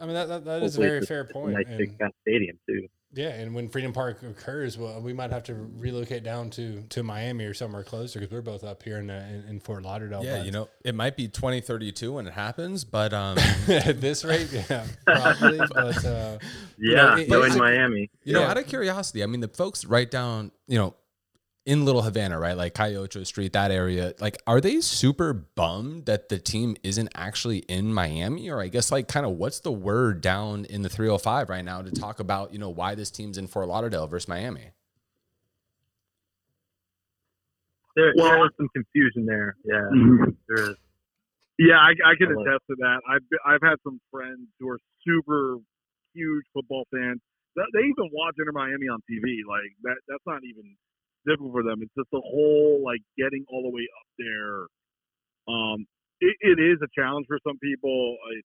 I 0.00 0.06
mean 0.06 0.14
that 0.14 0.28
that, 0.28 0.44
that 0.44 0.62
is 0.62 0.76
a 0.76 0.80
very 0.80 0.98
it's 0.98 1.08
fair 1.08 1.22
it's 1.22 1.32
point. 1.32 1.50
A 1.54 1.58
nice 1.58 1.66
and- 1.68 1.78
big 1.78 1.98
fat 1.98 2.12
stadium 2.22 2.58
too. 2.68 2.86
Yeah, 3.12 3.28
and 3.28 3.54
when 3.54 3.68
Freedom 3.70 3.92
Park 3.94 4.22
occurs, 4.24 4.76
well, 4.76 5.00
we 5.00 5.14
might 5.14 5.30
have 5.30 5.44
to 5.44 5.54
relocate 5.54 6.22
down 6.22 6.50
to, 6.50 6.82
to 6.90 7.02
Miami 7.02 7.44
or 7.44 7.54
somewhere 7.54 7.82
closer 7.84 8.18
because 8.18 8.32
we're 8.34 8.42
both 8.42 8.62
up 8.62 8.82
here 8.82 8.98
in, 8.98 9.08
uh, 9.08 9.26
in 9.32 9.48
in 9.48 9.60
Fort 9.60 9.84
Lauderdale. 9.84 10.22
Yeah, 10.22 10.38
but 10.38 10.44
you 10.44 10.50
know, 10.52 10.68
it 10.84 10.94
might 10.94 11.16
be 11.16 11.28
2032 11.28 12.12
when 12.12 12.26
it 12.26 12.34
happens, 12.34 12.84
but 12.84 13.14
um, 13.14 13.38
at 13.68 14.00
this 14.02 14.22
rate, 14.24 14.48
yeah, 14.52 14.84
probably. 15.06 15.56
but 15.72 16.04
uh, 16.04 16.38
Yeah, 16.78 16.94
know, 16.96 17.16
it- 17.16 17.30
go 17.30 17.42
it's 17.44 17.54
in 17.54 17.60
a- 17.60 17.64
Miami. 17.64 18.10
you 18.24 18.34
know, 18.34 18.42
out 18.42 18.58
of 18.58 18.66
curiosity, 18.66 19.22
I 19.22 19.26
mean, 19.26 19.40
the 19.40 19.48
folks 19.48 19.86
right 19.86 20.10
down, 20.10 20.50
you 20.66 20.76
know, 20.76 20.94
in 21.66 21.84
Little 21.84 22.02
Havana, 22.02 22.38
right, 22.38 22.56
like 22.56 22.74
Calle 22.74 22.96
Ocho 22.96 23.24
Street, 23.24 23.52
that 23.52 23.70
area, 23.72 24.14
like, 24.20 24.36
are 24.46 24.60
they 24.60 24.80
super 24.80 25.34
bummed 25.34 26.06
that 26.06 26.28
the 26.28 26.38
team 26.38 26.76
isn't 26.84 27.08
actually 27.16 27.58
in 27.58 27.92
Miami? 27.92 28.48
Or 28.48 28.60
I 28.62 28.68
guess, 28.68 28.92
like, 28.92 29.08
kind 29.08 29.26
of 29.26 29.32
what's 29.32 29.60
the 29.60 29.72
word 29.72 30.20
down 30.20 30.64
in 30.66 30.82
the 30.82 30.88
305 30.88 31.48
right 31.48 31.64
now 31.64 31.82
to 31.82 31.90
talk 31.90 32.20
about, 32.20 32.52
you 32.52 32.58
know, 32.60 32.70
why 32.70 32.94
this 32.94 33.10
team's 33.10 33.36
in 33.36 33.48
Fort 33.48 33.66
Lauderdale 33.66 34.06
versus 34.06 34.28
Miami? 34.28 34.70
There, 37.96 38.12
there 38.14 38.24
Well- 38.38 38.44
is 38.44 38.50
some 38.56 38.68
confusion 38.74 39.26
there. 39.26 39.56
Yeah, 39.64 39.88
Mhm. 39.92 40.36
there 40.48 40.70
is. 40.70 40.76
Yeah, 41.58 41.78
I, 41.80 41.90
I 42.04 42.14
can 42.16 42.28
I 42.28 42.34
like- 42.34 42.46
attest 42.46 42.64
to 42.68 42.76
that. 42.80 43.00
I've 43.08 43.22
I've 43.44 43.62
had 43.62 43.76
some 43.82 43.98
friends 44.10 44.46
who 44.60 44.68
are 44.68 44.78
super 45.02 45.56
huge 46.14 46.44
football 46.52 46.84
fans. 46.94 47.20
They 47.56 47.62
they 47.72 47.80
even 47.86 48.10
watch 48.12 48.34
Inter 48.38 48.52
Miami 48.52 48.88
on 48.88 49.00
TV. 49.10 49.40
Like 49.48 49.72
that, 49.82 49.96
that's 50.06 50.26
not 50.26 50.44
even 50.44 50.76
difficult 51.26 51.52
for 51.52 51.64
them. 51.66 51.82
It's 51.82 51.94
just 51.98 52.10
the 52.14 52.22
whole 52.22 52.80
like 52.80 53.02
getting 53.18 53.44
all 53.50 53.62
the 53.66 53.74
way 53.74 53.84
up 53.84 54.08
there. 54.16 54.58
Um, 55.50 55.86
it, 56.22 56.34
it 56.40 56.58
is 56.62 56.78
a 56.80 56.90
challenge 56.94 57.26
for 57.28 57.38
some 57.46 57.58
people. 57.58 58.16
I, 58.24 58.40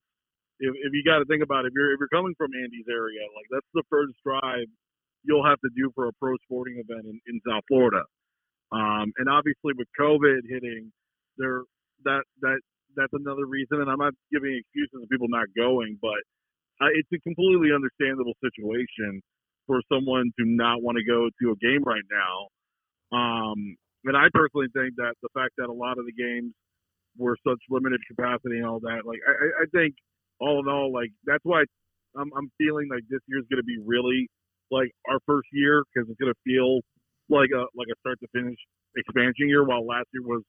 if, 0.61 0.73
if 0.77 0.91
you 0.93 1.01
got 1.05 1.23
to 1.23 1.25
think 1.25 1.41
about 1.41 1.65
it, 1.65 1.71
if 1.71 1.73
you're 1.77 1.93
if 1.93 1.99
you're 2.01 2.13
coming 2.13 2.35
from 2.37 2.51
Andy's 2.53 2.89
area, 2.89 3.21
like 3.37 3.47
that's 3.49 3.71
the 3.73 3.85
first 3.89 4.13
drive 4.25 4.67
you'll 5.23 5.45
have 5.45 5.61
to 5.61 5.69
do 5.77 5.91
for 5.93 6.07
a 6.07 6.13
pro 6.17 6.33
sporting 6.45 6.81
event 6.81 7.05
in, 7.05 7.17
in 7.27 7.41
South 7.47 7.63
Florida. 7.67 8.01
Um, 8.71 9.13
and 9.17 9.29
obviously 9.29 9.73
with 9.77 9.87
COVID 9.99 10.41
hitting, 10.49 10.91
there 11.37 11.63
that 12.05 12.23
that 12.41 12.59
that's 12.95 13.13
another 13.13 13.45
reason. 13.45 13.81
And 13.81 13.89
I'm 13.89 13.99
not 13.99 14.13
giving 14.31 14.57
excuses 14.57 15.01
to 15.01 15.07
people 15.11 15.27
not 15.29 15.47
going, 15.55 15.97
but 16.01 16.21
uh, 16.81 16.91
it's 16.95 17.09
a 17.13 17.19
completely 17.19 17.69
understandable 17.73 18.33
situation 18.41 19.21
for 19.67 19.81
someone 19.91 20.31
to 20.39 20.43
not 20.45 20.81
want 20.81 20.97
to 20.97 21.05
go 21.05 21.29
to 21.29 21.45
a 21.53 21.57
game 21.61 21.83
right 21.85 22.05
now. 22.09 22.49
Um, 23.11 23.75
and 24.05 24.15
I 24.17 24.27
personally 24.33 24.67
think 24.73 24.95
that 24.97 25.13
the 25.21 25.29
fact 25.33 25.53
that 25.57 25.67
a 25.69 25.73
lot 25.73 25.97
of 25.99 26.05
the 26.05 26.13
games 26.13 26.53
were 27.17 27.37
such 27.45 27.59
limited 27.69 27.99
capacity 28.07 28.57
and 28.57 28.65
all 28.65 28.79
that, 28.79 29.01
like 29.05 29.19
I, 29.27 29.63
I- 29.63 29.69
think 29.73 29.95
all 30.39 30.59
in 30.59 30.67
all, 30.67 30.91
like 30.91 31.11
that's 31.25 31.43
why 31.43 31.63
I'm, 32.17 32.31
I'm 32.35 32.51
feeling 32.57 32.87
like 32.89 33.03
this 33.09 33.19
year's 33.27 33.45
going 33.49 33.59
to 33.59 33.63
be 33.63 33.77
really 33.85 34.27
like 34.71 34.91
our 35.09 35.19
first 35.25 35.47
year 35.51 35.83
because 35.93 36.09
it's 36.09 36.19
going 36.19 36.33
to 36.33 36.39
feel 36.43 36.79
like 37.29 37.49
a 37.53 37.65
like 37.77 37.87
a 37.91 37.97
start 37.99 38.19
to 38.21 38.27
finish 38.33 38.57
expansion 38.97 39.47
year, 39.49 39.63
while 39.63 39.85
last 39.85 40.07
year 40.13 40.23
was 40.23 40.41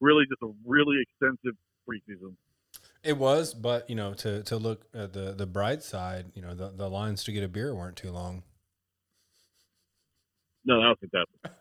really 0.00 0.24
just 0.28 0.42
a 0.42 0.50
really 0.66 0.96
extensive 1.02 1.56
preseason. 1.88 2.34
it 3.02 3.16
was, 3.16 3.54
but 3.54 3.88
you 3.88 3.96
know, 3.96 4.12
to 4.14 4.42
to 4.44 4.56
look 4.56 4.84
at 4.92 5.12
the 5.12 5.32
the 5.32 5.46
bright 5.46 5.82
side, 5.82 6.26
you 6.34 6.42
know, 6.42 6.54
the, 6.54 6.70
the 6.70 6.88
lines 6.90 7.24
to 7.24 7.32
get 7.32 7.42
a 7.42 7.48
beer 7.48 7.74
weren't 7.74 7.96
too 7.96 8.10
long. 8.10 8.42
No, 10.64 10.80
that 10.80 10.88
was 10.88 10.98
fantastic. 11.00 11.57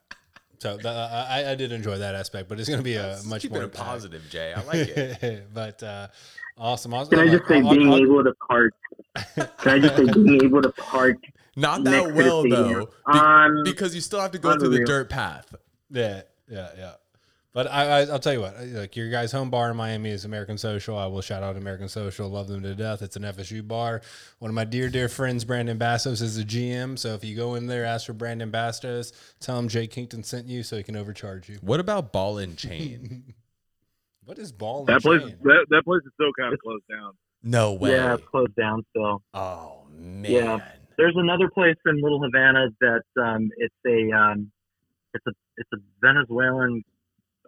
So 0.59 0.77
the, 0.77 0.89
I, 0.89 1.51
I 1.51 1.55
did 1.55 1.71
enjoy 1.71 1.99
that 1.99 2.15
aspect, 2.15 2.49
but 2.49 2.59
it's 2.59 2.67
going 2.67 2.79
to 2.79 2.83
be 2.83 2.95
a 2.95 3.19
much 3.25 3.43
Keeping 3.43 3.57
more 3.57 3.65
it 3.65 3.73
positive, 3.73 4.23
Jay. 4.29 4.53
I 4.55 4.63
like 4.63 4.87
it. 4.89 5.47
but 5.53 5.81
uh, 5.83 6.07
awesome, 6.57 6.93
awesome. 6.93 7.11
Can 7.11 7.27
I 7.27 7.31
just 7.31 7.47
say 7.47 7.57
I'll- 7.59 7.67
I'll- 7.67 7.75
being 7.75 7.89
I'll- 7.89 7.97
able 7.99 8.23
to 8.23 8.33
park? 8.47 8.73
Can 9.35 9.47
I 9.65 9.79
just 9.79 9.95
say 9.97 10.05
being 10.13 10.43
able 10.43 10.61
to 10.61 10.71
park 10.71 11.17
Not 11.55 11.81
next 11.81 12.07
that 12.07 12.13
well, 12.15 12.43
though, 12.47 12.85
be- 12.85 13.19
Um, 13.19 13.63
because 13.63 13.95
you 13.95 14.01
still 14.01 14.19
have 14.19 14.31
to 14.31 14.37
go 14.39 14.57
through 14.57 14.69
the 14.69 14.85
dirt 14.85 15.09
path. 15.09 15.55
Yeah, 15.89 16.21
yeah, 16.49 16.69
yeah. 16.77 16.91
But 17.57 17.71
I, 17.71 17.85
I, 17.85 17.99
I'll 18.01 18.19
tell 18.19 18.33
you 18.33 18.41
what, 18.41 18.55
like 18.67 18.95
your 18.95 19.09
guys' 19.09 19.31
home 19.31 19.49
bar 19.49 19.71
in 19.71 19.77
Miami 19.77 20.11
is 20.11 20.25
American 20.25 20.59
Social. 20.59 20.95
I 20.95 21.07
will 21.07 21.21
shout 21.21 21.41
out 21.41 21.57
American 21.57 21.89
Social. 21.89 22.29
Love 22.29 22.47
them 22.47 22.61
to 22.61 22.75
death. 22.75 23.01
It's 23.01 23.15
an 23.15 23.23
FSU 23.23 23.67
bar. 23.67 24.03
One 24.37 24.49
of 24.49 24.53
my 24.53 24.63
dear, 24.63 24.89
dear 24.91 25.09
friends, 25.09 25.43
Brandon 25.43 25.79
Bastos, 25.79 26.21
is 26.21 26.35
the 26.35 26.43
GM. 26.43 26.99
So 26.99 27.15
if 27.15 27.23
you 27.23 27.35
go 27.35 27.55
in 27.55 27.65
there, 27.65 27.83
ask 27.83 28.05
for 28.05 28.13
Brandon 28.13 28.51
Bastos, 28.51 29.11
tell 29.39 29.57
him 29.57 29.69
Jay 29.69 29.87
Kinkton 29.87 30.23
sent 30.23 30.45
you 30.45 30.61
so 30.61 30.77
he 30.77 30.83
can 30.83 30.95
overcharge 30.95 31.49
you. 31.49 31.57
What 31.61 31.79
about 31.79 32.13
ball 32.13 32.37
and 32.37 32.55
chain? 32.55 33.33
What 34.23 34.37
is 34.37 34.51
ball 34.51 34.79
and 34.79 34.89
That 34.89 35.01
place, 35.01 35.23
that, 35.23 35.65
that 35.69 35.83
place 35.83 36.01
is 36.05 36.11
still 36.13 36.33
kind 36.37 36.53
of 36.53 36.59
closed 36.59 36.83
down. 36.91 37.13
No 37.41 37.73
way. 37.73 37.91
Yeah, 37.91 38.15
it's 38.15 38.27
closed 38.27 38.55
down 38.55 38.83
still. 38.91 39.23
Oh 39.33 39.87
man. 39.97 40.31
Yeah. 40.31 40.59
There's 40.97 41.15
another 41.15 41.49
place 41.49 41.77
in 41.87 42.01
Little 42.03 42.21
Havana 42.21 42.67
that 42.81 43.03
um, 43.19 43.49
it's 43.57 43.73
a 43.87 44.15
um, 44.15 44.51
it's 45.15 45.25
a 45.25 45.31
it's 45.55 45.69
a 45.73 45.77
Venezuelan 46.01 46.83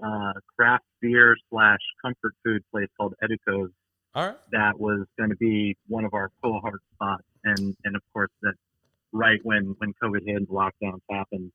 uh, 0.03 0.33
craft 0.55 0.85
beer 1.01 1.35
slash 1.49 1.79
comfort 2.01 2.33
food 2.43 2.63
place 2.71 2.87
called 2.97 3.13
Educo's 3.21 3.71
All 4.15 4.27
right. 4.27 4.37
that 4.51 4.79
was 4.79 5.05
going 5.17 5.29
to 5.29 5.35
be 5.37 5.75
one 5.87 6.05
of 6.05 6.13
our 6.13 6.31
cohort 6.41 6.81
spots, 6.95 7.23
and 7.43 7.75
and 7.83 7.95
of 7.95 8.01
course 8.13 8.31
that 8.41 8.53
right 9.11 9.39
when 9.43 9.75
when 9.79 9.93
COVID 10.01 10.25
hit 10.25 10.35
and 10.35 10.47
lockdowns 10.47 11.01
happened, 11.09 11.51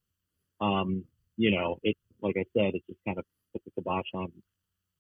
um, 0.61 1.05
you 1.37 1.51
know, 1.51 1.79
it 1.83 1.97
like 2.21 2.37
I 2.37 2.45
said, 2.57 2.75
it 2.75 2.83
just 2.87 3.01
kind 3.07 3.19
of 3.19 3.25
put 3.53 3.63
the 3.65 3.71
kibosh 3.73 4.07
on 4.15 4.33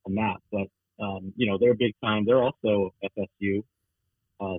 on 0.07 0.15
that. 0.15 0.37
But 0.53 0.69
um, 1.05 1.33
you 1.37 1.47
know, 1.47 1.59
they're 1.61 1.75
big 1.75 1.95
time. 2.03 2.25
They're 2.25 2.43
also 2.43 2.95
FSU, 3.19 3.63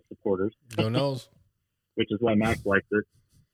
supporters. 0.10 0.54
Go 0.76 0.90
Noles. 0.90 1.28
which 1.96 2.10
is 2.12 2.18
why 2.20 2.36
Max 2.36 2.66
likes 2.66 2.86
it. 2.92 3.06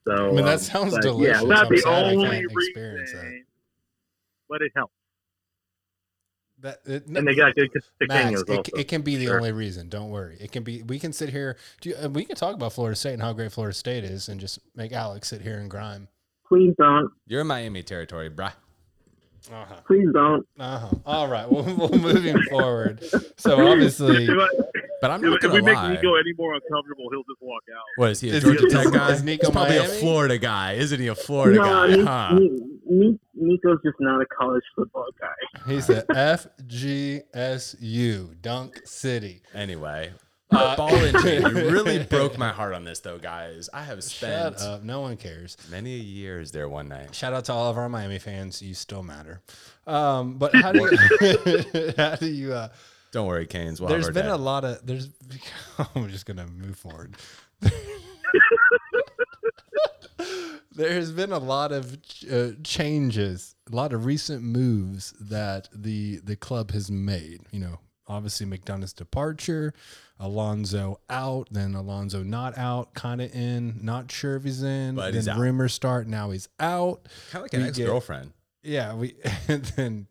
So 0.05 0.13
I 0.13 0.29
mean, 0.29 0.39
um, 0.39 0.45
that 0.45 0.59
sounds 0.59 0.93
but, 0.93 1.01
delicious. 1.03 1.41
Yeah, 1.41 1.41
It's 1.41 1.49
not 1.49 1.67
I'm 1.67 2.17
the 2.17 2.25
only 2.25 2.41
that. 2.41 2.53
reason, 2.53 3.45
but 4.49 4.61
it 4.61 4.71
helps. 4.75 4.93
That 6.61 6.79
it, 6.85 7.07
and 7.07 7.27
they 7.27 7.33
got 7.33 7.55
good 7.55 7.69
Max, 8.07 8.43
it, 8.47 8.69
it 8.77 8.87
can 8.87 9.01
be 9.01 9.15
the 9.15 9.25
Sure. 9.25 9.37
only 9.37 9.51
reason. 9.51 9.89
Don't 9.89 10.09
worry. 10.09 10.37
It 10.39 10.51
can 10.51 10.63
be. 10.63 10.83
We 10.83 10.99
can 10.99 11.11
sit 11.11 11.29
here. 11.29 11.57
Do 11.81 11.89
you, 11.89 11.95
uh, 11.95 12.09
we 12.09 12.23
can 12.23 12.35
talk 12.35 12.53
about 12.53 12.73
Florida 12.73 12.95
State 12.95 13.13
and 13.13 13.21
how 13.21 13.33
great 13.33 13.51
Florida 13.51 13.73
State 13.73 14.03
is, 14.03 14.29
and 14.29 14.39
just 14.39 14.59
make 14.75 14.91
Alex 14.91 15.29
sit 15.29 15.41
here 15.41 15.57
and 15.57 15.69
grime. 15.69 16.07
Please 16.47 16.73
don't. 16.77 17.11
You're 17.27 17.41
in 17.41 17.47
Miami 17.47 17.81
territory, 17.81 18.29
bruh. 18.29 18.53
Uh 19.49 19.65
huh. 19.65 19.75
Please 19.87 20.07
don't. 20.13 20.45
Uh 20.59 20.77
huh. 20.79 20.89
All 21.05 21.27
right. 21.29 21.49
Well, 21.49 21.63
well, 21.77 21.89
moving 21.89 22.41
forward. 22.49 23.03
So 23.37 23.65
obviously, 23.67 24.29
I- 24.29 24.47
But 25.01 25.09
I'm 25.11 25.21
not 25.21 25.39
gonna 25.41 25.53
lie. 25.55 25.59
If 25.59 25.65
we 25.65 25.73
make. 25.73 26.01
Nico 26.03 26.13
any 26.15 26.33
more 26.37 26.53
uncomfortable, 26.53 27.09
he'll 27.11 27.23
just 27.23 27.41
walk 27.41 27.63
out. 27.75 27.81
What 27.95 28.11
is 28.11 28.19
he? 28.19 28.29
A 28.29 28.33
Is 28.35 28.43
Georgia 28.43 28.61
he- 28.65 28.69
Tech 28.69 28.91
guy? 28.93 29.11
is 29.13 29.23
Nico 29.23 29.47
He's 29.47 29.51
probably 29.51 29.79
Miami? 29.79 29.95
a 29.95 29.99
Florida 29.99 30.37
guy, 30.37 30.73
isn't 30.73 30.99
he? 30.99 31.07
A 31.07 31.15
Florida 31.15 31.57
no, 31.57 31.63
guy, 31.63 31.87
Ni- 31.95 32.03
huh? 32.03 32.33
Ni- 32.39 32.59
Ni- 32.85 33.19
Nico's 33.33 33.79
just 33.83 33.97
not 33.99 34.21
a 34.21 34.25
college 34.27 34.63
football 34.75 35.07
guy. 35.19 35.33
he's 35.65 35.89
a 35.89 36.03
FGCU 37.33 38.41
Dunk 38.41 38.79
City. 38.85 39.41
Anyway, 39.55 40.11
Uh, 40.51 40.75
ball 40.75 40.93
into 41.03 41.39
you 41.39 41.71
really 41.71 42.03
broke 42.03 42.37
my 42.37 42.49
heart 42.49 42.73
on 42.73 42.83
this, 42.83 42.99
though, 42.99 43.17
guys. 43.17 43.69
I 43.73 43.83
have 43.83 44.03
spent 44.03 44.59
Shut 44.59 44.67
up. 44.67 44.83
No 44.83 45.01
one 45.01 45.17
cares. 45.17 45.57
many 45.69 45.91
years 45.91 46.51
there 46.51 46.67
one 46.67 46.89
night. 46.89 47.15
Shout 47.15 47.33
out 47.33 47.45
to 47.45 47.53
all 47.53 47.69
of 47.69 47.77
our 47.77 47.87
Miami 47.87 48.19
fans. 48.19 48.61
You 48.61 48.73
still 48.73 49.03
matter. 49.03 49.41
Um, 49.87 50.35
but 50.37 50.53
how 50.53 50.71
do 50.71 50.79
you, 50.81 51.93
how 51.97 52.15
do 52.15 52.27
you, 52.27 52.53
uh, 52.53 52.69
Don't 53.11 53.27
worry, 53.27 53.47
Canes. 53.47 53.79
We'll 53.79 53.89
there's 53.89 54.07
have 54.07 54.17
our 54.17 54.23
been 54.23 54.31
a 54.31 54.37
lot 54.37 54.65
of, 54.65 54.85
there's, 54.85 55.09
I'm 55.95 56.09
just 56.09 56.25
going 56.25 56.37
to 56.37 56.47
move 56.47 56.77
forward. 56.77 57.15
There's 60.73 61.11
been 61.11 61.31
a 61.31 61.37
lot 61.37 61.71
of 61.71 61.97
uh, 62.31 62.51
changes, 62.63 63.55
a 63.71 63.75
lot 63.75 63.91
of 63.93 64.05
recent 64.05 64.41
moves 64.41 65.13
that 65.19 65.67
the 65.73 66.21
the 66.23 66.37
club 66.37 66.71
has 66.71 66.89
made. 66.89 67.41
You 67.51 67.59
know, 67.59 67.79
obviously 68.07 68.45
McDonough's 68.45 68.93
departure, 68.93 69.73
Alonso 70.21 70.99
out, 71.09 71.47
then 71.51 71.73
Alonso 71.73 72.21
not 72.23 72.57
out, 72.57 72.93
kind 72.93 73.21
of 73.21 73.33
in, 73.33 73.79
not 73.81 74.11
sure 74.11 74.35
if 74.35 74.43
he's 74.43 74.61
in. 74.61 74.95
But 74.95 75.05
then 75.05 75.13
he's 75.15 75.27
out. 75.27 75.39
rumors 75.39 75.73
start. 75.73 76.07
Now 76.07 76.29
he's 76.29 76.47
out. 76.59 77.07
kind 77.31 77.37
of 77.37 77.41
like 77.41 77.53
an 77.55 77.61
we 77.63 77.67
ex 77.67 77.77
girlfriend. 77.77 78.31
Yeah, 78.63 78.93
we 78.93 79.15
and 79.47 79.65
then 79.65 80.07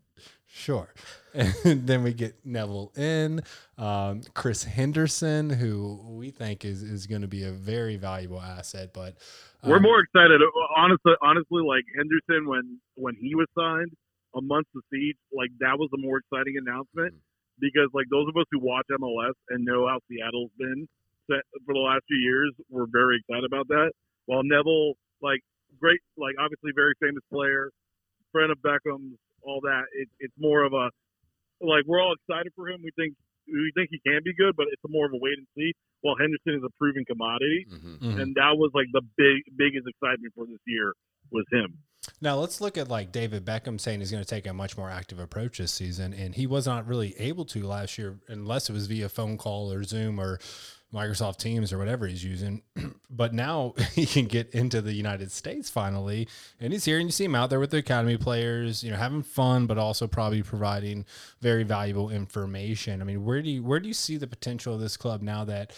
sure. 0.47 0.93
And 1.33 1.55
then 1.87 2.03
we 2.03 2.13
get 2.13 2.35
Neville 2.45 2.93
in, 2.97 3.43
um, 3.79 4.23
Chris 4.35 4.65
Henderson, 4.65 5.49
who 5.49 6.01
we 6.09 6.31
think 6.31 6.65
is 6.65 6.83
is 6.83 7.07
going 7.07 7.23
to 7.23 7.29
be 7.29 7.45
a 7.45 7.53
very 7.53 7.97
valuable 7.97 8.41
asset. 8.41 8.93
But 8.93 9.15
We're 9.65 9.77
um, 9.77 9.83
more 9.83 10.01
excited, 10.01 10.41
honestly. 10.77 11.13
Honestly, 11.23 11.63
like 11.63 11.85
Henderson 11.97 12.49
when 12.49 12.81
when 12.97 13.15
he 13.15 13.37
was 13.37 13.47
signed 13.57 13.93
amongst 14.35 14.71
the 14.75 14.81
siege, 14.93 15.17
like 15.33 15.51
that 15.61 15.79
was 15.79 15.89
a 15.95 15.99
more 15.99 16.19
exciting 16.19 16.57
announcement 16.59 17.15
because 17.61 17.89
like 17.93 18.07
those 18.11 18.29
of 18.29 18.37
us 18.37 18.47
who 18.51 18.59
watch 18.61 18.87
MLS 18.91 19.35
and 19.51 19.65
know 19.65 19.87
how 19.87 20.01
Seattle's 20.11 20.51
been 20.59 20.89
set 21.31 21.43
for 21.65 21.75
the 21.75 21.81
last 21.81 22.03
few 22.09 22.19
years, 22.19 22.53
we're 22.69 22.87
very 22.91 23.19
excited 23.21 23.45
about 23.45 23.69
that. 23.69 23.93
While 24.27 24.43
Neville, 24.43 24.95
like 25.23 25.41
great, 25.79 26.01
like 26.17 26.35
obviously 26.41 26.73
very 26.75 26.95
famous 27.01 27.23
player, 27.33 27.71
friend 28.33 28.51
of 28.51 28.59
Beckham's, 28.63 29.19
all 29.43 29.61
that. 29.63 29.85
It, 29.95 30.09
it's 30.21 30.35
more 30.39 30.65
of 30.65 30.73
a 30.73 30.91
like 31.61 31.85
we're 31.87 32.01
all 32.01 32.15
excited 32.15 32.53
for 32.57 32.69
him. 32.69 32.81
We 32.83 32.91
think 32.97 33.15
we 33.47 33.73
think 33.75 33.89
he 33.91 34.01
can 34.07 34.21
be 34.25 34.35
good, 34.35 34.55
but 34.57 34.67
it's 34.73 34.83
more 34.89 35.07
of 35.07 35.13
a 35.13 35.19
wait 35.21 35.37
and 35.39 35.47
see. 35.57 35.73
While 36.03 36.17
Henderson 36.17 36.55
is 36.57 36.65
a 36.65 36.73
proven 36.79 37.05
commodity 37.05 37.67
Mhm. 37.69 37.99
mhm. 38.01 38.21
and 38.21 38.35
that 38.37 38.57
was 38.57 38.71
like 38.75 38.87
the 38.93 39.03
big 39.17 39.43
biggest 39.57 39.87
excitement 39.87 40.33
for 40.35 40.47
this 40.47 40.61
year 40.67 40.95
was 41.31 41.45
him. 41.53 41.77
Now 42.21 42.37
let's 42.37 42.61
look 42.61 42.79
at 42.79 42.89
like 42.89 43.13
David 43.13 43.45
Beckham 43.45 43.81
saying 43.81 44.01
he's 44.01 44.11
going 44.11 44.25
to 44.25 44.29
take 44.29 44.47
a 44.47 44.55
much 44.55 44.77
more 44.77 44.91
active 44.91 45.19
approach 45.19 45.59
this 45.59 45.73
season, 45.73 46.13
and 46.15 46.35
he 46.35 46.47
was 46.47 46.67
not 46.67 46.87
really 46.87 47.15
able 47.19 47.45
to 47.47 47.67
last 47.67 47.99
year 47.99 48.19
unless 48.29 48.71
it 48.71 48.73
was 48.73 48.87
via 48.87 49.09
phone 49.09 49.37
call 49.37 49.73
or 49.73 49.85
Zoom 49.85 50.19
or 50.19 50.39
Microsoft 50.93 51.37
Teams 51.37 51.73
or 51.73 51.79
whatever 51.79 52.07
he's 52.07 52.25
using. 52.25 52.63
but 53.11 53.33
now 53.33 53.75
he 53.95 54.07
can 54.07 54.27
get 54.27 54.51
into 54.51 54.81
the 54.81 54.93
United 54.93 55.31
States 55.31 55.69
finally, 55.69 56.27
and 56.59 56.73
he's 56.73 56.85
here, 56.85 56.99
and 56.99 57.09
you 57.09 57.13
see 57.13 57.25
him 57.25 57.35
out 57.35 57.51
there 57.51 57.61
with 57.61 57.71
the 57.71 57.79
academy 57.79 58.17
players, 58.17 58.83
you 58.83 58.91
know, 58.91 58.97
having 58.97 59.23
fun, 59.23 59.67
but 59.67 59.79
also 59.79 60.07
probably 60.07 60.43
providing 60.43 61.05
very 61.41 61.65
valuable 61.65 62.11
information. 62.11 63.01
I 63.01 63.05
mean, 63.05 63.25
where 63.25 63.43
do 63.43 63.51
you 63.51 63.63
where 63.63 63.81
do 63.81 63.89
you 63.89 63.95
see 63.95 64.17
the 64.17 64.27
potential 64.27 64.75
of 64.75 64.81
this 64.81 64.97
club 64.97 65.23
now 65.23 65.45
that? 65.45 65.73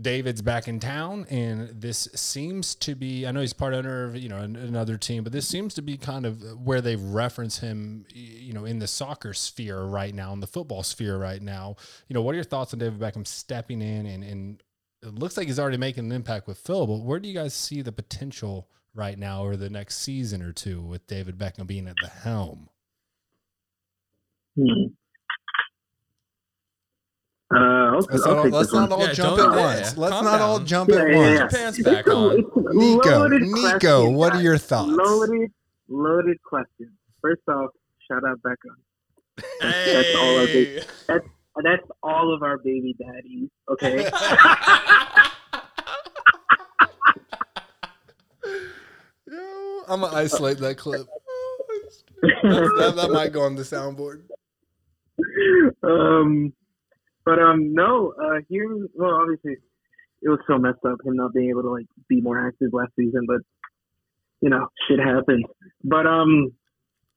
David's 0.00 0.42
back 0.42 0.68
in 0.68 0.78
town, 0.78 1.26
and 1.28 1.68
this 1.80 2.08
seems 2.14 2.74
to 2.76 2.94
be. 2.94 3.26
I 3.26 3.32
know 3.32 3.40
he's 3.40 3.52
part 3.52 3.74
owner 3.74 4.04
of 4.04 4.16
you 4.16 4.28
know 4.28 4.38
another 4.38 4.96
team, 4.96 5.24
but 5.24 5.32
this 5.32 5.48
seems 5.48 5.74
to 5.74 5.82
be 5.82 5.96
kind 5.96 6.24
of 6.24 6.40
where 6.60 6.80
they 6.80 6.96
reference 6.96 7.58
him, 7.58 8.06
you 8.14 8.52
know, 8.52 8.64
in 8.64 8.78
the 8.78 8.86
soccer 8.86 9.34
sphere 9.34 9.82
right 9.82 10.14
now, 10.14 10.32
in 10.32 10.40
the 10.40 10.46
football 10.46 10.82
sphere 10.82 11.18
right 11.18 11.42
now. 11.42 11.76
You 12.08 12.14
know, 12.14 12.22
what 12.22 12.32
are 12.32 12.36
your 12.36 12.44
thoughts 12.44 12.72
on 12.72 12.78
David 12.78 13.00
Beckham 13.00 13.26
stepping 13.26 13.82
in 13.82 14.06
and 14.06 14.22
and 14.22 14.62
it 15.02 15.14
looks 15.14 15.36
like 15.36 15.46
he's 15.46 15.58
already 15.58 15.76
making 15.76 16.06
an 16.06 16.12
impact 16.12 16.46
with 16.46 16.58
Phil, 16.58 16.86
but 16.86 17.02
where 17.02 17.20
do 17.20 17.28
you 17.28 17.34
guys 17.34 17.54
see 17.54 17.82
the 17.82 17.92
potential 17.92 18.68
right 18.94 19.18
now 19.18 19.44
or 19.44 19.56
the 19.56 19.70
next 19.70 19.98
season 19.98 20.42
or 20.42 20.52
two 20.52 20.80
with 20.82 21.06
David 21.06 21.38
Beckham 21.38 21.66
being 21.66 21.86
at 21.86 21.94
the 22.02 22.08
helm? 22.08 22.68
Hmm. 24.56 24.88
Okay, 27.98 28.12
Let's 28.12 28.26
I'll 28.26 28.34
not, 28.36 28.42
take 28.44 28.52
let's 28.52 28.72
not 28.72 28.92
all 28.92 29.00
Yeah, 29.06 29.12
jump 29.12 29.38
at 29.40 29.44
yeah, 29.50 29.56
once. 29.56 29.80
yeah. 29.80 29.92
Let's 30.00 30.12
Calm 30.14 30.24
not 30.24 30.40
all 30.40 30.58
jump 30.60 30.90
Yeah, 30.90 30.96
at 30.96 31.08
yeah, 31.10 31.16
once. 31.16 31.26
yeah. 31.28 31.38
Your 31.38 31.48
pants 31.48 31.78
It's 31.78 31.88
back 31.88 32.06
a- 32.06 32.12
on. 32.12 32.30
a 32.32 32.36
Nico, 32.74 33.28
Nico, 33.28 33.78
question, 33.78 34.14
what 34.14 34.32
are 34.34 34.42
your 34.42 34.56
thoughts? 34.58 34.90
Loaded, 34.92 35.50
loaded 35.88 36.42
question. 36.44 36.92
First 37.20 37.42
off, 37.48 37.70
shout 38.08 38.22
out 38.24 38.40
Beckham. 38.42 38.76
That's 39.60 40.16
all 40.16 40.38
I 40.38 40.46
Hey. 40.46 40.82
That's 41.08 41.26
that's 41.64 41.82
all 42.04 42.32
of 42.32 42.42
our 42.44 42.58
baby 42.58 42.94
daddies. 43.00 43.48
Okay. 43.68 44.08
Yo, 49.26 49.82
I'm 49.88 50.00
gonna 50.00 50.16
isolate 50.16 50.58
that 50.58 50.78
clip. 50.78 51.06
that, 52.22 52.92
that 52.96 53.10
might 53.12 53.32
go 53.32 53.42
on 53.42 53.54
the 53.54 53.62
soundboard. 53.62 54.22
um, 55.82 56.52
but 57.28 57.38
um, 57.38 57.74
no. 57.74 58.14
Uh, 58.18 58.40
hearing 58.48 58.88
well, 58.94 59.16
obviously, 59.20 59.58
it 60.22 60.28
was 60.30 60.38
so 60.48 60.56
messed 60.56 60.78
up 60.88 60.96
him 61.04 61.16
not 61.16 61.34
being 61.34 61.50
able 61.50 61.60
to 61.60 61.68
like 61.68 61.84
be 62.08 62.22
more 62.22 62.40
active 62.40 62.70
last 62.72 62.92
season, 62.98 63.26
but 63.26 63.42
you 64.40 64.48
know, 64.48 64.68
shit 64.88 64.98
happens. 64.98 65.44
But 65.84 66.06
um, 66.06 66.48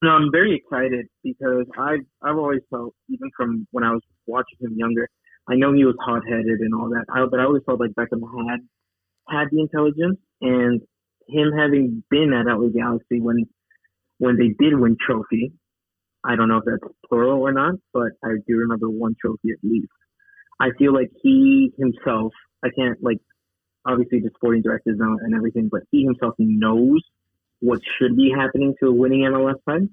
no, 0.04 0.10
I'm 0.10 0.30
very 0.30 0.58
excited 0.58 1.08
because 1.24 1.66
I've 1.80 2.04
I've 2.22 2.36
always 2.36 2.60
felt 2.70 2.94
even 3.08 3.30
from 3.38 3.66
when 3.72 3.86
I 3.86 3.92
was 3.92 4.02
watching 4.28 4.58
him 4.60 4.76
younger, 4.76 5.08
I 5.48 5.56
know 5.56 5.72
he 5.72 5.86
was 5.86 5.96
hot 6.06 6.24
headed 6.28 6.60
and 6.60 6.74
all 6.74 6.90
that, 6.90 7.06
I, 7.10 7.24
but 7.32 7.40
I 7.40 7.46
always 7.46 7.64
felt 7.66 7.80
like 7.80 7.92
Beckham 7.92 8.20
had 8.50 8.60
had 9.30 9.48
the 9.50 9.62
intelligence 9.62 10.20
and 10.42 10.82
him 11.30 11.54
having 11.58 12.04
been 12.12 12.34
at 12.34 12.52
LA 12.52 12.68
Galaxy 12.68 13.22
when 13.22 13.46
when 14.18 14.36
they 14.36 14.50
did 14.60 14.78
win 14.78 14.98
trophy. 15.00 15.54
I 16.22 16.36
don't 16.36 16.50
know 16.50 16.58
if 16.58 16.66
that's 16.66 16.94
plural 17.08 17.42
or 17.42 17.54
not, 17.54 17.76
but 17.94 18.12
I 18.22 18.34
do 18.46 18.58
remember 18.58 18.90
one 18.90 19.16
trophy 19.20 19.52
at 19.52 19.58
least. 19.64 19.88
I 20.62 20.70
feel 20.78 20.94
like 20.94 21.10
he 21.24 21.74
himself, 21.80 22.34
I 22.64 22.70
can't 22.78 23.02
like, 23.02 23.18
obviously 23.84 24.20
the 24.20 24.30
sporting 24.36 24.62
directors 24.62 25.00
and 25.00 25.34
everything, 25.34 25.70
but 25.72 25.82
he 25.90 26.04
himself 26.04 26.36
knows 26.38 27.02
what 27.62 27.80
should 27.98 28.16
be 28.16 28.32
happening 28.36 28.76
to 28.80 28.90
a 28.90 28.94
winning 28.94 29.22
MLS 29.22 29.56
side. 29.68 29.90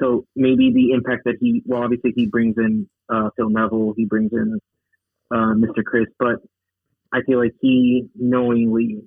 So 0.00 0.24
maybe 0.36 0.72
the 0.72 0.92
impact 0.92 1.22
that 1.24 1.34
he, 1.40 1.62
well, 1.66 1.82
obviously 1.82 2.12
he 2.14 2.26
brings 2.26 2.54
in 2.58 2.88
uh, 3.08 3.30
Phil 3.36 3.50
Neville, 3.50 3.94
he 3.96 4.04
brings 4.04 4.30
in 4.32 4.60
uh, 5.32 5.54
Mr. 5.54 5.82
Chris, 5.84 6.06
but 6.20 6.36
I 7.12 7.22
feel 7.22 7.40
like 7.42 7.54
he 7.60 8.06
knowingly 8.14 9.02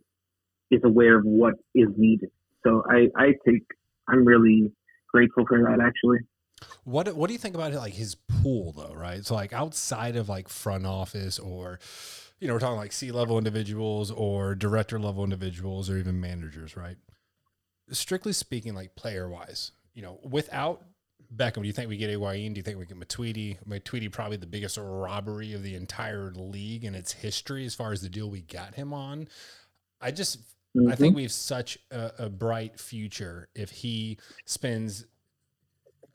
is 0.71 0.81
aware 0.83 1.17
of 1.17 1.23
what 1.23 1.53
is 1.73 1.87
needed. 1.95 2.31
So 2.65 2.83
I, 2.89 3.07
I 3.15 3.33
think 3.45 3.63
I'm 4.09 4.25
really 4.25 4.73
grateful 5.13 5.45
for 5.47 5.59
that 5.59 5.79
actually. 5.81 6.19
What 6.83 7.15
What 7.15 7.27
do 7.27 7.33
you 7.33 7.39
think 7.39 7.55
about 7.55 7.73
like 7.73 7.93
his 7.93 8.17
pool 8.41 8.73
though? 8.73 8.93
Right, 8.93 9.25
so 9.25 9.35
like 9.35 9.53
outside 9.53 10.15
of 10.15 10.29
like 10.29 10.49
front 10.49 10.85
office 10.85 11.39
or, 11.39 11.79
you 12.39 12.47
know, 12.47 12.53
we're 12.53 12.59
talking 12.59 12.77
like 12.77 12.91
C 12.91 13.11
level 13.11 13.37
individuals 13.37 14.11
or 14.11 14.55
director 14.55 14.99
level 14.99 15.23
individuals 15.23 15.89
or 15.89 15.97
even 15.97 16.19
managers, 16.19 16.75
right? 16.75 16.97
Strictly 17.91 18.33
speaking, 18.33 18.73
like 18.73 18.95
player 18.95 19.27
wise, 19.29 19.71
you 19.93 20.01
know, 20.01 20.19
without 20.23 20.83
Beckham, 21.35 21.61
do 21.61 21.67
you 21.67 21.73
think 21.73 21.89
we 21.89 21.97
get 21.97 22.09
Higuain? 22.09 22.53
Do 22.53 22.59
you 22.59 22.63
think 22.63 22.77
we 22.77 22.85
get 22.85 22.99
Matuidi? 22.99 23.57
Matuidi 23.65 24.11
probably 24.11 24.37
the 24.37 24.45
biggest 24.47 24.77
robbery 24.77 25.53
of 25.53 25.63
the 25.63 25.75
entire 25.75 26.31
league 26.31 26.83
in 26.83 26.93
its 26.95 27.13
history 27.13 27.65
as 27.65 27.73
far 27.73 27.91
as 27.93 28.01
the 28.01 28.09
deal 28.09 28.29
we 28.29 28.41
got 28.41 28.75
him 28.75 28.93
on. 28.93 29.27
I 30.01 30.11
just 30.11 30.39
I 30.87 30.95
Mhm. 30.95 30.97
think 30.97 31.15
we 31.15 31.23
have 31.23 31.31
such 31.31 31.77
a, 31.91 32.11
a 32.25 32.29
bright 32.29 32.79
future 32.79 33.49
if 33.55 33.71
he 33.71 34.17
spends 34.45 35.05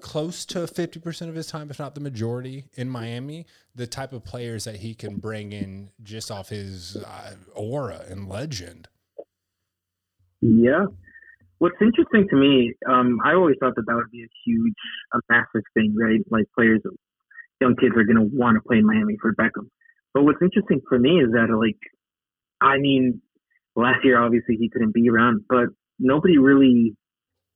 close 0.01 0.45
to 0.47 0.61
50% 0.61 1.29
of 1.29 1.35
his 1.35 1.47
time, 1.47 1.71
if 1.71 1.79
not 1.79 1.95
the 1.95 2.01
majority, 2.01 2.65
in 2.75 2.89
Miami, 2.89 3.47
the 3.75 3.87
type 3.87 4.13
of 4.13 4.25
players 4.25 4.65
that 4.65 4.77
he 4.77 4.95
can 4.95 5.17
bring 5.17 5.53
in 5.53 5.91
just 6.03 6.31
off 6.31 6.49
his 6.49 6.97
uh, 6.97 7.35
aura 7.55 8.03
and 8.09 8.29
legend. 8.29 8.89
Yeah. 10.41 10.87
What's 11.59 11.77
interesting 11.81 12.27
to 12.29 12.37
me, 12.37 12.75
um, 12.87 13.19
I 13.25 13.33
always 13.33 13.57
thought 13.59 13.75
that 13.77 13.85
that 13.87 13.95
would 13.95 14.11
be 14.11 14.23
a 14.23 14.33
huge, 14.45 14.75
a 15.15 15.19
massive 15.31 15.63
thing, 15.75 15.95
right? 15.99 16.21
Like 16.31 16.45
players, 16.55 16.81
young 17.61 17.77
kids 17.77 17.95
are 17.97 18.05
going 18.05 18.17
to 18.17 18.37
want 18.37 18.57
to 18.57 18.61
play 18.67 18.79
in 18.79 18.87
Miami 18.87 19.17
for 19.21 19.35
Beckham. 19.35 19.69
But 20.13 20.25
what's 20.25 20.43
interesting 20.43 20.81
for 20.89 20.99
me 20.99 21.21
is 21.21 21.33
that, 21.33 21.49
like, 21.51 21.79
I 22.61 22.79
mean, 22.79 23.23
last 23.75 24.05
year 24.05 24.23
obviously 24.23 24.57
he 24.57 24.69
couldn't 24.69 24.95
be 24.95 25.09
around, 25.09 25.45
but 25.49 25.69
nobody 25.99 26.39
really, 26.39 26.97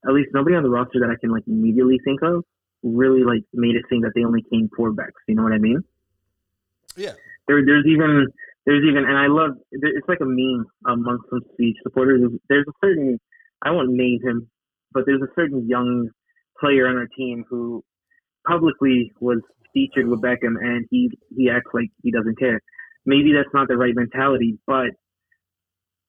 at 0.06 0.12
least 0.12 0.30
nobody 0.32 0.56
on 0.56 0.62
the 0.62 0.70
roster 0.70 1.00
that 1.00 1.10
I 1.10 1.16
can 1.20 1.30
like 1.30 1.44
immediately 1.46 1.98
think 2.04 2.22
of, 2.22 2.44
really 2.82 3.22
like 3.22 3.42
made 3.52 3.76
it 3.76 3.84
seem 3.90 4.02
that 4.02 4.12
they 4.14 4.24
only 4.24 4.44
came 4.50 4.68
for 4.76 4.92
Becks. 4.92 5.22
You 5.28 5.34
know 5.34 5.42
what 5.42 5.52
I 5.52 5.58
mean? 5.58 5.82
Yeah. 6.96 7.12
There, 7.46 7.64
there's 7.64 7.86
even, 7.86 8.26
there's 8.66 8.84
even, 8.88 9.04
and 9.04 9.18
I 9.18 9.26
love, 9.26 9.52
it's 9.72 10.08
like 10.08 10.20
a 10.20 10.26
meme 10.26 10.66
amongst 10.86 11.28
some 11.30 11.40
Siege 11.56 11.76
supporters. 11.82 12.22
There's 12.48 12.66
a 12.68 12.72
certain, 12.84 13.18
I 13.62 13.70
won't 13.70 13.90
name 13.90 14.20
him, 14.22 14.48
but 14.92 15.04
there's 15.06 15.22
a 15.22 15.32
certain 15.34 15.68
young 15.68 16.08
player 16.58 16.86
on 16.86 16.96
our 16.96 17.08
team 17.16 17.44
who 17.48 17.82
publicly 18.46 19.12
was 19.20 19.40
featured 19.72 20.08
with 20.08 20.20
Beckham, 20.20 20.56
and 20.60 20.86
he 20.90 21.10
he 21.36 21.48
acts 21.48 21.70
like 21.72 21.90
he 22.02 22.10
doesn't 22.10 22.38
care. 22.38 22.60
Maybe 23.06 23.32
that's 23.32 23.52
not 23.54 23.68
the 23.68 23.76
right 23.76 23.94
mentality, 23.94 24.58
but 24.66 24.90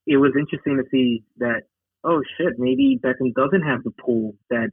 it 0.07 0.17
was 0.17 0.31
interesting 0.37 0.77
to 0.77 0.83
see 0.91 1.23
that. 1.37 1.61
Oh 2.03 2.21
shit, 2.37 2.53
maybe 2.57 2.99
Beckham 3.01 3.33
doesn't 3.33 3.63
have 3.63 3.83
the 3.83 3.91
pull 3.91 4.35
that 4.49 4.69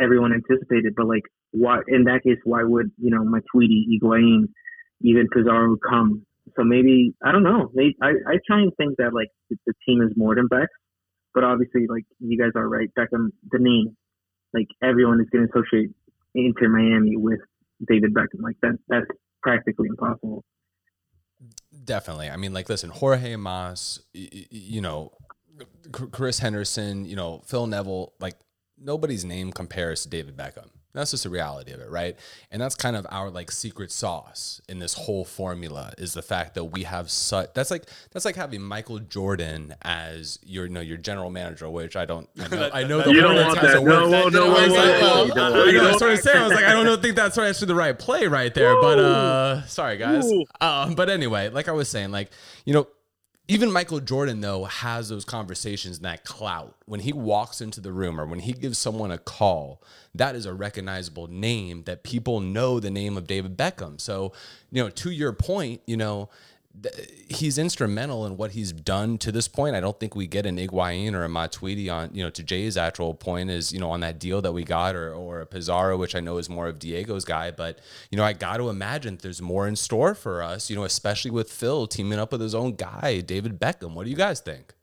everyone 0.00 0.32
anticipated. 0.32 0.94
But 0.96 1.06
like, 1.06 1.22
why? 1.50 1.80
In 1.88 2.04
that 2.04 2.22
case, 2.24 2.38
why 2.44 2.62
would 2.62 2.90
you 2.98 3.10
know 3.10 3.24
my 3.24 3.40
Tweety, 3.52 3.86
Higuain, 3.90 4.48
even 5.02 5.28
Pizarro 5.28 5.76
come? 5.76 6.24
So 6.56 6.64
maybe 6.64 7.14
I 7.24 7.32
don't 7.32 7.42
know. 7.42 7.70
Maybe, 7.74 7.96
I 8.02 8.10
I 8.26 8.38
try 8.46 8.60
and 8.60 8.72
think 8.76 8.96
that 8.98 9.12
like 9.14 9.28
the, 9.50 9.56
the 9.66 9.74
team 9.86 10.02
is 10.02 10.12
more 10.16 10.34
than 10.34 10.46
Beck, 10.46 10.68
but 11.34 11.44
obviously 11.44 11.86
like 11.88 12.04
you 12.18 12.38
guys 12.38 12.52
are 12.56 12.68
right. 12.68 12.88
Beckham, 12.98 13.28
the 13.50 13.58
name, 13.58 13.96
like 14.52 14.68
everyone 14.82 15.20
is 15.20 15.28
going 15.30 15.46
to 15.46 15.58
associate 15.58 15.90
Inter 16.34 16.68
Miami 16.68 17.16
with 17.16 17.40
David 17.86 18.14
Beckham. 18.14 18.42
Like 18.42 18.56
that 18.62 18.78
that's 18.88 19.06
practically 19.42 19.88
impossible. 19.88 20.44
Definitely. 21.84 22.30
I 22.30 22.36
mean, 22.36 22.52
like, 22.52 22.68
listen, 22.68 22.90
Jorge 22.90 23.36
Mas, 23.36 24.00
you 24.12 24.80
know, 24.80 25.12
Chris 25.92 26.38
Henderson, 26.38 27.04
you 27.04 27.16
know, 27.16 27.42
Phil 27.46 27.66
Neville, 27.66 28.12
like 28.20 28.34
nobody's 28.78 29.24
name 29.24 29.52
compares 29.52 30.02
to 30.02 30.08
David 30.08 30.36
Beckham. 30.36 30.68
That's 30.94 31.10
just 31.10 31.24
the 31.24 31.30
reality 31.30 31.72
of 31.72 31.80
it, 31.80 31.90
right? 31.90 32.16
And 32.52 32.62
that's 32.62 32.76
kind 32.76 32.94
of 32.94 33.04
our 33.10 33.28
like 33.28 33.50
secret 33.50 33.90
sauce 33.90 34.60
in 34.68 34.78
this 34.78 34.94
whole 34.94 35.24
formula 35.24 35.92
is 35.98 36.14
the 36.14 36.22
fact 36.22 36.54
that 36.54 36.66
we 36.66 36.84
have 36.84 37.10
such. 37.10 37.52
That's 37.52 37.72
like 37.72 37.86
that's 38.12 38.24
like 38.24 38.36
having 38.36 38.62
Michael 38.62 39.00
Jordan 39.00 39.74
as 39.82 40.38
your 40.44 40.66
you 40.66 40.72
know 40.72 40.80
your 40.80 40.96
general 40.96 41.30
manager, 41.30 41.68
which 41.68 41.96
I 41.96 42.04
don't. 42.04 42.28
I 42.38 42.48
know, 42.48 42.70
I 42.74 42.84
know 42.84 43.02
the 43.02 43.10
you 43.10 43.20
don't 43.22 43.34
want 43.34 43.60
that. 43.60 43.82
No, 43.82 44.08
no, 44.08 44.28
no, 44.28 44.28
no, 44.28 44.28
no, 44.28 45.24
no, 45.26 45.34
no, 45.34 45.64
I 45.64 45.66
you 45.66 45.80
that's 45.80 46.00
what 46.00 46.10
I'm 46.10 46.16
saying. 46.16 46.38
I 46.38 46.42
was 46.44 46.52
like, 46.52 46.64
I 46.64 46.72
don't 46.72 46.86
know, 46.86 46.96
think 46.96 47.16
that's 47.16 47.36
actually 47.36 47.66
the 47.66 47.74
right 47.74 47.98
play 47.98 48.28
right 48.28 48.54
there, 48.54 48.80
but 48.80 49.00
uh, 49.00 49.66
sorry 49.66 49.96
guys. 49.96 50.30
Um, 50.60 50.94
but 50.94 51.10
anyway, 51.10 51.48
like 51.48 51.68
I 51.68 51.72
was 51.72 51.88
saying, 51.88 52.12
like 52.12 52.30
you 52.64 52.72
know 52.72 52.86
even 53.46 53.70
Michael 53.70 54.00
Jordan, 54.00 54.40
though, 54.40 54.64
has 54.64 55.10
those 55.10 55.24
conversations 55.24 55.96
and 55.96 56.06
that 56.06 56.24
clout. 56.24 56.76
When 56.86 57.00
he 57.00 57.12
walks 57.12 57.60
into 57.60 57.80
the 57.80 57.92
room 57.92 58.18
or 58.18 58.24
when 58.24 58.38
he 58.38 58.52
gives 58.52 58.78
someone 58.78 59.10
a 59.10 59.18
call, 59.18 59.82
that 60.14 60.34
is 60.34 60.46
a 60.46 60.54
recognizable 60.54 61.26
name 61.26 61.82
that 61.84 62.04
people 62.04 62.40
know 62.40 62.80
the 62.80 62.90
name 62.90 63.18
of 63.18 63.26
David 63.26 63.56
Beckham. 63.56 64.00
So, 64.00 64.32
you 64.70 64.82
know, 64.82 64.88
to 64.88 65.10
your 65.10 65.34
point, 65.34 65.82
you 65.84 65.96
know, 65.96 66.30
he's 67.28 67.56
instrumental 67.56 68.26
in 68.26 68.36
what 68.36 68.52
he's 68.52 68.72
done 68.72 69.16
to 69.18 69.30
this 69.30 69.48
point. 69.48 69.76
I 69.76 69.80
don't 69.80 69.98
think 69.98 70.16
we 70.16 70.26
get 70.26 70.44
an 70.44 70.56
Higuain 70.56 71.14
or 71.14 71.24
a 71.24 71.28
Matuidi 71.28 71.92
on, 71.92 72.10
you 72.12 72.22
know, 72.22 72.30
to 72.30 72.42
Jay's 72.42 72.76
actual 72.76 73.14
point 73.14 73.50
is, 73.50 73.72
you 73.72 73.78
know, 73.78 73.90
on 73.90 74.00
that 74.00 74.18
deal 74.18 74.42
that 74.42 74.52
we 74.52 74.64
got 74.64 74.96
or, 74.96 75.14
or 75.14 75.40
a 75.40 75.46
Pizarro, 75.46 75.96
which 75.96 76.14
I 76.14 76.20
know 76.20 76.38
is 76.38 76.50
more 76.50 76.66
of 76.66 76.78
Diego's 76.78 77.24
guy. 77.24 77.50
But, 77.50 77.78
you 78.10 78.18
know, 78.18 78.24
I 78.24 78.32
got 78.32 78.56
to 78.56 78.68
imagine 78.68 79.18
there's 79.22 79.40
more 79.40 79.68
in 79.68 79.76
store 79.76 80.14
for 80.14 80.42
us, 80.42 80.68
you 80.68 80.76
know, 80.76 80.84
especially 80.84 81.30
with 81.30 81.50
Phil 81.50 81.86
teaming 81.86 82.18
up 82.18 82.32
with 82.32 82.40
his 82.40 82.54
own 82.54 82.74
guy, 82.74 83.20
David 83.20 83.60
Beckham. 83.60 83.94
What 83.94 84.04
do 84.04 84.10
you 84.10 84.16
guys 84.16 84.40
think? 84.40 84.74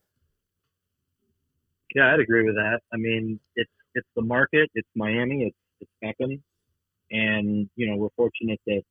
Yeah, 1.94 2.14
I'd 2.14 2.22
agree 2.22 2.46
with 2.46 2.56
that. 2.56 2.80
I 2.94 2.98
mean, 2.98 3.40
it's 3.56 3.72
it's 3.94 4.08
the 4.16 4.22
market, 4.22 4.72
it's 4.74 4.88
Miami, 4.96 5.44
it's 5.44 5.58
it's 5.82 5.92
Beckham, 6.02 6.40
and 7.12 7.70
you 7.76 7.90
know 7.90 7.98
we're 7.98 8.10
fortunate 8.16 8.62
that 8.66 8.84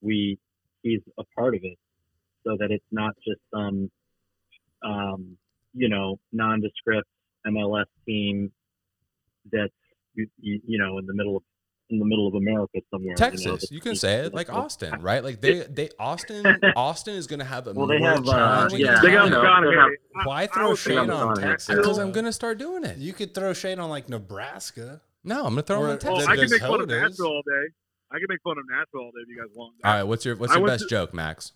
we 0.00 0.38
he's 0.82 1.00
a 1.18 1.24
part 1.36 1.54
of 1.54 1.60
it, 1.62 1.78
so 2.44 2.56
that 2.58 2.70
it's 2.70 2.84
not 2.90 3.14
just 3.26 3.40
some 3.52 3.90
um, 4.82 5.36
you 5.74 5.88
know 5.88 6.18
nondescript 6.32 7.08
MLS 7.46 7.86
team 8.06 8.52
that's 9.50 9.72
you, 10.14 10.28
you, 10.40 10.60
you 10.66 10.78
know 10.78 10.98
in 10.98 11.06
the 11.06 11.14
middle 11.14 11.36
of 11.36 11.42
in 11.90 11.98
the 11.98 12.04
middle 12.04 12.28
of 12.28 12.34
America 12.34 12.80
somewhere. 12.90 13.14
Texas, 13.16 13.44
you, 13.44 13.50
know, 13.52 13.58
you 13.70 13.80
can 13.80 13.96
say 13.96 14.16
it 14.26 14.34
like 14.34 14.52
Austin, 14.52 15.00
right? 15.00 15.24
Like 15.24 15.40
they, 15.40 15.60
they 15.60 15.88
Austin, 15.98 16.44
Austin 16.76 17.14
is 17.14 17.26
going 17.26 17.38
to 17.38 17.46
have 17.46 17.66
a 17.66 17.72
Well, 17.72 17.86
they 17.86 17.96
more 17.98 18.10
have, 18.10 18.28
uh, 18.28 18.68
yeah. 18.72 19.00
They 19.00 19.10
got 19.10 19.30
time. 19.30 19.64
Why 20.24 20.46
throw 20.48 20.74
shade 20.74 20.98
on 20.98 21.36
Texas? 21.36 21.74
Because 21.74 21.96
I'm 21.96 22.12
going 22.12 22.26
to 22.26 22.32
start 22.32 22.58
doing 22.58 22.84
it. 22.84 22.98
You 22.98 23.14
could 23.14 23.34
throw 23.34 23.54
shade 23.54 23.78
on 23.78 23.88
like 23.88 24.08
Nebraska. 24.10 25.00
No, 25.24 25.38
I'm 25.46 25.54
going 25.54 25.56
to 25.56 25.62
throw 25.62 25.76
Or- 25.78 25.84
him 25.84 25.90
on 25.92 25.98
Well, 26.04 26.16
Texas. 26.16 26.28
I 26.28 26.36
can 26.36 26.50
make 26.50 26.60
fun 26.60 26.80
of 26.82 26.88
Hodas. 26.88 27.00
Nashville 27.02 27.26
all 27.26 27.42
day. 27.46 27.68
I 28.10 28.18
can 28.18 28.26
make 28.28 28.42
fun 28.42 28.58
of 28.58 28.64
Nashville 28.68 29.00
all 29.00 29.10
day 29.10 29.20
if 29.22 29.28
you 29.28 29.36
guys 29.38 29.48
want. 29.54 29.74
All 29.82 29.92
right, 29.94 30.02
what's 30.02 30.26
your 30.26 30.36
what's 30.36 30.54
your 30.54 30.66
best 30.66 30.82
to- 30.84 30.88
joke, 30.90 31.14
Max? 31.14 31.52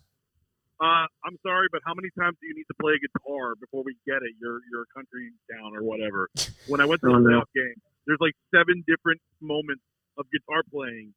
Uh, 0.83 1.07
I'm 1.23 1.37
sorry, 1.47 1.67
but 1.71 1.79
how 1.85 1.93
many 1.95 2.09
times 2.19 2.35
do 2.41 2.47
you 2.47 2.55
need 2.55 2.67
to 2.67 2.75
play 2.81 2.93
a 2.93 2.99
guitar 2.99 3.55
before 3.55 3.83
we 3.85 3.95
get 4.05 4.17
it? 4.21 4.35
Your 4.41 4.59
your 4.69 4.83
country 4.93 5.31
town 5.47 5.75
or 5.75 5.83
whatever. 5.83 6.27
When 6.67 6.81
I 6.81 6.85
went 6.85 6.99
to 7.01 7.07
the 7.11 7.13
Oh, 7.15 7.19
no. 7.19 7.29
playoff 7.39 7.47
game, 7.55 7.75
there's 8.05 8.19
like 8.19 8.35
seven 8.53 8.83
different 8.85 9.21
moments 9.39 9.83
of 10.17 10.25
guitar 10.31 10.61
playing 10.69 11.13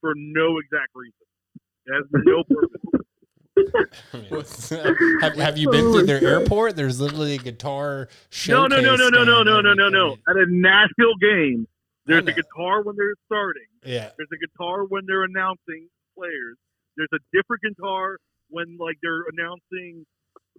for 0.00 0.12
no 0.14 0.58
exact 0.58 0.94
reason. 0.94 1.26
It 1.86 1.94
has 1.94 2.04
no 2.12 2.44
purpose. 2.54 2.84
have, 5.20 5.34
have 5.34 5.58
you 5.58 5.68
been 5.70 5.90
through 5.92 6.06
their 6.06 6.22
airport? 6.22 6.76
There's 6.76 7.00
literally 7.00 7.34
a 7.34 7.38
guitar 7.38 8.08
No, 8.46 8.68
no, 8.68 8.80
no, 8.80 8.94
no, 8.94 9.08
no, 9.08 9.24
no, 9.24 9.42
no, 9.42 9.60
no, 9.60 9.72
no, 9.74 9.88
no. 9.88 10.12
At 10.28 10.36
a 10.36 10.46
Nashville 10.48 11.16
game, 11.20 11.66
there's 12.06 12.26
a 12.26 12.32
guitar 12.32 12.82
when 12.82 12.94
they're 12.96 13.16
starting. 13.26 13.66
Yeah. 13.84 14.10
There's 14.16 14.28
a 14.32 14.38
guitar 14.38 14.84
when 14.84 15.02
they're 15.06 15.24
announcing 15.24 15.88
players. 16.16 16.56
There's 16.96 17.08
a 17.12 17.18
different 17.32 17.62
guitar 17.62 18.18
when 18.50 18.76
like 18.80 18.96
they're 19.02 19.24
announcing 19.32 20.04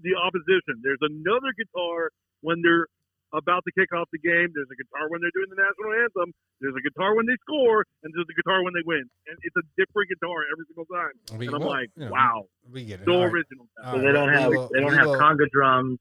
the 0.02 0.16
opposition. 0.16 0.80
There's 0.82 1.02
another 1.02 1.52
guitar 1.57 2.10
when 2.41 2.61
they're 2.61 2.88
about 3.34 3.61
to 3.66 3.72
kick 3.78 3.94
off 3.94 4.07
the 4.11 4.18
game. 4.18 4.49
There's 4.56 4.72
a 4.72 4.78
guitar 4.80 5.10
when 5.10 5.22
they're 5.22 5.36
doing 5.36 5.49
the 5.53 5.60
national 5.61 5.94
anthem. 6.02 6.34
There's 6.61 6.74
a 6.74 6.82
guitar 6.82 7.14
when 7.16 7.26
they 7.28 7.36
score, 7.45 7.86
and 8.03 8.11
there's 8.16 8.26
a 8.30 8.34
guitar 8.41 8.64
when 8.64 8.74
they 8.74 8.82
win. 8.86 9.03
And 9.28 9.38
it's 9.44 9.56
a 9.56 9.66
different 9.78 10.10
guitar 10.10 10.34
every 10.52 10.66
single 10.66 10.86
time. 10.90 11.14
We, 11.38 11.45
And 11.48 11.56
I'm 11.56 11.61
well, 11.61 11.70
like, 11.70 11.90
you 11.95 12.06
know, 12.06 12.11
wow, 12.11 12.45
We 12.72 12.86
get 12.86 13.02
it. 13.02 13.06
so 13.06 13.14
All 13.14 13.26
right. 13.26 13.34
original. 13.34 13.68
So 13.78 13.84
right, 13.91 14.02
they 14.02 14.11
don't 14.11 14.30
we 14.30 14.36
have 14.36 14.49
will- 14.49 14.70
they 14.74 14.80
don't 14.82 14.94
have 14.94 15.07
will- 15.07 15.20
conga 15.20 15.49
drums. 15.52 15.99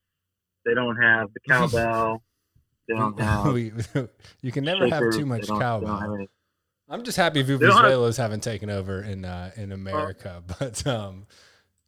They 0.65 0.74
don't 0.74 0.97
have 0.97 1.28
the 1.35 1.40
cowbell. 1.48 2.23
They 2.89 2.94
don't 2.94 3.19
have 3.20 4.09
you 4.43 4.52
can 4.52 4.65
never 4.65 4.89
have 4.89 5.12
too 5.12 5.27
much 5.27 5.43
don't- 5.47 5.59
they 5.59 5.65
don't 5.65 5.82
have 5.82 5.82
cowbell. 5.82 6.27
I'm 6.89 7.05
just 7.05 7.19
happy 7.19 7.43
don't 7.43 7.60
have- 7.60 7.70
Vuvuzelas 7.85 8.16
haven't 8.16 8.43
taken 8.43 8.70
over 8.70 9.02
in 9.02 9.27
uh, 9.27 9.51
in 9.56 9.73
America, 9.73 10.43
but 10.59 10.86
um, 10.86 11.27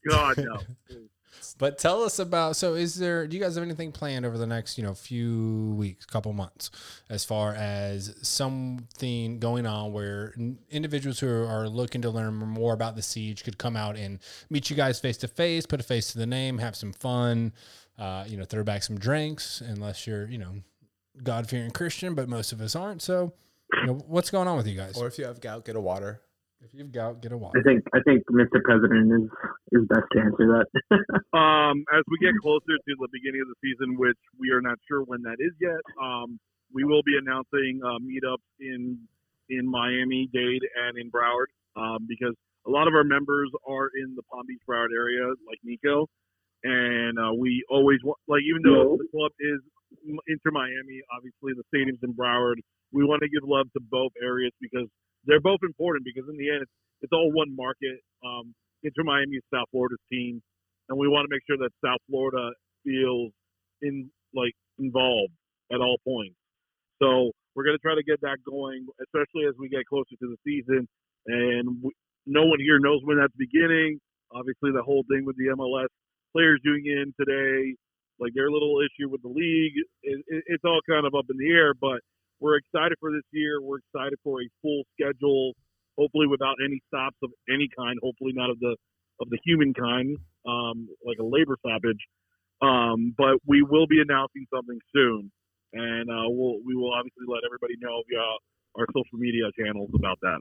God 0.08 0.38
no. 0.38 0.60
but 1.58 1.78
tell 1.78 2.02
us 2.02 2.18
about. 2.18 2.56
So, 2.56 2.74
is 2.74 2.94
there? 2.94 3.26
Do 3.26 3.36
you 3.36 3.42
guys 3.42 3.54
have 3.54 3.64
anything 3.64 3.92
planned 3.92 4.24
over 4.24 4.38
the 4.38 4.46
next 4.46 4.78
you 4.78 4.84
know 4.84 4.94
few 4.94 5.74
weeks, 5.76 6.06
couple 6.06 6.32
months, 6.32 6.70
as 7.08 7.24
far 7.24 7.54
as 7.54 8.14
something 8.22 9.38
going 9.38 9.66
on 9.66 9.92
where 9.92 10.34
individuals 10.70 11.20
who 11.20 11.28
are 11.28 11.68
looking 11.68 12.02
to 12.02 12.10
learn 12.10 12.34
more 12.34 12.72
about 12.72 12.96
the 12.96 13.02
siege 13.02 13.44
could 13.44 13.58
come 13.58 13.76
out 13.76 13.96
and 13.96 14.18
meet 14.48 14.70
you 14.70 14.76
guys 14.76 15.00
face 15.00 15.16
to 15.18 15.28
face, 15.28 15.66
put 15.66 15.80
a 15.80 15.84
face 15.84 16.12
to 16.12 16.18
the 16.18 16.26
name, 16.26 16.58
have 16.58 16.76
some 16.76 16.92
fun, 16.92 17.52
uh, 17.98 18.24
you 18.26 18.36
know, 18.36 18.44
throw 18.44 18.64
back 18.64 18.82
some 18.82 18.98
drinks, 18.98 19.60
unless 19.60 20.06
you're 20.06 20.28
you 20.28 20.38
know 20.38 20.54
God 21.22 21.48
fearing 21.48 21.70
Christian, 21.70 22.14
but 22.14 22.28
most 22.28 22.52
of 22.52 22.60
us 22.60 22.74
aren't. 22.74 23.02
So, 23.02 23.32
you 23.74 23.86
know, 23.86 23.94
what's 24.06 24.30
going 24.30 24.48
on 24.48 24.56
with 24.56 24.66
you 24.66 24.76
guys? 24.76 24.96
Or 24.96 25.06
if 25.06 25.18
you 25.18 25.26
have 25.26 25.40
gout, 25.40 25.64
get 25.64 25.76
a 25.76 25.80
water. 25.80 26.22
If 26.62 26.74
you've 26.74 26.92
got, 26.92 27.22
get 27.22 27.32
a 27.32 27.36
I 27.36 27.38
water. 27.38 27.62
think 27.64 27.84
I 27.94 28.00
think 28.04 28.22
Mr. 28.30 28.62
President 28.62 29.10
is 29.12 29.28
is 29.72 29.88
best 29.88 30.04
to 30.12 30.20
answer 30.20 30.46
that. 30.60 30.66
Um, 31.32 31.84
as 31.94 32.02
we 32.10 32.18
get 32.18 32.34
closer 32.42 32.74
to 32.74 32.92
the 32.98 33.08
beginning 33.12 33.40
of 33.40 33.48
the 33.48 33.58
season, 33.62 33.96
which 33.96 34.18
we 34.38 34.50
are 34.50 34.60
not 34.60 34.76
sure 34.88 35.02
when 35.06 35.22
that 35.22 35.38
is 35.38 35.54
yet, 35.60 35.80
um, 36.02 36.38
we 36.74 36.82
will 36.84 37.02
be 37.06 37.16
announcing 37.16 37.80
uh, 37.86 38.02
meetups 38.02 38.44
in 38.60 38.98
in 39.48 39.64
Miami 39.70 40.28
Dade 40.32 40.62
and 40.84 40.98
in 40.98 41.10
Broward 41.10 41.48
um, 41.76 42.06
because 42.08 42.34
a 42.66 42.70
lot 42.70 42.88
of 42.88 42.94
our 42.94 43.04
members 43.04 43.50
are 43.66 43.88
in 44.02 44.14
the 44.16 44.22
Palm 44.30 44.42
Beach 44.46 44.60
Broward 44.68 44.90
area, 44.92 45.24
like 45.48 45.58
Nico, 45.64 46.06
and 46.64 47.18
uh, 47.18 47.32
we 47.32 47.64
always 47.70 47.98
want 48.04 48.18
like 48.28 48.42
even 48.42 48.62
though 48.62 48.98
the 48.98 49.08
club 49.14 49.32
is 49.40 49.60
m- 50.04 50.20
Inter 50.28 50.50
Miami, 50.50 51.00
obviously 51.14 51.54
the 51.56 51.64
stadium's 51.72 52.00
in 52.02 52.12
Broward. 52.12 52.60
We 52.92 53.04
want 53.04 53.22
to 53.22 53.28
give 53.30 53.46
love 53.46 53.70
to 53.72 53.80
both 53.80 54.12
areas 54.20 54.52
because 54.60 54.90
they're 55.24 55.40
both 55.40 55.60
important 55.62 56.04
because 56.04 56.28
in 56.28 56.36
the 56.36 56.50
end, 56.50 56.62
it's, 56.62 56.76
it's 57.02 57.12
all 57.12 57.30
one 57.32 57.54
market. 57.56 58.00
Um, 58.24 58.54
Inter 58.82 59.04
Miami 59.04 59.36
is 59.36 59.44
South 59.52 59.68
Florida's 59.70 60.00
team, 60.10 60.40
and 60.88 60.98
we 60.98 61.08
want 61.08 61.28
to 61.28 61.32
make 61.32 61.42
sure 61.46 61.58
that 61.58 61.70
South 61.84 62.00
Florida 62.08 62.52
feels 62.84 63.32
in 63.82 64.10
like 64.34 64.54
involved 64.78 65.32
at 65.72 65.80
all 65.80 65.98
points. 66.04 66.36
So 67.02 67.32
we're 67.54 67.64
going 67.64 67.76
to 67.76 67.82
try 67.82 67.94
to 67.94 68.04
get 68.04 68.20
that 68.22 68.38
going, 68.48 68.86
especially 69.02 69.48
as 69.48 69.54
we 69.58 69.68
get 69.68 69.84
closer 69.86 70.16
to 70.20 70.28
the 70.28 70.38
season. 70.44 70.88
And 71.26 71.82
we, 71.82 71.90
no 72.26 72.44
one 72.46 72.60
here 72.60 72.78
knows 72.78 73.00
when 73.04 73.18
that's 73.18 73.34
beginning. 73.36 73.98
Obviously, 74.32 74.70
the 74.72 74.82
whole 74.84 75.04
thing 75.10 75.24
with 75.26 75.36
the 75.36 75.52
MLS 75.56 75.90
players 76.32 76.60
union 76.64 77.12
today, 77.18 77.74
like 78.20 78.32
their 78.34 78.50
little 78.50 78.78
issue 78.80 79.10
with 79.10 79.22
the 79.22 79.28
league, 79.32 79.74
it, 80.02 80.22
it, 80.28 80.44
it's 80.46 80.64
all 80.64 80.80
kind 80.88 81.06
of 81.06 81.14
up 81.14 81.26
in 81.30 81.36
the 81.36 81.50
air. 81.50 81.74
But 81.74 82.00
we're 82.40 82.56
excited 82.56 82.96
for 83.00 83.12
this 83.12 83.24
year. 83.32 83.60
We're 83.60 83.78
excited 83.78 84.18
for 84.24 84.40
a 84.42 84.48
full 84.62 84.82
schedule, 84.96 85.52
hopefully 85.98 86.26
without 86.26 86.56
any 86.64 86.80
stops 86.88 87.16
of 87.22 87.30
any 87.48 87.68
kind. 87.76 87.98
Hopefully 88.02 88.32
not 88.34 88.50
of 88.50 88.58
the 88.60 88.76
of 89.20 89.28
the 89.28 89.38
human 89.44 89.74
kind, 89.74 90.16
um, 90.48 90.88
like 91.04 91.18
a 91.20 91.24
labor 91.24 91.56
stoppage. 91.60 92.00
Um, 92.62 93.14
but 93.16 93.36
we 93.46 93.62
will 93.62 93.86
be 93.86 94.00
announcing 94.00 94.46
something 94.52 94.78
soon, 94.94 95.30
and 95.72 96.10
uh, 96.10 96.28
we'll 96.28 96.60
we 96.64 96.74
will 96.74 96.92
obviously 96.92 97.24
let 97.28 97.44
everybody 97.44 97.74
know 97.80 98.02
via 98.08 98.24
our 98.76 98.86
social 98.92 99.18
media 99.18 99.48
channels 99.58 99.90
about 99.94 100.18
that. 100.22 100.40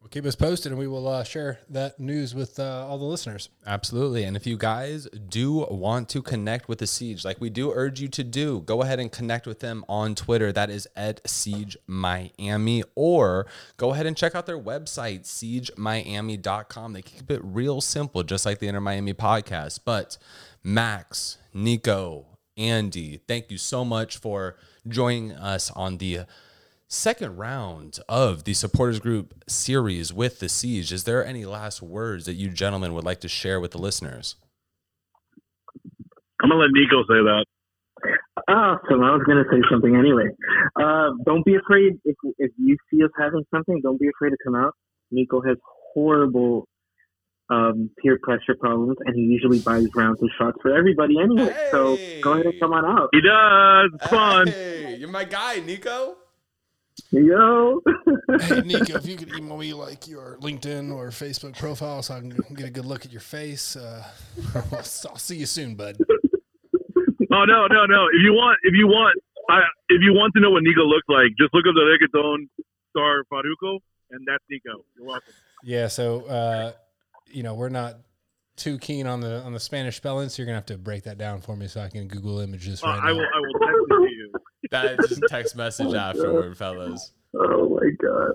Well, 0.00 0.08
keep 0.10 0.24
us 0.26 0.36
posted, 0.36 0.70
and 0.70 0.78
we 0.78 0.86
will 0.86 1.08
uh, 1.08 1.24
share 1.24 1.58
that 1.70 1.98
news 1.98 2.32
with 2.32 2.60
uh, 2.60 2.86
all 2.86 2.98
the 2.98 3.04
listeners. 3.04 3.48
Absolutely. 3.66 4.22
And 4.22 4.36
if 4.36 4.46
you 4.46 4.56
guys 4.56 5.08
do 5.28 5.66
want 5.68 6.08
to 6.10 6.22
connect 6.22 6.68
with 6.68 6.78
the 6.78 6.86
Siege, 6.86 7.24
like 7.24 7.40
we 7.40 7.50
do 7.50 7.72
urge 7.72 8.00
you 8.00 8.06
to 8.06 8.22
do, 8.22 8.60
go 8.60 8.82
ahead 8.82 9.00
and 9.00 9.10
connect 9.10 9.44
with 9.44 9.58
them 9.58 9.84
on 9.88 10.14
Twitter. 10.14 10.52
That 10.52 10.70
is 10.70 10.86
at 10.94 11.28
Siege 11.28 11.76
Miami. 11.88 12.84
Or 12.94 13.46
go 13.76 13.90
ahead 13.90 14.06
and 14.06 14.16
check 14.16 14.36
out 14.36 14.46
their 14.46 14.58
website, 14.58 15.22
siegemiami.com. 15.22 16.92
They 16.92 17.02
keep 17.02 17.28
it 17.32 17.40
real 17.42 17.80
simple, 17.80 18.22
just 18.22 18.46
like 18.46 18.60
the 18.60 18.68
Inter 18.68 18.80
Miami 18.80 19.14
podcast. 19.14 19.80
But 19.84 20.16
Max, 20.62 21.38
Nico, 21.52 22.26
Andy, 22.56 23.20
thank 23.26 23.50
you 23.50 23.58
so 23.58 23.84
much 23.84 24.16
for 24.16 24.56
joining 24.86 25.32
us 25.32 25.72
on 25.72 25.98
the 25.98 26.20
second 26.88 27.36
round 27.36 28.00
of 28.08 28.44
the 28.44 28.54
supporters 28.54 28.98
group 28.98 29.44
series 29.46 30.12
with 30.12 30.40
the 30.40 30.48
siege 30.48 30.92
is 30.92 31.04
there 31.04 31.24
any 31.24 31.44
last 31.44 31.82
words 31.82 32.24
that 32.24 32.34
you 32.34 32.48
gentlemen 32.48 32.94
would 32.94 33.04
like 33.04 33.20
to 33.20 33.28
share 33.28 33.60
with 33.60 33.72
the 33.72 33.78
listeners 33.78 34.36
I'm 36.42 36.50
gonna 36.50 36.60
let 36.60 36.70
Nico 36.72 37.02
say 37.02 37.20
that. 37.24 37.44
Awesome. 38.46 39.02
I 39.02 39.10
was 39.12 39.22
going 39.26 39.42
to 39.42 39.50
say 39.50 39.60
something 39.70 39.96
anyway. 39.96 40.28
Uh, 40.80 41.10
don't 41.26 41.44
be 41.44 41.56
afraid 41.56 41.98
if 42.04 42.16
if 42.38 42.52
you 42.56 42.76
see 42.90 43.02
us 43.02 43.10
having 43.18 43.44
something. 43.52 43.80
Don't 43.82 43.98
be 44.00 44.08
afraid 44.08 44.30
to 44.30 44.36
come 44.44 44.54
out. 44.54 44.74
Nico 45.10 45.42
has 45.42 45.56
horrible 45.92 46.68
um, 47.50 47.90
peer 48.00 48.18
pressure 48.22 48.54
problems, 48.58 48.96
and 49.04 49.16
he 49.16 49.22
usually 49.22 49.58
buys 49.58 49.88
rounds 49.96 50.22
of 50.22 50.28
shots 50.38 50.58
for 50.62 50.76
everybody 50.76 51.18
anyway. 51.18 51.54
So 51.70 51.98
go 52.22 52.34
ahead 52.34 52.46
and 52.46 52.60
come 52.60 52.72
on 52.72 52.84
out. 52.84 53.08
He 53.12 53.20
does. 53.20 53.90
It's 53.94 54.06
fun. 54.08 54.46
hey 54.46 54.96
you're 54.98 55.08
my 55.08 55.24
guy 55.24 55.60
nico 55.60 56.16
Yo. 57.10 57.80
hey, 58.40 58.60
Nico, 58.62 58.96
if 58.96 59.06
you 59.06 59.16
could 59.16 59.34
email 59.34 59.56
me 59.56 59.72
like 59.74 60.06
your 60.08 60.36
LinkedIn 60.40 60.94
or 60.94 61.08
Facebook 61.08 61.56
profile 61.58 62.02
so 62.02 62.14
I 62.14 62.20
can 62.20 62.30
get 62.54 62.66
a 62.66 62.70
good 62.70 62.84
look 62.86 63.04
at 63.04 63.12
your 63.12 63.20
face, 63.20 63.76
uh, 63.76 64.04
I'll 64.72 64.82
see 65.16 65.36
you 65.36 65.46
soon, 65.46 65.74
bud. 65.74 65.96
Oh 67.30 67.44
no, 67.44 67.66
no, 67.66 67.86
no. 67.86 68.06
If 68.12 68.22
you 68.22 68.32
want, 68.32 68.58
if 68.62 68.74
you 68.74 68.86
want, 68.86 69.18
I, 69.50 69.60
if 69.88 70.02
you 70.02 70.12
want 70.12 70.32
to 70.34 70.40
know 70.40 70.50
what 70.50 70.62
Nico 70.62 70.82
looks 70.84 71.08
like, 71.08 71.28
just 71.38 71.52
look 71.54 71.64
up 71.66 71.74
the 71.74 71.80
reggaeton 72.14 72.48
star 72.90 73.24
Farruko, 73.30 73.78
and 74.10 74.26
that's 74.26 74.42
Nico. 74.50 74.84
You're 74.96 75.06
welcome. 75.06 75.32
Yeah, 75.62 75.88
so 75.88 76.22
uh, 76.26 76.72
you 77.26 77.42
know 77.42 77.54
we're 77.54 77.68
not 77.68 77.96
too 78.56 78.78
keen 78.78 79.06
on 79.06 79.20
the 79.20 79.42
on 79.42 79.52
the 79.52 79.60
Spanish 79.60 79.96
spelling, 79.96 80.28
so 80.30 80.40
you're 80.42 80.46
gonna 80.46 80.56
have 80.56 80.66
to 80.66 80.78
break 80.78 81.04
that 81.04 81.18
down 81.18 81.40
for 81.42 81.54
me 81.54 81.68
so 81.68 81.80
I 81.80 81.88
can 81.88 82.08
Google 82.08 82.38
images 82.40 82.82
Uh, 82.82 82.88
right 82.88 83.00
I 83.02 83.06
now. 83.12 83.18
will, 83.18 83.26
I 83.34 83.40
will 83.40 83.97
text 84.70 84.84
it 84.84 84.88
to 84.88 84.90
you. 84.90 84.96
that's 84.96 85.08
just 85.08 85.22
text 85.28 85.56
message 85.56 85.94
afterward 85.94 86.56
fellas 86.56 87.12
oh 87.34 87.68
my 87.68 87.90
god. 88.00 88.32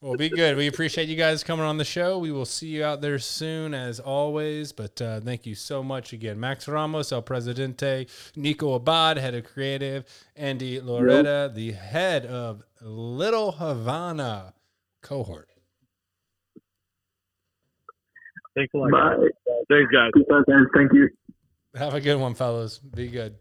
Well, 0.00 0.16
be 0.16 0.28
good. 0.28 0.56
We 0.56 0.68
appreciate 0.68 1.08
you 1.08 1.16
guys 1.16 1.42
coming 1.42 1.64
on 1.64 1.76
the 1.76 1.84
show. 1.84 2.18
We 2.18 2.30
will 2.30 2.44
see 2.44 2.68
you 2.68 2.84
out 2.84 3.00
there 3.00 3.18
soon, 3.18 3.74
as 3.74 3.98
always. 3.98 4.70
But 4.70 5.00
uh, 5.02 5.20
thank 5.20 5.44
you 5.44 5.56
so 5.56 5.82
much 5.82 6.12
again, 6.12 6.38
Max 6.38 6.68
Ramos, 6.68 7.10
El 7.10 7.22
Presidente, 7.22 8.06
Nico 8.36 8.74
Abad, 8.74 9.18
head 9.18 9.34
of 9.34 9.44
creative, 9.44 10.04
Andy 10.36 10.80
Loretta, 10.80 11.50
the 11.52 11.72
head 11.72 12.26
of 12.26 12.62
Little 12.80 13.52
Havana 13.52 14.54
cohort. 15.02 15.48
Thanks 18.54 18.72
a 18.74 18.78
lot. 18.78 18.90
Bye. 18.90 19.16
Thanks, 19.68 19.92
guys. 19.92 20.10
Peace 20.14 20.26
out, 20.32 20.46
guys. 20.46 20.64
Thank 20.74 20.92
you. 20.92 21.08
Have 21.74 21.94
a 21.94 22.00
good 22.00 22.16
one, 22.16 22.34
fellas. 22.34 22.78
Be 22.78 23.08
good. 23.08 23.36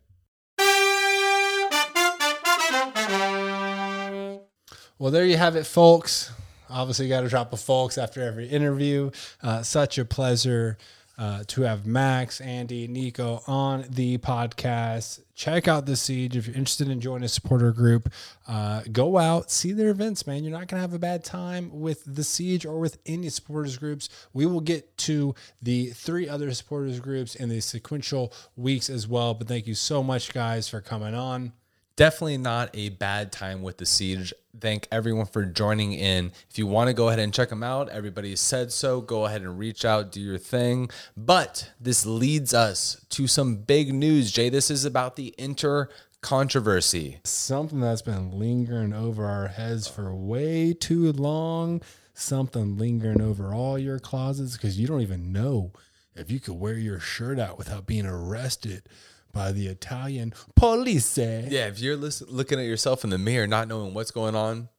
Well, 4.99 5.11
there 5.11 5.25
you 5.27 5.37
have 5.37 5.55
it, 5.55 5.67
folks. 5.67 6.31
Obviously, 6.71 7.07
got 7.07 7.21
to 7.21 7.29
drop 7.29 7.53
a 7.53 7.57
folks 7.57 7.99
after 7.99 8.23
every 8.23 8.47
interview. 8.47 9.11
Uh, 9.43 9.61
such 9.61 9.99
a 9.99 10.05
pleasure 10.05 10.79
uh, 11.19 11.43
to 11.45 11.61
have 11.61 11.85
Max, 11.85 12.41
Andy, 12.41 12.87
Nico 12.87 13.43
on 13.45 13.85
the 13.89 14.17
podcast. 14.17 15.19
Check 15.35 15.67
out 15.67 15.85
the 15.85 15.95
Siege 15.95 16.35
if 16.35 16.47
you're 16.47 16.55
interested 16.55 16.89
in 16.89 16.99
joining 16.99 17.25
a 17.25 17.29
supporter 17.29 17.71
group. 17.71 18.11
Uh, 18.47 18.81
go 18.91 19.19
out, 19.19 19.51
see 19.51 19.71
their 19.71 19.89
events, 19.89 20.25
man. 20.25 20.43
You're 20.43 20.51
not 20.51 20.67
going 20.67 20.79
to 20.79 20.81
have 20.81 20.93
a 20.93 20.99
bad 20.99 21.23
time 21.23 21.69
with 21.79 22.01
the 22.07 22.23
Siege 22.23 22.65
or 22.65 22.79
with 22.79 22.97
any 23.05 23.29
supporters 23.29 23.77
groups. 23.77 24.09
We 24.33 24.47
will 24.47 24.61
get 24.61 24.97
to 24.97 25.35
the 25.61 25.91
three 25.91 26.27
other 26.27 26.51
supporters 26.55 26.99
groups 26.99 27.35
in 27.35 27.49
the 27.49 27.61
sequential 27.61 28.33
weeks 28.55 28.89
as 28.89 29.07
well. 29.07 29.35
But 29.35 29.47
thank 29.47 29.67
you 29.67 29.75
so 29.75 30.01
much, 30.01 30.33
guys, 30.33 30.67
for 30.67 30.81
coming 30.81 31.13
on. 31.13 31.53
Definitely 31.97 32.37
not 32.37 32.69
a 32.73 32.89
bad 32.89 33.33
time 33.33 33.61
with 33.61 33.77
the 33.77 33.85
siege. 33.85 34.31
Thank 34.59 34.87
everyone 34.91 35.25
for 35.25 35.43
joining 35.43 35.93
in. 35.93 36.31
If 36.49 36.57
you 36.57 36.65
want 36.65 36.87
to 36.87 36.93
go 36.93 37.09
ahead 37.09 37.19
and 37.19 37.33
check 37.33 37.49
them 37.49 37.63
out 37.63 37.89
everybody 37.89 38.35
said 38.35 38.71
so 38.71 39.01
go 39.01 39.25
ahead 39.25 39.41
and 39.41 39.59
reach 39.59 39.83
out 39.83 40.11
do 40.13 40.21
your 40.21 40.37
thing. 40.37 40.89
But 41.17 41.71
this 41.81 42.05
leads 42.05 42.53
us 42.53 43.05
to 43.09 43.27
some 43.27 43.57
big 43.57 43.93
news 43.93 44.31
jay. 44.31 44.49
This 44.49 44.71
is 44.71 44.85
about 44.85 45.17
the 45.17 45.35
inter 45.37 45.89
controversy. 46.21 47.19
Something 47.25 47.81
that's 47.81 48.01
been 48.01 48.31
lingering 48.31 48.93
over 48.93 49.25
our 49.25 49.47
heads 49.47 49.87
for 49.87 50.15
way 50.15 50.73
too 50.73 51.11
long. 51.11 51.81
Something 52.13 52.77
lingering 52.77 53.21
over 53.21 53.53
all 53.53 53.77
your 53.77 53.99
closets 53.99 54.53
because 54.55 54.79
you 54.79 54.87
don't 54.87 55.01
even 55.01 55.31
know 55.31 55.71
if 56.15 56.31
you 56.31 56.39
could 56.39 56.55
wear 56.55 56.73
your 56.73 56.99
shirt 56.99 57.39
out 57.39 57.57
without 57.59 57.85
being 57.85 58.05
arrested 58.07 58.83
by 59.31 59.51
the 59.51 59.67
Italian 59.67 60.33
police. 60.55 61.17
yeah 61.17 61.67
if 61.67 61.79
you're 61.79 61.95
lis- 61.97 62.23
looking 62.27 62.59
at 62.59 62.65
yourself 62.65 63.03
in 63.03 63.09
the 63.09 63.17
mirror 63.17 63.47
not 63.47 63.67
knowing 63.67 63.93
what's 63.93 64.11
going 64.11 64.35
on 64.35 64.69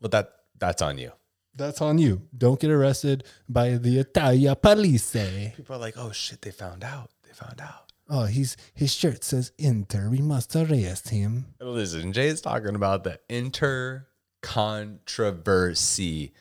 well 0.00 0.08
that 0.10 0.30
that's 0.58 0.82
on 0.82 0.98
you 0.98 1.12
That's 1.56 1.80
on 1.82 1.98
you. 1.98 2.22
Don't 2.36 2.60
get 2.60 2.70
arrested 2.70 3.24
by 3.48 3.76
the 3.76 3.98
Italia 3.98 4.54
police. 4.56 5.12
people 5.56 5.76
are 5.76 5.78
like 5.78 5.96
oh 5.98 6.12
shit 6.12 6.42
they 6.42 6.50
found 6.52 6.82
out 6.84 7.10
they 7.26 7.32
found 7.34 7.60
out 7.60 7.86
Oh, 8.12 8.24
he's 8.24 8.56
his 8.74 8.92
shirt 8.92 9.22
says 9.22 9.52
Inter. 9.56 10.08
We 10.10 10.18
must 10.18 10.56
arrest 10.56 11.10
him. 11.10 11.54
Listen, 11.60 12.12
Jay 12.12 12.26
is 12.26 12.40
talking 12.40 12.74
about 12.74 13.04
the 13.04 13.20
inter 13.28 14.08
controversy. 15.20 16.32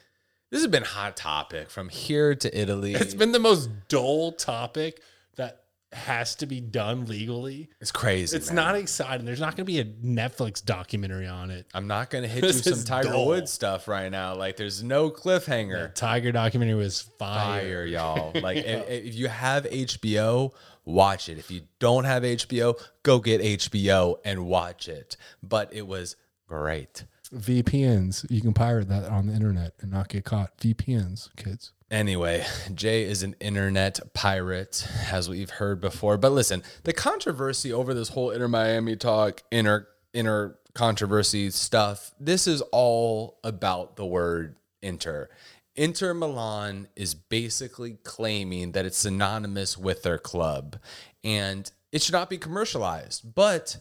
This 0.52 0.62
has 0.62 0.72
been 0.72 0.84
hot 0.84 1.16
topic 1.16 1.70
from 1.70 1.90
here 1.90 2.34
to 2.34 2.60
Italy. 2.60 2.96
It's 2.96 3.14
been 3.14 3.34
the 3.34 3.40
most 3.40 3.70
dull 3.88 4.32
topic 4.32 5.00
that 5.36 5.64
has 5.91 6.36
to 6.36 6.45
be 6.45 6.61
done 6.61 7.06
legally. 7.06 7.70
it's 7.82 7.91
crazy. 7.91 8.38
It's 8.38 8.48
man. 8.49 8.56
not 8.56 8.76
exciting. 8.76 9.26
There's 9.26 9.40
not 9.40 9.56
going 9.56 9.66
to 9.66 9.72
be 9.72 9.80
a 9.80 9.86
Netflix 9.86 10.64
documentary 10.64 11.28
on 11.28 11.49
it. 11.49 11.66
I'm 11.74 11.88
not 11.88 12.10
gonna 12.10 12.28
hit 12.28 12.44
you 12.44 12.53
some 12.53 12.84
Tiger 12.84 13.10
dull. 13.10 13.26
Woods 13.28 13.52
stuff 13.52 13.88
right 13.88 14.11
now. 14.11 14.36
Like, 14.36 14.56
there's 14.57 14.84
no 14.84 15.10
The 15.10 15.16
cliffhanger. 15.16 15.94
Tiger 15.95 16.32
documentary 16.32 16.76
was 16.76 17.02
fire. 17.02 17.61
Fire, 17.61 17.86
y'all. 17.86 18.34
Like, 18.40 18.57
if, 18.57 18.90
if 18.90 19.16
you 19.16 19.28
have 19.28 19.66
HBO, 19.66 20.53
watch 20.86 21.28
it. 21.30 21.38
If 21.38 21.52
you 21.52 21.61
don't 21.80 22.06
have 22.06 22.24
HBO, 22.24 22.80
go 23.03 23.20
get 23.20 23.41
HBO 23.41 24.18
and 24.24 24.45
watch 24.45 24.88
it. 24.88 25.18
But 25.44 25.74
it 25.74 25.88
was 25.88 26.16
great. 26.48 27.06
VPNs. 27.34 28.30
You 28.30 28.41
can 28.41 28.53
pirate 28.53 28.90
that 28.90 29.06
on 29.06 29.28
the 29.28 29.34
internet 29.34 29.74
and 29.82 29.91
not 29.91 30.10
get 30.10 30.26
caught. 30.26 30.57
VPNs, 30.57 31.36
kids. 31.36 31.72
Anyway, 31.91 32.45
Jay 32.76 33.03
is 33.03 33.24
an 33.24 33.36
internet 33.40 33.99
pirate, 34.14 34.88
as 35.11 35.28
we've 35.28 35.49
heard 35.49 35.82
before. 35.82 36.18
But 36.18 36.32
listen, 36.32 36.61
the 36.84 36.94
controversy 36.94 37.74
over 37.74 37.95
this 37.95 38.10
whole 38.10 38.30
inter 38.30 38.48
Miami 38.48 38.95
talk, 38.95 39.41
inner 39.49 39.88
inner 40.14 40.60
controversy 40.74 41.49
stuff, 41.49 42.11
this 42.20 42.48
is 42.48 42.61
all 42.72 43.40
about 43.44 43.95
the 43.95 44.06
word 44.06 44.56
inter. 44.82 45.30
Inter 45.76 46.14
Milan 46.14 46.88
is 46.95 47.16
basically 47.16 47.98
claiming 48.03 48.74
that 48.74 48.86
it's 48.86 48.98
synonymous 48.98 49.78
with 49.78 50.03
their 50.03 50.18
club 50.18 50.78
and 51.24 51.72
it 51.91 52.02
should 52.02 52.14
not 52.14 52.30
be 52.30 52.38
commercialized. 52.38 53.34
But 53.34 53.78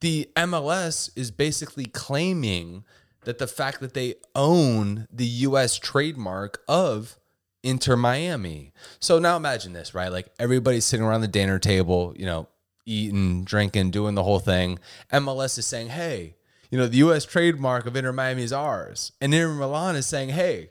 the 0.00 0.30
MLS 0.36 1.10
is 1.16 1.30
basically 1.30 1.86
claiming 1.86 2.84
that 3.24 3.38
the 3.38 3.46
fact 3.46 3.80
that 3.80 3.94
they 3.94 4.14
own 4.34 5.06
the 5.10 5.26
US 5.26 5.78
trademark 5.78 6.62
of 6.68 7.18
Inter 7.62 7.96
Miami. 7.96 8.72
So 8.98 9.18
now 9.18 9.36
imagine 9.36 9.72
this, 9.72 9.94
right? 9.94 10.10
Like 10.10 10.32
everybody's 10.38 10.84
sitting 10.84 11.04
around 11.04 11.20
the 11.20 11.28
dinner 11.28 11.58
table, 11.58 12.14
you 12.16 12.26
know, 12.26 12.48
eating, 12.84 13.44
drinking, 13.44 13.90
doing 13.90 14.14
the 14.14 14.24
whole 14.24 14.40
thing. 14.40 14.78
MLS 15.12 15.58
is 15.58 15.66
saying, 15.66 15.88
hey, 15.88 16.34
you 16.70 16.78
know, 16.78 16.86
the 16.86 16.96
US 16.98 17.24
trademark 17.24 17.86
of 17.86 17.94
Inter 17.96 18.12
Miami 18.12 18.42
is 18.42 18.52
ours. 18.52 19.12
And 19.20 19.32
Inter 19.32 19.52
Milan 19.52 19.94
is 19.94 20.06
saying, 20.06 20.30
hey, 20.30 20.70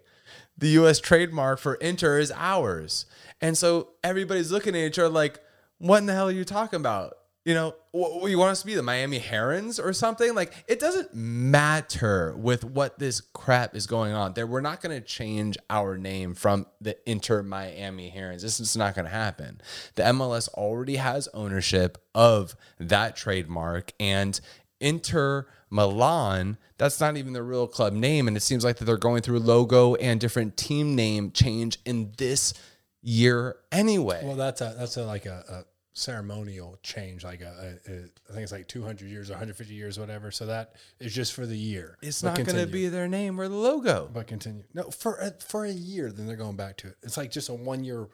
the 0.57 0.69
US 0.69 0.99
trademark 0.99 1.59
for 1.59 1.75
Inter 1.75 2.19
is 2.19 2.31
ours. 2.35 3.05
And 3.39 3.57
so 3.57 3.89
everybody's 4.03 4.51
looking 4.51 4.75
at 4.75 4.81
each 4.81 4.99
other 4.99 5.09
like, 5.09 5.39
what 5.77 5.99
in 5.99 6.05
the 6.05 6.13
hell 6.13 6.27
are 6.27 6.31
you 6.31 6.45
talking 6.45 6.79
about? 6.79 7.13
You 7.43 7.55
know, 7.55 7.73
what, 7.89 8.29
you 8.29 8.37
want 8.37 8.51
us 8.51 8.61
to 8.61 8.67
be 8.67 8.75
the 8.75 8.83
Miami 8.83 9.17
Herons 9.17 9.79
or 9.79 9.93
something? 9.93 10.35
Like, 10.35 10.53
it 10.67 10.79
doesn't 10.79 11.15
matter 11.15 12.35
with 12.37 12.63
what 12.63 12.99
this 12.99 13.19
crap 13.19 13.75
is 13.75 13.87
going 13.87 14.13
on. 14.13 14.33
There, 14.33 14.45
we're 14.45 14.61
not 14.61 14.79
going 14.79 14.95
to 14.95 15.05
change 15.05 15.57
our 15.67 15.97
name 15.97 16.35
from 16.35 16.67
the 16.79 16.97
Inter 17.09 17.41
Miami 17.41 18.09
Herons. 18.09 18.43
This 18.43 18.59
is 18.59 18.77
not 18.77 18.93
going 18.93 19.05
to 19.05 19.11
happen. 19.11 19.59
The 19.95 20.03
MLS 20.03 20.49
already 20.49 20.97
has 20.97 21.27
ownership 21.33 21.97
of 22.13 22.55
that 22.79 23.15
trademark, 23.15 23.91
and 23.99 24.39
Inter 24.79 25.47
Milan, 25.71 26.57
that's 26.77 26.99
not 26.99 27.17
even 27.17 27.33
the 27.33 27.41
real 27.41 27.65
club 27.65 27.93
name. 27.93 28.27
And 28.27 28.37
it 28.37 28.41
seems 28.41 28.63
like 28.63 28.77
that 28.77 28.85
they're 28.85 28.97
going 28.97 29.21
through 29.23 29.39
logo 29.39 29.95
and 29.95 30.19
different 30.19 30.57
team 30.57 30.95
name 30.95 31.31
change 31.31 31.79
in 31.85 32.11
this 32.17 32.53
year 33.01 33.55
anyway. 33.71 34.21
Well, 34.23 34.35
that's 34.35 34.61
a 34.61 34.75
that's 34.77 34.97
a 34.97 35.05
like 35.05 35.25
a 35.25 35.65
ceremonial 35.93 36.77
change, 36.83 37.23
like 37.23 37.41
a, 37.41 37.77
a, 37.87 37.91
a 37.91 37.95
I 38.29 38.33
think 38.33 38.43
it's 38.43 38.51
like 38.51 38.67
200 38.67 39.07
years 39.09 39.29
or 39.29 39.33
150 39.33 39.73
years, 39.73 39.99
whatever. 39.99 40.31
So 40.31 40.45
that 40.47 40.75
is 40.99 41.13
just 41.13 41.33
for 41.33 41.45
the 41.45 41.57
year. 41.57 41.97
it's 42.01 42.21
But 42.21 42.37
not 42.37 42.45
going 42.45 42.65
to 42.65 42.71
be 42.71 42.87
their 42.87 43.07
name 43.07 43.39
or 43.39 43.47
the 43.47 43.55
logo. 43.55 44.09
But 44.13 44.27
continue. 44.27 44.63
No, 44.73 44.83
for 44.83 45.15
a, 45.15 45.31
for 45.45 45.65
a 45.65 45.71
year, 45.71 46.11
then 46.11 46.27
they're 46.27 46.35
going 46.35 46.55
back 46.55 46.77
to 46.77 46.87
it. 46.87 46.95
It's 47.03 47.17
like 47.17 47.31
just 47.31 47.49
a 47.49 47.53
one 47.53 47.83
year. 47.83 48.07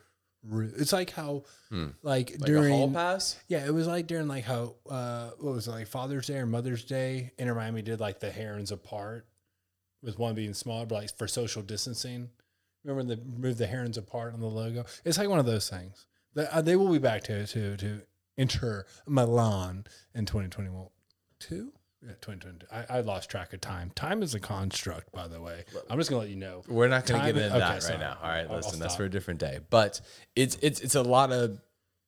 It's 0.50 0.94
like 0.94 1.12
how, 1.12 1.34
like, 1.34 1.44
Hmm. 1.70 1.88
Like 2.04 2.38
during 2.40 2.74
a 2.74 2.78
hall 2.78 2.92
pass? 2.92 3.38
yeah, 3.48 3.66
it 3.66 3.74
was 3.74 3.86
like 3.88 4.08
during 4.08 4.28
like 4.28 4.46
how 4.46 4.76
uh 4.90 5.32
what 5.40 5.54
was 5.56 5.68
it 5.68 5.72
like 5.72 5.88
Father's 5.88 6.28
Day 6.28 6.38
or 6.38 6.46
Mother's 6.46 6.86
Day? 6.86 7.34
Inter 7.38 7.54
Miami 7.56 7.82
did 7.82 8.00
like 8.00 8.20
the 8.20 8.32
herons 8.32 8.72
apart, 8.72 9.28
with 10.02 10.18
one 10.18 10.36
being 10.36 10.54
smaller, 10.54 10.86
but 10.86 10.96
like 10.96 11.18
for 11.18 11.28
social 11.28 11.62
distancing. 11.64 12.30
Remember 12.84 13.00
when 13.00 13.08
they 13.08 13.22
moved 13.42 13.58
the 13.58 13.68
herons 13.68 13.98
apart 13.98 14.34
on 14.34 14.40
the 14.40 14.46
logo? 14.48 14.86
It's 15.04 15.18
like 15.18 15.28
one 15.28 15.40
of 15.40 15.46
those 15.46 15.70
things. 15.70 16.06
They, 16.38 16.48
uh, 16.48 16.62
they 16.62 16.76
will 16.78 16.92
be 16.92 17.00
back 17.00 17.24
to 17.24 17.46
to 17.48 17.76
to 17.78 18.02
Inter 18.38 18.86
Milan 19.08 19.86
in 20.16 20.26
twenty 20.26 20.48
twenty 20.48 20.70
one 20.70 20.88
two. 21.40 21.74
Yeah, 22.04 22.12
2022. 22.22 22.68
I, 22.72 22.98
I 23.00 23.02
lost 23.02 23.30
track 23.32 23.54
of 23.54 23.60
time. 23.62 23.92
Time 23.96 24.22
is 24.22 24.36
a 24.36 24.40
construct, 24.40 25.12
by 25.12 25.28
the 25.28 25.42
way. 25.42 25.66
I'm 25.90 25.98
just 25.98 26.12
gonna 26.12 26.22
let 26.22 26.30
you 26.30 26.36
know. 26.36 26.62
We're 26.68 26.88
not 26.88 27.08
going 27.08 27.20
to 27.20 27.26
Time- 27.26 27.36
get 27.36 27.44
into 27.44 27.56
okay, 27.58 27.60
that 27.60 27.74
right 27.74 27.84
sorry. 27.84 27.98
now. 27.98 28.18
All 28.22 28.30
right, 28.30 28.42
I'll- 28.46 28.52
I'll 28.52 28.56
listen, 28.58 28.80
that's 28.80 28.96
for 28.96 29.04
a 29.06 29.10
different 29.10 29.40
day. 29.40 29.60
But 29.72 30.00
it's 30.36 30.58
it's 30.62 30.80
it's 30.80 30.94
a 30.94 31.02
lot 31.02 31.32
of 31.32 31.60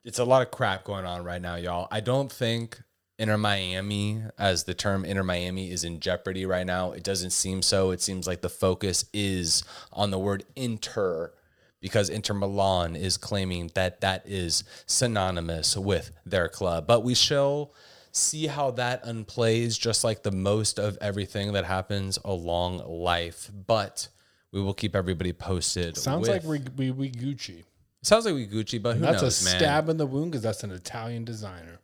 it's 0.06 0.20
a 0.20 0.24
lot 0.26 0.44
of 0.44 0.52
crap 0.52 0.84
going 0.84 1.06
on 1.06 1.24
right 1.24 1.42
now, 1.42 1.56
y'all. 1.56 1.88
I 1.90 2.02
don't 2.02 2.32
think 2.32 2.80
Inter 3.18 3.38
Miami, 3.38 4.22
as 4.38 4.64
the 4.66 4.76
term 4.76 5.04
Inter 5.06 5.24
Miami, 5.24 5.72
is 5.72 5.84
in 5.84 6.00
jeopardy 6.00 6.46
right 6.46 6.68
now. 6.68 6.92
It 6.92 7.04
doesn't 7.04 7.32
seem 7.32 7.64
so. 7.64 7.90
It 7.90 8.00
seems 8.00 8.28
like 8.28 8.42
the 8.42 8.50
focus 8.50 9.06
is 9.12 9.64
on 9.92 10.12
the 10.12 10.20
word 10.20 10.46
Inter 10.56 11.34
because 11.82 12.10
Inter 12.10 12.34
Milan 12.34 12.96
is 12.96 13.18
claiming 13.18 13.72
that 13.76 14.02
that 14.02 14.24
is 14.26 14.64
synonymous 14.86 15.78
with 15.78 16.12
their 16.26 16.48
club. 16.50 16.86
But 16.88 17.04
we 17.04 17.16
shall 17.16 17.74
see 18.12 18.48
how 18.48 18.72
that 18.72 19.04
unplays, 19.06 19.80
just 19.80 20.04
like 20.04 20.24
the 20.24 20.32
most 20.32 20.80
of 20.80 20.98
everything 21.00 21.54
that 21.54 21.66
happens 21.66 22.18
along 22.26 22.80
life. 22.88 23.50
But 23.68 24.08
we 24.52 24.62
will 24.62 24.74
keep 24.74 24.96
everybody 24.96 25.32
posted. 25.34 25.96
Sounds 25.98 26.28
with- 26.28 26.44
like 26.46 26.68
we, 26.78 26.90
we 26.90 26.92
we 26.92 27.12
Gucci. 27.12 27.64
sounds 28.02 28.26
like 28.26 28.34
we 28.34 28.48
Gucci, 28.48 28.82
but 28.82 28.96
who 28.96 29.02
That's 29.02 29.22
knows, 29.22 29.42
a 29.42 29.46
man? 29.46 29.60
stab 29.60 29.90
in 29.90 29.98
the 29.98 30.06
wound 30.08 30.32
because 30.32 30.42
that's 30.44 30.64
an 30.64 30.72
Italian 30.72 31.24
designer. 31.24 31.80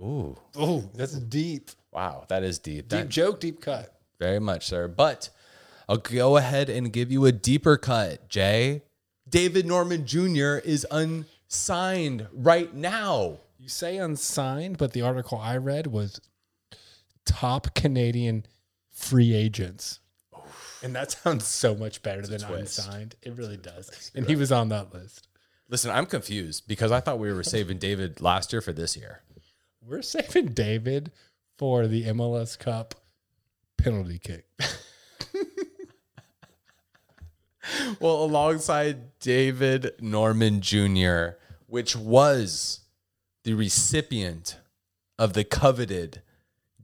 Ooh, 0.00 0.36
Oh, 0.56 0.82
that's 0.94 1.12
deep. 1.12 1.70
wow, 1.92 2.24
that 2.28 2.42
is 2.42 2.58
deep. 2.58 2.88
Deep 2.88 3.00
That, 3.00 3.08
joke, 3.10 3.38
deep 3.40 3.60
cut. 3.60 3.94
very 4.18 4.38
much, 4.40 4.66
sir. 4.66 4.88
But 4.88 5.28
I'll 5.90 5.96
go 5.96 6.36
ahead 6.36 6.70
and 6.70 6.92
give 6.92 7.10
you 7.10 7.24
a 7.24 7.32
deeper 7.32 7.76
cut, 7.76 8.28
Jay. 8.28 8.82
David 9.28 9.66
Norman 9.66 10.06
Jr. 10.06 10.58
is 10.58 10.86
unsigned 10.88 12.28
right 12.32 12.72
now. 12.72 13.40
You 13.58 13.68
say 13.68 13.96
unsigned, 13.96 14.78
but 14.78 14.92
the 14.92 15.02
article 15.02 15.38
I 15.38 15.56
read 15.56 15.88
was 15.88 16.20
top 17.26 17.74
Canadian 17.74 18.46
free 18.92 19.34
agents. 19.34 19.98
And 20.80 20.94
that 20.94 21.10
sounds 21.10 21.46
so 21.46 21.74
much 21.74 22.04
better 22.04 22.22
than 22.22 22.38
twist. 22.38 22.78
unsigned. 22.78 23.16
It 23.22 23.36
really 23.36 23.56
does. 23.56 24.12
And 24.14 24.28
he 24.28 24.36
was 24.36 24.52
on 24.52 24.68
that 24.68 24.94
list. 24.94 25.26
Listen, 25.68 25.90
I'm 25.90 26.06
confused 26.06 26.68
because 26.68 26.92
I 26.92 27.00
thought 27.00 27.18
we 27.18 27.32
were 27.32 27.42
saving 27.42 27.78
David 27.78 28.20
last 28.20 28.52
year 28.52 28.62
for 28.62 28.72
this 28.72 28.96
year. 28.96 29.22
We're 29.84 30.02
saving 30.02 30.52
David 30.52 31.10
for 31.58 31.88
the 31.88 32.04
MLS 32.04 32.56
Cup 32.56 32.94
penalty 33.76 34.20
kick. 34.20 34.46
Well, 38.00 38.22
alongside 38.24 39.18
David 39.20 39.92
Norman 40.00 40.60
Jr., 40.60 41.36
which 41.66 41.94
was 41.96 42.80
the 43.44 43.54
recipient 43.54 44.58
of 45.18 45.32
the 45.34 45.44
coveted 45.44 46.22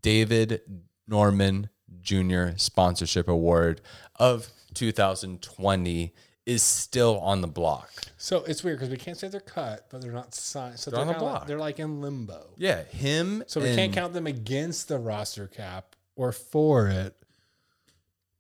David 0.01 0.61
Norman 1.09 1.71
Jr. 2.01 2.51
sponsorship 2.57 3.29
award 3.29 3.81
of 4.17 4.49
2020, 4.75 6.13
is 6.45 6.63
still 6.63 7.19
on 7.21 7.41
the 7.41 7.49
block. 7.49 7.91
So 8.19 8.45
it's 8.45 8.63
weird 8.63 8.79
because 8.79 8.91
we 8.91 8.97
can't 8.97 9.17
say 9.17 9.27
they're 9.27 9.41
cut, 9.41 9.87
but 9.91 10.01
they're 10.01 10.13
not 10.13 10.33
signed. 10.33 10.79
So 10.79 10.91
They're 10.93 11.01
on 11.01 11.09
the 11.09 11.15
kinda 11.15 11.25
like- 11.27 11.35
block. 11.35 11.47
they're 11.49 11.59
like 11.59 11.81
in 11.81 12.01
limbo. 12.01 12.51
Yeah, 12.57 12.85
him. 12.85 13.43
So 13.49 13.61
we 13.61 13.75
can't 13.75 13.93
count 13.93 14.13
them 14.13 14.29
against 14.29 14.87
the 14.87 14.99
roster 14.99 15.49
cap 15.49 15.97
or 16.15 16.31
for 16.31 16.87
it. 16.87 17.17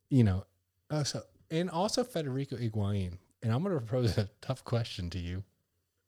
You 0.08 0.22
know, 0.22 0.46
uh, 0.88 1.02
so 1.02 1.22
and 1.50 1.70
also 1.70 2.04
Federico 2.04 2.56
Higuain. 2.56 3.18
And 3.42 3.52
I'm 3.52 3.62
going 3.62 3.74
to 3.74 3.80
propose 3.80 4.18
a 4.18 4.28
tough 4.40 4.64
question 4.64 5.10
to 5.10 5.18
you, 5.18 5.44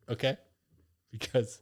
okay? 0.09 0.37
Because 1.11 1.61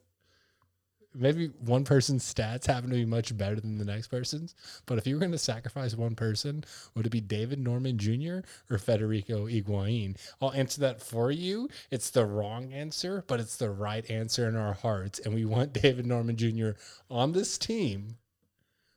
maybe 1.19 1.49
one 1.61 1.85
person's 1.85 2.23
stats 2.33 2.67
happen 2.67 2.91
to 2.91 2.97
be 2.97 3.05
much 3.05 3.37
better 3.37 3.61
than 3.61 3.79
the 3.79 3.85
next 3.85 4.09
person's. 4.09 4.55
But 4.87 4.99
if 4.99 5.07
you 5.07 5.15
were 5.15 5.21
going 5.21 5.33
to 5.33 5.39
sacrifice 5.39 5.95
one 5.95 6.15
person, 6.15 6.65
would 6.95 7.07
it 7.07 7.11
be 7.11 7.21
David 7.21 7.59
Norman 7.59 7.99
Jr. 7.99 8.39
or 8.71 8.79
Federico 8.79 9.47
Higuain? 9.47 10.17
I'll 10.41 10.53
answer 10.53 10.81
that 10.83 11.03
for 11.03 11.31
you. 11.31 11.69
It's 11.91 12.11
the 12.11 12.27
wrong 12.27 12.73
answer, 12.73 13.25
but 13.27 13.41
it's 13.41 13.57
the 13.57 13.71
right 13.71 14.09
answer 14.11 14.49
in 14.49 14.57
our 14.57 14.75
hearts. 14.75 15.19
And 15.19 15.35
we 15.35 15.45
want 15.45 15.73
David 15.73 16.07
Norman 16.07 16.37
Jr. 16.37 16.71
on 17.11 17.33
this 17.33 17.59
team 17.59 18.17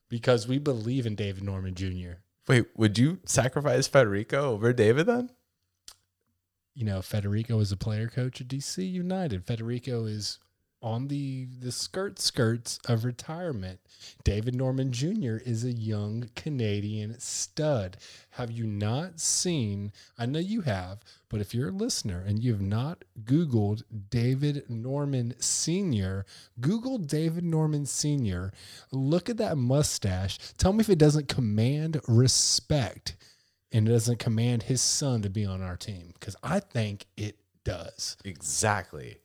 because 0.10 0.47
we 0.47 0.60
believe 0.60 1.06
in 1.06 1.15
David 1.15 1.43
Norman 1.43 1.76
Jr. 1.76 2.19
Wait, 2.49 2.65
would 2.76 2.97
you 2.97 3.19
sacrifice 3.26 3.88
Federico 3.88 4.51
over 4.51 4.73
David 4.73 5.05
then? 5.05 5.30
you 6.80 6.85
know, 6.85 7.01
Federico 7.01 7.59
is 7.59 7.73
a 7.73 7.77
player 7.77 8.07
coach 8.07 8.39
at 8.39 8.47
DC 8.47 8.89
United. 8.89 9.45
Federico 9.45 10.05
is 10.05 10.39
on 10.81 11.07
the 11.07 11.47
the 11.60 11.72
skirt 11.72 12.19
skirts 12.19 12.80
of 12.88 13.06
retirement. 13.06 13.80
David 14.23 14.56
Norman 14.56 14.91
Jr. 14.91 15.38
is 15.45 15.64
a 15.64 15.72
young 15.72 16.30
Canadian 16.35 17.19
stud. 17.19 17.97
Have 18.31 18.51
you 18.51 18.65
not 18.65 19.19
seen? 19.19 19.91
I 20.18 20.26
know 20.26 20.39
you 20.39 20.61
have, 20.61 20.99
but 21.30 21.41
if 21.41 21.53
you're 21.53 21.69
a 21.69 21.73
listener 21.73 22.23
and 22.26 22.43
you 22.43 22.51
have 22.53 22.61
not 22.61 23.03
Googled 23.23 23.84
David 24.10 24.69
Norman 24.69 25.34
Sr., 25.39 26.26
Google 26.60 26.97
David 26.97 27.43
Norman 27.43 27.85
Sr., 27.85 28.53
look 28.91 29.30
at 29.30 29.38
that 29.38 29.57
mustache. 29.57 30.38
Tell 30.57 30.73
me 30.73 30.81
if 30.81 30.89
it 30.89 30.97
doesn't 30.97 31.27
command 31.27 31.99
respect 32.07 33.15
and 33.72 33.88
it 33.88 33.91
doesn't 33.91 34.19
command 34.19 34.64
his 34.64 34.81
son 34.81 35.22
to 35.22 35.30
be 35.30 35.45
on 35.45 35.61
our 35.61 35.76
team 35.77 36.14
because 36.14 36.35
I 36.41 36.60
think 36.60 37.06
it 37.18 37.38
does. 37.64 38.18
Exactly. 38.23 39.18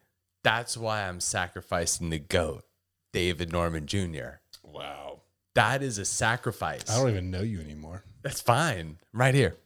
That's 0.44 0.76
why 0.76 1.08
I'm 1.08 1.18
sacrificing 1.20 2.10
the 2.10 2.18
GOAT, 2.20 2.62
David 3.12 3.50
Norman 3.50 3.86
Jr. 3.86 4.40
Wow. 4.62 5.22
That 5.54 5.82
is 5.82 5.98
a 5.98 6.04
sacrifice. 6.04 6.88
I 6.90 6.98
don't 6.98 7.10
even 7.10 7.30
know 7.30 7.40
you 7.42 7.60
anymore. 7.60 8.04
That's 8.22 8.40
fine. 8.40 8.98
Right 9.12 9.34
here. 9.34 9.56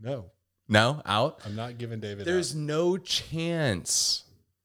No, 0.00 0.30
No, 0.68 1.02
out. 1.06 1.40
I'm 1.44 1.54
not 1.54 1.78
giving 1.78 2.00
David. 2.00 2.24
There's 2.24 2.52
up. 2.52 2.58
no 2.58 2.96
chance 2.96 4.24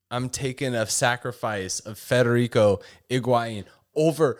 I'm 0.09 0.30
taking 0.30 0.73
a 0.73 0.85
sacrifice 0.88 1.80
of 1.80 1.99
Federico 1.99 2.80
Higuain 3.09 3.65
over 3.95 4.39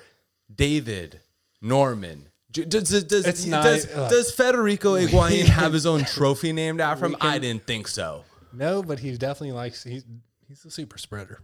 David 0.54 1.22
Norman. 1.62 2.30
Does, 2.66 2.90
does, 2.90 3.04
does, 3.24 3.46
not- 3.46 3.64
does, 3.64 3.96
look. 3.96 4.10
does 4.10 4.32
Federico 4.32 4.96
Higuain 4.96 5.46
have 5.46 5.74
his 5.74 5.86
own 5.86 6.04
trophy 6.06 6.54
named 6.54 6.82
after 6.82 7.06
him? 7.06 7.16
I 7.22 7.40
didn't 7.40 7.66
think 7.68 7.88
so. 7.88 8.24
no, 8.54 8.82
but 8.84 9.00
he 9.00 9.12
definitely 9.18 9.52
likes. 9.54 9.84
He's 9.84 10.06
he's 10.48 10.64
a 10.66 10.72
super 10.72 10.98
spreader. 10.98 11.40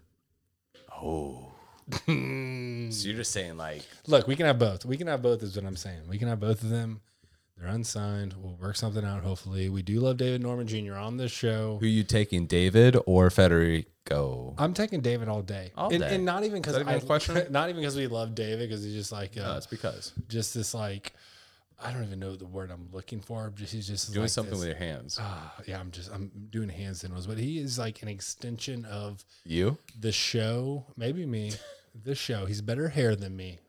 Oh, 1.02 1.52
hmm. 2.06 2.90
So 2.92 3.08
you're 3.08 3.18
just 3.18 3.32
saying 3.32 3.58
like 3.58 3.84
Look, 4.08 4.28
we 4.28 4.36
can 4.36 4.46
have 4.46 4.60
both. 4.60 4.86
We 4.86 4.98
can 4.98 5.08
have 5.08 5.22
both, 5.22 5.44
is 5.44 5.56
what 5.56 5.66
I'm 5.66 5.76
saying. 5.76 6.02
We 6.08 6.18
can 6.18 6.28
have 6.28 6.40
both 6.40 6.64
of 6.64 6.70
them. 6.70 7.02
They're 7.58 7.68
unsigned. 7.70 8.34
We'll 8.42 8.56
work 8.56 8.76
something 8.76 9.06
out, 9.06 9.22
hopefully. 9.24 9.70
We 9.70 9.82
do 9.84 10.00
love 10.00 10.18
David 10.18 10.42
Norman 10.42 10.66
Jr. 10.68 10.96
on 10.96 11.18
this 11.18 11.32
show. 11.32 11.78
who 11.80 11.86
you 11.88 12.04
taking, 12.04 12.46
David 12.48 12.98
or 13.06 13.30
Federico? 13.30 13.90
I'm 14.12 14.74
taking 14.74 15.02
David 15.02 15.28
all 15.28 15.42
day. 15.42 15.72
All 15.76 15.90
and, 15.92 16.00
day. 16.02 16.16
and 16.16 16.26
not 16.26 16.44
even 16.44 16.62
because 16.62 16.80
even 16.80 17.02
question? 17.02 17.46
not 17.52 17.70
even 17.70 17.82
because 17.82 17.96
we 17.96 18.08
love 18.08 18.36
David, 18.36 18.70
because 18.70 18.84
he's 18.84 18.94
just 18.94 19.12
like, 19.12 19.38
uh, 19.38 19.42
No, 19.44 19.58
it's 19.58 19.68
because 19.68 20.12
just 20.28 20.54
this 20.54 20.74
like, 20.74 21.14
I 21.84 21.92
don't 21.92 22.04
even 22.04 22.20
know 22.20 22.36
the 22.36 22.46
word 22.46 22.72
I'm 22.72 22.88
looking 22.92 23.20
for. 23.20 23.52
Just 23.56 23.74
he's 23.74 23.88
just 23.88 24.14
doing 24.14 24.24
like 24.24 24.30
something 24.32 24.52
this- 24.52 24.60
with 24.60 24.70
your 24.70 24.78
hands. 24.78 25.18
Ah, 25.22 25.54
yeah, 25.66 25.80
I'm 25.80 25.92
just 25.92 26.12
I'm 26.12 26.32
doing 26.50 26.70
hand 26.70 26.98
signals, 26.98 27.28
but 27.28 27.38
he 27.38 27.60
is 27.60 27.78
like 27.80 28.02
an 28.02 28.08
extension 28.10 28.86
of 28.86 29.24
You? 29.46 29.78
the 30.00 30.12
show, 30.12 30.86
maybe 30.96 31.26
me, 31.26 31.54
the 32.04 32.16
show. 32.16 32.46
He's 32.46 32.62
better 32.62 32.90
hair 32.90 33.16
than 33.16 33.36
me. 33.36 33.60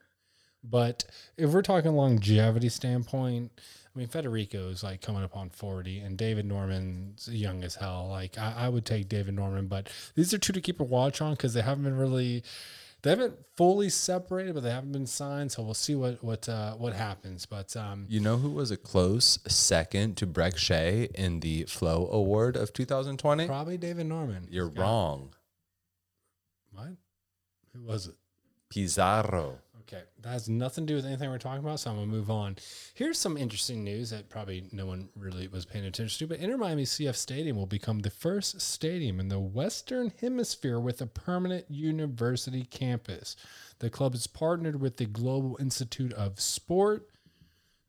But 0.63 1.05
if 1.37 1.51
we're 1.51 1.61
talking 1.61 1.91
longevity 1.93 2.69
standpoint, 2.69 3.51
I 3.95 3.99
mean 3.99 4.07
Federico 4.07 4.67
is 4.69 4.83
like 4.83 5.01
coming 5.01 5.23
up 5.23 5.37
on 5.37 5.49
40 5.49 5.99
and 5.99 6.17
David 6.17 6.45
Norman's 6.45 7.29
young 7.29 7.63
as 7.63 7.75
hell. 7.75 8.07
Like 8.09 8.37
I, 8.37 8.53
I 8.57 8.69
would 8.69 8.85
take 8.85 9.07
David 9.07 9.35
Norman, 9.35 9.67
but 9.67 9.89
these 10.15 10.33
are 10.33 10.37
two 10.37 10.53
to 10.53 10.61
keep 10.61 10.81
a 10.81 10.83
watch 10.83 11.21
on 11.21 11.31
because 11.31 11.53
they 11.53 11.61
haven't 11.61 11.85
been 11.85 11.97
really 11.97 12.43
they 13.05 13.11
haven't 13.11 13.37
fully 13.55 13.89
separated, 13.89 14.55
but 14.55 14.63
they 14.63 14.71
haven't 14.71 14.91
been 14.91 15.05
signed. 15.05 15.51
So 15.51 15.61
we'll 15.61 15.75
see 15.75 15.93
what 15.93 16.23
what 16.23 16.49
uh, 16.49 16.73
what 16.73 16.93
happens. 16.93 17.45
But 17.45 17.75
um, 17.77 18.05
You 18.09 18.19
know 18.19 18.37
who 18.37 18.49
was 18.49 18.71
a 18.71 18.77
close 18.77 19.39
second 19.47 20.17
to 20.17 20.27
Brek 20.27 20.57
Shea 20.57 21.09
in 21.13 21.39
the 21.39 21.63
Flow 21.63 22.09
Award 22.11 22.57
of 22.57 22.73
2020? 22.73 23.45
probably 23.45 23.77
David 23.77 24.07
Norman. 24.07 24.47
You're 24.49 24.69
wrong. 24.69 25.35
What? 26.71 26.97
Who 27.73 27.83
was 27.83 28.07
it? 28.07 28.15
Pizarro. 28.69 29.59
Okay, 29.87 30.01
that 30.21 30.29
has 30.29 30.49
nothing 30.49 30.87
to 30.87 30.93
do 30.93 30.95
with 30.95 31.05
anything 31.05 31.29
we're 31.29 31.37
talking 31.37 31.63
about, 31.63 31.79
so 31.79 31.91
I'm 31.91 31.97
gonna 31.97 32.07
move 32.07 32.31
on. 32.31 32.55
Here's 32.95 33.19
some 33.19 33.37
interesting 33.37 33.83
news 33.83 34.09
that 34.09 34.29
probably 34.29 34.67
no 34.71 34.87
one 34.87 35.09
really 35.15 35.47
was 35.47 35.63
paying 35.63 35.85
attention 35.85 36.17
to, 36.17 36.27
but 36.27 36.43
Inter 36.43 36.57
Miami 36.57 36.85
CF 36.85 37.15
Stadium 37.15 37.55
will 37.55 37.67
become 37.67 37.99
the 37.99 38.09
first 38.09 38.61
stadium 38.61 39.19
in 39.19 39.27
the 39.27 39.37
Western 39.39 40.11
Hemisphere 40.19 40.79
with 40.79 41.01
a 41.01 41.05
permanent 41.05 41.69
university 41.69 42.65
campus. 42.65 43.35
The 43.77 43.91
club 43.91 44.15
is 44.15 44.25
partnered 44.25 44.81
with 44.81 44.97
the 44.97 45.05
Global 45.05 45.55
Institute 45.59 46.13
of 46.13 46.39
Sport. 46.39 47.07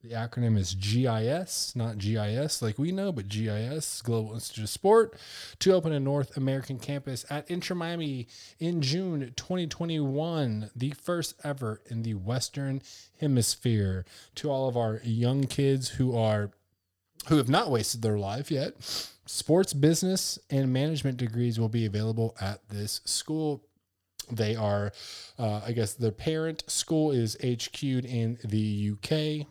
The 0.02 0.10
acronym 0.10 0.58
is 0.58 0.74
GIS, 0.74 1.74
not 1.74 1.98
GIS 1.98 2.62
like 2.62 2.78
we 2.78 2.92
know, 2.92 3.10
but 3.10 3.28
GIS, 3.28 4.02
Global 4.02 4.34
Institute 4.34 4.64
of 4.64 4.70
Sport, 4.70 5.18
to 5.58 5.72
open 5.72 5.92
a 5.92 5.98
North 5.98 6.36
American 6.36 6.78
campus 6.78 7.24
at 7.30 7.50
Inter 7.50 7.74
Miami 7.74 8.28
in 8.60 8.82
June 8.82 9.32
2021, 9.36 10.70
the 10.76 10.90
first 10.90 11.34
ever 11.42 11.80
in 11.86 12.02
the 12.02 12.14
Western 12.14 12.82
Hemisphere. 13.20 14.04
To 14.36 14.50
all 14.50 14.68
of 14.68 14.76
our 14.76 15.00
young 15.02 15.44
kids 15.44 15.88
who 15.88 16.16
are 16.16 16.50
who 17.28 17.38
have 17.38 17.48
not 17.48 17.70
wasted 17.70 18.02
their 18.02 18.18
life 18.18 18.50
yet, 18.50 18.74
sports 19.24 19.72
business 19.72 20.38
and 20.50 20.72
management 20.72 21.16
degrees 21.16 21.58
will 21.58 21.68
be 21.68 21.86
available 21.86 22.36
at 22.40 22.60
this 22.68 23.00
school. 23.04 23.64
They 24.30 24.54
are, 24.54 24.92
uh, 25.38 25.62
I 25.66 25.72
guess, 25.72 25.94
the 25.94 26.12
parent 26.12 26.64
school 26.68 27.10
is 27.10 27.36
HQ'd 27.42 28.04
in 28.04 28.38
the 28.44 28.92
UK. 28.92 29.46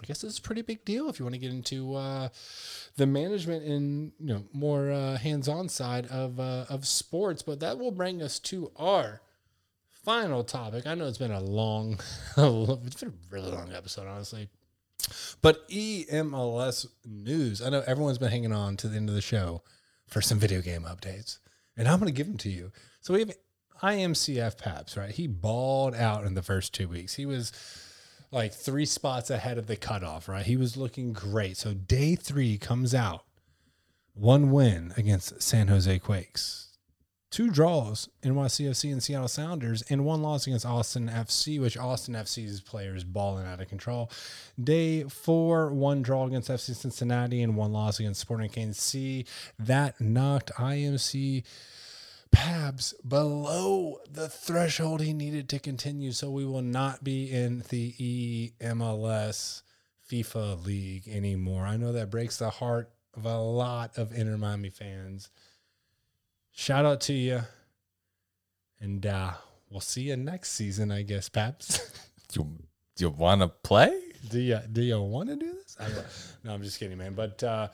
I 0.00 0.06
guess 0.06 0.22
it's 0.22 0.38
a 0.38 0.42
pretty 0.42 0.62
big 0.62 0.84
deal 0.84 1.08
if 1.08 1.18
you 1.18 1.24
want 1.24 1.34
to 1.34 1.40
get 1.40 1.50
into 1.50 1.94
uh, 1.94 2.28
the 2.96 3.06
management 3.06 3.64
and 3.64 4.12
you 4.20 4.34
know 4.34 4.44
more 4.52 4.90
uh, 4.90 5.16
hands-on 5.16 5.68
side 5.68 6.06
of 6.06 6.38
uh, 6.38 6.66
of 6.68 6.86
sports. 6.86 7.42
But 7.42 7.60
that 7.60 7.78
will 7.78 7.90
bring 7.90 8.22
us 8.22 8.38
to 8.40 8.70
our 8.76 9.20
final 10.04 10.44
topic. 10.44 10.86
I 10.86 10.94
know 10.94 11.06
it's 11.06 11.18
been 11.18 11.32
a 11.32 11.40
long, 11.40 12.00
it's 12.36 13.00
been 13.00 13.10
a 13.10 13.34
really 13.34 13.50
long 13.50 13.72
episode, 13.72 14.06
honestly. 14.06 14.48
But 15.42 15.68
EMLS 15.68 16.86
news. 17.04 17.62
I 17.62 17.70
know 17.70 17.82
everyone's 17.86 18.18
been 18.18 18.30
hanging 18.30 18.52
on 18.52 18.76
to 18.78 18.88
the 18.88 18.96
end 18.96 19.08
of 19.08 19.14
the 19.14 19.20
show 19.20 19.62
for 20.06 20.20
some 20.20 20.38
video 20.38 20.60
game 20.60 20.82
updates, 20.82 21.38
and 21.76 21.88
I'm 21.88 21.98
going 21.98 22.12
to 22.12 22.16
give 22.16 22.26
them 22.26 22.38
to 22.38 22.50
you. 22.50 22.72
So 23.00 23.14
we 23.14 23.20
have 23.20 23.32
IMCF 23.82 24.58
Paps, 24.58 24.96
right? 24.96 25.10
He 25.10 25.26
balled 25.26 25.94
out 25.94 26.24
in 26.24 26.34
the 26.34 26.42
first 26.42 26.74
two 26.74 26.88
weeks. 26.88 27.14
He 27.14 27.26
was 27.26 27.52
like 28.30 28.52
three 28.52 28.84
spots 28.84 29.30
ahead 29.30 29.58
of 29.58 29.66
the 29.66 29.76
cutoff, 29.76 30.28
right? 30.28 30.46
He 30.46 30.56
was 30.56 30.76
looking 30.76 31.12
great. 31.12 31.56
So 31.56 31.74
day 31.74 32.14
three 32.14 32.58
comes 32.58 32.94
out, 32.94 33.24
one 34.14 34.50
win 34.50 34.92
against 34.96 35.42
San 35.42 35.68
Jose 35.68 35.98
Quakes, 36.00 36.68
two 37.30 37.50
draws, 37.50 38.08
NYCFC 38.22 38.92
and 38.92 39.02
Seattle 39.02 39.28
Sounders, 39.28 39.82
and 39.88 40.04
one 40.04 40.22
loss 40.22 40.46
against 40.46 40.66
Austin 40.66 41.08
FC, 41.08 41.60
which 41.60 41.76
Austin 41.76 42.14
FC's 42.14 42.60
players 42.60 43.04
balling 43.04 43.46
out 43.46 43.60
of 43.60 43.68
control. 43.68 44.10
Day 44.62 45.04
four, 45.04 45.72
one 45.72 46.02
draw 46.02 46.26
against 46.26 46.50
FC 46.50 46.74
Cincinnati 46.74 47.42
and 47.42 47.56
one 47.56 47.72
loss 47.72 48.00
against 48.00 48.20
Sporting 48.20 48.72
City. 48.72 49.26
That 49.58 50.00
knocked 50.00 50.52
IMC 50.54 51.44
Pabs 52.30 52.94
below 53.06 53.98
the 54.10 54.28
threshold 54.28 55.00
he 55.00 55.12
needed 55.12 55.48
to 55.50 55.58
continue. 55.58 56.12
So 56.12 56.30
we 56.30 56.44
will 56.44 56.62
not 56.62 57.02
be 57.04 57.30
in 57.30 57.64
the 57.68 58.50
EMLS 58.60 59.62
FIFA 60.10 60.64
league 60.64 61.08
anymore. 61.08 61.66
I 61.66 61.76
know 61.76 61.92
that 61.92 62.10
breaks 62.10 62.38
the 62.38 62.50
heart 62.50 62.90
of 63.14 63.24
a 63.24 63.38
lot 63.38 63.98
of 63.98 64.12
Inter 64.12 64.36
Miami 64.36 64.70
fans. 64.70 65.30
Shout 66.52 66.84
out 66.84 67.00
to 67.02 67.12
you. 67.12 67.42
And 68.80 69.04
uh, 69.04 69.32
we'll 69.70 69.80
see 69.80 70.02
you 70.02 70.16
next 70.16 70.52
season, 70.52 70.90
I 70.90 71.02
guess, 71.02 71.28
Paps. 71.28 71.80
You, 72.34 72.46
you 72.98 73.08
want 73.08 73.40
to 73.40 73.48
play? 73.48 73.98
do 74.28 74.38
you 74.40 74.60
do 74.70 74.82
you 74.82 75.00
want 75.00 75.28
to 75.30 75.36
do 75.36 75.52
this? 75.52 75.76
No, 76.44 76.52
I'm 76.52 76.62
just 76.62 76.78
kidding, 76.78 76.98
man. 76.98 77.14
But 77.14 77.42
uh, 77.42 77.68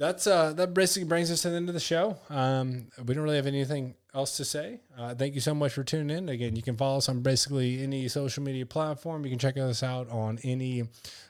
that's 0.00 0.26
uh, 0.26 0.54
that 0.54 0.72
basically 0.72 1.06
brings 1.06 1.30
us 1.30 1.42
to 1.42 1.50
the 1.50 1.56
end 1.56 1.68
of 1.68 1.74
the 1.74 1.80
show. 1.80 2.16
Um, 2.30 2.86
we 3.04 3.14
don't 3.14 3.22
really 3.22 3.36
have 3.36 3.46
anything 3.46 3.94
else 4.14 4.38
to 4.38 4.46
say. 4.46 4.80
Uh, 4.98 5.14
thank 5.14 5.34
you 5.34 5.42
so 5.42 5.54
much 5.54 5.74
for 5.74 5.84
tuning 5.84 6.16
in. 6.16 6.30
Again, 6.30 6.56
you 6.56 6.62
can 6.62 6.74
follow 6.74 6.96
us 6.96 7.08
on 7.10 7.20
basically 7.20 7.82
any 7.82 8.08
social 8.08 8.42
media 8.42 8.64
platform. 8.64 9.24
You 9.24 9.30
can 9.30 9.38
check 9.38 9.58
us 9.58 9.82
out 9.82 10.08
on 10.08 10.38
any 10.42 10.84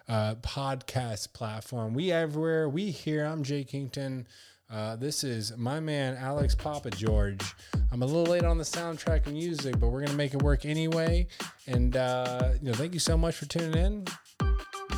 uh, 0.08 0.36
podcast 0.36 1.32
platform. 1.32 1.94
We 1.94 2.12
everywhere. 2.12 2.68
We 2.68 2.92
here. 2.92 3.24
I'm 3.24 3.42
Jay 3.42 3.64
Kington. 3.64 4.28
Uh, 4.70 4.94
this 4.94 5.24
is 5.24 5.56
my 5.56 5.80
man 5.80 6.16
Alex 6.16 6.54
Papa 6.54 6.90
George. 6.90 7.42
I'm 7.90 8.02
a 8.02 8.06
little 8.06 8.32
late 8.32 8.44
on 8.44 8.56
the 8.56 8.62
soundtrack 8.62 9.26
and 9.26 9.34
music, 9.34 9.80
but 9.80 9.88
we're 9.88 10.04
gonna 10.04 10.16
make 10.16 10.32
it 10.32 10.42
work 10.42 10.64
anyway. 10.64 11.26
And 11.66 11.96
uh, 11.96 12.50
you 12.62 12.70
know, 12.70 12.74
thank 12.74 12.94
you 12.94 13.00
so 13.00 13.18
much 13.18 13.34
for 13.34 13.46
tuning 13.46 13.76
in. 13.76 14.49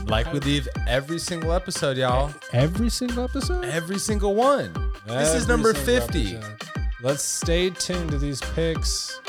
Like 0.06 0.32
we 0.32 0.40
leave 0.40 0.68
every 0.86 1.18
single 1.18 1.52
episode, 1.52 1.96
y'all. 1.96 2.32
Every 2.52 2.90
single 2.90 3.24
episode. 3.24 3.64
Every 3.66 3.98
single 3.98 4.34
one. 4.34 4.72
this 5.06 5.34
is 5.34 5.48
number 5.48 5.72
50. 5.74 6.36
episode. 6.36 6.62
Let's 7.02 7.22
stay 7.22 7.70
tuned 7.70 8.10
to 8.10 8.18
these 8.18 8.40
picks. 8.54 9.20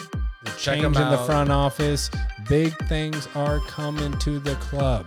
The 0.44 0.52
change 0.52 0.84
in 0.84 0.92
the 0.94 1.24
front 1.26 1.52
office. 1.52 2.10
Big 2.50 2.76
things 2.88 3.28
are 3.36 3.60
coming 3.62 4.18
to 4.20 4.40
the 4.40 4.56
club. 4.56 5.06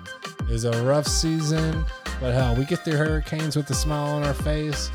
It's 0.48 0.64
a 0.64 0.82
rough 0.84 1.06
season, 1.06 1.84
but 2.20 2.32
hell, 2.32 2.54
we 2.56 2.64
get 2.64 2.80
through 2.80 2.96
hurricanes 2.96 3.56
with 3.56 3.68
a 3.70 3.74
smile 3.74 4.06
on 4.14 4.22
our 4.24 4.34
face. 4.34 4.90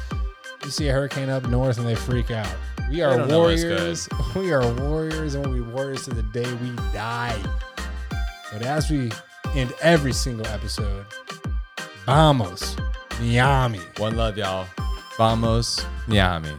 You 0.64 0.70
see 0.72 0.88
a 0.90 0.94
hurricane 0.94 1.30
up 1.30 1.48
north 1.48 1.78
and 1.78 1.88
they 1.88 1.96
freak 1.96 2.32
out. 2.32 2.52
We 2.90 3.02
are 3.02 3.18
don't 3.18 3.28
know 3.28 3.42
what's 3.42 3.64
good. 3.64 3.78
warriors. 3.78 4.10
We 4.36 4.52
are 4.52 4.74
warriors 4.74 5.36
and 5.36 5.46
we'll 5.46 5.56
be 5.56 5.62
warriors 5.62 6.04
to 6.06 6.12
the 6.12 6.24
day 6.24 6.52
we 6.56 6.72
die. 6.94 7.40
But 8.52 8.64
as 8.64 8.90
we 8.90 9.12
end 9.56 9.74
every 9.82 10.14
single 10.14 10.48
episode, 10.48 11.06
vamos, 12.06 12.76
Miami. 13.20 13.80
One 13.98 14.16
love, 14.16 14.38
y'all. 14.38 14.68
Vamos, 15.18 15.86
Miami. 16.08 16.52